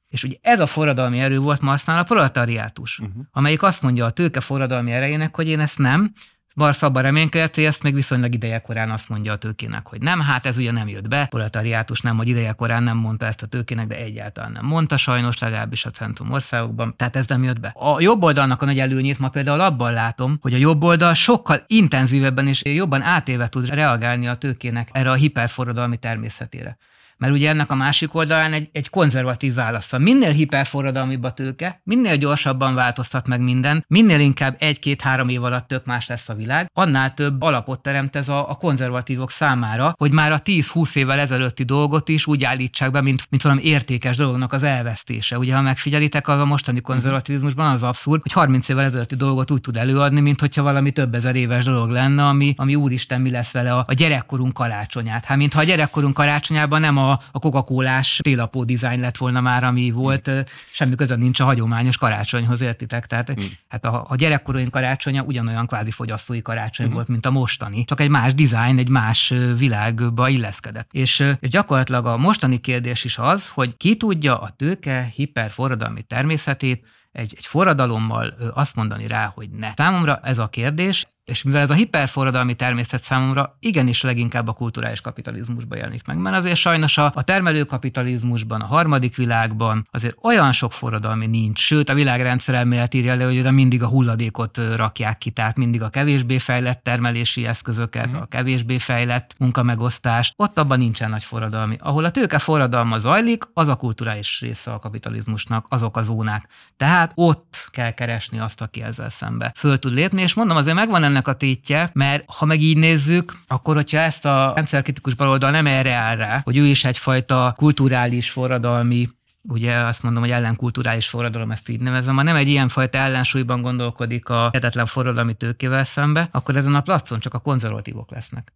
És 0.08 0.24
ugye 0.24 0.36
ez 0.40 0.60
a 0.60 0.66
forradalmi 0.66 1.20
erő 1.20 1.38
volt 1.38 1.60
Marsnál 1.60 1.98
a 1.98 2.04
proletariátus, 2.04 2.98
uh-huh. 2.98 3.22
amelyik 3.30 3.62
azt 3.62 3.82
mondja 3.82 4.04
a 4.04 4.10
tőke 4.10 4.40
forradalmi 4.40 4.92
erejének, 4.92 5.36
hogy 5.36 5.48
én 5.48 5.60
ezt 5.60 5.78
nem, 5.78 6.12
Barsz 6.56 6.82
abban 6.82 7.02
reménykedett, 7.02 7.54
hogy 7.54 7.64
ezt 7.64 7.82
még 7.82 7.94
viszonylag 7.94 8.34
idejekorán 8.34 8.90
azt 8.90 9.08
mondja 9.08 9.32
a 9.32 9.36
tőkének, 9.36 9.86
hogy 9.86 10.02
nem, 10.02 10.20
hát 10.20 10.46
ez 10.46 10.58
ugye 10.58 10.72
nem 10.72 10.88
jött 10.88 11.08
be. 11.08 11.26
Proletariátus 11.26 12.00
nem, 12.00 12.16
hogy 12.16 12.28
idejekorán 12.28 12.82
nem 12.82 12.96
mondta 12.96 13.26
ezt 13.26 13.42
a 13.42 13.46
tőkének, 13.46 13.86
de 13.86 13.96
egyáltalán 13.96 14.52
nem 14.52 14.66
mondta 14.66 14.96
sajnos, 14.96 15.38
legalábbis 15.38 15.84
a 15.84 15.90
centrum 15.90 16.30
országokban. 16.30 16.96
Tehát 16.96 17.16
ez 17.16 17.26
nem 17.26 17.42
jött 17.42 17.60
be. 17.60 17.72
A 17.74 18.00
jobb 18.00 18.22
oldalnak 18.22 18.62
a 18.62 18.64
nagy 18.64 18.78
előnyét 18.78 19.18
ma 19.18 19.28
például 19.28 19.60
abban 19.60 19.92
látom, 19.92 20.38
hogy 20.40 20.54
a 20.54 20.56
jobb 20.56 20.82
oldal 20.82 21.14
sokkal 21.14 21.64
intenzívebben 21.66 22.46
és 22.46 22.64
jobban 22.64 23.02
átéve 23.02 23.48
tud 23.48 23.68
reagálni 23.68 24.26
a 24.26 24.34
tőkének 24.34 24.88
erre 24.92 25.10
a 25.10 25.14
hiperforradalmi 25.14 25.96
természetére. 25.96 26.78
Mert 27.20 27.32
ugye 27.32 27.48
ennek 27.48 27.70
a 27.70 27.74
másik 27.74 28.14
oldalán 28.14 28.52
egy, 28.52 28.68
egy 28.72 28.90
konzervatív 28.90 29.54
válasz 29.54 29.90
van. 29.90 30.00
Minél 30.00 30.30
hiperforradalmibb 30.30 31.22
a 31.22 31.32
tőke, 31.32 31.80
minél 31.84 32.16
gyorsabban 32.16 32.74
változtat 32.74 33.28
meg 33.28 33.40
minden, 33.40 33.84
minél 33.88 34.20
inkább 34.20 34.56
egy-két-három 34.58 35.28
év 35.28 35.44
alatt 35.44 35.68
tök 35.68 35.84
más 35.84 36.06
lesz 36.06 36.28
a 36.28 36.34
világ, 36.34 36.70
annál 36.72 37.14
több 37.14 37.42
alapot 37.42 37.82
teremt 37.82 38.16
ez 38.16 38.28
a, 38.28 38.50
a 38.50 38.54
konzervatívok 38.54 39.30
számára, 39.30 39.94
hogy 39.98 40.12
már 40.12 40.32
a 40.32 40.42
10-20 40.42 40.96
évvel 40.96 41.18
ezelőtti 41.18 41.62
dolgot 41.62 42.08
is 42.08 42.26
úgy 42.26 42.44
állítsák 42.44 42.90
be, 42.90 43.00
mint, 43.00 43.26
mint 43.30 43.42
valami 43.42 43.62
értékes 43.62 44.16
dolognak 44.16 44.52
az 44.52 44.62
elvesztése. 44.62 45.38
Ugye, 45.38 45.54
ha 45.54 45.60
megfigyelitek, 45.60 46.28
az 46.28 46.38
a 46.38 46.44
mostani 46.44 46.80
konzervativizmusban 46.80 47.72
az 47.72 47.82
abszurd, 47.82 48.22
hogy 48.22 48.32
30 48.32 48.68
évvel 48.68 48.84
ezelőtti 48.84 49.14
dolgot 49.14 49.50
úgy 49.50 49.60
tud 49.60 49.76
előadni, 49.76 50.20
mint 50.20 50.40
hogyha 50.40 50.62
valami 50.62 50.90
több 50.90 51.14
ezer 51.14 51.36
éves 51.36 51.64
dolog 51.64 51.90
lenne, 51.90 52.26
ami, 52.26 52.54
ami 52.56 52.74
úristen 52.74 53.20
mi 53.20 53.30
lesz 53.30 53.50
vele 53.50 53.74
a, 53.74 53.84
a 53.88 53.92
gyerekkorunk 53.92 54.52
karácsonyát. 54.52 55.24
Hát, 55.24 55.36
mintha 55.36 55.60
a 55.60 55.64
gyerekkorunk 55.64 56.14
karácsonyában 56.14 56.80
nem 56.80 56.96
a 56.96 57.09
a, 57.10 57.38
Coca-Colás 57.38 58.20
télapó 58.22 58.64
dizájn 58.64 59.00
lett 59.00 59.16
volna 59.16 59.40
már, 59.40 59.64
ami 59.64 59.90
volt, 59.90 60.30
mm. 60.30 60.38
semmi 60.70 60.94
köze 60.94 61.16
nincs 61.16 61.40
a 61.40 61.44
hagyományos 61.44 61.96
karácsonyhoz, 61.96 62.60
értitek? 62.60 63.06
Tehát 63.06 63.40
mm. 63.40 63.44
hát 63.68 63.84
a, 63.84 64.06
a 64.08 64.14
gyerekkorunk 64.14 64.70
karácsonya 64.70 65.22
ugyanolyan 65.22 65.66
kvázi 65.66 65.90
fogyasztói 65.90 66.42
karácsony 66.42 66.88
mm. 66.88 66.92
volt, 66.92 67.08
mint 67.08 67.26
a 67.26 67.30
mostani, 67.30 67.84
csak 67.84 68.00
egy 68.00 68.10
más 68.10 68.34
dizájn, 68.34 68.78
egy 68.78 68.88
más 68.88 69.34
világba 69.56 70.28
illeszkedett. 70.28 70.88
És, 70.92 71.24
és 71.40 71.48
gyakorlatilag 71.48 72.06
a 72.06 72.16
mostani 72.16 72.58
kérdés 72.58 73.04
is 73.04 73.18
az, 73.18 73.48
hogy 73.48 73.76
ki 73.76 73.96
tudja 73.96 74.40
a 74.40 74.54
tőke 74.56 75.12
hiperforradalmi 75.14 76.02
természetét 76.02 76.84
egy, 77.12 77.34
egy 77.36 77.46
forradalommal 77.46 78.34
azt 78.54 78.76
mondani 78.76 79.06
rá, 79.06 79.32
hogy 79.34 79.50
ne. 79.50 79.72
Számomra 79.76 80.20
ez 80.22 80.38
a 80.38 80.48
kérdés 80.48 81.06
és 81.30 81.42
mivel 81.42 81.60
ez 81.60 81.70
a 81.70 81.74
hiperforradalmi 81.74 82.54
természet 82.54 83.02
számomra 83.02 83.56
igenis 83.60 84.02
leginkább 84.02 84.48
a 84.48 84.52
kulturális 84.52 85.00
kapitalizmusban 85.00 85.78
jelenik 85.78 86.06
meg, 86.06 86.16
mert 86.16 86.36
azért 86.36 86.56
sajnos 86.56 86.98
a, 86.98 87.12
a 87.14 87.22
termelőkapitalizmusban, 87.22 88.60
a 88.60 88.66
harmadik 88.66 89.16
világban 89.16 89.86
azért 89.90 90.16
olyan 90.22 90.52
sok 90.52 90.72
forradalmi 90.72 91.26
nincs, 91.26 91.58
sőt 91.58 91.88
a 91.88 91.94
világrendszer 91.94 92.54
elmélet 92.54 92.94
írja 92.94 93.14
le, 93.14 93.24
hogy 93.24 93.38
oda 93.38 93.50
mindig 93.50 93.82
a 93.82 93.88
hulladékot 93.88 94.58
rakják 94.76 95.18
ki, 95.18 95.30
tehát 95.30 95.56
mindig 95.56 95.82
a 95.82 95.88
kevésbé 95.88 96.38
fejlett 96.38 96.82
termelési 96.82 97.46
eszközöket, 97.46 98.08
mm. 98.08 98.14
a 98.14 98.26
kevésbé 98.26 98.78
fejlett 98.78 99.34
munkamegosztást, 99.38 100.34
ott 100.36 100.58
abban 100.58 100.78
nincsen 100.78 101.10
nagy 101.10 101.24
forradalmi. 101.24 101.76
Ahol 101.80 102.04
a 102.04 102.10
tőke 102.10 102.38
forradalma 102.38 102.98
zajlik, 102.98 103.44
az 103.52 103.68
a 103.68 103.76
kulturális 103.76 104.40
része 104.40 104.72
a 104.72 104.78
kapitalizmusnak, 104.78 105.66
azok 105.68 105.96
a 105.96 106.02
zónák. 106.02 106.48
Tehát 106.76 107.12
ott 107.14 107.68
kell 107.70 107.90
keresni 107.90 108.38
azt, 108.38 108.60
aki 108.60 108.82
ezzel 108.82 109.10
szembe 109.10 109.52
föl 109.56 109.78
tud 109.78 109.92
lépni, 109.92 110.22
és 110.22 110.34
mondom, 110.34 110.56
azért 110.56 110.76
megvan 110.76 111.02
ennek 111.02 111.19
ennek 111.20 111.34
a 111.34 111.38
tétje, 111.38 111.90
mert 111.92 112.24
ha 112.26 112.44
meg 112.44 112.60
így 112.60 112.76
nézzük, 112.76 113.32
akkor 113.46 113.74
hogyha 113.74 113.98
ezt 113.98 114.24
a 114.24 114.52
rendszerkritikus 114.54 115.14
baloldal 115.14 115.50
nem 115.50 115.66
erre 115.66 115.94
áll 115.94 116.16
rá, 116.16 116.40
hogy 116.44 116.56
ő 116.56 116.64
is 116.64 116.84
egyfajta 116.84 117.54
kulturális 117.56 118.30
forradalmi 118.30 119.08
ugye 119.42 119.74
azt 119.74 120.02
mondom, 120.02 120.22
hogy 120.22 120.30
ellenkulturális 120.30 121.08
forradalom, 121.08 121.50
ezt 121.50 121.68
így 121.68 121.80
nevezem, 121.80 122.16
ha 122.16 122.22
nem 122.22 122.36
egy 122.36 122.48
ilyen 122.48 122.68
fajta 122.68 122.98
ellensúlyban 122.98 123.60
gondolkodik 123.60 124.28
a 124.28 124.50
hetetlen 124.52 124.86
forradalmi 124.86 125.34
tőkével 125.34 125.84
szembe, 125.84 126.28
akkor 126.32 126.56
ezen 126.56 126.74
a 126.74 126.80
placon 126.80 127.18
csak 127.18 127.34
a 127.34 127.38
konzervatívok 127.38 128.10
lesznek. 128.10 128.52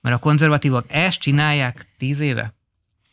Mert 0.00 0.16
a 0.16 0.18
konzervatívok 0.18 0.84
ezt 0.88 1.18
csinálják 1.18 1.86
tíz 1.98 2.20
éve. 2.20 2.54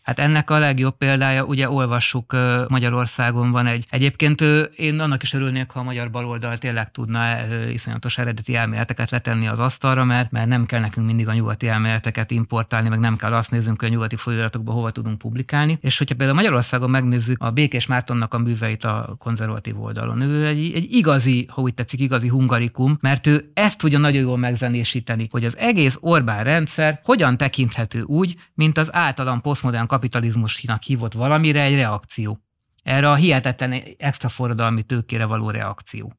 Hát 0.06 0.20
ennek 0.20 0.49
a 0.49 0.60
legjobb 0.60 0.97
példája, 0.97 1.43
ugye 1.43 1.70
olvassuk 1.70 2.36
Magyarországon 2.68 3.51
van 3.51 3.68
egy. 3.68 3.86
Egyébként 3.89 4.41
én 4.76 4.99
annak 4.99 5.24
is 5.24 5.34
örülnék, 5.34 5.72
ha 5.72 5.80
a 5.80 5.84
magyar 5.84 6.12
baloldal 6.12 6.58
tényleg 6.58 6.91
tudna 6.91 7.24
iszonyatos 7.72 8.18
eredeti 8.18 8.56
elméleteket 8.56 9.12
letenni 9.12 9.47
az 9.47 9.60
asztalra, 9.60 10.03
mert, 10.03 10.32
mert 10.32 10.47
nem 10.47 10.66
kell 10.66 10.80
nekünk 10.80 11.06
mindig 11.06 11.28
a 11.28 11.34
nyugati 11.34 11.68
elméleteket 11.68 12.32
importálni, 12.32 12.89
meg 12.89 12.99
nem 12.99 13.16
kell 13.16 13.34
azt 13.34 13.51
néznünk, 13.51 13.80
hogy 13.80 13.89
a 13.89 13.91
nyugati 13.91 14.16
folyóiratokban 14.16 14.76
hova 14.76 14.91
tudunk 14.91 15.18
publikálni. 15.18 15.78
És 15.82 15.97
hogyha 15.97 16.16
például 16.16 16.38
Magyarországon 16.38 16.89
megnézzük 16.89 17.43
a 17.43 17.51
Békés 17.51 17.86
Mártonnak 17.86 18.34
a 18.34 18.38
műveit 18.38 18.84
a 18.84 19.16
konzervatív 19.20 19.82
oldalon, 19.82 20.22
ő 20.22 20.45
egy, 20.45 20.72
egy 20.76 20.88
igazi, 20.93 21.47
ha 21.51 21.62
úgy 21.62 21.74
tetszik, 21.74 21.99
igazi 21.99 22.28
hungarikum, 22.28 22.97
mert 23.01 23.28
ő 23.28 23.51
ezt 23.53 23.78
tudja 23.78 23.99
nagyon 23.99 24.22
jól 24.22 24.38
megzenésíteni, 24.38 25.28
hogy 25.32 25.45
az 25.45 25.58
egész 25.58 25.97
Orbán 26.01 26.43
rendszer 26.43 26.99
hogyan 27.03 27.38
tekinthető 27.38 28.01
úgy, 28.01 28.36
mint 28.53 28.78
az 28.78 28.95
általam 28.95 29.41
posztmodern 29.41 29.93
kapitalizmusnak 29.96 30.84
hívott 30.84 31.14
valamire 31.14 31.62
egy 31.62 31.76
reakció. 31.76 32.39
Erre 32.84 33.10
a 33.10 33.16
hihetetlen 33.16 33.84
extra 33.98 34.30
forradalmi 34.30 34.84
tőkére 34.84 35.26
való 35.26 35.50
reakció. 35.50 36.14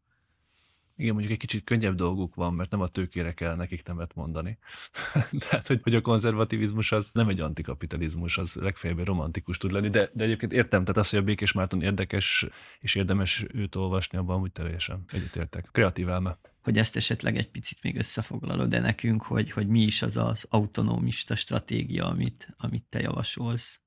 Igen, 0.97 1.13
mondjuk 1.13 1.33
egy 1.33 1.39
kicsit 1.39 1.65
könnyebb 1.65 1.95
dolguk 1.95 2.35
van, 2.35 2.55
mert 2.55 2.71
nem 2.71 2.81
a 2.81 2.89
tőkére 2.89 3.33
kell 3.35 3.55
nekik 3.55 3.87
nemet 3.87 4.15
mondani. 4.15 4.59
Tehát, 5.49 5.67
hogy, 5.67 5.81
hogy 5.83 5.95
a 5.95 6.01
konzervativizmus 6.01 6.93
az 6.93 7.11
nem 7.13 7.29
egy 7.29 7.41
antikapitalizmus, 7.41 8.39
az 8.39 8.55
legfeljebb 8.55 9.07
romantikus 9.07 9.59
tud 9.59 9.73
lenni, 9.73 9.89
de, 9.89 10.11
de 10.13 10.25
egyébként 10.25 10.53
értem, 10.53 10.81
tehát 10.81 10.97
az, 10.97 11.11
hogy 11.11 11.19
a 11.19 11.23
Békés 11.23 11.53
Márton 11.53 11.83
érdekes 11.83 12.47
és 12.81 12.95
érdemes 12.95 13.45
őt 13.53 13.75
olvasni, 13.75 14.19
abban 14.19 14.41
úgy 14.41 14.53
teljesen 14.53 15.05
egyetértek. 15.13 15.69
Kreatív 15.73 16.09
elme. 16.09 16.39
Hogy 16.67 16.79
ezt 16.79 16.97
esetleg 16.97 17.37
egy 17.37 17.51
picit 17.51 17.83
még 17.83 17.97
összefoglalod, 17.97 18.69
de 18.69 18.81
nekünk, 18.81 19.23
hogy, 19.23 19.51
hogy 19.51 19.67
mi 19.67 19.81
is 19.81 20.03
az 20.03 20.17
az 20.17 20.47
autonómista 20.49 21.37
stratégia, 21.37 22.07
amit, 22.07 22.49
amit 22.57 22.85
te 22.89 23.01
javasolsz. 23.01 23.81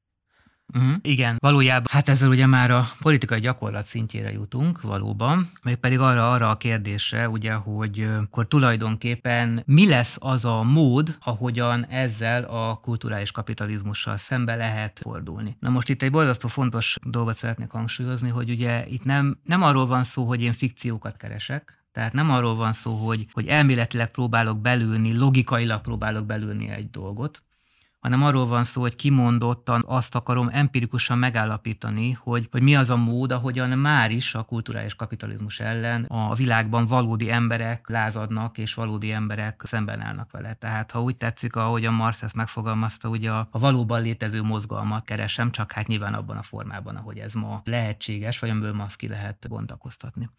Uh-huh. 0.74 0.96
Igen, 1.02 1.36
valójában, 1.40 1.88
hát 1.92 2.10
ezzel 2.10 2.30
ugye 2.30 2.46
már 2.46 2.72
a 2.72 2.88
politikai 3.00 3.40
gyakorlat 3.40 3.86
szintjére 3.86 4.32
jutunk 4.32 4.82
valóban, 4.82 5.48
még 5.64 5.76
pedig 5.76 6.00
arra, 6.00 6.32
arra 6.32 6.50
a 6.50 6.58
kérdésre, 6.58 7.30
ugye, 7.30 7.54
hogy 7.54 8.02
akkor 8.02 8.48
tulajdonképpen 8.48 9.64
mi 9.66 9.88
lesz 9.88 10.18
az 10.20 10.46
a 10.46 10.64
mód, 10.64 11.18
ahogyan 11.20 11.86
ezzel 11.86 12.44
a 12.44 12.76
kulturális 12.76 13.32
kapitalizmussal 13.32 14.18
szembe 14.18 14.56
lehet 14.56 15.00
fordulni. 15.00 15.58
Na 15.60 15.70
most 15.70 15.90
itt 15.90 16.02
egy 16.02 16.12
borzasztó 16.12 16.48
fontos 16.48 16.98
dolgot 17.06 17.36
szeretnék 17.36 17.70
hangsúlyozni, 17.70 18.30
hogy 18.30 18.50
ugye 18.50 18.88
itt 18.88 19.04
nem, 19.04 19.40
nem 19.44 19.64
arról 19.64 19.86
van 19.86 20.04
szó, 20.04 20.24
hogy 20.24 20.42
én 20.42 20.54
fikciókat 20.54 21.18
keresek, 21.18 21.79
tehát 22.00 22.14
nem 22.14 22.32
arról 22.32 22.56
van 22.56 22.74
szó, 22.74 22.96
hogy, 22.96 23.28
hogy 23.32 23.48
elméletileg 23.48 24.12
próbálok 24.12 24.62
belülni, 24.62 25.18
logikailag 25.18 25.82
próbálok 25.82 26.26
belülni 26.26 26.70
egy 26.70 26.90
dolgot, 26.90 27.44
hanem 28.00 28.24
arról 28.24 28.48
van 28.48 28.64
szó, 28.64 28.82
hogy 28.82 28.96
kimondottan 28.96 29.84
azt 29.88 30.16
akarom 30.16 30.50
empirikusan 30.52 31.18
megállapítani, 31.18 32.12
hogy, 32.12 32.48
hogy 32.52 32.62
mi 32.62 32.76
az 32.76 32.90
a 32.90 32.96
mód, 32.96 33.32
ahogyan 33.32 33.70
már 33.70 34.12
is 34.12 34.36
a 34.36 34.44
kulturális 34.44 34.96
kapitalizmus 34.96 35.60
ellen 35.60 36.04
a 36.04 36.36
világban 36.36 36.86
valódi 36.86 37.32
emberek 37.32 37.90
lázadnak, 37.90 38.58
és 38.58 38.74
valódi 38.74 39.12
emberek 39.12 39.62
szemben 39.66 40.02
állnak 40.02 40.32
vele. 40.32 40.54
Tehát 40.54 40.92
ha 40.92 41.02
úgy 41.02 41.16
tetszik, 41.18 41.56
ahogy 41.56 41.86
a 41.86 41.92
Marx 41.92 42.22
ezt 42.22 42.36
megfogalmazta, 42.36 43.10
ugye 43.10 43.32
a, 43.32 43.48
a 43.52 43.60
valóban 43.60 44.02
létező 44.02 44.42
mozgalmat 44.42 45.06
keresem, 45.06 45.52
csak 45.52 45.72
hát 45.72 45.88
nyilván 45.88 46.14
abban 46.14 46.38
a 46.38 46.44
formában, 46.44 46.96
ahogy 46.96 47.18
ez 47.18 47.34
ma 47.34 47.62
lehetséges, 47.66 48.40
vagy 48.40 48.50
amiből 48.50 48.74
ma 48.74 48.84
azt 48.84 48.98
ki 48.98 49.08
lehet 49.08 49.46
bontakoztatni. 49.50 50.30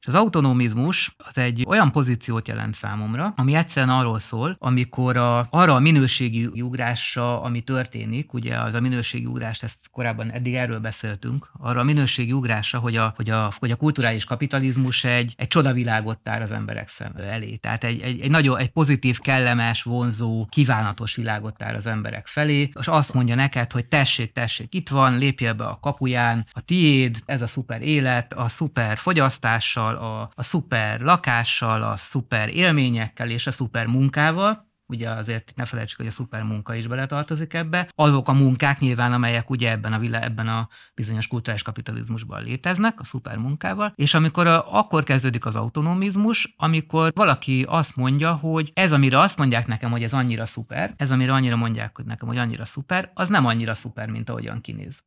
És 0.00 0.06
az 0.06 0.14
autonomizmus 0.14 1.14
az 1.16 1.38
egy 1.38 1.64
olyan 1.66 1.92
pozíciót 1.92 2.48
jelent 2.48 2.74
számomra, 2.74 3.32
ami 3.36 3.54
egyszerűen 3.54 3.96
arról 3.96 4.18
szól, 4.18 4.56
amikor 4.58 5.16
a, 5.16 5.46
arra 5.50 5.74
a 5.74 5.78
minőségi 5.78 6.46
ugrásra, 6.46 7.42
ami 7.42 7.60
történik, 7.60 8.32
ugye 8.32 8.56
az 8.56 8.74
a 8.74 8.80
minőségi 8.80 9.26
ugrás, 9.26 9.62
ezt 9.62 9.90
korábban 9.90 10.30
eddig 10.30 10.54
erről 10.54 10.78
beszéltünk, 10.78 11.50
arra 11.58 11.80
a 11.80 11.84
minőségi 11.84 12.32
ugrásra, 12.32 12.78
hogy 12.78 12.96
a, 12.96 13.12
hogy 13.16 13.30
a, 13.30 13.52
hogy 13.58 13.70
a 13.70 13.76
kulturális 13.76 14.24
kapitalizmus 14.24 15.04
egy, 15.04 15.34
egy 15.36 15.46
csodavilágot 15.46 16.18
tár 16.18 16.42
az 16.42 16.52
emberek 16.52 16.88
szem 16.88 17.12
elé. 17.16 17.56
Tehát 17.56 17.84
egy, 17.84 18.00
egy, 18.00 18.20
egy 18.20 18.30
nagyon 18.30 18.58
egy 18.58 18.70
pozitív, 18.70 19.18
kellemes, 19.18 19.82
vonzó, 19.82 20.46
kívánatos 20.50 21.14
világot 21.14 21.56
tár 21.56 21.74
az 21.74 21.86
emberek 21.86 22.26
felé, 22.26 22.70
és 22.80 22.86
azt 22.86 23.12
mondja 23.12 23.34
neked, 23.34 23.72
hogy 23.72 23.86
tessék, 23.86 24.32
tessék, 24.32 24.74
itt 24.74 24.88
van, 24.88 25.18
lépjél 25.18 25.52
be 25.52 25.64
a 25.64 25.78
kapuján, 25.80 26.46
a 26.52 26.60
tiéd, 26.60 27.22
ez 27.24 27.42
a 27.42 27.46
szuper 27.46 27.82
élet, 27.82 28.32
a 28.32 28.48
szuper 28.48 28.98
fogyasztással, 28.98 29.87
a, 29.96 30.30
a 30.34 30.42
szuper 30.42 31.00
lakással, 31.00 31.82
a 31.82 31.96
szuper 31.96 32.48
élményekkel 32.48 33.30
és 33.30 33.46
a 33.46 33.50
szuper 33.50 33.86
munkával, 33.86 34.66
ugye 34.88 35.10
azért 35.10 35.52
ne 35.56 35.64
felejtsük, 35.64 35.98
hogy 35.98 36.06
a 36.06 36.10
szuper 36.10 36.42
munka 36.42 36.74
is 36.74 36.86
beletartozik 36.86 37.54
ebbe, 37.54 37.88
azok 37.94 38.28
a 38.28 38.32
munkák 38.32 38.78
nyilván, 38.78 39.12
amelyek 39.12 39.50
ugye 39.50 39.70
ebben 39.70 39.92
a, 39.92 39.98
vilá, 39.98 40.20
ebben 40.20 40.48
a 40.48 40.68
bizonyos 40.94 41.26
kulturális 41.26 41.62
kapitalizmusban 41.62 42.42
léteznek, 42.42 43.00
a 43.00 43.04
szuper 43.04 43.36
munkával, 43.36 43.92
és 43.94 44.14
amikor 44.14 44.46
a, 44.46 44.74
akkor 44.78 45.02
kezdődik 45.02 45.46
az 45.46 45.56
autonomizmus, 45.56 46.54
amikor 46.56 47.12
valaki 47.14 47.64
azt 47.68 47.96
mondja, 47.96 48.34
hogy 48.34 48.70
ez, 48.74 48.92
amire 48.92 49.18
azt 49.18 49.38
mondják 49.38 49.66
nekem, 49.66 49.90
hogy 49.90 50.02
ez 50.02 50.12
annyira 50.12 50.46
szuper, 50.46 50.94
ez, 50.96 51.10
amire 51.10 51.32
annyira 51.32 51.56
mondják 51.56 51.96
hogy 51.96 52.04
nekem, 52.04 52.28
hogy 52.28 52.38
annyira 52.38 52.64
szuper, 52.64 53.10
az 53.14 53.28
nem 53.28 53.46
annyira 53.46 53.74
szuper, 53.74 54.08
mint 54.08 54.30
ahogyan 54.30 54.60
kinéz. 54.60 55.02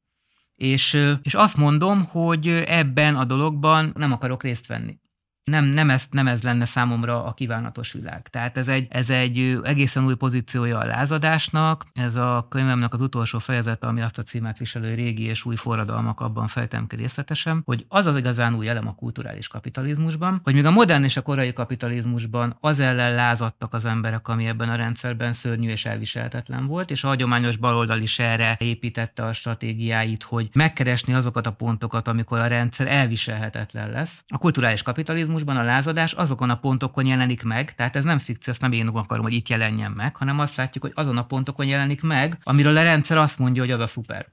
És, 0.62 0.97
és 1.22 1.34
azt 1.34 1.57
mondom, 1.57 2.05
hogy 2.05 2.47
ebben 2.68 3.16
a 3.16 3.26
dologban 3.26 3.93
nem 3.95 4.12
akarok 4.12 4.43
részt 4.43 4.68
venni 4.68 5.01
nem, 5.43 5.65
nem, 5.65 5.89
ez, 5.89 6.07
nem 6.11 6.27
ez 6.27 6.43
lenne 6.43 6.65
számomra 6.65 7.25
a 7.25 7.33
kívánatos 7.33 7.91
világ. 7.91 8.27
Tehát 8.27 8.57
ez 8.57 8.67
egy, 8.67 8.87
ez 8.89 9.09
egy 9.09 9.59
egészen 9.63 10.05
új 10.05 10.15
pozíciója 10.15 10.77
a 10.77 10.85
lázadásnak. 10.85 11.85
Ez 11.93 12.15
a 12.15 12.45
könyvemnek 12.49 12.93
az 12.93 13.01
utolsó 13.01 13.39
fejezete, 13.39 13.87
ami 13.87 14.01
azt 14.01 14.17
a 14.17 14.23
címet 14.23 14.57
viselő 14.57 14.93
régi 14.93 15.23
és 15.23 15.45
új 15.45 15.55
forradalmak, 15.55 16.19
abban 16.19 16.47
fejtem 16.47 16.87
ki 16.87 16.95
részletesen, 16.95 17.61
hogy 17.65 17.85
az 17.87 18.05
az 18.05 18.17
igazán 18.17 18.55
új 18.55 18.67
elem 18.67 18.87
a 18.87 18.95
kulturális 18.95 19.47
kapitalizmusban, 19.47 20.41
hogy 20.43 20.53
még 20.53 20.65
a 20.65 20.71
modern 20.71 21.03
és 21.03 21.17
a 21.17 21.21
korai 21.21 21.53
kapitalizmusban 21.53 22.57
az 22.59 22.79
ellen 22.79 23.15
lázadtak 23.15 23.73
az 23.73 23.85
emberek, 23.85 24.27
ami 24.27 24.47
ebben 24.47 24.69
a 24.69 24.75
rendszerben 24.75 25.33
szörnyű 25.33 25.69
és 25.69 25.85
elviselhetetlen 25.85 26.65
volt, 26.65 26.91
és 26.91 27.03
a 27.03 27.07
hagyományos 27.07 27.57
baloldal 27.57 27.99
is 27.99 28.19
erre 28.19 28.55
építette 28.59 29.25
a 29.25 29.33
stratégiáit, 29.33 30.23
hogy 30.23 30.49
megkeresni 30.53 31.13
azokat 31.13 31.47
a 31.47 31.51
pontokat, 31.51 32.07
amikor 32.07 32.39
a 32.39 32.47
rendszer 32.47 32.87
elviselhetetlen 32.87 33.89
lesz. 33.91 34.23
A 34.27 34.37
kulturális 34.37 34.83
kapitalizmus 34.83 35.30
kapitalizmusban 35.32 35.57
a 35.57 35.63
lázadás 35.73 36.13
azokon 36.13 36.49
a 36.49 36.59
pontokon 36.59 37.05
jelenik 37.05 37.43
meg, 37.43 37.75
tehát 37.75 37.95
ez 37.95 38.03
nem 38.03 38.17
fikció, 38.17 38.51
ezt 38.51 38.61
nem 38.61 38.71
én 38.71 38.88
akarom, 38.88 39.23
hogy 39.23 39.34
itt 39.34 39.49
jelenjen 39.49 39.91
meg, 39.91 40.15
hanem 40.15 40.39
azt 40.39 40.55
látjuk, 40.55 40.84
hogy 40.84 40.93
azon 40.95 41.17
a 41.17 41.25
pontokon 41.25 41.65
jelenik 41.65 42.01
meg, 42.01 42.38
amiről 42.43 42.77
a 42.77 42.84
rendszer 42.84 43.17
azt 43.17 43.39
mondja, 43.39 43.61
hogy 43.61 43.71
az 43.71 43.79
a 43.79 43.88
szuper. 43.88 44.27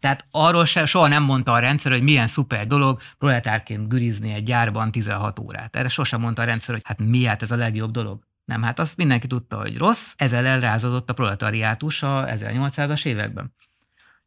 Tehát 0.00 0.24
arról 0.30 0.64
se, 0.64 0.84
soha 0.84 1.08
nem 1.08 1.22
mondta 1.22 1.52
a 1.52 1.58
rendszer, 1.58 1.92
hogy 1.92 2.02
milyen 2.02 2.28
szuper 2.28 2.66
dolog 2.66 3.00
proletárként 3.18 3.88
gürizni 3.88 4.32
egy 4.32 4.42
gyárban 4.42 4.90
16 4.90 5.38
órát. 5.38 5.76
Erre 5.76 5.88
sosem 5.88 6.20
mondta 6.20 6.42
a 6.42 6.44
rendszer, 6.44 6.74
hogy 6.74 6.82
hát 6.84 6.98
mi 6.98 7.24
hát 7.24 7.42
ez 7.42 7.50
a 7.50 7.56
legjobb 7.56 7.90
dolog. 7.90 8.20
Nem, 8.44 8.62
hát 8.62 8.78
azt 8.78 8.96
mindenki 8.96 9.26
tudta, 9.26 9.56
hogy 9.56 9.78
rossz, 9.78 10.14
ezzel 10.16 10.46
elrázadott 10.46 11.10
a 11.10 11.14
proletariátus 11.14 12.02
a 12.02 12.24
1800-as 12.26 13.04
években. 13.06 13.54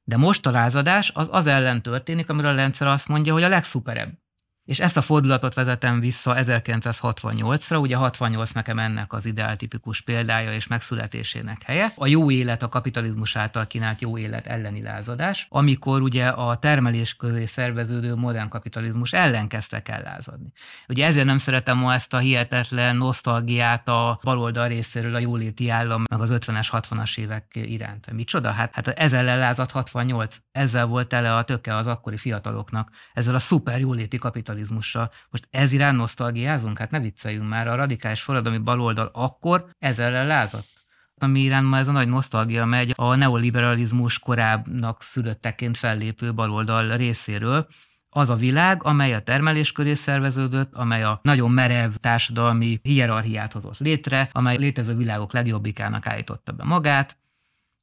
De 0.03 0.17
most 0.17 0.45
a 0.45 0.51
rázadás 0.51 1.11
az 1.13 1.27
az 1.31 1.47
ellen 1.47 1.81
történik, 1.81 2.29
amiről 2.29 2.51
a 2.51 2.55
rendszer 2.55 2.87
azt 2.87 3.07
mondja, 3.07 3.33
hogy 3.33 3.43
a 3.43 3.47
legszuperebb. 3.47 4.24
És 4.65 4.79
ezt 4.79 4.97
a 4.97 5.01
fordulatot 5.01 5.53
vezetem 5.53 5.99
vissza 5.99 6.35
1968-ra, 6.37 7.79
ugye 7.79 7.95
68 7.95 8.51
nekem 8.51 8.79
ennek 8.79 9.13
az 9.13 9.25
ideáltipikus 9.25 10.01
példája 10.01 10.53
és 10.53 10.67
megszületésének 10.67 11.63
helye. 11.63 11.93
A 11.95 12.07
jó 12.07 12.31
élet, 12.31 12.63
a 12.63 12.69
kapitalizmus 12.69 13.35
által 13.35 13.67
kínált 13.67 14.01
jó 14.01 14.17
élet 14.17 14.47
elleni 14.47 14.81
lázadás, 14.81 15.47
amikor 15.49 16.01
ugye 16.01 16.27
a 16.27 16.57
termelés 16.57 17.15
köré 17.15 17.45
szerveződő 17.45 18.15
modern 18.15 18.49
kapitalizmus 18.49 19.13
ellen 19.13 19.47
kezdtek 19.47 19.89
el 19.89 20.01
lázadni. 20.01 20.51
Ugye 20.87 21.05
ezért 21.05 21.25
nem 21.25 21.37
szeretem 21.37 21.77
ma 21.77 21.93
ezt 21.93 22.13
a 22.13 22.17
hihetetlen 22.17 22.95
nosztalgiát 22.95 23.87
a 23.87 24.19
baloldal 24.23 24.67
részéről 24.67 25.15
a 25.15 25.19
jóléti 25.19 25.69
állam, 25.69 26.03
meg 26.09 26.21
az 26.21 26.29
50-es, 26.33 26.67
60-as 26.71 27.17
évek 27.17 27.45
iránt. 27.53 28.11
Micsoda? 28.11 28.51
Hát, 28.51 28.73
hát 28.73 28.87
ez 28.87 29.13
ellen 29.13 29.37
lázad 29.37 29.71
68, 29.71 30.37
ezzel 30.51 30.85
volt 30.85 31.07
tele 31.07 31.35
a 31.35 31.43
töke 31.43 31.75
az 31.75 31.87
akkori 31.87 32.17
fiataloknak, 32.17 32.89
ezzel 33.13 33.35
a 33.35 33.39
szuper 33.39 33.79
jóléti 33.79 34.17
kapitalizmus 34.17 34.53
kapitalizmussal. 34.55 35.11
Most 35.29 35.47
ez 35.51 35.71
irány 35.71 35.95
nosztalgiázunk? 35.95 36.77
Hát 36.77 36.91
ne 36.91 36.99
vicceljünk 36.99 37.49
már, 37.49 37.67
a 37.67 37.75
radikális 37.75 38.21
forradalmi 38.21 38.57
baloldal 38.57 39.09
akkor 39.13 39.65
ezzel 39.79 40.25
lázadt 40.25 40.73
ami 41.17 41.39
iránt 41.39 41.69
ma 41.69 41.77
ez 41.77 41.87
a 41.87 41.91
nagy 41.91 42.07
nosztalgia 42.07 42.65
megy 42.65 42.93
a 42.95 43.15
neoliberalizmus 43.15 44.19
korábbnak 44.19 45.01
szülötteként 45.01 45.77
fellépő 45.77 46.33
baloldal 46.33 46.97
részéről, 46.97 47.67
az 48.09 48.29
a 48.29 48.35
világ, 48.35 48.83
amely 48.83 49.13
a 49.13 49.21
termelés 49.21 49.71
köré 49.71 49.93
szerveződött, 49.93 50.73
amely 50.73 51.03
a 51.03 51.19
nagyon 51.23 51.51
merev 51.51 51.91
társadalmi 51.93 52.79
hierarchiát 52.81 53.53
hozott 53.53 53.79
létre, 53.79 54.29
amely 54.31 54.57
létező 54.57 54.95
világok 54.95 55.33
legjobbikának 55.33 56.07
állította 56.07 56.51
be 56.51 56.63
magát, 56.63 57.17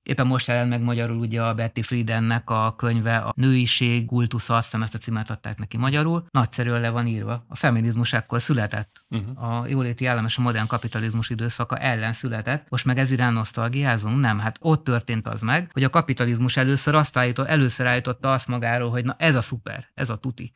Éppen 0.03 0.27
most 0.27 0.47
jelent 0.47 0.69
meg 0.69 0.83
magyarul 0.83 1.17
ugye 1.17 1.43
a 1.43 1.55
Betty 1.55 1.81
Friedennek 1.83 2.51
a 2.51 2.75
könyve, 2.77 3.17
a 3.17 3.33
Nőiség, 3.37 4.07
Gultusza, 4.07 4.57
azt 4.57 4.65
hiszem 4.65 4.83
ezt 4.83 4.95
a 4.95 4.99
címet 4.99 5.31
adták 5.31 5.59
neki 5.59 5.77
magyarul. 5.77 6.27
Nagyszerűen 6.31 6.81
le 6.81 6.91
van 6.91 7.07
írva. 7.07 7.45
A 7.49 7.57
feminizmus 7.57 8.13
ekkor 8.13 8.41
született. 8.41 9.05
Uh-huh. 9.11 9.61
A 9.61 9.67
jóléti 9.67 10.07
állam 10.07 10.25
és 10.25 10.39
a 10.39 10.43
modern 10.43 10.67
kapitalizmus 10.67 11.31
időszaka 11.31 11.79
ellen 11.79 12.13
született. 12.13 12.67
Most 12.69 12.85
meg 12.85 12.99
ez 12.99 13.11
irány 13.11 13.33
nosztalgiázunk? 13.33 14.21
Nem, 14.21 14.39
hát 14.39 14.57
ott 14.61 14.85
történt 14.85 15.29
az 15.29 15.41
meg, 15.41 15.71
hogy 15.73 15.85
a 15.85 15.91
kapitalizmus 15.91 16.57
először 16.57 16.95
azt 16.95 17.17
állított, 17.17 17.47
először 17.47 17.87
állította 17.87 18.33
azt 18.33 18.49
magáról, 18.49 18.91
hogy 18.91 19.05
na 19.05 19.17
ez 19.19 19.35
a 19.35 19.43
szuper, 19.43 19.91
ez 19.95 20.11
a 20.11 20.17
tuti 20.17 20.53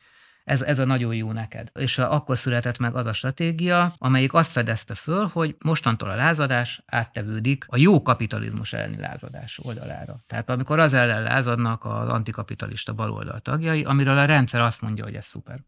ez, 0.47 0.61
ez 0.61 0.79
a 0.79 0.85
nagyon 0.85 1.15
jó 1.15 1.31
neked. 1.31 1.71
És 1.73 1.97
akkor 1.97 2.37
született 2.37 2.77
meg 2.77 2.95
az 2.95 3.05
a 3.05 3.13
stratégia, 3.13 3.93
amelyik 3.97 4.33
azt 4.33 4.51
fedezte 4.51 4.95
föl, 4.95 5.29
hogy 5.33 5.55
mostantól 5.63 6.09
a 6.09 6.15
lázadás 6.15 6.83
áttevődik 6.85 7.65
a 7.67 7.77
jó 7.77 8.01
kapitalizmus 8.01 8.73
elleni 8.73 8.97
lázadás 8.99 9.59
oldalára. 9.63 10.23
Tehát 10.27 10.49
amikor 10.49 10.79
az 10.79 10.93
ellen 10.93 11.21
lázadnak 11.21 11.85
az 11.85 12.09
antikapitalista 12.09 12.93
baloldal 12.93 13.39
tagjai, 13.39 13.83
amiről 13.83 14.17
a 14.17 14.25
rendszer 14.25 14.61
azt 14.61 14.81
mondja, 14.81 15.03
hogy 15.03 15.15
ez 15.15 15.25
szuper. 15.25 15.59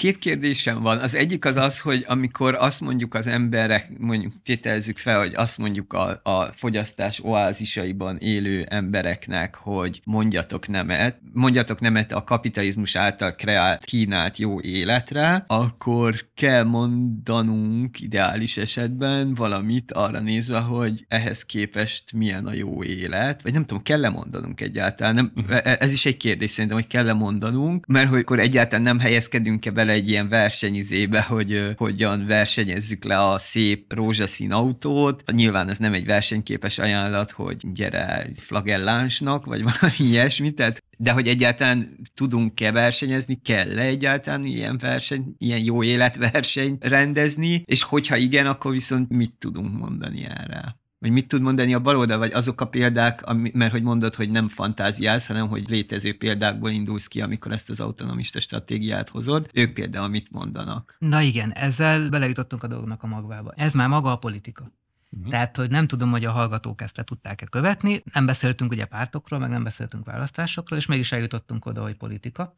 Két 0.00 0.18
kérdésem 0.18 0.82
van. 0.82 0.98
Az 0.98 1.14
egyik 1.14 1.44
az 1.44 1.56
az, 1.56 1.80
hogy 1.80 2.04
amikor 2.08 2.54
azt 2.54 2.80
mondjuk 2.80 3.14
az 3.14 3.26
emberek, 3.26 3.90
mondjuk 3.98 4.32
tételezzük 4.42 4.98
fel, 4.98 5.18
hogy 5.18 5.32
azt 5.34 5.58
mondjuk 5.58 5.92
a, 5.92 6.20
a 6.22 6.52
fogyasztás 6.54 7.20
oázisaiban 7.24 8.16
élő 8.16 8.62
embereknek, 8.68 9.54
hogy 9.54 10.00
mondjatok 10.04 10.68
nemet, 10.68 11.18
mondjatok 11.32 11.80
nemet 11.80 12.12
a 12.12 12.24
kapitalizmus 12.24 12.96
által 12.96 13.34
kreált, 13.34 13.84
kínált 13.84 14.36
jó 14.36 14.60
életre, 14.60 15.44
akkor 15.46 16.14
kell 16.34 16.62
mondanunk 16.64 18.00
ideális 18.00 18.56
esetben 18.56 19.34
valamit 19.34 19.92
arra 19.92 20.20
nézve, 20.20 20.58
hogy 20.58 21.04
ehhez 21.08 21.44
képest 21.44 22.12
milyen 22.12 22.46
a 22.46 22.52
jó 22.52 22.84
élet, 22.84 23.42
vagy 23.42 23.52
nem 23.52 23.64
tudom, 23.64 23.82
kell-e 23.82 24.08
mondanunk 24.08 24.60
egyáltalán. 24.60 25.14
Nem, 25.14 25.32
mhm. 25.34 25.52
e, 25.52 25.76
ez 25.80 25.92
is 25.92 26.06
egy 26.06 26.16
kérdés 26.16 26.50
szerintem, 26.50 26.78
hogy 26.78 26.88
kell-e 26.88 27.12
mondanunk, 27.12 27.86
mert 27.86 28.08
hogy 28.08 28.20
akkor 28.20 28.38
egyáltalán 28.38 28.82
nem 28.82 28.98
helyezkedünk-e 28.98 29.70
bele 29.70 29.88
bele 29.90 30.02
egy 30.02 30.08
ilyen 30.08 30.28
versenyizébe, 30.28 31.22
hogy 31.22 31.74
hogyan 31.76 32.26
versenyezzük 32.26 33.04
le 33.04 33.28
a 33.28 33.38
szép 33.38 33.92
rózsaszín 33.92 34.52
autót. 34.52 35.32
Nyilván 35.32 35.68
ez 35.68 35.78
nem 35.78 35.92
egy 35.92 36.04
versenyképes 36.06 36.78
ajánlat, 36.78 37.30
hogy 37.30 37.72
gyere 37.72 38.30
flagellánsnak, 38.34 39.44
vagy 39.44 39.62
valami 39.80 40.10
ilyesmi, 40.10 40.50
tehát 40.50 40.82
de 40.98 41.12
hogy 41.12 41.28
egyáltalán 41.28 41.98
tudunk-e 42.14 42.72
versenyezni, 42.72 43.40
kell-e 43.44 43.82
egyáltalán 43.82 44.44
ilyen 44.44 44.78
verseny, 44.78 45.34
ilyen 45.38 45.62
jó 45.62 45.82
életverseny 45.82 46.76
rendezni, 46.80 47.62
és 47.66 47.82
hogyha 47.82 48.16
igen, 48.16 48.46
akkor 48.46 48.72
viszont 48.72 49.08
mit 49.08 49.34
tudunk 49.38 49.78
mondani 49.78 50.24
erre? 50.24 50.78
Vagy 51.00 51.10
mit 51.10 51.28
tud 51.28 51.42
mondani 51.42 51.74
a 51.74 51.80
baloldal, 51.80 52.18
vagy 52.18 52.32
azok 52.32 52.60
a 52.60 52.66
példák, 52.66 53.26
ami, 53.26 53.50
mert 53.54 53.70
hogy 53.72 53.82
mondod, 53.82 54.14
hogy 54.14 54.30
nem 54.30 54.48
fantáziálsz, 54.48 55.26
hanem 55.26 55.48
hogy 55.48 55.68
létező 55.68 56.16
példákból 56.16 56.70
indulsz 56.70 57.06
ki, 57.06 57.20
amikor 57.20 57.52
ezt 57.52 57.70
az 57.70 57.80
autonomista 57.80 58.40
stratégiát 58.40 59.08
hozod. 59.08 59.50
Ők 59.52 59.72
például 59.72 60.08
mit 60.08 60.30
mondanak? 60.30 60.96
Na 60.98 61.20
igen, 61.20 61.52
ezzel 61.52 62.08
belejutottunk 62.08 62.62
a 62.62 62.66
dolognak 62.66 63.02
a 63.02 63.06
magvába. 63.06 63.52
Ez 63.56 63.74
már 63.74 63.88
maga 63.88 64.12
a 64.12 64.16
politika. 64.16 64.72
Uh-huh. 65.10 65.30
Tehát, 65.30 65.56
hogy 65.56 65.70
nem 65.70 65.86
tudom, 65.86 66.10
hogy 66.10 66.24
a 66.24 66.30
hallgatók 66.30 66.80
ezt 66.80 67.04
tudták-e 67.04 67.46
követni. 67.46 68.02
Nem 68.12 68.26
beszéltünk 68.26 68.72
ugye 68.72 68.84
pártokról, 68.84 69.40
meg 69.40 69.50
nem 69.50 69.62
beszéltünk 69.62 70.04
választásokról, 70.04 70.78
és 70.78 70.86
mégis 70.86 71.12
eljutottunk 71.12 71.66
oda, 71.66 71.82
hogy 71.82 71.94
politika. 71.96 72.56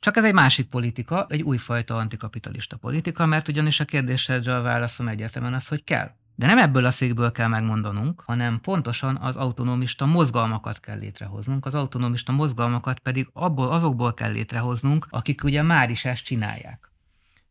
Csak 0.00 0.16
ez 0.16 0.24
egy 0.24 0.34
másik 0.34 0.66
politika, 0.66 1.26
egy 1.28 1.42
újfajta 1.42 1.96
antikapitalista 1.96 2.76
politika, 2.76 3.26
mert 3.26 3.48
ugyanis 3.48 3.80
a 3.80 3.84
kérdésedre 3.84 4.56
a 4.56 4.62
válaszom 4.62 5.08
egyértelműen 5.08 5.54
az, 5.54 5.68
hogy 5.68 5.84
kell. 5.84 6.10
De 6.38 6.46
nem 6.46 6.58
ebből 6.58 6.84
a 6.84 6.90
székből 6.90 7.32
kell 7.32 7.48
megmondanunk, 7.48 8.20
hanem 8.20 8.60
pontosan 8.60 9.16
az 9.16 9.36
autonomista 9.36 10.06
mozgalmakat 10.06 10.80
kell 10.80 10.98
létrehoznunk, 10.98 11.66
az 11.66 11.74
autonomista 11.74 12.32
mozgalmakat 12.32 12.98
pedig 12.98 13.28
abból, 13.32 13.70
azokból 13.70 14.14
kell 14.14 14.32
létrehoznunk, 14.32 15.06
akik 15.10 15.44
ugye 15.44 15.62
már 15.62 15.90
is 15.90 16.04
ezt 16.04 16.24
csinálják. 16.24 16.90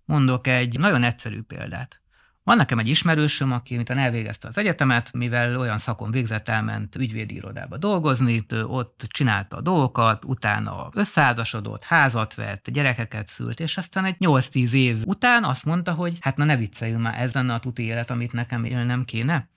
Mondok 0.05 0.47
egy 0.47 0.79
nagyon 0.79 1.03
egyszerű 1.03 1.41
példát. 1.41 2.01
Van 2.48 2.58
nekem 2.58 2.80
egy 2.80 2.88
ismerősöm, 2.88 3.52
aki 3.52 3.76
miután 3.76 3.98
elvégezte 3.98 4.48
az 4.48 4.58
egyetemet, 4.58 5.14
mivel 5.14 5.58
olyan 5.58 5.78
szakon 5.78 6.12
végzett, 6.12 6.50
elment 6.50 6.95
ügyvédi 6.95 7.36
irodába 7.36 7.78
dolgozni, 7.78 8.45
ott 8.64 9.06
csinálta 9.08 9.58
a 9.58 9.62
dolgokat, 9.62 10.26
utána 10.26 10.89
összeházasodott, 10.93 11.84
házat 11.84 12.36
vett, 12.36 12.70
gyerekeket 12.70 13.28
szült, 13.28 13.60
és 13.60 13.78
aztán 13.78 14.06
egy 14.06 14.16
8-10 14.20 14.72
év 14.72 14.98
után 15.06 15.43
azt 15.43 15.66
mondta, 15.66 15.93
hogy 15.93 16.18
hát 16.20 16.38
na 16.38 16.43
ne 16.43 16.58
vicceljünk 16.58 17.02
már, 17.02 17.20
ez 17.22 17.34
lenne 17.34 17.54
a 17.54 17.60
tuti 17.60 17.84
élet, 17.84 18.10
amit 18.10 18.34
nekem 18.34 18.64
élnem 18.64 19.06
kéne. 19.06 19.50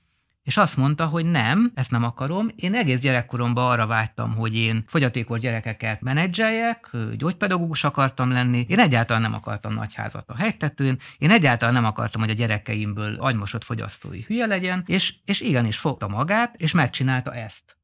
És 0.51 0.57
azt 0.57 0.77
mondta, 0.77 1.07
hogy 1.07 1.25
nem, 1.25 1.73
ezt 1.75 1.91
nem 1.91 2.05
akarom. 2.05 2.49
Én 2.57 2.75
egész 2.75 3.01
gyerekkoromban 3.01 3.71
arra 3.71 3.87
vágytam, 3.87 4.35
hogy 4.35 4.57
én 4.57 4.85
fogyatékos 4.87 5.41
gyerekeket 5.41 6.01
menedzseljek, 6.01 6.91
gyógypedagógus 7.17 7.85
akartam 7.85 8.33
lenni. 8.33 8.67
Én 8.69 8.79
egyáltalán 8.79 9.23
nem 9.23 9.35
akartam 9.35 9.75
nagy 9.75 9.95
házat 9.95 10.29
a 10.29 10.37
hegytetőn, 10.37 10.99
én 11.19 11.31
egyáltalán 11.31 11.75
nem 11.75 11.85
akartam, 11.85 12.21
hogy 12.21 12.31
a 12.31 12.35
gyerekeimből 12.35 13.15
agymosott 13.19 13.65
fogyasztói 13.65 14.23
hülye 14.27 14.47
legyen, 14.47 14.83
és, 14.87 15.15
és 15.25 15.41
igenis 15.41 15.77
fogta 15.77 16.09
magát, 16.09 16.55
és 16.57 16.73
megcsinálta 16.73 17.35
ezt. 17.35 17.80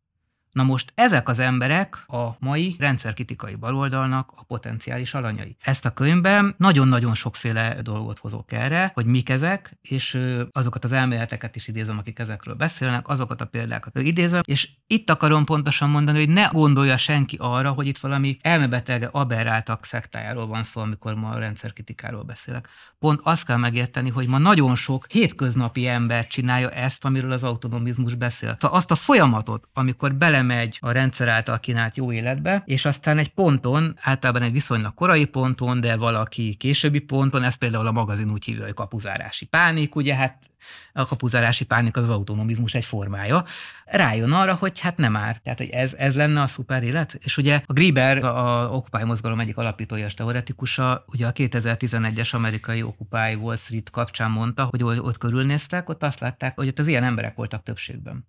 Na 0.56 0.62
most 0.62 0.92
ezek 0.94 1.28
az 1.28 1.38
emberek 1.38 2.04
a 2.06 2.28
mai 2.38 2.76
rendszerkritikai 2.78 3.54
baloldalnak 3.54 4.32
a 4.36 4.42
potenciális 4.42 5.14
alanyai. 5.14 5.56
Ezt 5.60 5.84
a 5.84 5.90
könyvben 5.90 6.54
nagyon-nagyon 6.58 7.14
sokféle 7.14 7.82
dolgot 7.82 8.18
hozok 8.18 8.52
erre, 8.52 8.90
hogy 8.94 9.06
mik 9.06 9.28
ezek, 9.28 9.78
és 9.82 10.18
azokat 10.52 10.84
az 10.84 10.92
elméleteket 10.92 11.56
is 11.56 11.68
idézem, 11.68 11.98
akik 11.98 12.18
ezekről 12.18 12.54
beszélnek, 12.54 13.08
azokat 13.08 13.40
a 13.40 13.44
példákat 13.44 13.98
idézem, 13.98 14.40
és 14.44 14.70
itt 14.86 15.10
akarom 15.10 15.44
pontosan 15.44 15.90
mondani, 15.90 16.18
hogy 16.18 16.34
ne 16.34 16.46
gondolja 16.46 16.96
senki 16.96 17.36
arra, 17.40 17.70
hogy 17.70 17.86
itt 17.86 17.98
valami 17.98 18.36
elmebetege 18.40 19.08
aberráltak 19.12 19.84
szektájáról 19.84 20.46
van 20.46 20.62
szó, 20.62 20.80
amikor 20.80 21.14
ma 21.14 21.28
a 21.28 21.38
rendszerkritikáról 21.38 22.22
beszélek. 22.22 22.68
Pont 22.98 23.20
azt 23.22 23.44
kell 23.46 23.56
megérteni, 23.56 24.10
hogy 24.10 24.28
ma 24.28 24.38
nagyon 24.38 24.74
sok 24.74 25.06
hétköznapi 25.08 25.86
ember 25.86 26.26
csinálja 26.26 26.70
ezt, 26.70 27.04
amiről 27.04 27.32
az 27.32 27.44
autonomizmus 27.44 28.14
beszél. 28.14 28.56
Szóval 28.58 28.76
azt 28.76 28.90
a 28.90 28.94
folyamatot, 28.94 29.68
amikor 29.72 30.14
bele 30.14 30.34
belemegy 30.36 30.78
a 30.80 30.90
rendszer 30.90 31.28
által 31.28 31.60
kínált 31.60 31.96
jó 31.96 32.12
életbe, 32.12 32.62
és 32.66 32.84
aztán 32.84 33.18
egy 33.18 33.28
ponton, 33.28 33.98
általában 34.00 34.42
egy 34.42 34.52
viszonylag 34.52 34.94
korai 34.94 35.24
ponton, 35.24 35.80
de 35.80 35.96
valaki 35.96 36.54
későbbi 36.54 36.98
ponton, 36.98 37.42
ez 37.42 37.54
például 37.54 37.86
a 37.86 37.92
magazin 37.92 38.30
úgy 38.30 38.44
hívja, 38.44 38.64
hogy 38.64 38.74
kapuzárási 38.74 39.44
pánik, 39.44 39.94
ugye 39.94 40.14
hát 40.14 40.50
a 40.92 41.06
kapuzárási 41.06 41.64
pánik 41.64 41.96
az 41.96 42.08
autonomizmus 42.08 42.74
egy 42.74 42.84
formája, 42.84 43.44
rájön 43.84 44.32
arra, 44.32 44.54
hogy 44.54 44.80
hát 44.80 44.96
nem 44.96 45.12
már. 45.12 45.40
Tehát, 45.42 45.58
hogy 45.58 45.68
ez, 45.68 45.94
ez 45.94 46.16
lenne 46.16 46.40
a 46.40 46.46
szuper 46.46 46.82
élet. 46.82 47.18
És 47.20 47.36
ugye 47.36 47.60
a 47.66 47.72
Grieber, 47.72 48.24
a 48.24 48.68
Occupy 48.70 49.04
mozgalom 49.04 49.40
egyik 49.40 49.56
alapítója 49.56 50.06
és 50.06 50.14
teoretikusa, 50.14 51.04
ugye 51.06 51.26
a 51.26 51.32
2011-es 51.32 52.34
amerikai 52.34 52.82
Occupy 52.82 53.34
Wall 53.34 53.56
Street 53.56 53.90
kapcsán 53.90 54.30
mondta, 54.30 54.64
hogy 54.64 54.82
ott 54.82 55.18
körülnéztek, 55.18 55.88
ott 55.88 56.02
azt 56.02 56.20
látták, 56.20 56.54
hogy 56.54 56.68
ott 56.68 56.78
az 56.78 56.86
ilyen 56.86 57.04
emberek 57.04 57.36
voltak 57.36 57.62
többségben. 57.62 58.26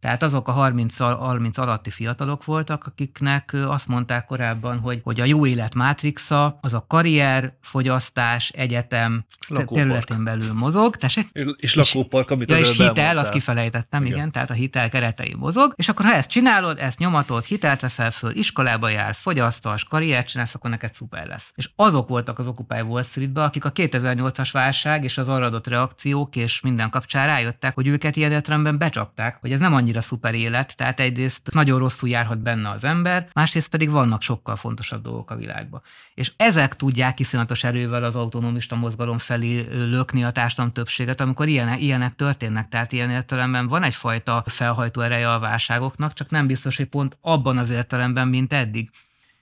Tehát 0.00 0.22
azok 0.22 0.48
a 0.48 0.52
30, 0.52 0.98
30 0.98 1.58
alatti 1.58 1.90
fiatalok 1.90 2.44
voltak, 2.44 2.86
akiknek 2.86 3.56
azt 3.66 3.88
mondták 3.88 4.24
korábban, 4.24 4.78
hogy, 4.78 5.00
hogy 5.04 5.20
a 5.20 5.24
jó 5.24 5.46
élet 5.46 5.74
mátrixa 5.74 6.58
az 6.60 6.74
a 6.74 6.84
karrier, 6.88 7.56
fogyasztás, 7.62 8.48
egyetem 8.48 9.24
lakópark. 9.48 9.82
területén 9.82 10.24
belül 10.24 10.52
mozog. 10.52 10.96
Tessék? 10.96 11.30
És 11.56 11.74
lakópark, 11.74 12.30
amit 12.30 12.50
ja, 12.50 12.56
és 12.56 12.62
hitel, 12.62 12.86
elmondtál. 12.86 13.18
azt 13.18 13.30
kifelejtettem, 13.30 14.04
igen. 14.04 14.16
igen, 14.16 14.32
tehát 14.32 14.50
a 14.50 14.54
hitel 14.54 14.88
keretei 14.88 15.34
mozog. 15.38 15.72
És 15.76 15.88
akkor 15.88 16.04
ha 16.04 16.14
ezt 16.14 16.30
csinálod, 16.30 16.78
ezt 16.78 16.98
nyomatod, 16.98 17.44
hitelt 17.44 17.80
veszel 17.80 18.10
föl, 18.10 18.36
iskolába 18.36 18.88
jársz, 18.88 19.20
fogyasztasz, 19.20 19.82
karriert 19.82 20.28
csinálsz, 20.28 20.54
akkor 20.54 20.70
neked 20.70 20.94
szuper 20.94 21.26
lesz. 21.26 21.52
És 21.54 21.70
azok 21.76 22.08
voltak 22.08 22.38
az 22.38 22.46
Occupy 22.46 22.80
Wall 22.80 23.02
street 23.02 23.36
akik 23.38 23.64
a 23.64 23.72
2008-as 23.72 24.48
válság 24.52 25.04
és 25.04 25.18
az 25.18 25.28
arra 25.28 25.44
adott 25.44 25.66
reakciók 25.66 26.36
és 26.36 26.60
minden 26.60 26.90
kapcsán 26.90 27.26
rájöttek, 27.26 27.74
hogy 27.74 27.86
őket 27.86 28.16
ilyen 28.16 28.32
értelemben 28.32 28.78
becsapták, 28.78 29.38
hogy 29.40 29.52
ez 29.52 29.60
nem 29.60 29.74
annyi 29.74 29.87
annyira 29.88 30.06
szuper 30.06 30.34
élet, 30.34 30.76
tehát 30.76 31.00
egyrészt 31.00 31.52
nagyon 31.52 31.78
rosszul 31.78 32.08
járhat 32.08 32.38
benne 32.38 32.70
az 32.70 32.84
ember, 32.84 33.28
másrészt 33.32 33.68
pedig 33.68 33.90
vannak 33.90 34.22
sokkal 34.22 34.56
fontosabb 34.56 35.02
dolgok 35.02 35.30
a 35.30 35.36
világban. 35.36 35.82
És 36.14 36.32
ezek 36.36 36.76
tudják 36.76 37.20
iszonyatos 37.20 37.64
erővel 37.64 38.04
az 38.04 38.16
autonomista 38.16 38.76
mozgalom 38.76 39.18
felé 39.18 39.66
lökni 39.70 40.24
a 40.24 40.30
társadalom 40.30 40.72
többséget, 40.72 41.20
amikor 41.20 41.48
ilyenek, 41.48 41.82
ilyenek 41.82 42.14
történnek. 42.14 42.68
Tehát 42.68 42.92
ilyen 42.92 43.10
értelemben 43.10 43.68
van 43.68 43.82
egyfajta 43.82 44.44
felhajtó 44.46 45.00
ereje 45.00 45.32
a 45.32 45.38
válságoknak, 45.38 46.12
csak 46.12 46.30
nem 46.30 46.46
biztos, 46.46 46.76
hogy 46.76 46.86
pont 46.86 47.18
abban 47.20 47.58
az 47.58 47.70
értelemben, 47.70 48.28
mint 48.28 48.52
eddig. 48.52 48.90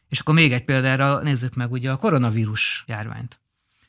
És 0.08 0.20
akkor 0.20 0.34
még 0.34 0.52
egy 0.52 0.64
példára 0.64 1.18
nézzük 1.22 1.54
meg 1.54 1.72
ugye 1.72 1.90
a 1.90 1.96
koronavírus 1.96 2.84
járványt. 2.86 3.40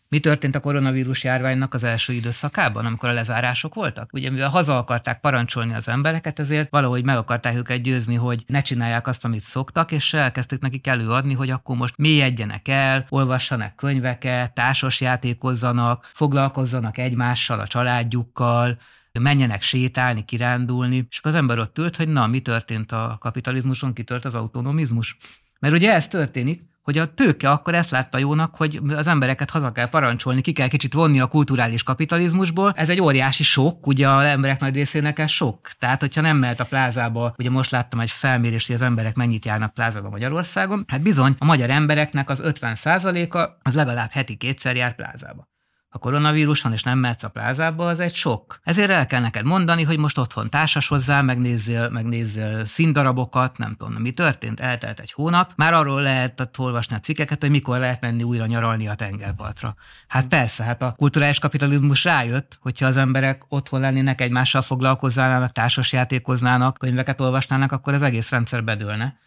Mi 0.10 0.20
történt 0.20 0.55
a 0.55 0.60
koronavírus 0.60 1.24
járványnak 1.24 1.74
az 1.74 1.84
első 1.84 2.14
időszakában, 2.14 2.86
amikor 2.86 3.10
a 3.10 3.14
lezárások 3.14 3.74
voltak? 3.74 4.10
Ugye 4.14 4.30
mivel 4.30 4.49
haza 4.49 4.78
akarták 4.78 5.20
parancsolni 5.20 5.74
az 5.74 5.88
embereket, 5.88 6.39
ezért 6.39 6.70
valahogy 6.70 7.05
meg 7.05 7.18
akarták 7.18 7.55
őket 7.55 7.82
győzni, 7.82 8.16
hogy 8.16 8.43
ne 8.47 8.62
csinálják 8.62 9.08
azt, 9.08 9.26
amit 9.26 9.39
szoktak, 9.39 9.91
és 9.91 10.14
elkezdtük 10.14 10.62
nekik 10.62 10.88
előadni, 10.88 11.34
hogy 11.34 11.49
akkor 11.49 11.76
most 11.76 11.97
mélyedjenek 11.97 12.68
el, 12.68 13.05
olvassanak 13.10 13.76
könyveket, 13.76 14.53
társas 14.53 15.01
játékozzanak, 15.01 16.10
foglalkozzanak 16.14 16.97
egymással, 16.97 17.60
a 17.60 17.68
családjukkal, 17.68 18.78
menjenek 19.20 19.62
sétálni, 19.62 20.26
kirándulni, 20.26 21.08
és 21.10 21.20
az 21.22 21.36
ember 21.36 21.60
ott 21.60 21.78
ült, 21.78 21.95
hogy 21.95 22.08
na, 22.08 22.28
mi 22.28 22.39
történt 22.39 22.91
a 22.91 23.18
kapitalizmuson, 23.20 23.93
kitört 23.93 24.26
az 24.26 24.36
autonomizmus. 24.36 25.18
Mert 25.60 25.74
ugye 25.74 25.93
ez 25.93 26.08
történik, 26.08 26.64
hogy 26.88 26.98
a 26.98 27.14
tőke 27.14 27.50
akkor 27.50 27.74
ezt 27.74 27.90
látta 27.90 28.18
jónak, 28.18 28.56
hogy 28.56 28.80
az 28.96 29.08
embereket 29.08 29.50
haza 29.50 29.72
kell 29.72 29.90
parancsolni, 29.90 30.42
ki 30.42 30.52
kell 30.52 30.68
kicsit 30.68 30.94
vonni 30.94 31.20
a 31.20 31.28
kulturális 31.28 31.84
kapitalizmusból. 31.84 32.74
Ez 32.76 32.90
egy 32.90 33.02
óriási 33.02 33.44
sok, 33.44 33.88
ugye 33.88 34.10
az 34.10 34.24
emberek 34.24 34.60
nagy 34.60 34.74
részének 34.74 35.20
ez 35.20 35.30
sok. 35.30 35.70
Tehát, 35.80 36.02
hogyha 36.02 36.22
nem 36.22 36.38
mehet 36.38 36.60
a 36.60 36.66
plázába, 36.66 37.34
ugye 37.38 37.50
most 37.50 37.72
láttam 37.72 38.00
egy 38.00 38.12
felmérést, 38.12 38.68
hogy 38.68 38.76
az 38.76 38.82
emberek 38.82 39.16
mennyit 39.16 39.46
járnak 39.46 39.74
plázába 39.74 40.10
Magyarországon, 40.10 40.86
hát 40.88 41.02
bizony 41.02 41.36
a 41.40 41.46
magyar 41.46 41.70
embereknek 41.70 42.30
az 42.30 42.42
50%-a 42.44 43.58
az 43.62 43.76
legalább 43.76 44.12
heti 44.12 44.36
kétszer 44.36 44.76
jár 44.76 44.96
plázába 44.96 45.48
a 45.90 45.98
koronavírus 45.98 46.62
van, 46.62 46.74
és 46.74 46.84
nem 46.84 47.00
mehetsz 47.00 47.24
a 47.24 47.30
plázába, 47.30 47.88
az 47.88 48.00
egy 48.00 48.14
sok. 48.14 48.60
Ezért 48.64 48.90
el 48.90 49.06
kell 49.06 49.22
neked 49.22 49.46
mondani, 49.46 49.84
hogy 49.84 49.98
most 49.98 50.18
otthon 50.18 50.50
társas 50.50 50.88
hozzá, 50.88 51.22
megnézzél, 51.22 51.90
megnézzél 51.90 52.66
színdarabokat, 52.66 53.58
nem 53.58 53.76
tudom, 53.76 53.94
mi 53.94 54.12
történt, 54.12 54.60
eltelt 54.60 55.00
egy 55.00 55.12
hónap. 55.12 55.52
Már 55.56 55.74
arról 55.74 56.02
lehet 56.02 56.50
olvasni 56.58 56.96
a 56.96 57.00
cikkeket, 57.00 57.42
hogy 57.42 57.50
mikor 57.50 57.78
lehet 57.78 58.02
menni 58.02 58.24
újra 58.24 58.46
nyaralni 58.46 58.88
a 58.88 58.96
tengerpartra. 58.96 59.76
Hát 60.08 60.28
persze, 60.28 60.64
hát 60.64 60.82
a 60.82 60.94
kulturális 60.98 61.40
kapitalizmus 61.40 62.04
rájött, 62.04 62.58
hogyha 62.62 62.86
az 62.86 62.98
emberek 62.98 63.44
otthon 63.48 63.80
lennének, 63.80 64.22
egymással 64.22 64.62
foglalkoznának, 64.62 65.52
társas 65.52 65.92
játékoznának, 65.92 66.78
könyveket 66.78 67.22
olvasnának, 67.22 67.72
akkor 67.72 67.94
az 67.94 68.02
egész 68.02 68.30
rendszer 68.30 68.64
bedőlne. 68.64 69.18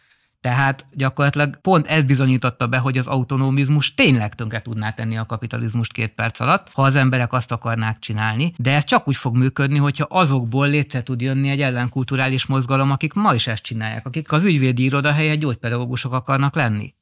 Tehát 0.41 0.85
gyakorlatilag 0.91 1.61
pont 1.61 1.87
ez 1.87 2.03
bizonyította 2.03 2.67
be, 2.67 2.77
hogy 2.77 2.97
az 2.97 3.07
autonomizmus 3.07 3.93
tényleg 3.93 4.33
tönkre 4.35 4.61
tudná 4.61 4.91
tenni 4.91 5.17
a 5.17 5.25
kapitalizmust 5.25 5.91
két 5.91 6.13
perc 6.13 6.39
alatt, 6.39 6.71
ha 6.73 6.81
az 6.81 6.95
emberek 6.95 7.33
azt 7.33 7.51
akarnák 7.51 7.99
csinálni, 7.99 8.53
de 8.57 8.73
ez 8.73 8.83
csak 8.83 9.07
úgy 9.07 9.15
fog 9.15 9.37
működni, 9.37 9.77
hogyha 9.77 10.05
azokból 10.09 10.69
létre 10.69 11.03
tud 11.03 11.21
jönni 11.21 11.49
egy 11.49 11.61
ellenkulturális 11.61 12.45
mozgalom, 12.45 12.91
akik 12.91 13.13
ma 13.13 13.33
is 13.33 13.47
ezt 13.47 13.63
csinálják, 13.63 14.05
akik 14.05 14.31
az 14.31 14.43
ügyvédi 14.43 14.83
iroda 14.83 15.11
helyett 15.11 15.39
gyógypedagógusok 15.39 16.13
akarnak 16.13 16.55
lenni. 16.55 16.93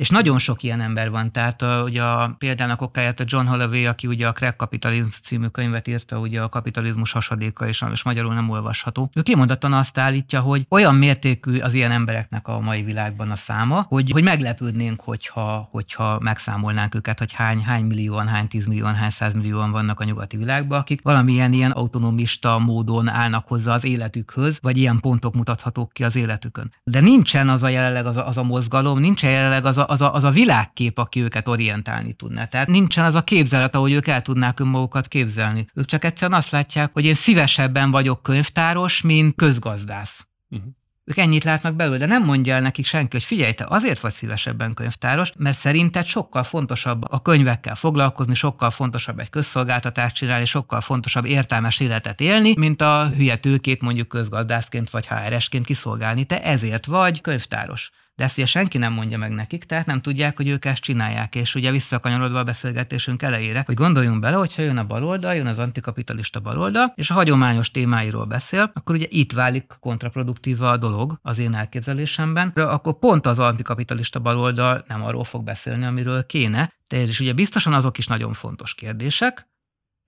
És 0.00 0.08
nagyon 0.08 0.38
sok 0.38 0.62
ilyen 0.62 0.80
ember 0.80 1.10
van, 1.10 1.32
tehát 1.32 1.62
a, 1.62 1.82
ugye 1.82 2.02
a, 2.02 2.34
példának 2.38 2.82
okáját 2.82 3.20
a 3.20 3.24
John 3.26 3.46
Holloway, 3.46 3.86
aki 3.86 4.06
ugye 4.06 4.26
a 4.26 4.32
Crack 4.32 4.58
Capitalism 4.58 5.04
című 5.22 5.46
könyvet 5.46 5.88
írta, 5.88 6.18
ugye 6.18 6.42
a 6.42 6.48
kapitalizmus 6.48 7.12
hasadéka, 7.12 7.66
és, 7.68 7.84
és 7.92 8.02
magyarul 8.02 8.34
nem 8.34 8.50
olvasható. 8.50 9.10
Ő 9.14 9.22
kimondottan 9.22 9.72
azt 9.72 9.98
állítja, 9.98 10.40
hogy 10.40 10.66
olyan 10.68 10.94
mértékű 10.94 11.58
az 11.58 11.74
ilyen 11.74 11.90
embereknek 11.90 12.48
a 12.48 12.60
mai 12.60 12.82
világban 12.82 13.30
a 13.30 13.36
száma, 13.36 13.84
hogy, 13.88 14.10
hogy 14.10 14.22
meglepődnénk, 14.22 15.00
hogyha, 15.00 15.68
hogyha 15.70 16.18
megszámolnánk 16.20 16.94
őket, 16.94 17.18
hogy 17.18 17.32
hány, 17.32 17.62
hány 17.62 17.84
millióan, 17.84 18.28
hány 18.28 18.48
tízmillióan, 18.48 18.94
hány 18.94 19.10
százmillióan 19.10 19.70
vannak 19.70 20.00
a 20.00 20.04
nyugati 20.04 20.36
világban, 20.36 20.78
akik 20.78 21.02
valamilyen 21.02 21.52
ilyen 21.52 21.70
autonomista 21.70 22.58
módon 22.58 23.08
állnak 23.08 23.46
hozzá 23.48 23.74
az 23.74 23.84
életükhöz, 23.84 24.58
vagy 24.62 24.76
ilyen 24.76 25.00
pontok 25.00 25.34
mutathatók 25.34 25.92
ki 25.92 26.04
az 26.04 26.16
életükön. 26.16 26.72
De 26.84 27.00
nincsen 27.00 27.48
az 27.48 27.62
a 27.62 27.68
jelenleg 27.68 28.06
az 28.06 28.16
a, 28.16 28.26
az 28.26 28.36
a 28.36 28.42
mozgalom, 28.42 28.98
nincsen 28.98 29.30
jelenleg 29.30 29.64
az 29.64 29.78
a, 29.78 29.89
az, 29.90 30.00
a, 30.00 30.14
az 30.14 30.24
a 30.24 30.30
világkép, 30.30 30.98
aki 30.98 31.22
őket 31.22 31.48
orientálni 31.48 32.12
tudná. 32.12 32.44
Tehát 32.44 32.68
nincsen 32.68 33.04
az 33.04 33.14
a 33.14 33.22
képzelet, 33.22 33.74
ahogy 33.74 33.92
ők 33.92 34.06
el 34.06 34.22
tudnák 34.22 34.60
önmagukat 34.60 35.08
képzelni. 35.08 35.66
Ők 35.74 35.86
csak 35.86 36.04
egyszerűen 36.04 36.38
azt 36.38 36.50
látják, 36.50 36.92
hogy 36.92 37.04
én 37.04 37.14
szívesebben 37.14 37.90
vagyok 37.90 38.22
könyvtáros, 38.22 39.02
mint 39.02 39.34
közgazdász. 39.34 40.26
Uh-huh. 40.50 40.68
Ők 41.04 41.16
ennyit 41.16 41.44
látnak 41.44 41.74
belőle, 41.74 41.96
de 41.96 42.06
nem 42.06 42.24
mondja 42.24 42.54
el 42.54 42.60
nekik 42.60 42.84
senki, 42.84 43.08
hogy 43.10 43.24
figyelj, 43.24 43.52
te 43.52 43.66
azért 43.68 44.00
vagy 44.00 44.12
szívesebben 44.12 44.74
könyvtáros, 44.74 45.32
mert 45.36 45.58
szerinted 45.58 46.06
sokkal 46.06 46.42
fontosabb 46.42 47.04
a 47.12 47.22
könyvekkel 47.22 47.74
foglalkozni, 47.74 48.34
sokkal 48.34 48.70
fontosabb 48.70 49.18
egy 49.18 49.30
közszolgáltatást 49.30 50.14
csinálni, 50.14 50.44
sokkal 50.44 50.80
fontosabb 50.80 51.24
értelmes 51.24 51.80
életet 51.80 52.20
élni, 52.20 52.54
mint 52.56 52.82
a 52.82 53.08
hülye 53.16 53.36
tőkét 53.36 53.82
mondjuk 53.82 54.08
közgazdászként 54.08 54.90
vagy 54.90 55.06
HR-esként 55.06 55.64
kiszolgálni. 55.64 56.24
Te 56.24 56.42
ezért 56.42 56.86
vagy 56.86 57.20
könyvtáros. 57.20 57.90
De 58.20 58.26
ezt 58.26 58.38
ugye 58.38 58.46
senki 58.46 58.78
nem 58.78 58.92
mondja 58.92 59.18
meg 59.18 59.32
nekik, 59.32 59.64
tehát 59.64 59.86
nem 59.86 60.00
tudják, 60.00 60.36
hogy 60.36 60.48
ők 60.48 60.64
ezt 60.64 60.82
csinálják. 60.82 61.34
És 61.34 61.54
ugye 61.54 61.70
visszakanyarodva 61.70 62.38
a 62.38 62.44
beszélgetésünk 62.44 63.22
elejére, 63.22 63.62
hogy 63.66 63.74
gondoljunk 63.74 64.20
bele, 64.20 64.36
hogyha 64.36 64.62
jön 64.62 64.76
a 64.76 64.84
baloldal, 64.84 65.34
jön 65.34 65.46
az 65.46 65.58
antikapitalista 65.58 66.40
baloldal, 66.40 66.92
és 66.96 67.10
a 67.10 67.14
hagyományos 67.14 67.70
témáiról 67.70 68.24
beszél, 68.24 68.70
akkor 68.74 68.94
ugye 68.94 69.06
itt 69.08 69.32
válik 69.32 69.76
kontraproduktíva 69.80 70.70
a 70.70 70.76
dolog 70.76 71.18
az 71.22 71.38
én 71.38 71.54
elképzelésemben, 71.54 72.48
akkor 72.48 72.98
pont 72.98 73.26
az 73.26 73.38
antikapitalista 73.38 74.18
baloldal 74.18 74.84
nem 74.88 75.04
arról 75.04 75.24
fog 75.24 75.44
beszélni, 75.44 75.84
amiről 75.84 76.26
kéne, 76.26 76.72
és 76.88 77.20
ugye 77.20 77.32
biztosan 77.32 77.72
azok 77.72 77.98
is 77.98 78.06
nagyon 78.06 78.32
fontos 78.32 78.74
kérdések, 78.74 79.49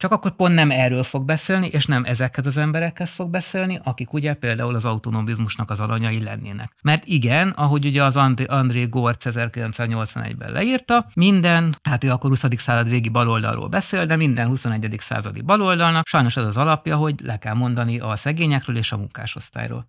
csak 0.02 0.12
akkor 0.12 0.30
pont 0.30 0.54
nem 0.54 0.70
erről 0.70 1.02
fog 1.02 1.24
beszélni, 1.24 1.66
és 1.66 1.86
nem 1.86 2.04
ezekhez 2.04 2.46
az 2.46 2.56
emberekhez 2.56 3.10
fog 3.10 3.30
beszélni, 3.30 3.78
akik 3.84 4.12
ugye 4.12 4.34
például 4.34 4.74
az 4.74 4.84
autonomizmusnak 4.84 5.70
az 5.70 5.80
alanyai 5.80 6.22
lennének. 6.22 6.72
Mert 6.82 7.02
igen, 7.06 7.48
ahogy 7.48 7.86
ugye 7.86 8.04
az 8.04 8.16
André 8.46 8.84
Gorc 8.84 9.24
1981-ben 9.28 10.52
leírta, 10.52 11.06
minden, 11.14 11.76
hát 11.82 12.04
ő 12.04 12.10
akkor 12.10 12.30
20. 12.30 12.44
század 12.56 12.88
végi 12.88 13.08
baloldalról 13.08 13.68
beszél, 13.68 14.06
de 14.06 14.16
minden 14.16 14.46
21. 14.46 14.96
századi 14.98 15.40
baloldalnak 15.40 16.06
sajnos 16.06 16.36
ez 16.36 16.44
az 16.44 16.56
alapja, 16.56 16.96
hogy 16.96 17.14
le 17.24 17.38
kell 17.38 17.54
mondani 17.54 17.98
a 17.98 18.16
szegényekről 18.16 18.76
és 18.76 18.92
a 18.92 18.96
munkásosztályról. 18.96 19.86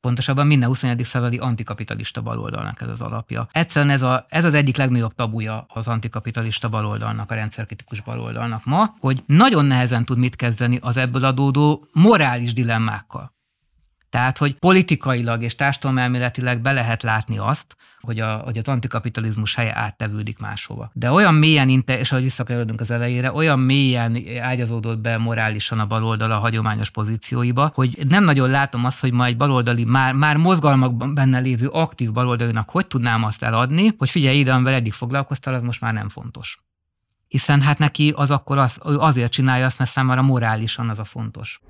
Pontosabban 0.00 0.46
minden 0.46 0.68
21. 0.68 1.04
századi 1.04 1.36
antikapitalista 1.36 2.22
baloldalnak 2.22 2.80
ez 2.80 2.88
az 2.88 3.00
alapja. 3.00 3.48
Egyszerűen 3.52 3.92
ez, 3.92 4.02
a, 4.02 4.26
ez 4.28 4.44
az 4.44 4.54
egyik 4.54 4.76
legnagyobb 4.76 5.14
tabuja 5.14 5.66
az 5.68 5.88
antikapitalista 5.88 6.68
baloldalnak, 6.68 7.30
a 7.30 7.34
rendszerkritikus 7.34 8.00
baloldalnak 8.00 8.64
ma, 8.64 8.94
hogy 9.00 9.22
nagyon 9.26 9.64
nehezen 9.64 10.04
tud 10.04 10.18
mit 10.18 10.36
kezdeni 10.36 10.78
az 10.80 10.96
ebből 10.96 11.24
adódó 11.24 11.88
morális 11.92 12.52
dilemmákkal. 12.52 13.38
Tehát, 14.10 14.38
hogy 14.38 14.54
politikailag 14.54 15.42
és 15.42 15.54
társadalomelméletileg 15.54 16.60
be 16.60 16.72
lehet 16.72 17.02
látni 17.02 17.38
azt, 17.38 17.76
hogy, 18.00 18.20
a, 18.20 18.36
hogy 18.36 18.58
az 18.58 18.68
antikapitalizmus 18.68 19.54
helye 19.54 19.76
áttevődik 19.76 20.38
máshova. 20.38 20.90
De 20.92 21.10
olyan 21.10 21.34
mélyen, 21.34 21.84
és 21.86 22.10
ahogy 22.10 22.22
visszakerülünk 22.22 22.80
az 22.80 22.90
elejére, 22.90 23.32
olyan 23.32 23.58
mélyen 23.58 24.24
ágyazódott 24.40 24.98
be 24.98 25.18
morálisan 25.18 25.78
a 25.78 25.86
baloldal 25.86 26.30
a 26.30 26.38
hagyományos 26.38 26.90
pozícióiba, 26.90 27.70
hogy 27.74 27.98
nem 28.08 28.24
nagyon 28.24 28.50
látom 28.50 28.84
azt, 28.84 29.00
hogy 29.00 29.12
ma 29.12 29.24
egy 29.24 29.36
baloldali, 29.36 29.84
már, 29.84 30.14
már 30.14 30.36
mozgalmakban 30.36 31.14
benne 31.14 31.38
lévő 31.38 31.66
aktív 31.66 32.12
baloldalinak 32.12 32.70
hogy 32.70 32.86
tudnám 32.86 33.24
azt 33.24 33.42
eladni, 33.42 33.94
hogy 33.98 34.10
figyelj 34.10 34.38
ide, 34.38 34.52
amivel 34.52 34.74
eddig 34.74 34.92
foglalkoztál, 34.92 35.54
az 35.54 35.62
most 35.62 35.80
már 35.80 35.92
nem 35.92 36.08
fontos 36.08 36.58
hiszen 37.30 37.60
hát 37.60 37.78
neki 37.78 38.12
az 38.16 38.30
akkor 38.30 38.58
az, 38.58 38.80
azért 38.82 39.32
csinálja 39.32 39.66
azt, 39.66 39.78
mert 39.78 39.90
számára 39.90 40.22
morálisan 40.22 40.88
az 40.88 40.98
a 40.98 41.04
fontos. 41.04 41.60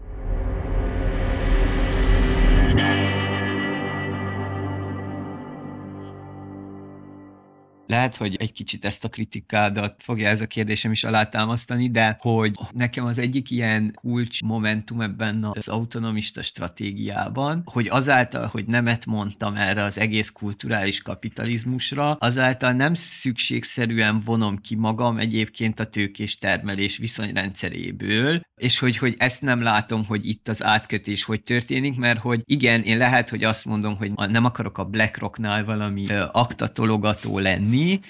Lehet, 7.91 8.17
hogy 8.17 8.37
egy 8.37 8.53
kicsit 8.53 8.85
ezt 8.85 9.05
a 9.05 9.09
kritikádat 9.09 9.95
fogja 9.99 10.29
ez 10.29 10.41
a 10.41 10.47
kérdésem 10.47 10.91
is 10.91 11.05
alátámasztani, 11.05 11.91
de 11.91 12.17
hogy 12.21 12.55
nekem 12.73 13.05
az 13.05 13.19
egyik 13.19 13.51
ilyen 13.51 13.93
kulcs 13.95 14.43
momentum 14.43 15.01
ebben 15.01 15.45
az 15.45 15.69
autonomista 15.69 16.43
stratégiában, 16.43 17.63
hogy 17.65 17.89
azáltal, 17.89 18.47
hogy 18.47 18.65
nemet 18.67 19.07
mondtam 19.07 19.55
erre 19.55 19.83
az 19.83 19.99
egész 19.99 20.31
kulturális 20.31 21.03
kapitalizmusra, 21.03 22.13
azáltal 22.13 22.73
nem 22.73 22.95
szükségszerűen 22.95 24.21
vonom 24.25 24.59
ki 24.61 24.75
magam 24.75 25.19
egyébként 25.19 25.81
a 25.81 25.85
tőkés 25.85 26.39
termelés 26.39 26.97
viszonyrendszeréből, 26.97 28.41
és 28.55 28.79
hogy, 28.79 28.97
hogy 28.97 29.15
ezt 29.19 29.43
nem 29.43 29.63
látom, 29.63 30.05
hogy 30.05 30.29
itt 30.29 30.49
az 30.49 30.63
átkötés 30.63 31.25
hogy 31.25 31.43
történik, 31.43 31.97
mert 31.97 32.21
hogy 32.21 32.43
igen, 32.45 32.83
én 32.83 32.99
lehet, 32.99 33.29
hogy 33.29 33.45
azt 33.45 33.65
mondom, 33.65 33.97
hogy 33.97 34.13
nem 34.13 34.45
akarok 34.45 34.79
a 34.79 34.85
BlackRocknál 34.85 35.65
valami 35.65 36.07
aktatologató 36.33 37.39
lenni, 37.39 37.80
tenni, 37.81 38.01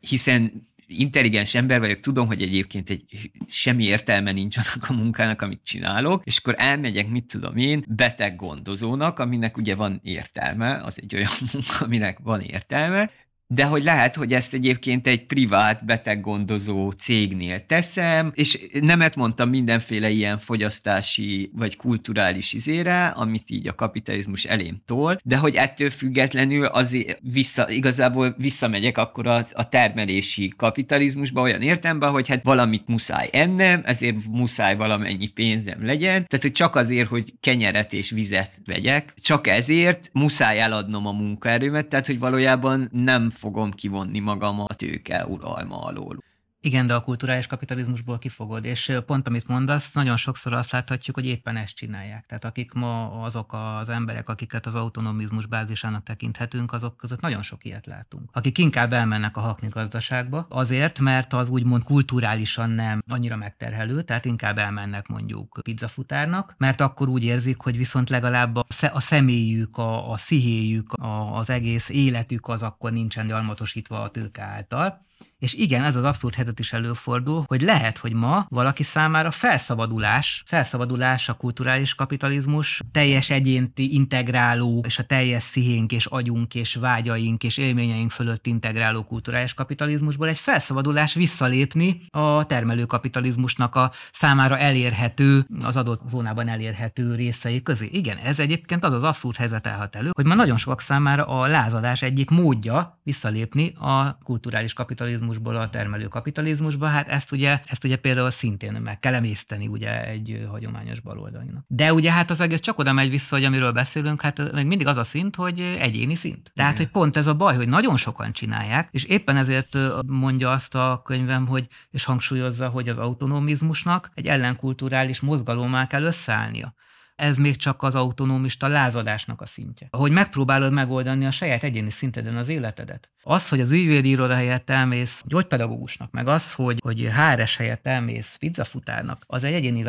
hiszen 0.00 0.68
intelligens 0.86 1.54
ember 1.54 1.78
vagyok, 1.80 2.00
tudom, 2.00 2.26
hogy 2.26 2.42
egyébként 2.42 2.90
egy 2.90 3.30
semmi 3.48 3.84
értelme 3.84 4.32
nincs 4.32 4.56
annak 4.56 4.90
a 4.90 4.92
munkának, 4.92 5.42
amit 5.42 5.60
csinálok, 5.64 6.22
és 6.24 6.38
akkor 6.38 6.54
elmegyek, 6.58 7.08
mit 7.08 7.24
tudom 7.24 7.56
én, 7.56 7.84
beteg 7.88 8.36
gondozónak, 8.36 9.18
aminek 9.18 9.56
ugye 9.56 9.74
van 9.74 10.00
értelme, 10.02 10.80
az 10.82 10.98
egy 11.02 11.14
olyan 11.14 11.30
munka, 11.52 11.84
aminek 11.84 12.18
van 12.22 12.40
értelme, 12.40 13.10
de 13.48 13.64
hogy 13.64 13.84
lehet, 13.84 14.14
hogy 14.14 14.32
ezt 14.32 14.54
egyébként 14.54 15.06
egy 15.06 15.26
privát 15.26 15.84
beteggondozó 15.84 16.90
cégnél 16.90 17.66
teszem, 17.66 18.32
és 18.34 18.66
nemet 18.80 19.16
mondtam 19.16 19.48
mindenféle 19.48 20.10
ilyen 20.10 20.38
fogyasztási 20.38 21.50
vagy 21.54 21.76
kulturális 21.76 22.52
izére, 22.52 23.06
amit 23.06 23.50
így 23.50 23.68
a 23.68 23.74
kapitalizmus 23.74 24.44
elém 24.44 24.82
tol, 24.86 25.18
de 25.24 25.36
hogy 25.36 25.54
ettől 25.54 25.90
függetlenül 25.90 26.64
azért 26.64 27.18
vissza, 27.32 27.70
igazából 27.70 28.34
visszamegyek 28.38 28.98
akkor 28.98 29.26
a, 29.26 29.46
a 29.52 29.68
termelési 29.68 30.52
kapitalizmusba 30.56 31.40
olyan 31.40 31.62
értemben, 31.62 32.10
hogy 32.10 32.28
hát 32.28 32.42
valamit 32.42 32.86
muszáj 32.86 33.28
ennem, 33.32 33.82
ezért 33.84 34.16
muszáj 34.30 34.76
valamennyi 34.76 35.26
pénzem 35.26 35.84
legyen, 35.84 36.26
tehát 36.26 36.42
hogy 36.42 36.52
csak 36.52 36.76
azért, 36.76 37.08
hogy 37.08 37.34
kenyeret 37.40 37.92
és 37.92 38.10
vizet 38.10 38.50
vegyek, 38.64 39.14
csak 39.16 39.46
ezért 39.46 40.10
muszáj 40.12 40.60
eladnom 40.60 41.06
a 41.06 41.12
munkaerőmet, 41.12 41.86
tehát 41.86 42.06
hogy 42.06 42.18
valójában 42.18 42.88
nem 42.92 43.30
fogom 43.36 43.70
kivonni 43.70 44.18
magam 44.18 44.60
a 44.60 44.74
tőke 44.74 45.26
uralma 45.26 45.78
alól. 45.78 46.25
Igen, 46.66 46.86
de 46.86 46.94
a 46.94 47.00
kulturális 47.00 47.46
kapitalizmusból 47.46 48.18
kifogod, 48.18 48.64
és 48.64 48.92
pont 49.06 49.26
amit 49.26 49.46
mondasz, 49.46 49.92
nagyon 49.92 50.16
sokszor 50.16 50.52
azt 50.52 50.70
láthatjuk, 50.72 51.16
hogy 51.16 51.26
éppen 51.26 51.56
ezt 51.56 51.74
csinálják. 51.74 52.26
Tehát 52.26 52.44
akik 52.44 52.72
ma 52.72 53.20
azok 53.22 53.52
az 53.52 53.88
emberek, 53.88 54.28
akiket 54.28 54.66
az 54.66 54.74
autonomizmus 54.74 55.46
bázisának 55.46 56.02
tekinthetünk, 56.02 56.72
azok 56.72 56.96
között 56.96 57.20
nagyon 57.20 57.42
sok 57.42 57.64
ilyet 57.64 57.86
látunk. 57.86 58.30
Akik 58.32 58.58
inkább 58.58 58.92
elmennek 58.92 59.36
a 59.36 59.40
hakni 59.40 59.68
gazdaságba, 59.68 60.46
azért, 60.48 60.98
mert 61.00 61.32
az 61.32 61.48
úgymond 61.48 61.82
kulturálisan 61.82 62.70
nem 62.70 63.02
annyira 63.08 63.36
megterhelő, 63.36 64.02
tehát 64.02 64.24
inkább 64.24 64.58
elmennek 64.58 65.08
mondjuk 65.08 65.60
pizzafutárnak, 65.62 66.54
mert 66.58 66.80
akkor 66.80 67.08
úgy 67.08 67.24
érzik, 67.24 67.60
hogy 67.60 67.76
viszont 67.76 68.10
legalább 68.10 68.56
a 68.92 69.00
személyük, 69.00 69.76
a, 69.76 70.10
a 70.10 70.16
szihéjük, 70.16 70.92
a, 70.92 71.36
az 71.36 71.50
egész 71.50 71.88
életük 71.88 72.48
az 72.48 72.62
akkor 72.62 72.92
nincsen 72.92 73.26
gyarmatosítva 73.26 74.02
a 74.02 74.10
tőke 74.10 74.42
által, 74.42 75.04
és 75.38 75.54
igen, 75.54 75.84
ez 75.84 75.96
az 75.96 76.04
abszurd 76.04 76.34
helyzet 76.34 76.58
is 76.58 76.72
előfordul, 76.72 77.44
hogy 77.46 77.60
lehet, 77.60 77.98
hogy 77.98 78.12
ma 78.12 78.46
valaki 78.48 78.82
számára 78.82 79.30
felszabadulás, 79.30 80.42
felszabadulás 80.46 81.28
a 81.28 81.34
kulturális 81.34 81.94
kapitalizmus, 81.94 82.80
teljes 82.92 83.30
egyénti 83.30 83.94
integráló, 83.94 84.82
és 84.86 84.98
a 84.98 85.02
teljes 85.02 85.42
szihénk 85.42 85.92
és 85.92 86.06
agyunk 86.06 86.54
és 86.54 86.74
vágyaink 86.74 87.44
és 87.44 87.56
élményeink 87.56 88.10
fölött 88.10 88.46
integráló 88.46 89.04
kulturális 89.04 89.54
kapitalizmusból 89.54 90.28
egy 90.28 90.38
felszabadulás 90.38 91.14
visszalépni 91.14 92.00
a 92.10 92.46
termelőkapitalizmusnak 92.46 93.74
a 93.74 93.92
számára 94.12 94.58
elérhető, 94.58 95.46
az 95.62 95.76
adott 95.76 96.00
zónában 96.08 96.48
elérhető 96.48 97.14
részei 97.14 97.62
közé. 97.62 97.88
Igen, 97.92 98.16
ez 98.16 98.38
egyébként 98.38 98.84
az 98.84 98.92
az 98.92 99.02
abszurd 99.02 99.36
helyzet 99.36 99.66
állhat 99.66 99.96
elő, 99.96 100.10
hogy 100.12 100.26
ma 100.26 100.34
nagyon 100.34 100.56
sokak 100.56 100.80
számára 100.80 101.26
a 101.26 101.46
lázadás 101.46 102.02
egyik 102.02 102.30
módja 102.30 103.00
visszalépni 103.02 103.74
a 103.78 104.18
kulturális 104.24 104.72
kapitalizmus 104.72 105.25
kapitalizmusból 105.26 105.56
a 105.56 105.70
termelő 105.70 106.06
kapitalizmusba, 106.06 106.86
hát 106.86 107.08
ezt 107.08 107.32
ugye, 107.32 107.60
ezt 107.66 107.84
ugye 107.84 107.96
például 107.96 108.30
szintén 108.30 108.72
meg 108.72 108.98
kell 108.98 109.14
emészteni 109.14 109.66
ugye 109.66 110.06
egy 110.06 110.46
hagyományos 110.50 111.00
baloldalinak. 111.00 111.64
De 111.66 111.92
ugye 111.92 112.12
hát 112.12 112.30
az 112.30 112.40
egész 112.40 112.60
csak 112.60 112.78
oda 112.78 112.92
megy 112.92 113.10
vissza, 113.10 113.34
hogy 113.36 113.44
amiről 113.44 113.72
beszélünk, 113.72 114.20
hát 114.20 114.52
még 114.52 114.66
mindig 114.66 114.86
az 114.86 114.96
a 114.96 115.04
szint, 115.04 115.36
hogy 115.36 115.60
egyéni 115.60 116.14
szint. 116.14 116.50
Tehát, 116.54 116.72
Igen. 116.72 116.84
hogy 116.84 116.92
pont 116.92 117.16
ez 117.16 117.26
a 117.26 117.34
baj, 117.34 117.56
hogy 117.56 117.68
nagyon 117.68 117.96
sokan 117.96 118.32
csinálják, 118.32 118.88
és 118.90 119.04
éppen 119.04 119.36
ezért 119.36 119.78
mondja 120.06 120.50
azt 120.50 120.74
a 120.74 121.00
könyvem, 121.04 121.46
hogy, 121.46 121.66
és 121.90 122.04
hangsúlyozza, 122.04 122.68
hogy 122.68 122.88
az 122.88 122.98
autonomizmusnak 122.98 124.10
egy 124.14 124.26
ellenkulturális 124.26 125.20
mozgalommal 125.20 125.86
kell 125.86 126.02
összeállnia 126.02 126.74
ez 127.16 127.38
még 127.38 127.56
csak 127.56 127.82
az 127.82 127.94
autonomista 127.94 128.66
lázadásnak 128.66 129.40
a 129.40 129.46
szintje. 129.46 129.88
Hogy 129.90 130.12
megpróbálod 130.12 130.72
megoldani 130.72 131.26
a 131.26 131.30
saját 131.30 131.62
egyéni 131.62 131.90
szinteden 131.90 132.36
az 132.36 132.48
életedet. 132.48 133.10
Az, 133.22 133.48
hogy 133.48 133.60
az 133.60 133.70
ügyvédi 133.70 134.08
iroda 134.08 134.34
helyett 134.34 134.70
elmész 134.70 135.22
gyógypedagógusnak, 135.24 136.10
meg 136.10 136.28
az, 136.28 136.52
hogy, 136.52 136.78
hogy 136.82 137.08
HRS 137.10 137.56
helyett 137.56 137.86
elmész 137.86 138.36
pizzafutárnak, 138.36 139.24
az 139.26 139.44
egy 139.44 139.52
egyéni, 139.52 139.84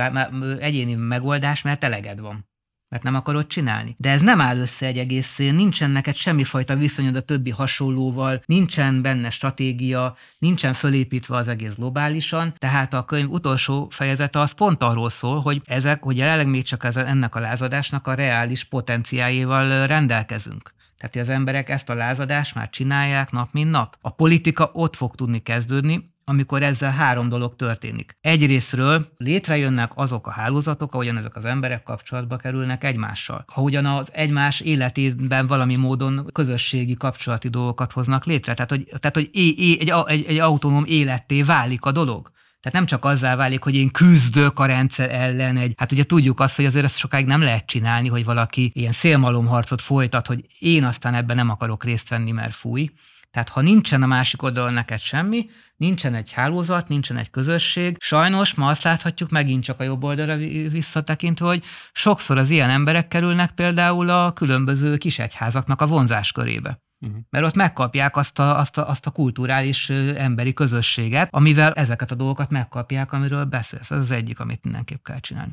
egyéni 0.59 0.95
megoldás, 0.95 1.61
mert 1.61 1.83
eleged 1.83 2.19
van 2.19 2.47
mert 2.89 3.03
nem 3.03 3.15
akarod 3.15 3.47
csinálni. 3.47 3.95
De 3.97 4.09
ez 4.09 4.21
nem 4.21 4.41
áll 4.41 4.57
össze 4.57 4.85
egy 4.85 4.97
egészén, 4.97 5.55
nincsen 5.55 5.91
neked 5.91 6.15
semmifajta 6.15 6.75
viszonyod 6.75 7.15
a 7.15 7.21
többi 7.21 7.49
hasonlóval, 7.49 8.41
nincsen 8.45 9.01
benne 9.01 9.29
stratégia, 9.29 10.15
nincsen 10.39 10.73
fölépítve 10.73 11.35
az 11.35 11.47
egész 11.47 11.75
globálisan, 11.75 12.53
tehát 12.57 12.93
a 12.93 13.05
könyv 13.05 13.29
utolsó 13.29 13.87
fejezete 13.89 14.39
az 14.39 14.51
pont 14.51 14.83
arról 14.83 15.09
szól, 15.09 15.41
hogy 15.41 15.61
ezek, 15.65 16.03
hogy 16.03 16.17
jelenleg 16.17 16.47
még 16.47 16.63
csak 16.63 16.83
ez, 16.83 16.97
ennek 16.97 17.35
a 17.35 17.39
lázadásnak 17.39 18.07
a 18.07 18.13
reális 18.13 18.63
potenciájéval 18.63 19.87
rendelkezünk. 19.87 20.75
Tehát 20.97 21.29
az 21.29 21.33
emberek 21.33 21.69
ezt 21.69 21.89
a 21.89 21.93
lázadást 21.93 22.55
már 22.55 22.69
csinálják 22.69 23.31
nap 23.31 23.49
mint 23.51 23.71
nap. 23.71 23.97
A 24.01 24.09
politika 24.09 24.69
ott 24.73 24.95
fog 24.95 25.15
tudni 25.15 25.39
kezdődni, 25.39 26.03
amikor 26.29 26.63
ezzel 26.63 26.91
három 26.91 27.29
dolog 27.29 27.55
történik. 27.55 28.17
Egyrésztről 28.21 29.05
létrejönnek 29.17 29.91
azok 29.95 30.27
a 30.27 30.31
hálózatok, 30.31 30.93
ahogyan 30.93 31.17
ezek 31.17 31.35
az 31.35 31.45
emberek 31.45 31.83
kapcsolatba 31.83 32.35
kerülnek 32.35 32.83
egymással. 32.83 33.45
Ahogyan 33.55 33.85
az 33.85 34.09
egymás 34.13 34.59
életében 34.59 35.47
valami 35.47 35.75
módon 35.75 36.29
közösségi 36.33 36.93
kapcsolati 36.93 37.49
dolgokat 37.49 37.91
hoznak 37.91 38.25
létre. 38.25 38.53
Tehát, 38.53 38.69
hogy, 38.69 38.85
tehát, 38.85 39.15
hogy 39.15 39.29
é, 39.31 39.53
é, 39.57 39.77
egy, 39.79 39.93
egy, 40.05 40.25
egy 40.27 40.37
autonóm 40.37 40.83
életté 40.87 41.41
válik 41.41 41.85
a 41.85 41.91
dolog. 41.91 42.31
Tehát 42.61 42.77
nem 42.77 42.85
csak 42.85 43.05
azzá 43.05 43.35
válik, 43.35 43.63
hogy 43.63 43.75
én 43.75 43.91
küzdök 43.91 44.59
a 44.59 44.65
rendszer 44.65 45.11
ellen 45.11 45.57
egy, 45.57 45.73
hát 45.77 45.91
ugye 45.91 46.03
tudjuk 46.03 46.39
azt, 46.39 46.55
hogy 46.55 46.65
azért 46.65 46.85
ezt 46.85 46.97
sokáig 46.97 47.25
nem 47.25 47.41
lehet 47.41 47.65
csinálni, 47.65 48.07
hogy 48.07 48.25
valaki 48.25 48.71
ilyen 48.73 48.91
szélmalomharcot 48.91 49.81
folytat, 49.81 50.27
hogy 50.27 50.45
én 50.59 50.83
aztán 50.83 51.13
ebben 51.13 51.35
nem 51.35 51.49
akarok 51.49 51.83
részt 51.83 52.09
venni, 52.09 52.31
mert 52.31 52.53
fúj. 52.53 52.89
Tehát 53.37 53.51
ha 53.51 53.61
nincsen 53.61 54.03
a 54.03 54.05
másik 54.05 54.41
oldalon 54.41 54.73
neked 54.73 54.99
semmi, 54.99 55.49
nincsen 55.75 56.15
egy 56.15 56.31
hálózat, 56.31 56.87
nincsen 56.87 57.17
egy 57.17 57.29
közösség. 57.29 57.97
Sajnos 57.99 58.53
ma 58.53 58.67
azt 58.67 58.83
láthatjuk 58.83 59.29
megint 59.29 59.63
csak 59.63 59.79
a 59.79 59.83
jobb 59.83 60.03
oldalra 60.03 60.35
visszatekintve, 60.69 61.45
hogy 61.45 61.63
sokszor 61.91 62.37
az 62.37 62.49
ilyen 62.49 62.69
emberek 62.69 63.07
kerülnek 63.07 63.51
például 63.51 64.09
a 64.09 64.33
különböző 64.33 64.97
kisegyházaknak 64.97 65.81
a 65.81 65.87
vonzás 65.87 66.31
körébe. 66.31 66.81
Uh-huh. 66.99 67.19
Mert 67.29 67.45
ott 67.45 67.55
megkapják 67.55 68.17
azt 68.17 68.39
a, 68.39 68.59
azt, 68.59 68.77
a, 68.77 68.89
azt 68.89 69.05
a 69.05 69.11
kulturális 69.11 69.89
emberi 70.15 70.53
közösséget, 70.53 71.27
amivel 71.31 71.73
ezeket 71.73 72.11
a 72.11 72.15
dolgokat 72.15 72.51
megkapják, 72.51 73.11
amiről 73.11 73.45
beszélsz. 73.45 73.91
Ez 73.91 73.99
az 73.99 74.11
egyik, 74.11 74.39
amit 74.39 74.63
mindenképp 74.63 75.03
kell 75.03 75.19
csinálni. 75.19 75.51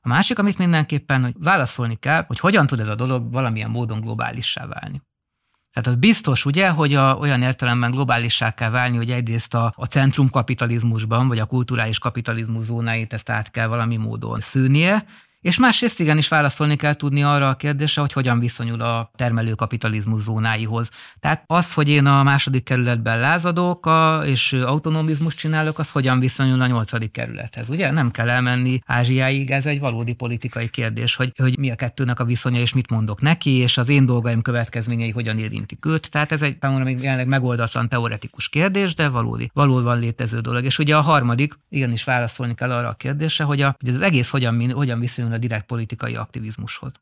A 0.00 0.08
másik, 0.08 0.38
amit 0.38 0.58
mindenképpen 0.58 1.22
hogy 1.22 1.34
válaszolni 1.38 1.96
kell, 1.96 2.24
hogy 2.26 2.38
hogyan 2.38 2.66
tud 2.66 2.80
ez 2.80 2.88
a 2.88 2.94
dolog 2.94 3.32
valamilyen 3.32 3.70
módon 3.70 4.00
globálissá 4.00 4.66
válni. 4.66 5.02
Tehát 5.76 5.90
az 5.90 5.96
biztos, 5.96 6.44
ugye, 6.44 6.68
hogy 6.68 6.94
a, 6.94 7.16
olyan 7.16 7.42
értelemben 7.42 7.90
globálissá 7.90 8.50
kell 8.50 8.70
válni, 8.70 8.96
hogy 8.96 9.10
egyrészt 9.10 9.54
a, 9.54 9.72
a 9.76 9.84
centrum 9.84 10.30
kapitalizmusban, 10.30 11.28
vagy 11.28 11.38
a 11.38 11.44
kulturális 11.44 11.98
kapitalizmus 11.98 12.64
zónáit 12.64 13.12
ezt 13.12 13.30
át 13.30 13.50
kell 13.50 13.66
valami 13.66 13.96
módon 13.96 14.40
szűnie, 14.40 15.04
és 15.46 15.58
másrészt 15.58 16.00
igenis 16.00 16.28
válaszolni 16.28 16.76
kell 16.76 16.94
tudni 16.94 17.22
arra 17.22 17.48
a 17.48 17.56
kérdésre, 17.56 18.00
hogy 18.00 18.12
hogyan 18.12 18.38
viszonyul 18.38 18.80
a 18.80 19.10
termelőkapitalizmus 19.14 20.20
zónáihoz. 20.20 20.90
Tehát 21.20 21.44
az, 21.46 21.72
hogy 21.72 21.88
én 21.88 22.06
a 22.06 22.22
második 22.22 22.64
kerületben 22.64 23.20
lázadok 23.20 23.86
a, 23.86 24.20
és 24.24 24.52
autonomizmus 24.52 25.34
csinálok, 25.34 25.78
az 25.78 25.90
hogyan 25.90 26.20
viszonyul 26.20 26.60
a 26.60 26.66
nyolcadik 26.66 27.10
kerülethez. 27.10 27.68
Ugye 27.68 27.90
nem 27.90 28.10
kell 28.10 28.28
elmenni 28.28 28.78
Ázsiáig, 28.86 29.50
ez 29.50 29.66
egy 29.66 29.80
valódi 29.80 30.12
politikai 30.12 30.68
kérdés, 30.68 31.16
hogy, 31.16 31.32
hogy 31.36 31.58
mi 31.58 31.70
a 31.70 31.74
kettőnek 31.74 32.20
a 32.20 32.24
viszonya, 32.24 32.60
és 32.60 32.72
mit 32.72 32.90
mondok 32.90 33.20
neki, 33.20 33.50
és 33.50 33.78
az 33.78 33.88
én 33.88 34.06
dolgaim 34.06 34.42
következményei 34.42 35.10
hogyan 35.10 35.38
érintik 35.38 35.86
őt. 35.86 36.10
Tehát 36.10 36.32
ez 36.32 36.42
egy 36.42 36.56
számomra 36.60 36.84
még 36.84 37.02
jelenleg 37.02 37.26
megoldatlan 37.26 37.88
teoretikus 37.88 38.48
kérdés, 38.48 38.94
de 38.94 39.08
valódi, 39.08 39.50
valóban 39.54 39.98
létező 39.98 40.40
dolog. 40.40 40.64
És 40.64 40.78
ugye 40.78 40.96
a 40.96 41.00
harmadik, 41.00 41.58
igenis 41.68 42.04
válaszolni 42.04 42.54
kell 42.54 42.72
arra 42.72 42.88
a 42.88 42.94
kérdésre, 42.94 43.44
hogy, 43.44 43.60
a, 43.60 43.76
hogy 43.78 43.94
az 43.94 44.00
egész 44.00 44.28
hogyan, 44.28 44.70
hogyan 44.70 45.00
viszonyul 45.00 45.34
a 45.36 45.38
direkt 45.38 45.66
politikai 45.66 46.16
aktivizmushoz. 46.16 47.00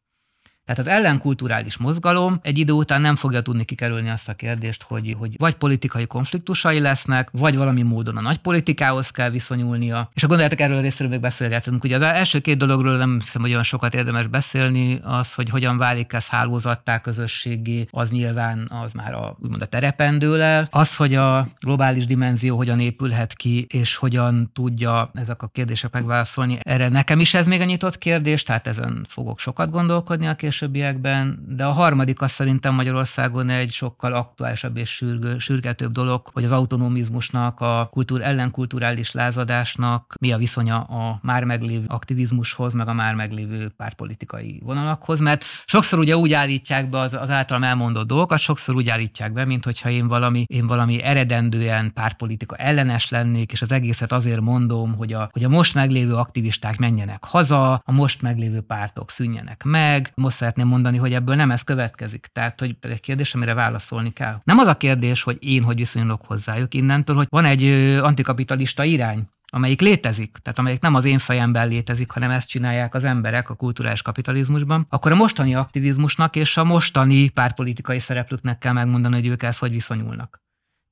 Tehát 0.65 0.81
az 0.81 0.87
ellenkulturális 0.87 1.77
mozgalom 1.77 2.39
egy 2.43 2.59
idő 2.59 2.73
után 2.73 3.01
nem 3.01 3.17
fogja 3.17 3.41
tudni 3.41 3.65
kikerülni 3.65 4.09
azt 4.09 4.29
a 4.29 4.35
kérdést, 4.35 4.83
hogy, 4.83 5.15
hogy 5.19 5.35
vagy 5.39 5.55
politikai 5.55 6.07
konfliktusai 6.07 6.81
lesznek, 6.81 7.29
vagy 7.33 7.57
valami 7.57 7.83
módon 7.83 8.17
a 8.17 8.21
nagy 8.21 8.39
politikához 8.39 9.11
kell 9.11 9.31
viszonyulnia. 9.31 10.11
És 10.15 10.23
a 10.23 10.27
gondoljátok 10.27 10.61
erről 10.61 10.77
a 10.77 10.81
részéről 10.81 11.13
még 11.13 11.21
beszélgetünk. 11.21 11.85
Ugye 11.85 11.97
az 11.97 12.03
első 12.03 12.39
két 12.39 12.57
dologról 12.59 12.97
nem 12.97 13.19
hiszem, 13.21 13.43
hogy 13.43 13.51
olyan 13.51 13.63
sokat 13.63 13.95
érdemes 13.95 14.27
beszélni, 14.27 15.01
az, 15.03 15.35
hogy 15.35 15.49
hogyan 15.49 15.79
válik 15.79 16.13
ez 16.13 16.29
hálózattá, 16.29 17.01
közösségi, 17.01 17.89
az 17.91 18.11
nyilván 18.11 18.71
az 18.85 18.93
már 18.93 19.15
a, 19.15 19.37
úgymond 19.43 19.63
a 19.63 19.67
terepen 19.67 20.19
dől 20.19 20.41
el. 20.41 20.69
Az, 20.71 20.97
hogy 20.97 21.15
a 21.15 21.47
globális 21.61 22.07
dimenzió 22.07 22.57
hogyan 22.57 22.81
épülhet 22.81 23.33
ki, 23.33 23.67
és 23.69 23.97
hogyan 23.97 24.51
tudja 24.53 25.11
ezek 25.15 25.43
a 25.43 25.47
kérdések 25.47 25.93
megválaszolni. 25.93 26.59
Erre 26.63 26.89
nekem 26.89 27.21
is 27.21 27.35
ez 27.35 27.47
még 27.47 27.61
a 27.61 27.65
nyitott 27.65 27.99
kérdés, 27.99 28.43
tehát 28.43 28.67
ezen 28.67 29.07
fogok 29.09 29.39
sokat 29.39 29.71
gondolkodni 29.71 30.27
a 30.27 30.35
későbbiekben, 30.55 31.45
de 31.49 31.65
a 31.65 31.71
harmadik 31.71 32.21
az 32.21 32.31
szerintem 32.31 32.75
Magyarországon 32.75 33.49
egy 33.49 33.71
sokkal 33.71 34.13
aktuálisabb 34.13 34.77
és 34.77 34.91
sürgő, 34.91 35.39
sürgetőbb 35.39 35.93
dolog, 35.93 36.29
hogy 36.33 36.45
az 36.45 36.53
autonomizmusnak, 36.53 37.61
a 37.61 37.89
kultúr, 37.93 38.23
ellenkulturális 38.23 39.13
lázadásnak 39.13 40.15
mi 40.21 40.33
a 40.33 40.37
viszonya 40.37 40.81
a 40.81 41.19
már 41.23 41.45
meglévő 41.45 41.85
aktivizmushoz, 41.87 42.75
meg 42.75 42.89
a 42.89 42.93
már 42.93 43.15
meglévő 43.15 43.69
pártpolitikai 43.69 44.61
vonalakhoz, 44.65 45.21
mert 45.21 45.45
sokszor 45.65 45.99
ugye 45.99 46.17
úgy 46.17 46.33
állítják 46.33 46.91
be 46.91 46.99
az, 46.99 47.15
az 47.15 47.31
általam 47.31 47.63
elmondott 47.63 48.07
dolgokat, 48.07 48.39
sokszor 48.39 48.75
úgy 48.75 48.89
állítják 48.89 49.33
be, 49.33 49.45
mint 49.45 49.65
hogyha 49.65 49.91
én 49.91 50.09
valami, 50.09 50.45
én 50.47 50.67
valami 50.67 51.03
eredendően 51.03 51.93
pártpolitika 51.95 52.57
ellenes 52.57 53.11
lennék, 53.11 53.53
és 53.53 53.63
az 53.63 53.73
egészet 53.73 54.13
azért 54.13 54.41
mondom, 54.41 54.97
hogy 54.97 55.13
a, 55.13 55.29
hogy 55.33 55.45
a 55.45 55.49
most 55.49 55.75
meglévő 55.75 56.15
aktivisták 56.15 56.79
menjenek 56.79 57.25
haza, 57.25 57.73
a 57.73 57.93
most 57.93 58.23
meglévő 58.23 58.61
pártok 58.61 59.11
szűnjenek 59.11 59.63
meg, 59.65 60.13
most 60.15 60.44
szeretném 60.45 60.69
mondani, 60.69 60.97
hogy 60.97 61.13
ebből 61.13 61.35
nem 61.35 61.51
ez 61.51 61.63
következik. 61.63 62.27
Tehát, 62.33 62.61
hogy 62.61 62.77
egy 62.81 63.01
kérdés, 63.01 63.35
amire 63.35 63.55
válaszolni 63.55 64.13
kell. 64.13 64.41
Nem 64.45 64.59
az 64.59 64.67
a 64.67 64.77
kérdés, 64.77 65.23
hogy 65.23 65.37
én 65.41 65.63
hogy 65.63 65.77
viszonyulok 65.77 66.23
hozzájuk 66.27 66.75
innentől, 66.75 67.17
hogy 67.17 67.27
van 67.31 67.45
egy 67.45 67.65
antikapitalista 68.03 68.85
irány, 68.85 69.25
amelyik 69.47 69.81
létezik, 69.81 70.37
tehát 70.43 70.59
amelyik 70.59 70.81
nem 70.81 70.95
az 70.95 71.05
én 71.05 71.19
fejemben 71.19 71.69
létezik, 71.69 72.11
hanem 72.11 72.31
ezt 72.31 72.49
csinálják 72.49 72.95
az 72.95 73.05
emberek 73.05 73.51
a 73.51 73.55
kulturális 73.55 74.03
kapitalizmusban, 74.03 74.87
akkor 74.89 75.13
a 75.13 75.15
mostani 75.15 75.55
aktivizmusnak 75.55 76.37
és 76.37 76.57
a 76.57 76.65
mostani 76.65 77.29
párpolitikai 77.29 77.99
szereplőknek 77.99 78.59
kell 78.59 78.73
megmondani, 78.73 79.15
hogy 79.15 79.27
ők 79.27 79.43
ezt 79.43 79.59
hogy 79.59 79.71
viszonyulnak. 79.71 80.44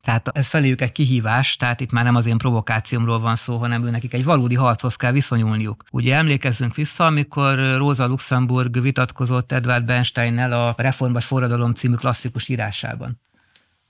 Tehát 0.03 0.28
ez 0.28 0.46
feléjük 0.46 0.80
egy 0.80 0.92
kihívás, 0.92 1.57
tehát 1.57 1.80
itt 1.80 1.92
már 1.92 2.05
nem 2.05 2.16
az 2.16 2.26
én 2.26 2.38
provokációmról 2.38 3.20
van 3.20 3.36
szó, 3.36 3.57
hanem 3.57 3.84
ő 3.84 3.90
nekik 3.90 4.14
egy 4.14 4.24
valódi 4.24 4.55
harchoz 4.55 4.96
kell 4.96 5.12
viszonyulniuk. 5.12 5.84
Ugye 5.90 6.16
emlékezzünk 6.16 6.74
vissza, 6.74 7.07
amikor 7.07 7.76
Rosa 7.76 8.07
Luxemburg 8.07 8.80
vitatkozott 8.80 9.53
Edward 9.53 9.84
Bernsteinnel 9.84 10.53
a 10.53 10.74
Reform 10.76 11.12
vagy 11.12 11.24
Forradalom 11.24 11.74
című 11.74 11.94
klasszikus 11.94 12.48
írásában. 12.48 13.20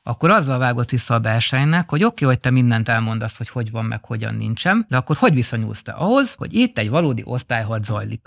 Akkor 0.03 0.31
azzal 0.31 0.59
vágott 0.59 0.91
vissza 0.91 1.15
a 1.15 1.19
Bernsteinnek, 1.19 1.91
hogy 1.91 2.05
oké, 2.05 2.25
okay, 2.25 2.35
hogy 2.35 2.41
te 2.43 2.51
mindent 2.51 2.89
elmondasz, 2.89 3.37
hogy 3.37 3.49
hogy 3.49 3.71
van, 3.71 3.85
meg 3.85 4.05
hogyan 4.05 4.35
nincsen, 4.35 4.87
de 4.89 4.97
akkor 4.97 5.17
hogy 5.17 5.35
viszonyulsz 5.35 5.83
te 5.83 5.93
ahhoz, 5.93 6.35
hogy 6.35 6.55
itt 6.55 6.79
egy 6.79 6.91
valódi 6.91 7.23
osztályharc 7.25 7.87
zajlik? 7.87 8.27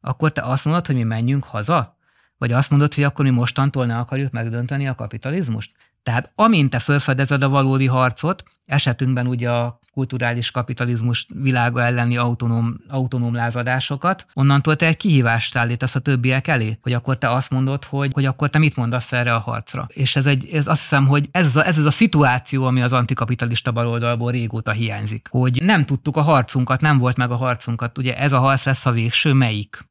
Akkor 0.00 0.32
te 0.32 0.42
azt 0.42 0.64
mondod, 0.64 0.86
hogy 0.86 0.96
mi 0.96 1.02
menjünk 1.02 1.44
haza? 1.44 1.96
Vagy 2.38 2.52
azt 2.52 2.70
mondod, 2.70 2.94
hogy 2.94 3.04
akkor 3.04 3.24
mi 3.24 3.30
mostantól 3.30 3.86
ne 3.86 3.98
akarjuk 3.98 4.32
megdönteni 4.32 4.88
a 4.88 4.94
kapitalizmust? 4.94 5.72
Tehát 6.08 6.32
amint 6.34 6.70
te 6.70 6.78
felfedezed 6.78 7.42
a 7.42 7.48
valódi 7.48 7.86
harcot, 7.86 8.42
esetünkben 8.66 9.26
ugye 9.26 9.50
a 9.50 9.78
kulturális 9.92 10.50
kapitalizmus 10.50 11.26
világa 11.34 11.82
elleni 11.82 12.16
autonóm, 12.16 12.80
autonóm 12.88 13.34
lázadásokat, 13.34 14.26
onnantól 14.34 14.76
te 14.76 14.86
egy 14.86 14.96
kihívást 14.96 15.56
állítasz 15.56 15.94
a 15.94 16.00
többiek 16.00 16.48
elé, 16.48 16.78
hogy 16.82 16.92
akkor 16.92 17.18
te 17.18 17.30
azt 17.30 17.50
mondod, 17.50 17.84
hogy, 17.84 18.10
hogy 18.12 18.24
akkor 18.24 18.50
te 18.50 18.58
mit 18.58 18.76
mondasz 18.76 19.12
erre 19.12 19.34
a 19.34 19.38
harcra. 19.38 19.88
És 19.92 20.16
ez, 20.16 20.26
egy, 20.26 20.48
ez 20.52 20.66
azt 20.66 20.80
hiszem, 20.80 21.06
hogy 21.06 21.28
ez 21.30 21.56
a, 21.56 21.66
ez 21.66 21.78
az 21.78 21.84
a 21.84 21.90
szituáció, 21.90 22.66
ami 22.66 22.82
az 22.82 22.92
antikapitalista 22.92 23.72
baloldalból 23.72 24.30
régóta 24.30 24.70
hiányzik. 24.70 25.28
Hogy 25.30 25.62
nem 25.62 25.84
tudtuk 25.84 26.16
a 26.16 26.22
harcunkat, 26.22 26.80
nem 26.80 26.98
volt 26.98 27.16
meg 27.16 27.30
a 27.30 27.36
harcunkat, 27.36 27.98
ugye 27.98 28.16
ez 28.16 28.32
a 28.32 28.38
harc 28.38 28.64
lesz 28.64 28.86
a 28.86 28.90
végső 28.90 29.32
melyik. 29.32 29.88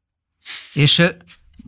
És 0.73 1.03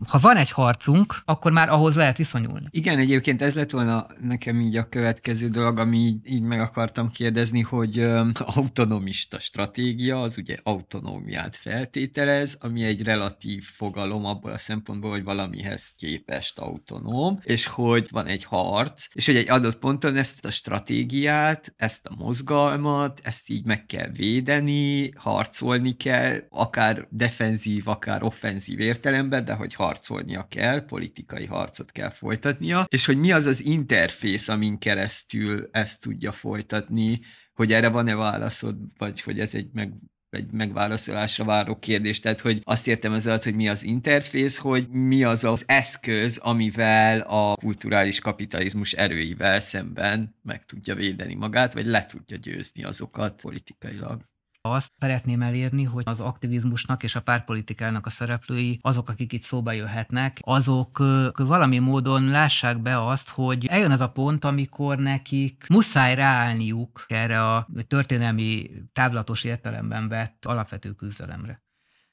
ha 0.07 0.19
van 0.19 0.35
egy 0.35 0.51
harcunk, 0.51 1.15
akkor 1.25 1.51
már 1.51 1.69
ahhoz 1.69 1.95
lehet 1.95 2.17
viszonyulni. 2.17 2.65
Igen, 2.69 2.97
egyébként 2.97 3.41
ez 3.41 3.55
lett 3.55 3.69
volna 3.69 4.07
nekem 4.21 4.61
így 4.61 4.75
a 4.75 4.89
következő 4.89 5.47
dolog, 5.47 5.79
ami 5.79 5.97
így, 5.97 6.31
így 6.31 6.41
meg 6.41 6.59
akartam 6.59 7.09
kérdezni, 7.11 7.61
hogy 7.61 7.99
ö, 7.99 8.27
autonomista 8.39 9.39
stratégia, 9.39 10.21
az 10.21 10.37
ugye 10.37 10.57
autonómiát 10.63 11.55
feltételez, 11.55 12.57
ami 12.59 12.83
egy 12.83 13.03
relatív 13.03 13.63
fogalom 13.63 14.25
abból 14.25 14.51
a 14.51 14.57
szempontból, 14.57 15.11
hogy 15.11 15.23
valamihez 15.23 15.93
képest 15.97 16.59
autonóm, 16.59 17.39
és 17.43 17.67
hogy 17.67 18.07
van 18.11 18.25
egy 18.25 18.43
harc, 18.43 19.07
és 19.13 19.25
hogy 19.25 19.35
egy 19.35 19.49
adott 19.49 19.77
ponton 19.77 20.15
ezt 20.15 20.45
a 20.45 20.51
stratégiát, 20.51 21.73
ezt 21.77 22.05
a 22.05 22.15
mozgalmat, 22.17 23.19
ezt 23.23 23.49
így 23.49 23.65
meg 23.65 23.85
kell 23.85 24.07
védeni, 24.07 25.11
harcolni 25.15 25.95
kell, 25.97 26.37
akár 26.49 27.07
defenzív, 27.09 27.87
akár 27.87 28.23
offenzív 28.23 28.79
értelemben, 28.79 29.45
de 29.45 29.53
hogy 29.53 29.73
harcolnia 29.79 30.47
kell, 30.49 30.85
politikai 30.85 31.45
harcot 31.45 31.91
kell 31.91 32.09
folytatnia, 32.09 32.85
és 32.89 33.05
hogy 33.05 33.17
mi 33.17 33.31
az 33.31 33.45
az 33.45 33.65
interfész, 33.65 34.47
amin 34.47 34.77
keresztül 34.77 35.69
ezt 35.71 36.01
tudja 36.01 36.31
folytatni, 36.31 37.19
hogy 37.53 37.73
erre 37.73 37.89
van-e 37.89 38.15
válaszod, 38.15 38.75
vagy 38.97 39.21
hogy 39.21 39.39
ez 39.39 39.53
egy 39.53 39.69
meg 39.73 39.93
egy 40.29 40.51
megválaszolásra 40.51 41.43
váró 41.43 41.79
kérdés. 41.79 42.19
Tehát, 42.19 42.39
hogy 42.39 42.61
azt 42.63 42.87
értem 42.87 43.13
ez 43.13 43.43
hogy 43.43 43.55
mi 43.55 43.69
az 43.69 43.83
interfész, 43.83 44.57
hogy 44.57 44.89
mi 44.89 45.23
az 45.23 45.43
az 45.43 45.63
eszköz, 45.67 46.37
amivel 46.37 47.19
a 47.19 47.55
kulturális 47.55 48.19
kapitalizmus 48.19 48.93
erőivel 48.93 49.59
szemben 49.59 50.35
meg 50.43 50.65
tudja 50.65 50.95
védeni 50.95 51.35
magát, 51.35 51.73
vagy 51.73 51.85
le 51.85 52.05
tudja 52.05 52.37
győzni 52.37 52.83
azokat 52.83 53.41
politikailag. 53.41 54.21
Azt 54.61 54.93
szeretném 54.97 55.41
elérni, 55.41 55.83
hogy 55.83 56.03
az 56.05 56.19
aktivizmusnak 56.19 57.03
és 57.03 57.15
a 57.15 57.21
pártpolitikának 57.21 58.05
a 58.05 58.09
szereplői, 58.09 58.79
azok, 58.81 59.09
akik 59.09 59.33
itt 59.33 59.41
szóba 59.41 59.71
jöhetnek, 59.71 60.39
azok 60.41 60.97
valami 61.37 61.79
módon 61.79 62.23
lássák 62.23 62.81
be 62.81 63.07
azt, 63.07 63.29
hogy 63.29 63.65
eljön 63.65 63.91
az 63.91 64.01
a 64.01 64.11
pont, 64.11 64.43
amikor 64.43 64.97
nekik 64.97 65.65
muszáj 65.69 66.15
ráállniuk 66.15 67.05
erre 67.07 67.53
a 67.53 67.67
történelmi 67.87 68.71
távlatos 68.93 69.43
értelemben 69.43 70.07
vett 70.07 70.45
alapvető 70.45 70.91
küzdelemre. 70.91 71.63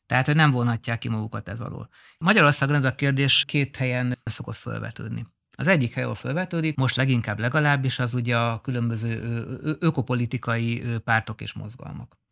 Tehát, 0.07 0.27
hogy 0.27 0.37
nem 0.37 0.51
vonhatják 0.51 0.99
ki 0.99 1.09
magukat 1.09 1.49
ez 1.49 1.61
alól. 1.61 1.89
Magyarországon 2.19 2.77
ez 2.77 2.85
a 2.85 2.95
kérdés 2.95 3.45
két 3.47 3.77
helyen 3.77 4.15
szokott 4.25 4.57
felvetődni. 4.57 5.27
Az 5.57 5.69
egyik 5.69 5.95
hely, 5.95 6.03
ahol 6.03 6.15
felvetődik, 6.15 6.77
most 6.77 6.97
leginkább 6.97 7.39
legalábbis 7.39 7.99
az 7.99 8.15
ugye 8.15 8.39
a 8.39 8.61
különböző 8.61 9.21
ökopolitikai 9.81 10.83
pártok 11.05 11.41
és 11.41 11.53
mozgalmak 11.53 12.25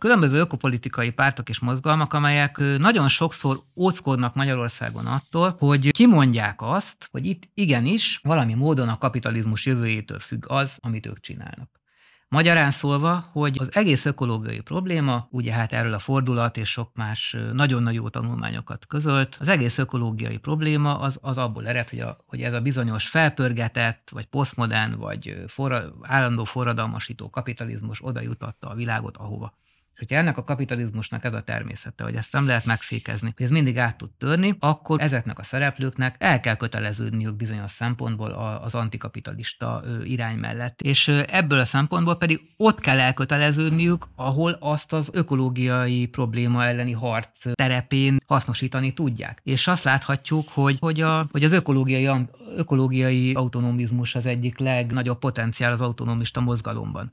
különböző 0.00 0.38
ökopolitikai 0.38 1.10
pártok 1.10 1.48
és 1.48 1.58
mozgalmak, 1.58 2.12
amelyek 2.12 2.58
nagyon 2.78 3.08
sokszor 3.08 3.62
óckodnak 3.76 4.34
Magyarországon 4.34 5.06
attól, 5.06 5.56
hogy 5.58 5.90
kimondják 5.90 6.62
azt, 6.62 7.08
hogy 7.10 7.26
itt 7.26 7.42
igenis 7.54 8.20
valami 8.22 8.54
módon 8.54 8.88
a 8.88 8.98
kapitalizmus 8.98 9.66
jövőjétől 9.66 10.18
függ 10.18 10.44
az, 10.48 10.78
amit 10.80 11.06
ők 11.06 11.20
csinálnak. 11.20 11.80
Magyarán 12.28 12.70
szólva, 12.70 13.28
hogy 13.32 13.56
az 13.60 13.68
egész 13.72 14.04
ökológiai 14.04 14.60
probléma, 14.60 15.28
ugye 15.30 15.52
hát 15.52 15.72
erről 15.72 15.94
a 15.94 15.98
fordulat 15.98 16.56
és 16.56 16.70
sok 16.70 16.90
más 16.94 17.36
nagyon 17.52 17.82
nagy 17.82 17.94
jó 17.94 18.08
tanulmányokat 18.08 18.86
közölt, 18.86 19.36
az 19.40 19.48
egész 19.48 19.78
ökológiai 19.78 20.36
probléma 20.36 20.98
az, 20.98 21.18
az 21.22 21.38
abból 21.38 21.68
ered, 21.68 21.88
hogy, 21.88 22.00
a, 22.00 22.24
hogy 22.26 22.42
ez 22.42 22.52
a 22.52 22.60
bizonyos 22.60 23.08
felpörgetett, 23.08 24.10
vagy 24.12 24.26
posztmodern, 24.26 24.98
vagy 24.98 25.42
forra, 25.46 25.92
állandó 26.02 26.44
forradalmasító 26.44 27.30
kapitalizmus 27.30 28.04
oda 28.04 28.20
jutatta 28.20 28.68
a 28.68 28.74
világot, 28.74 29.16
ahova 29.16 29.58
hogyha 30.00 30.16
ennek 30.16 30.36
a 30.36 30.44
kapitalizmusnak 30.44 31.24
ez 31.24 31.32
a 31.32 31.40
természete, 31.40 32.04
hogy 32.04 32.14
ezt 32.14 32.32
nem 32.32 32.46
lehet 32.46 32.64
megfékezni, 32.64 33.32
hogy 33.36 33.46
ez 33.46 33.52
mindig 33.52 33.78
át 33.78 33.96
tud 33.96 34.10
törni, 34.18 34.56
akkor 34.58 35.00
ezeknek 35.00 35.38
a 35.38 35.42
szereplőknek 35.42 36.14
el 36.18 36.40
kell 36.40 36.54
köteleződniük 36.54 37.36
bizonyos 37.36 37.70
szempontból 37.70 38.30
az 38.62 38.74
antikapitalista 38.74 39.82
irány 40.04 40.36
mellett. 40.36 40.80
És 40.80 41.08
ebből 41.08 41.58
a 41.58 41.64
szempontból 41.64 42.16
pedig 42.16 42.40
ott 42.56 42.80
kell 42.80 42.98
elköteleződniük, 42.98 44.04
ahol 44.16 44.56
azt 44.60 44.92
az 44.92 45.10
ökológiai 45.12 46.06
probléma 46.06 46.64
elleni 46.64 46.92
harc 46.92 47.52
terepén 47.52 48.16
hasznosítani 48.26 48.92
tudják. 48.92 49.40
És 49.42 49.66
azt 49.66 49.84
láthatjuk, 49.84 50.48
hogy, 50.48 50.76
hogy, 50.80 51.00
a, 51.00 51.28
hogy 51.30 51.44
az 51.44 51.52
ökológiai, 51.52 52.26
ökológiai 52.56 53.32
autonomizmus 53.32 54.14
az 54.14 54.26
egyik 54.26 54.58
legnagyobb 54.58 55.18
potenciál 55.18 55.72
az 55.72 55.80
autonomista 55.80 56.40
mozgalomban 56.40 57.12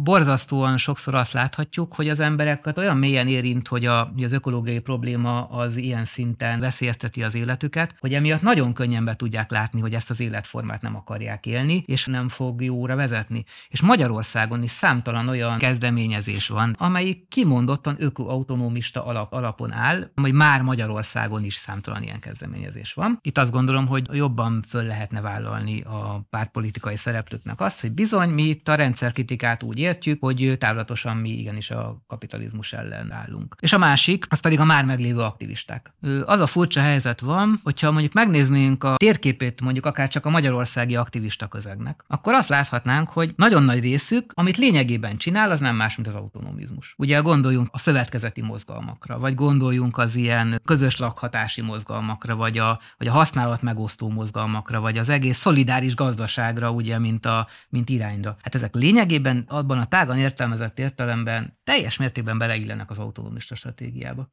borzasztóan 0.00 0.76
sokszor 0.76 1.14
azt 1.14 1.32
láthatjuk, 1.32 1.94
hogy 1.94 2.08
az 2.08 2.20
embereket 2.20 2.78
olyan 2.78 2.96
mélyen 2.96 3.28
érint, 3.28 3.68
hogy, 3.68 3.86
a, 3.86 4.10
hogy 4.14 4.24
az 4.24 4.32
ökológiai 4.32 4.78
probléma 4.78 5.44
az 5.44 5.76
ilyen 5.76 6.04
szinten 6.04 6.60
veszélyezteti 6.60 7.22
az 7.22 7.34
életüket, 7.34 7.94
hogy 8.00 8.14
emiatt 8.14 8.42
nagyon 8.42 8.72
könnyen 8.72 9.04
be 9.04 9.16
tudják 9.16 9.50
látni, 9.50 9.80
hogy 9.80 9.94
ezt 9.94 10.10
az 10.10 10.20
életformát 10.20 10.82
nem 10.82 10.96
akarják 10.96 11.46
élni, 11.46 11.82
és 11.86 12.06
nem 12.06 12.28
fog 12.28 12.62
jóra 12.62 12.96
vezetni. 12.96 13.44
És 13.68 13.80
Magyarországon 13.80 14.62
is 14.62 14.70
számtalan 14.70 15.28
olyan 15.28 15.58
kezdeményezés 15.58 16.48
van, 16.48 16.76
amelyik 16.78 17.28
kimondottan 17.28 17.96
ökoautonomista 17.98 19.04
alap, 19.04 19.32
alapon 19.32 19.72
áll, 19.72 20.10
vagy 20.14 20.32
már 20.32 20.62
Magyarországon 20.62 21.44
is 21.44 21.54
számtalan 21.54 22.02
ilyen 22.02 22.20
kezdeményezés 22.20 22.92
van. 22.92 23.18
Itt 23.22 23.38
azt 23.38 23.52
gondolom, 23.52 23.86
hogy 23.86 24.06
jobban 24.12 24.62
föl 24.68 24.82
lehetne 24.82 25.20
vállalni 25.20 25.80
a 25.80 26.26
pártpolitikai 26.30 26.96
szereplőknek 26.96 27.60
azt, 27.60 27.80
hogy 27.80 27.92
bizony 27.92 28.28
mi 28.28 28.42
itt 28.42 28.68
a 28.68 28.74
rendszerkritikát 28.74 29.62
úgy 29.62 29.78
értjük, 29.88 30.20
hogy 30.20 30.56
távlatosan 30.58 31.16
mi 31.16 31.30
igenis 31.30 31.70
a 31.70 32.02
kapitalizmus 32.06 32.72
ellen 32.72 33.12
állunk. 33.12 33.56
És 33.60 33.72
a 33.72 33.78
másik, 33.78 34.26
az 34.28 34.40
pedig 34.40 34.60
a 34.60 34.64
már 34.64 34.84
meglévő 34.84 35.20
aktivisták. 35.20 35.92
Az 36.24 36.40
a 36.40 36.46
furcsa 36.46 36.80
helyzet 36.80 37.20
van, 37.20 37.60
hogyha 37.62 37.90
mondjuk 37.90 38.12
megnéznénk 38.12 38.84
a 38.84 38.96
térképét 38.96 39.60
mondjuk 39.60 39.86
akár 39.86 40.08
csak 40.08 40.26
a 40.26 40.30
magyarországi 40.30 40.96
aktivista 40.96 41.46
közegnek, 41.46 42.04
akkor 42.06 42.34
azt 42.34 42.48
láthatnánk, 42.48 43.08
hogy 43.08 43.32
nagyon 43.36 43.62
nagy 43.62 43.80
részük, 43.80 44.32
amit 44.34 44.56
lényegében 44.56 45.16
csinál, 45.16 45.50
az 45.50 45.60
nem 45.60 45.76
más, 45.76 45.96
mint 45.96 46.08
az 46.08 46.14
autonomizmus. 46.14 46.94
Ugye 46.98 47.18
gondoljunk 47.18 47.68
a 47.72 47.78
szövetkezeti 47.78 48.42
mozgalmakra, 48.42 49.18
vagy 49.18 49.34
gondoljunk 49.34 49.98
az 49.98 50.14
ilyen 50.14 50.60
közös 50.64 50.98
lakhatási 50.98 51.60
mozgalmakra, 51.60 52.36
vagy 52.36 52.58
a, 52.58 52.80
vagy 52.98 53.06
a 53.06 53.12
használat 53.12 53.62
megosztó 53.62 54.10
mozgalmakra, 54.10 54.80
vagy 54.80 54.98
az 54.98 55.08
egész 55.08 55.38
szolidáris 55.38 55.94
gazdaságra, 55.94 56.70
ugye, 56.70 56.98
mint, 56.98 57.26
a, 57.26 57.46
mint 57.68 57.88
irányra. 57.88 58.36
Hát 58.42 58.54
ezek 58.54 58.74
lényegében 58.74 59.44
abban 59.48 59.77
a 59.78 59.86
tágan 59.86 60.18
értelmezett 60.18 60.78
értelemben 60.78 61.58
teljes 61.64 61.96
mértékben 61.96 62.38
beleillenek 62.38 62.90
az 62.90 62.98
autonomista 62.98 63.54
stratégiába. 63.54 64.28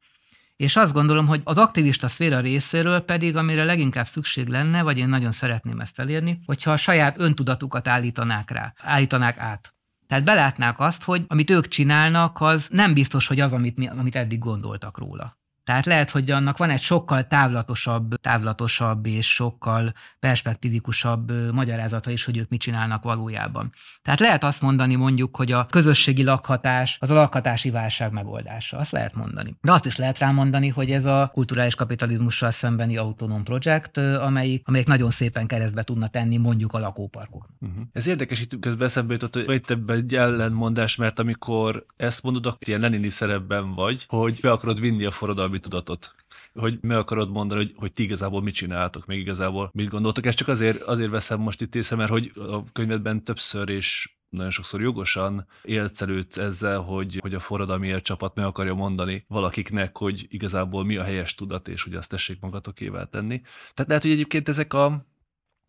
És 0.56 0.76
azt 0.76 0.92
gondolom, 0.92 1.26
hogy 1.26 1.40
az 1.44 1.58
aktivista 1.58 2.08
szféra 2.08 2.40
részéről 2.40 3.00
pedig, 3.00 3.36
amire 3.36 3.64
leginkább 3.64 4.06
szükség 4.06 4.48
lenne, 4.48 4.82
vagy 4.82 4.98
én 4.98 5.08
nagyon 5.08 5.32
szeretném 5.32 5.80
ezt 5.80 5.98
elérni, 5.98 6.40
hogyha 6.44 6.70
a 6.70 6.76
saját 6.76 7.20
öntudatukat 7.20 7.88
állítanák 7.88 8.50
rá, 8.50 8.74
állítanák 8.76 9.38
át. 9.38 9.74
Tehát 10.06 10.24
belátnák 10.24 10.80
azt, 10.80 11.02
hogy 11.02 11.24
amit 11.28 11.50
ők 11.50 11.68
csinálnak, 11.68 12.40
az 12.40 12.68
nem 12.70 12.94
biztos, 12.94 13.26
hogy 13.26 13.40
az, 13.40 13.52
amit, 13.52 13.90
amit 13.96 14.16
eddig 14.16 14.38
gondoltak 14.38 14.98
róla. 14.98 15.38
Tehát 15.66 15.86
lehet, 15.86 16.10
hogy 16.10 16.30
annak 16.30 16.56
van 16.56 16.70
egy 16.70 16.80
sokkal 16.80 17.26
távlatosabb, 17.26 18.14
távlatosabb 18.14 19.06
és 19.06 19.34
sokkal 19.34 19.92
perspektívikusabb 20.20 21.32
magyarázata 21.52 22.10
is, 22.10 22.24
hogy 22.24 22.36
ők 22.36 22.48
mit 22.48 22.60
csinálnak 22.60 23.02
valójában. 23.02 23.72
Tehát 24.02 24.20
lehet 24.20 24.44
azt 24.44 24.62
mondani 24.62 24.94
mondjuk, 24.94 25.36
hogy 25.36 25.52
a 25.52 25.66
közösségi 25.66 26.22
lakhatás 26.22 26.96
az 27.00 27.10
a 27.10 27.14
lakhatási 27.14 27.70
válság 27.70 28.12
megoldása. 28.12 28.78
Azt 28.78 28.92
lehet 28.92 29.14
mondani. 29.14 29.56
De 29.60 29.72
azt 29.72 29.86
is 29.86 29.96
lehet 29.96 30.18
rámondani, 30.18 30.68
hogy 30.68 30.90
ez 30.90 31.04
a 31.04 31.30
kulturális 31.32 31.74
kapitalizmussal 31.74 32.50
szembeni 32.50 32.96
autonóm 32.96 33.42
projekt, 33.42 33.96
amelyik, 33.96 34.62
amelyik 34.68 34.86
nagyon 34.86 35.10
szépen 35.10 35.46
keresztbe 35.46 35.82
tudna 35.82 36.08
tenni 36.08 36.36
mondjuk 36.36 36.72
a 36.72 36.78
lakóparkok. 36.78 37.48
Uh-huh. 37.60 37.84
Ez 37.92 38.06
érdekes, 38.06 38.40
itt 38.40 38.58
közben 38.60 38.86
eszembe 38.86 39.12
jutott, 39.12 39.34
hogy 39.34 39.54
itt 39.54 39.70
ebben 39.70 39.96
egy 39.96 40.14
ellenmondás, 40.14 40.96
mert 40.96 41.18
amikor 41.18 41.84
ezt 41.96 42.22
mondod, 42.22 42.46
akkor 42.46 42.68
ilyen 42.68 42.80
lenini 42.80 43.08
szerepben 43.08 43.74
vagy, 43.74 44.04
hogy 44.08 44.38
be 44.40 44.50
akarod 44.50 44.80
vinni 44.80 45.04
a 45.04 45.10
forradalmi 45.10 45.54
társadalmi 45.56 45.60
tudatot. 45.60 46.14
Hogy 46.54 46.78
meg 46.80 46.96
akarod 46.96 47.30
mondani, 47.30 47.60
hogy, 47.60 47.74
hogy 47.76 47.92
ti 47.92 48.02
igazából 48.02 48.42
mit 48.42 48.54
csináltok, 48.54 49.06
még 49.06 49.18
igazából 49.18 49.70
mit 49.72 49.88
gondoltok. 49.88 50.26
Ezt 50.26 50.36
csak 50.36 50.48
azért, 50.48 50.82
azért 50.82 51.10
veszem 51.10 51.40
most 51.40 51.60
itt 51.60 51.74
észre, 51.74 51.96
mert 51.96 52.10
hogy 52.10 52.32
a 52.34 52.72
könyvedben 52.72 53.24
többször 53.24 53.68
és 53.68 54.10
nagyon 54.28 54.50
sokszor 54.50 54.80
jogosan 54.80 55.46
élcelődsz 55.62 56.36
ezzel, 56.36 56.80
hogy, 56.80 57.18
hogy 57.20 57.34
a 57.34 57.40
forradalmi 57.40 58.02
csapat 58.02 58.34
meg 58.34 58.44
akarja 58.44 58.74
mondani 58.74 59.24
valakiknek, 59.28 59.96
hogy 59.96 60.26
igazából 60.28 60.84
mi 60.84 60.96
a 60.96 61.02
helyes 61.02 61.34
tudat, 61.34 61.68
és 61.68 61.82
hogy 61.82 61.94
azt 61.94 62.10
tessék 62.10 62.40
magatokével 62.40 63.06
tenni. 63.06 63.40
Tehát 63.74 63.86
lehet, 63.86 64.02
hogy 64.02 64.12
egyébként 64.12 64.48
ezek 64.48 64.72
a 64.72 65.06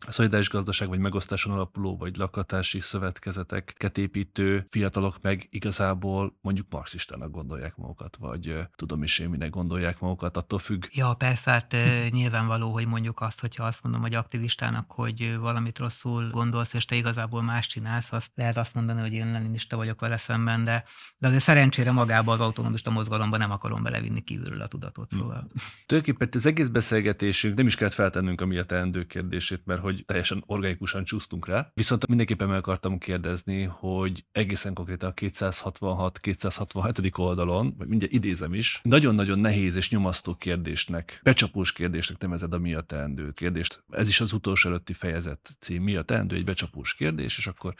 szolidáris 0.08 0.48
gazdaság 0.48 0.88
vagy 0.88 0.98
megosztáson 0.98 1.52
alapuló, 1.52 1.96
vagy 1.96 2.16
lakatási 2.16 2.80
szövetkezeteket 2.80 3.98
építő 3.98 4.66
fiatalok 4.70 5.16
meg 5.20 5.46
igazából 5.50 6.36
mondjuk 6.40 6.66
marxistának 6.70 7.30
gondolják 7.30 7.76
magukat, 7.76 8.16
vagy 8.16 8.54
tudom 8.76 9.02
is 9.02 9.18
én 9.18 9.28
minek 9.28 9.50
gondolják 9.50 10.00
magukat, 10.00 10.36
attól 10.36 10.58
függ. 10.58 10.84
Ja, 10.92 11.14
persze, 11.14 11.50
hát 11.50 11.76
nyilvánvaló, 12.10 12.72
hogy 12.72 12.86
mondjuk 12.86 13.20
azt, 13.20 13.40
hogyha 13.40 13.64
azt 13.64 13.82
mondom, 13.82 14.00
hogy 14.00 14.14
aktivistának, 14.14 14.92
hogy 14.92 15.36
valamit 15.38 15.78
rosszul 15.78 16.30
gondolsz, 16.30 16.74
és 16.74 16.84
te 16.84 16.96
igazából 16.96 17.42
más 17.42 17.66
csinálsz, 17.66 18.12
azt 18.12 18.32
lehet 18.34 18.56
azt 18.56 18.74
mondani, 18.74 19.00
hogy 19.00 19.12
én 19.12 19.32
leninista 19.32 19.76
vagyok 19.76 20.00
vele 20.00 20.16
szemben, 20.16 20.64
de, 20.64 20.84
de 21.18 21.26
azért 21.26 21.42
szerencsére 21.42 21.92
magába 21.92 22.32
az 22.32 22.40
autonomista 22.40 22.90
mozgalomban 22.90 23.38
nem 23.38 23.50
akarom 23.50 23.82
belevinni 23.82 24.22
kívülről 24.22 24.60
a 24.60 24.68
tudatot. 24.68 25.10
Szóval. 25.10 25.50
Tulajdonképpen 25.86 26.28
az 26.32 26.46
egész 26.46 26.68
beszélgetésünk 26.68 27.56
nem 27.56 27.66
is 27.66 27.76
kellett 27.76 27.94
feltennünk 27.94 28.40
a 28.40 28.46
mi 28.46 28.58
a 28.58 28.64
teendő 28.64 29.06
kérdését, 29.06 29.62
mert 29.64 29.80
hogy 29.88 30.04
teljesen 30.06 30.42
organikusan 30.46 31.04
csúsztunk 31.04 31.46
rá. 31.46 31.70
Viszont 31.74 32.06
mindenképpen 32.06 32.48
meg 32.48 32.56
akartam 32.56 32.98
kérdezni, 32.98 33.62
hogy 33.62 34.24
egészen 34.32 34.74
konkrétan 34.74 35.10
a 35.10 35.14
266-267. 35.14 37.18
oldalon, 37.18 37.74
vagy 37.78 37.88
mindjárt 37.88 38.12
idézem 38.12 38.54
is, 38.54 38.80
nagyon-nagyon 38.82 39.38
nehéz 39.38 39.76
és 39.76 39.90
nyomasztó 39.90 40.34
kérdésnek, 40.34 41.20
becsapós 41.22 41.72
kérdésnek 41.72 42.18
nevezed 42.18 42.52
a 42.52 42.58
mi 42.58 42.74
a 42.74 42.80
teendő 42.80 43.32
kérdést. 43.32 43.84
Ez 43.90 44.08
is 44.08 44.20
az 44.20 44.32
utolsó 44.32 44.68
előtti 44.68 44.92
fejezet 44.92 45.50
cím, 45.60 45.82
mi 45.82 45.96
a 45.96 46.02
teendő, 46.02 46.36
egy 46.36 46.44
becsapós 46.44 46.94
kérdés, 46.94 47.38
és 47.38 47.46
akkor 47.46 47.74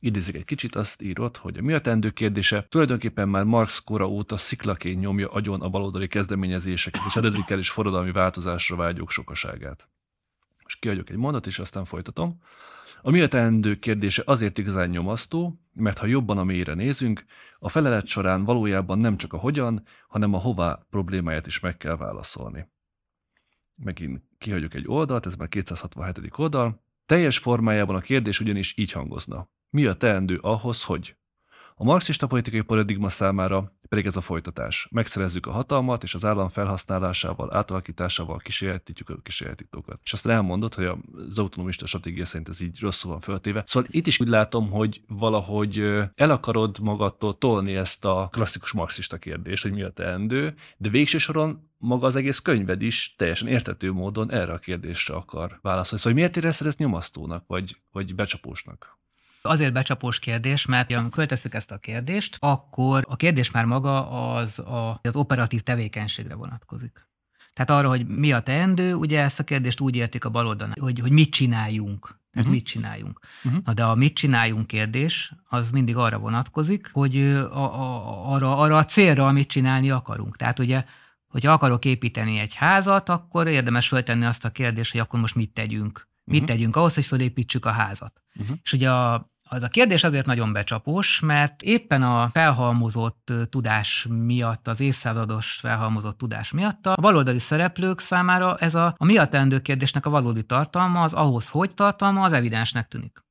idézik 0.00 0.34
egy 0.34 0.44
kicsit, 0.44 0.74
azt 0.74 1.02
írott, 1.02 1.36
hogy 1.36 1.58
a 1.58 1.62
mi 1.62 1.72
a 1.72 1.80
teendő 1.80 2.10
kérdése 2.10 2.66
tulajdonképpen 2.68 3.28
már 3.28 3.44
Marx 3.44 3.78
kora 3.78 4.08
óta 4.08 4.36
sziklaként 4.36 5.00
nyomja 5.00 5.28
agyon 5.28 5.60
a 5.60 5.68
baloldali 5.68 6.06
kezdeményezéseket 6.06 7.02
és 7.06 7.16
a 7.16 7.56
és 7.56 7.70
forradalmi 7.70 8.12
változásra 8.12 8.76
vágyók 8.76 9.10
sokaságát 9.10 9.88
és 10.68 10.76
kiadjuk 10.76 11.10
egy 11.10 11.16
mondat, 11.16 11.46
és 11.46 11.58
aztán 11.58 11.84
folytatom. 11.84 12.40
A 13.02 13.10
mi 13.10 13.20
a 13.20 13.28
teendő 13.28 13.78
kérdése 13.78 14.22
azért 14.26 14.58
igazán 14.58 14.88
nyomasztó, 14.88 15.60
mert 15.72 15.98
ha 15.98 16.06
jobban 16.06 16.38
a 16.38 16.44
mélyre 16.44 16.74
nézünk, 16.74 17.24
a 17.58 17.68
felelet 17.68 18.06
során 18.06 18.44
valójában 18.44 18.98
nem 18.98 19.16
csak 19.16 19.32
a 19.32 19.38
hogyan, 19.38 19.84
hanem 20.08 20.34
a 20.34 20.38
hová 20.38 20.86
problémáját 20.90 21.46
is 21.46 21.60
meg 21.60 21.76
kell 21.76 21.96
válaszolni. 21.96 22.68
Megint 23.74 24.22
kihagyjuk 24.38 24.74
egy 24.74 24.88
oldalt, 24.88 25.26
ez 25.26 25.34
már 25.34 25.48
267. 25.48 26.38
oldal. 26.38 26.82
Teljes 27.06 27.38
formájában 27.38 27.96
a 27.96 28.00
kérdés 28.00 28.40
ugyanis 28.40 28.76
így 28.76 28.92
hangozna. 28.92 29.50
Mi 29.70 29.84
a 29.84 29.94
teendő 29.94 30.38
ahhoz, 30.38 30.84
hogy 30.84 31.16
a 31.80 31.84
marxista 31.84 32.26
politikai 32.26 32.60
paradigma 32.60 33.08
számára 33.08 33.72
pedig 33.88 34.06
ez 34.06 34.16
a 34.16 34.20
folytatás. 34.20 34.88
Megszerezzük 34.90 35.46
a 35.46 35.50
hatalmat, 35.50 36.02
és 36.02 36.14
az 36.14 36.24
állam 36.24 36.48
felhasználásával, 36.48 37.54
átalakításával 37.54 38.38
kísérletítjük 38.38 39.08
a 39.08 39.16
kísérletítókat. 39.22 40.00
És 40.02 40.12
azt 40.12 40.26
elmondott, 40.26 40.74
hogy 40.74 40.84
az 41.28 41.38
autonomista 41.38 41.86
stratégia 41.86 42.24
szerint 42.24 42.48
ez 42.48 42.60
így 42.60 42.80
rosszul 42.80 43.10
van 43.10 43.20
föltéve. 43.20 43.62
Szóval 43.66 43.88
itt 43.92 44.06
is 44.06 44.20
úgy 44.20 44.28
látom, 44.28 44.70
hogy 44.70 45.02
valahogy 45.06 45.78
el 46.14 46.30
akarod 46.30 46.78
magadtól 46.78 47.38
tolni 47.38 47.76
ezt 47.76 48.04
a 48.04 48.28
klasszikus 48.32 48.72
marxista 48.72 49.16
kérdést, 49.16 49.62
hogy 49.62 49.72
mi 49.72 49.82
a 49.82 49.90
teendő, 49.90 50.54
de 50.76 50.88
végső 50.88 51.18
soron 51.18 51.70
maga 51.76 52.06
az 52.06 52.16
egész 52.16 52.38
könyved 52.38 52.82
is 52.82 53.14
teljesen 53.16 53.48
értető 53.48 53.92
módon 53.92 54.32
erre 54.32 54.52
a 54.52 54.58
kérdésre 54.58 55.14
akar 55.14 55.58
válaszolni. 55.62 56.02
Szóval 56.02 56.18
miért 56.18 56.36
érezted 56.36 56.66
ezt 56.66 56.78
nyomasztónak, 56.78 57.44
vagy, 57.46 57.76
vagy 57.92 58.14
becsapósnak? 58.14 58.98
Azért 59.48 59.72
becsapós 59.72 60.18
kérdés, 60.18 60.66
mert 60.66 60.92
amikor 60.92 61.10
költesszük 61.10 61.54
ezt 61.54 61.70
a 61.70 61.78
kérdést, 61.78 62.36
akkor 62.40 63.04
a 63.08 63.16
kérdés 63.16 63.50
már 63.50 63.64
maga 63.64 64.10
az 64.34 64.58
a, 64.58 65.00
az 65.02 65.16
operatív 65.16 65.60
tevékenységre 65.60 66.34
vonatkozik. 66.34 67.08
Tehát 67.58 67.82
arra, 67.82 67.88
hogy 67.88 68.06
mi 68.06 68.32
a 68.32 68.40
teendő, 68.40 68.94
ugye 68.94 69.22
ezt 69.22 69.40
a 69.40 69.44
kérdést 69.44 69.80
úgy 69.80 69.96
értik 69.96 70.24
a 70.24 70.30
baloldalon, 70.30 70.74
hogy, 70.80 70.98
hogy 70.98 71.12
mit 71.12 71.30
csináljunk. 71.30 72.00
Tehát 72.06 72.48
uh-huh. 72.48 72.52
mit 72.54 72.64
csináljunk. 72.64 73.20
Uh-huh. 73.44 73.62
Na 73.64 73.72
de 73.72 73.84
a 73.84 73.94
mit 73.94 74.14
csináljunk 74.14 74.66
kérdés, 74.66 75.32
az 75.48 75.70
mindig 75.70 75.96
arra 75.96 76.18
vonatkozik, 76.18 76.90
hogy 76.92 77.16
a, 77.16 77.56
a, 77.56 78.32
arra, 78.32 78.56
arra 78.56 78.76
a 78.76 78.84
célra, 78.84 79.26
amit 79.26 79.48
csinálni 79.48 79.90
akarunk. 79.90 80.36
Tehát 80.36 80.58
ugye, 80.58 80.84
hogyha 81.28 81.52
akarok 81.52 81.84
építeni 81.84 82.38
egy 82.38 82.54
házat, 82.54 83.08
akkor 83.08 83.46
érdemes 83.46 83.88
föltenni 83.88 84.24
azt 84.24 84.44
a 84.44 84.50
kérdést, 84.50 84.92
hogy 84.92 85.00
akkor 85.00 85.20
most 85.20 85.34
mit 85.34 85.52
tegyünk. 85.52 86.08
Mit 86.24 86.40
uh-huh. 86.40 86.56
tegyünk 86.56 86.76
ahhoz, 86.76 86.94
hogy 86.94 87.06
fölépítsük 87.06 87.64
a 87.64 87.70
házat. 87.70 88.22
Uh-huh. 88.34 88.56
És 88.62 88.72
ugye 88.72 88.90
a 88.90 89.30
az 89.48 89.62
a 89.62 89.68
kérdés 89.68 90.04
azért 90.04 90.26
nagyon 90.26 90.52
becsapós, 90.52 91.20
mert 91.20 91.62
éppen 91.62 92.02
a 92.02 92.28
felhalmozott 92.32 93.32
tudás 93.50 94.06
miatt, 94.10 94.68
az 94.68 94.80
évszázados 94.80 95.52
felhalmozott 95.52 96.18
tudás 96.18 96.52
miatt 96.52 96.86
a 96.86 96.94
baloldali 97.00 97.38
szereplők 97.38 98.00
számára 98.00 98.56
ez 98.56 98.74
a, 98.74 98.94
a 98.98 99.04
miatt 99.04 99.62
kérdésnek 99.62 100.06
a 100.06 100.10
valódi 100.10 100.42
tartalma, 100.42 101.02
az 101.02 101.12
ahhoz, 101.12 101.48
hogy 101.48 101.74
tartalma, 101.74 102.22
az 102.22 102.32
evidensnek 102.32 102.88
tűnik. 102.88 103.26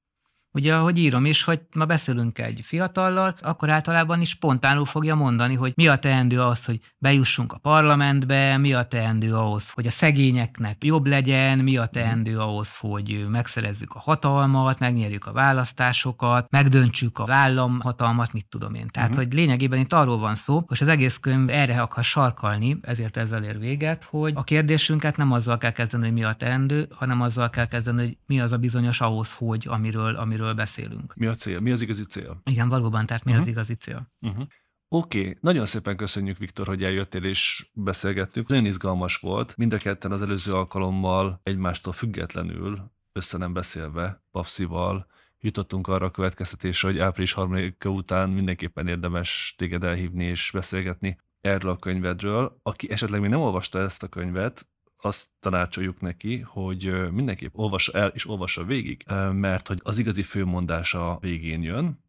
Ugye, 0.51 0.75
ahogy 0.75 0.97
írom 0.97 1.25
is, 1.25 1.43
hogy 1.43 1.61
ma 1.75 1.85
beszélünk 1.85 2.39
egy 2.39 2.59
fiatallal, 2.63 3.35
akkor 3.41 3.69
általában 3.69 4.21
is 4.21 4.29
spontánul 4.29 4.85
fogja 4.85 5.15
mondani, 5.15 5.55
hogy 5.55 5.71
mi 5.75 5.87
a 5.87 5.97
teendő 5.97 6.41
ahhoz, 6.41 6.65
hogy 6.65 6.79
bejussunk 6.97 7.53
a 7.53 7.57
parlamentbe, 7.57 8.57
mi 8.57 8.73
a 8.73 8.83
teendő 8.83 9.35
ahhoz, 9.35 9.69
hogy 9.69 9.87
a 9.87 9.91
szegényeknek 9.91 10.83
jobb 10.83 11.05
legyen, 11.05 11.59
mi 11.59 11.77
a 11.77 11.85
teendő 11.85 12.39
ahhoz, 12.39 12.77
hogy 12.77 13.25
megszerezzük 13.29 13.93
a 13.93 13.99
hatalmat, 13.99 14.79
megnyerjük 14.79 15.25
a 15.25 15.31
választásokat, 15.31 16.49
megdöntsük 16.49 17.19
az 17.19 17.29
államhatalmat, 17.29 18.33
mit 18.33 18.47
tudom 18.49 18.73
én. 18.73 18.87
Tehát, 18.87 19.09
uh-huh. 19.09 19.23
hogy 19.23 19.33
lényegében 19.33 19.79
itt 19.79 19.93
arról 19.93 20.17
van 20.17 20.35
szó, 20.35 20.63
hogy 20.67 20.77
az 20.81 20.87
egész 20.87 21.17
könyv 21.17 21.49
erre 21.49 21.81
akar 21.81 22.03
sarkalni, 22.03 22.77
ezért 22.81 23.17
ezzel 23.17 23.43
ér 23.43 23.59
véget, 23.59 24.03
hogy 24.03 24.31
a 24.35 24.43
kérdésünket 24.43 25.17
nem 25.17 25.31
azzal 25.31 25.57
kell 25.57 25.71
kezdeni, 25.71 26.03
hogy 26.03 26.13
mi 26.13 26.23
a 26.23 26.33
teendő, 26.33 26.87
hanem 26.91 27.21
azzal 27.21 27.49
kell 27.49 27.67
kezdeni, 27.67 28.01
hogy 28.01 28.17
mi 28.25 28.39
az 28.39 28.51
a 28.51 28.57
bizonyos 28.57 29.01
ahhoz, 29.01 29.33
hogy 29.33 29.65
amiről, 29.69 30.15
amiről 30.15 30.36
amiről 30.37 30.53
beszélünk. 30.53 31.15
Mi 31.15 31.25
a 31.25 31.35
cél? 31.35 31.59
Mi 31.59 31.71
az 31.71 31.81
igazi 31.81 32.03
cél? 32.03 32.41
Igen, 32.43 32.69
valóban, 32.69 33.05
tehát 33.05 33.23
mi 33.23 33.31
uh-huh. 33.31 33.45
az 33.45 33.51
igazi 33.51 33.73
cél? 33.73 34.11
Uh-huh. 34.21 34.45
Oké, 34.89 35.19
okay. 35.19 35.37
nagyon 35.41 35.65
szépen 35.65 35.97
köszönjük, 35.97 36.37
Viktor, 36.37 36.67
hogy 36.67 36.83
eljöttél 36.83 37.23
és 37.23 37.69
beszélgettünk. 37.73 38.47
Nagyon 38.47 38.65
izgalmas 38.65 39.17
volt. 39.17 39.57
Mind 39.57 39.73
a 39.73 39.77
ketten 39.77 40.11
az 40.11 40.21
előző 40.21 40.53
alkalommal 40.53 41.39
egymástól 41.43 41.93
függetlenül, 41.93 42.91
össze 43.11 43.37
nem 43.37 43.53
beszélve, 43.53 44.23
Papszival, 44.31 45.07
jutottunk 45.39 45.87
arra 45.87 46.05
a 46.05 46.11
következtetésre, 46.11 46.87
hogy 46.87 46.99
április 46.99 47.33
3 47.33 47.75
után 47.83 48.29
mindenképpen 48.29 48.87
érdemes 48.87 49.53
téged 49.57 49.83
elhívni 49.83 50.23
és 50.23 50.51
beszélgetni 50.53 51.17
erről 51.41 51.71
a 51.71 51.77
könyvedről. 51.77 52.59
Aki 52.63 52.91
esetleg 52.91 53.21
még 53.21 53.29
nem 53.29 53.39
olvasta 53.39 53.79
ezt 53.79 54.03
a 54.03 54.07
könyvet, 54.07 54.67
azt 55.01 55.27
tanácsoljuk 55.39 56.01
neki, 56.01 56.39
hogy 56.39 57.11
mindenképp 57.11 57.57
olvassa 57.57 57.91
el 57.91 58.07
és 58.07 58.27
olvassa 58.27 58.63
végig, 58.63 59.05
mert 59.31 59.67
hogy 59.67 59.79
az 59.83 59.97
igazi 59.97 60.23
főmondása 60.23 61.17
végén 61.21 61.61
jön, 61.61 61.99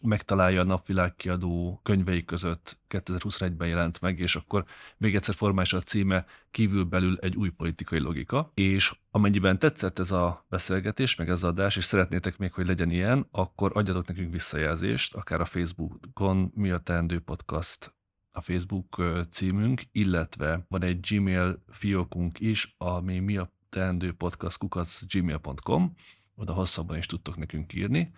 megtalálja 0.00 0.60
a 0.60 0.64
napvilág 0.64 1.16
kiadó 1.16 1.80
könyvei 1.82 2.24
között 2.24 2.78
2021-ben 2.88 3.68
jelent 3.68 4.00
meg, 4.00 4.18
és 4.18 4.36
akkor 4.36 4.64
még 4.96 5.14
egyszer 5.14 5.34
formális 5.34 5.72
a 5.72 5.80
címe 5.80 6.26
kívülbelül 6.50 7.18
egy 7.20 7.36
új 7.36 7.48
politikai 7.50 7.98
logika, 7.98 8.50
és 8.54 8.94
amennyiben 9.10 9.58
tetszett 9.58 9.98
ez 9.98 10.10
a 10.10 10.44
beszélgetés, 10.48 11.14
meg 11.14 11.28
ez 11.28 11.34
az 11.34 11.44
adás, 11.44 11.76
és 11.76 11.84
szeretnétek 11.84 12.38
még, 12.38 12.52
hogy 12.52 12.66
legyen 12.66 12.90
ilyen, 12.90 13.26
akkor 13.30 13.70
adjatok 13.74 14.06
nekünk 14.06 14.32
visszajelzést, 14.32 15.14
akár 15.14 15.40
a 15.40 15.44
Facebookon 15.44 16.52
mi 16.54 16.70
a 16.70 16.78
teendő 16.78 17.20
podcast 17.20 17.95
a 18.36 18.40
Facebook 18.40 19.02
címünk, 19.30 19.82
illetve 19.92 20.64
van 20.68 20.82
egy 20.82 21.00
Gmail 21.00 21.62
fiókunk 21.68 22.40
is, 22.40 22.74
ami 22.78 23.18
mi 23.18 23.36
a 23.36 23.50
teendő 23.68 24.12
podcast 24.12 24.58
kukac 24.58 25.06
gmail.com, 25.12 25.94
oda 26.34 26.52
hosszabban 26.52 26.96
is 26.96 27.06
tudtok 27.06 27.36
nekünk 27.36 27.72
írni, 27.72 28.12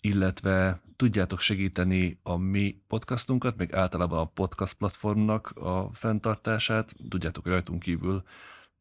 illetve 0.00 0.80
tudjátok 0.96 1.40
segíteni 1.40 2.18
a 2.22 2.36
mi 2.36 2.82
podcastunkat, 2.86 3.56
meg 3.56 3.74
általában 3.74 4.18
a 4.18 4.24
podcast 4.34 4.74
platformnak 4.74 5.50
a 5.50 5.88
fenntartását, 5.92 6.94
tudjátok 7.08 7.46
rajtunk 7.46 7.82
kívül 7.82 8.22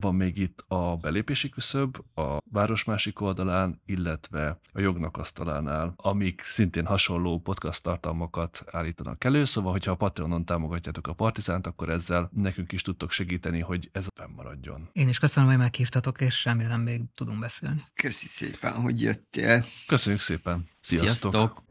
van 0.02 0.16
még 0.16 0.38
itt 0.38 0.64
a 0.68 0.96
belépési 0.96 1.50
küszöb 1.50 1.98
a 2.16 2.38
város 2.52 2.84
másik 2.84 3.22
oldalán, 3.22 3.82
illetve 3.86 4.60
a 4.74 4.80
jognak 4.80 5.18
asztalánál, 5.18 5.94
amik 5.96 6.42
szintén 6.42 6.86
hasonló 6.86 7.40
podcast 7.40 7.84
tartalmakat 7.84 8.64
állítanak 8.72 9.24
elő, 9.24 9.46
szóval 9.46 9.72
hogyha 9.72 9.92
a 9.92 9.96
Patreonon 9.96 10.46
támogatjátok 10.46 11.08
a 11.08 11.14
Partizánt, 11.14 11.68
akkor 11.68 11.90
ezzel 11.90 12.30
nekünk 12.34 12.72
is 12.72 12.82
tudtok 12.82 13.12
segíteni, 13.12 13.60
hogy 13.60 13.90
ez 13.92 14.08
fennmaradjon. 14.16 14.90
Én 14.94 15.08
is 15.08 15.20
köszönöm, 15.20 15.50
hogy 15.50 15.58
meghívtatok, 15.58 16.22
és 16.22 16.46
remélem 16.46 16.82
még 16.82 17.02
tudunk 17.16 17.40
beszélni. 17.40 17.84
Köszi 17.94 18.28
szépen, 18.28 18.74
hogy 18.74 19.02
jöttél. 19.02 19.66
Köszönjük 19.88 20.22
szépen. 20.22 20.70
Sziasztok! 20.80 21.32
Sziasztok. 21.32 21.71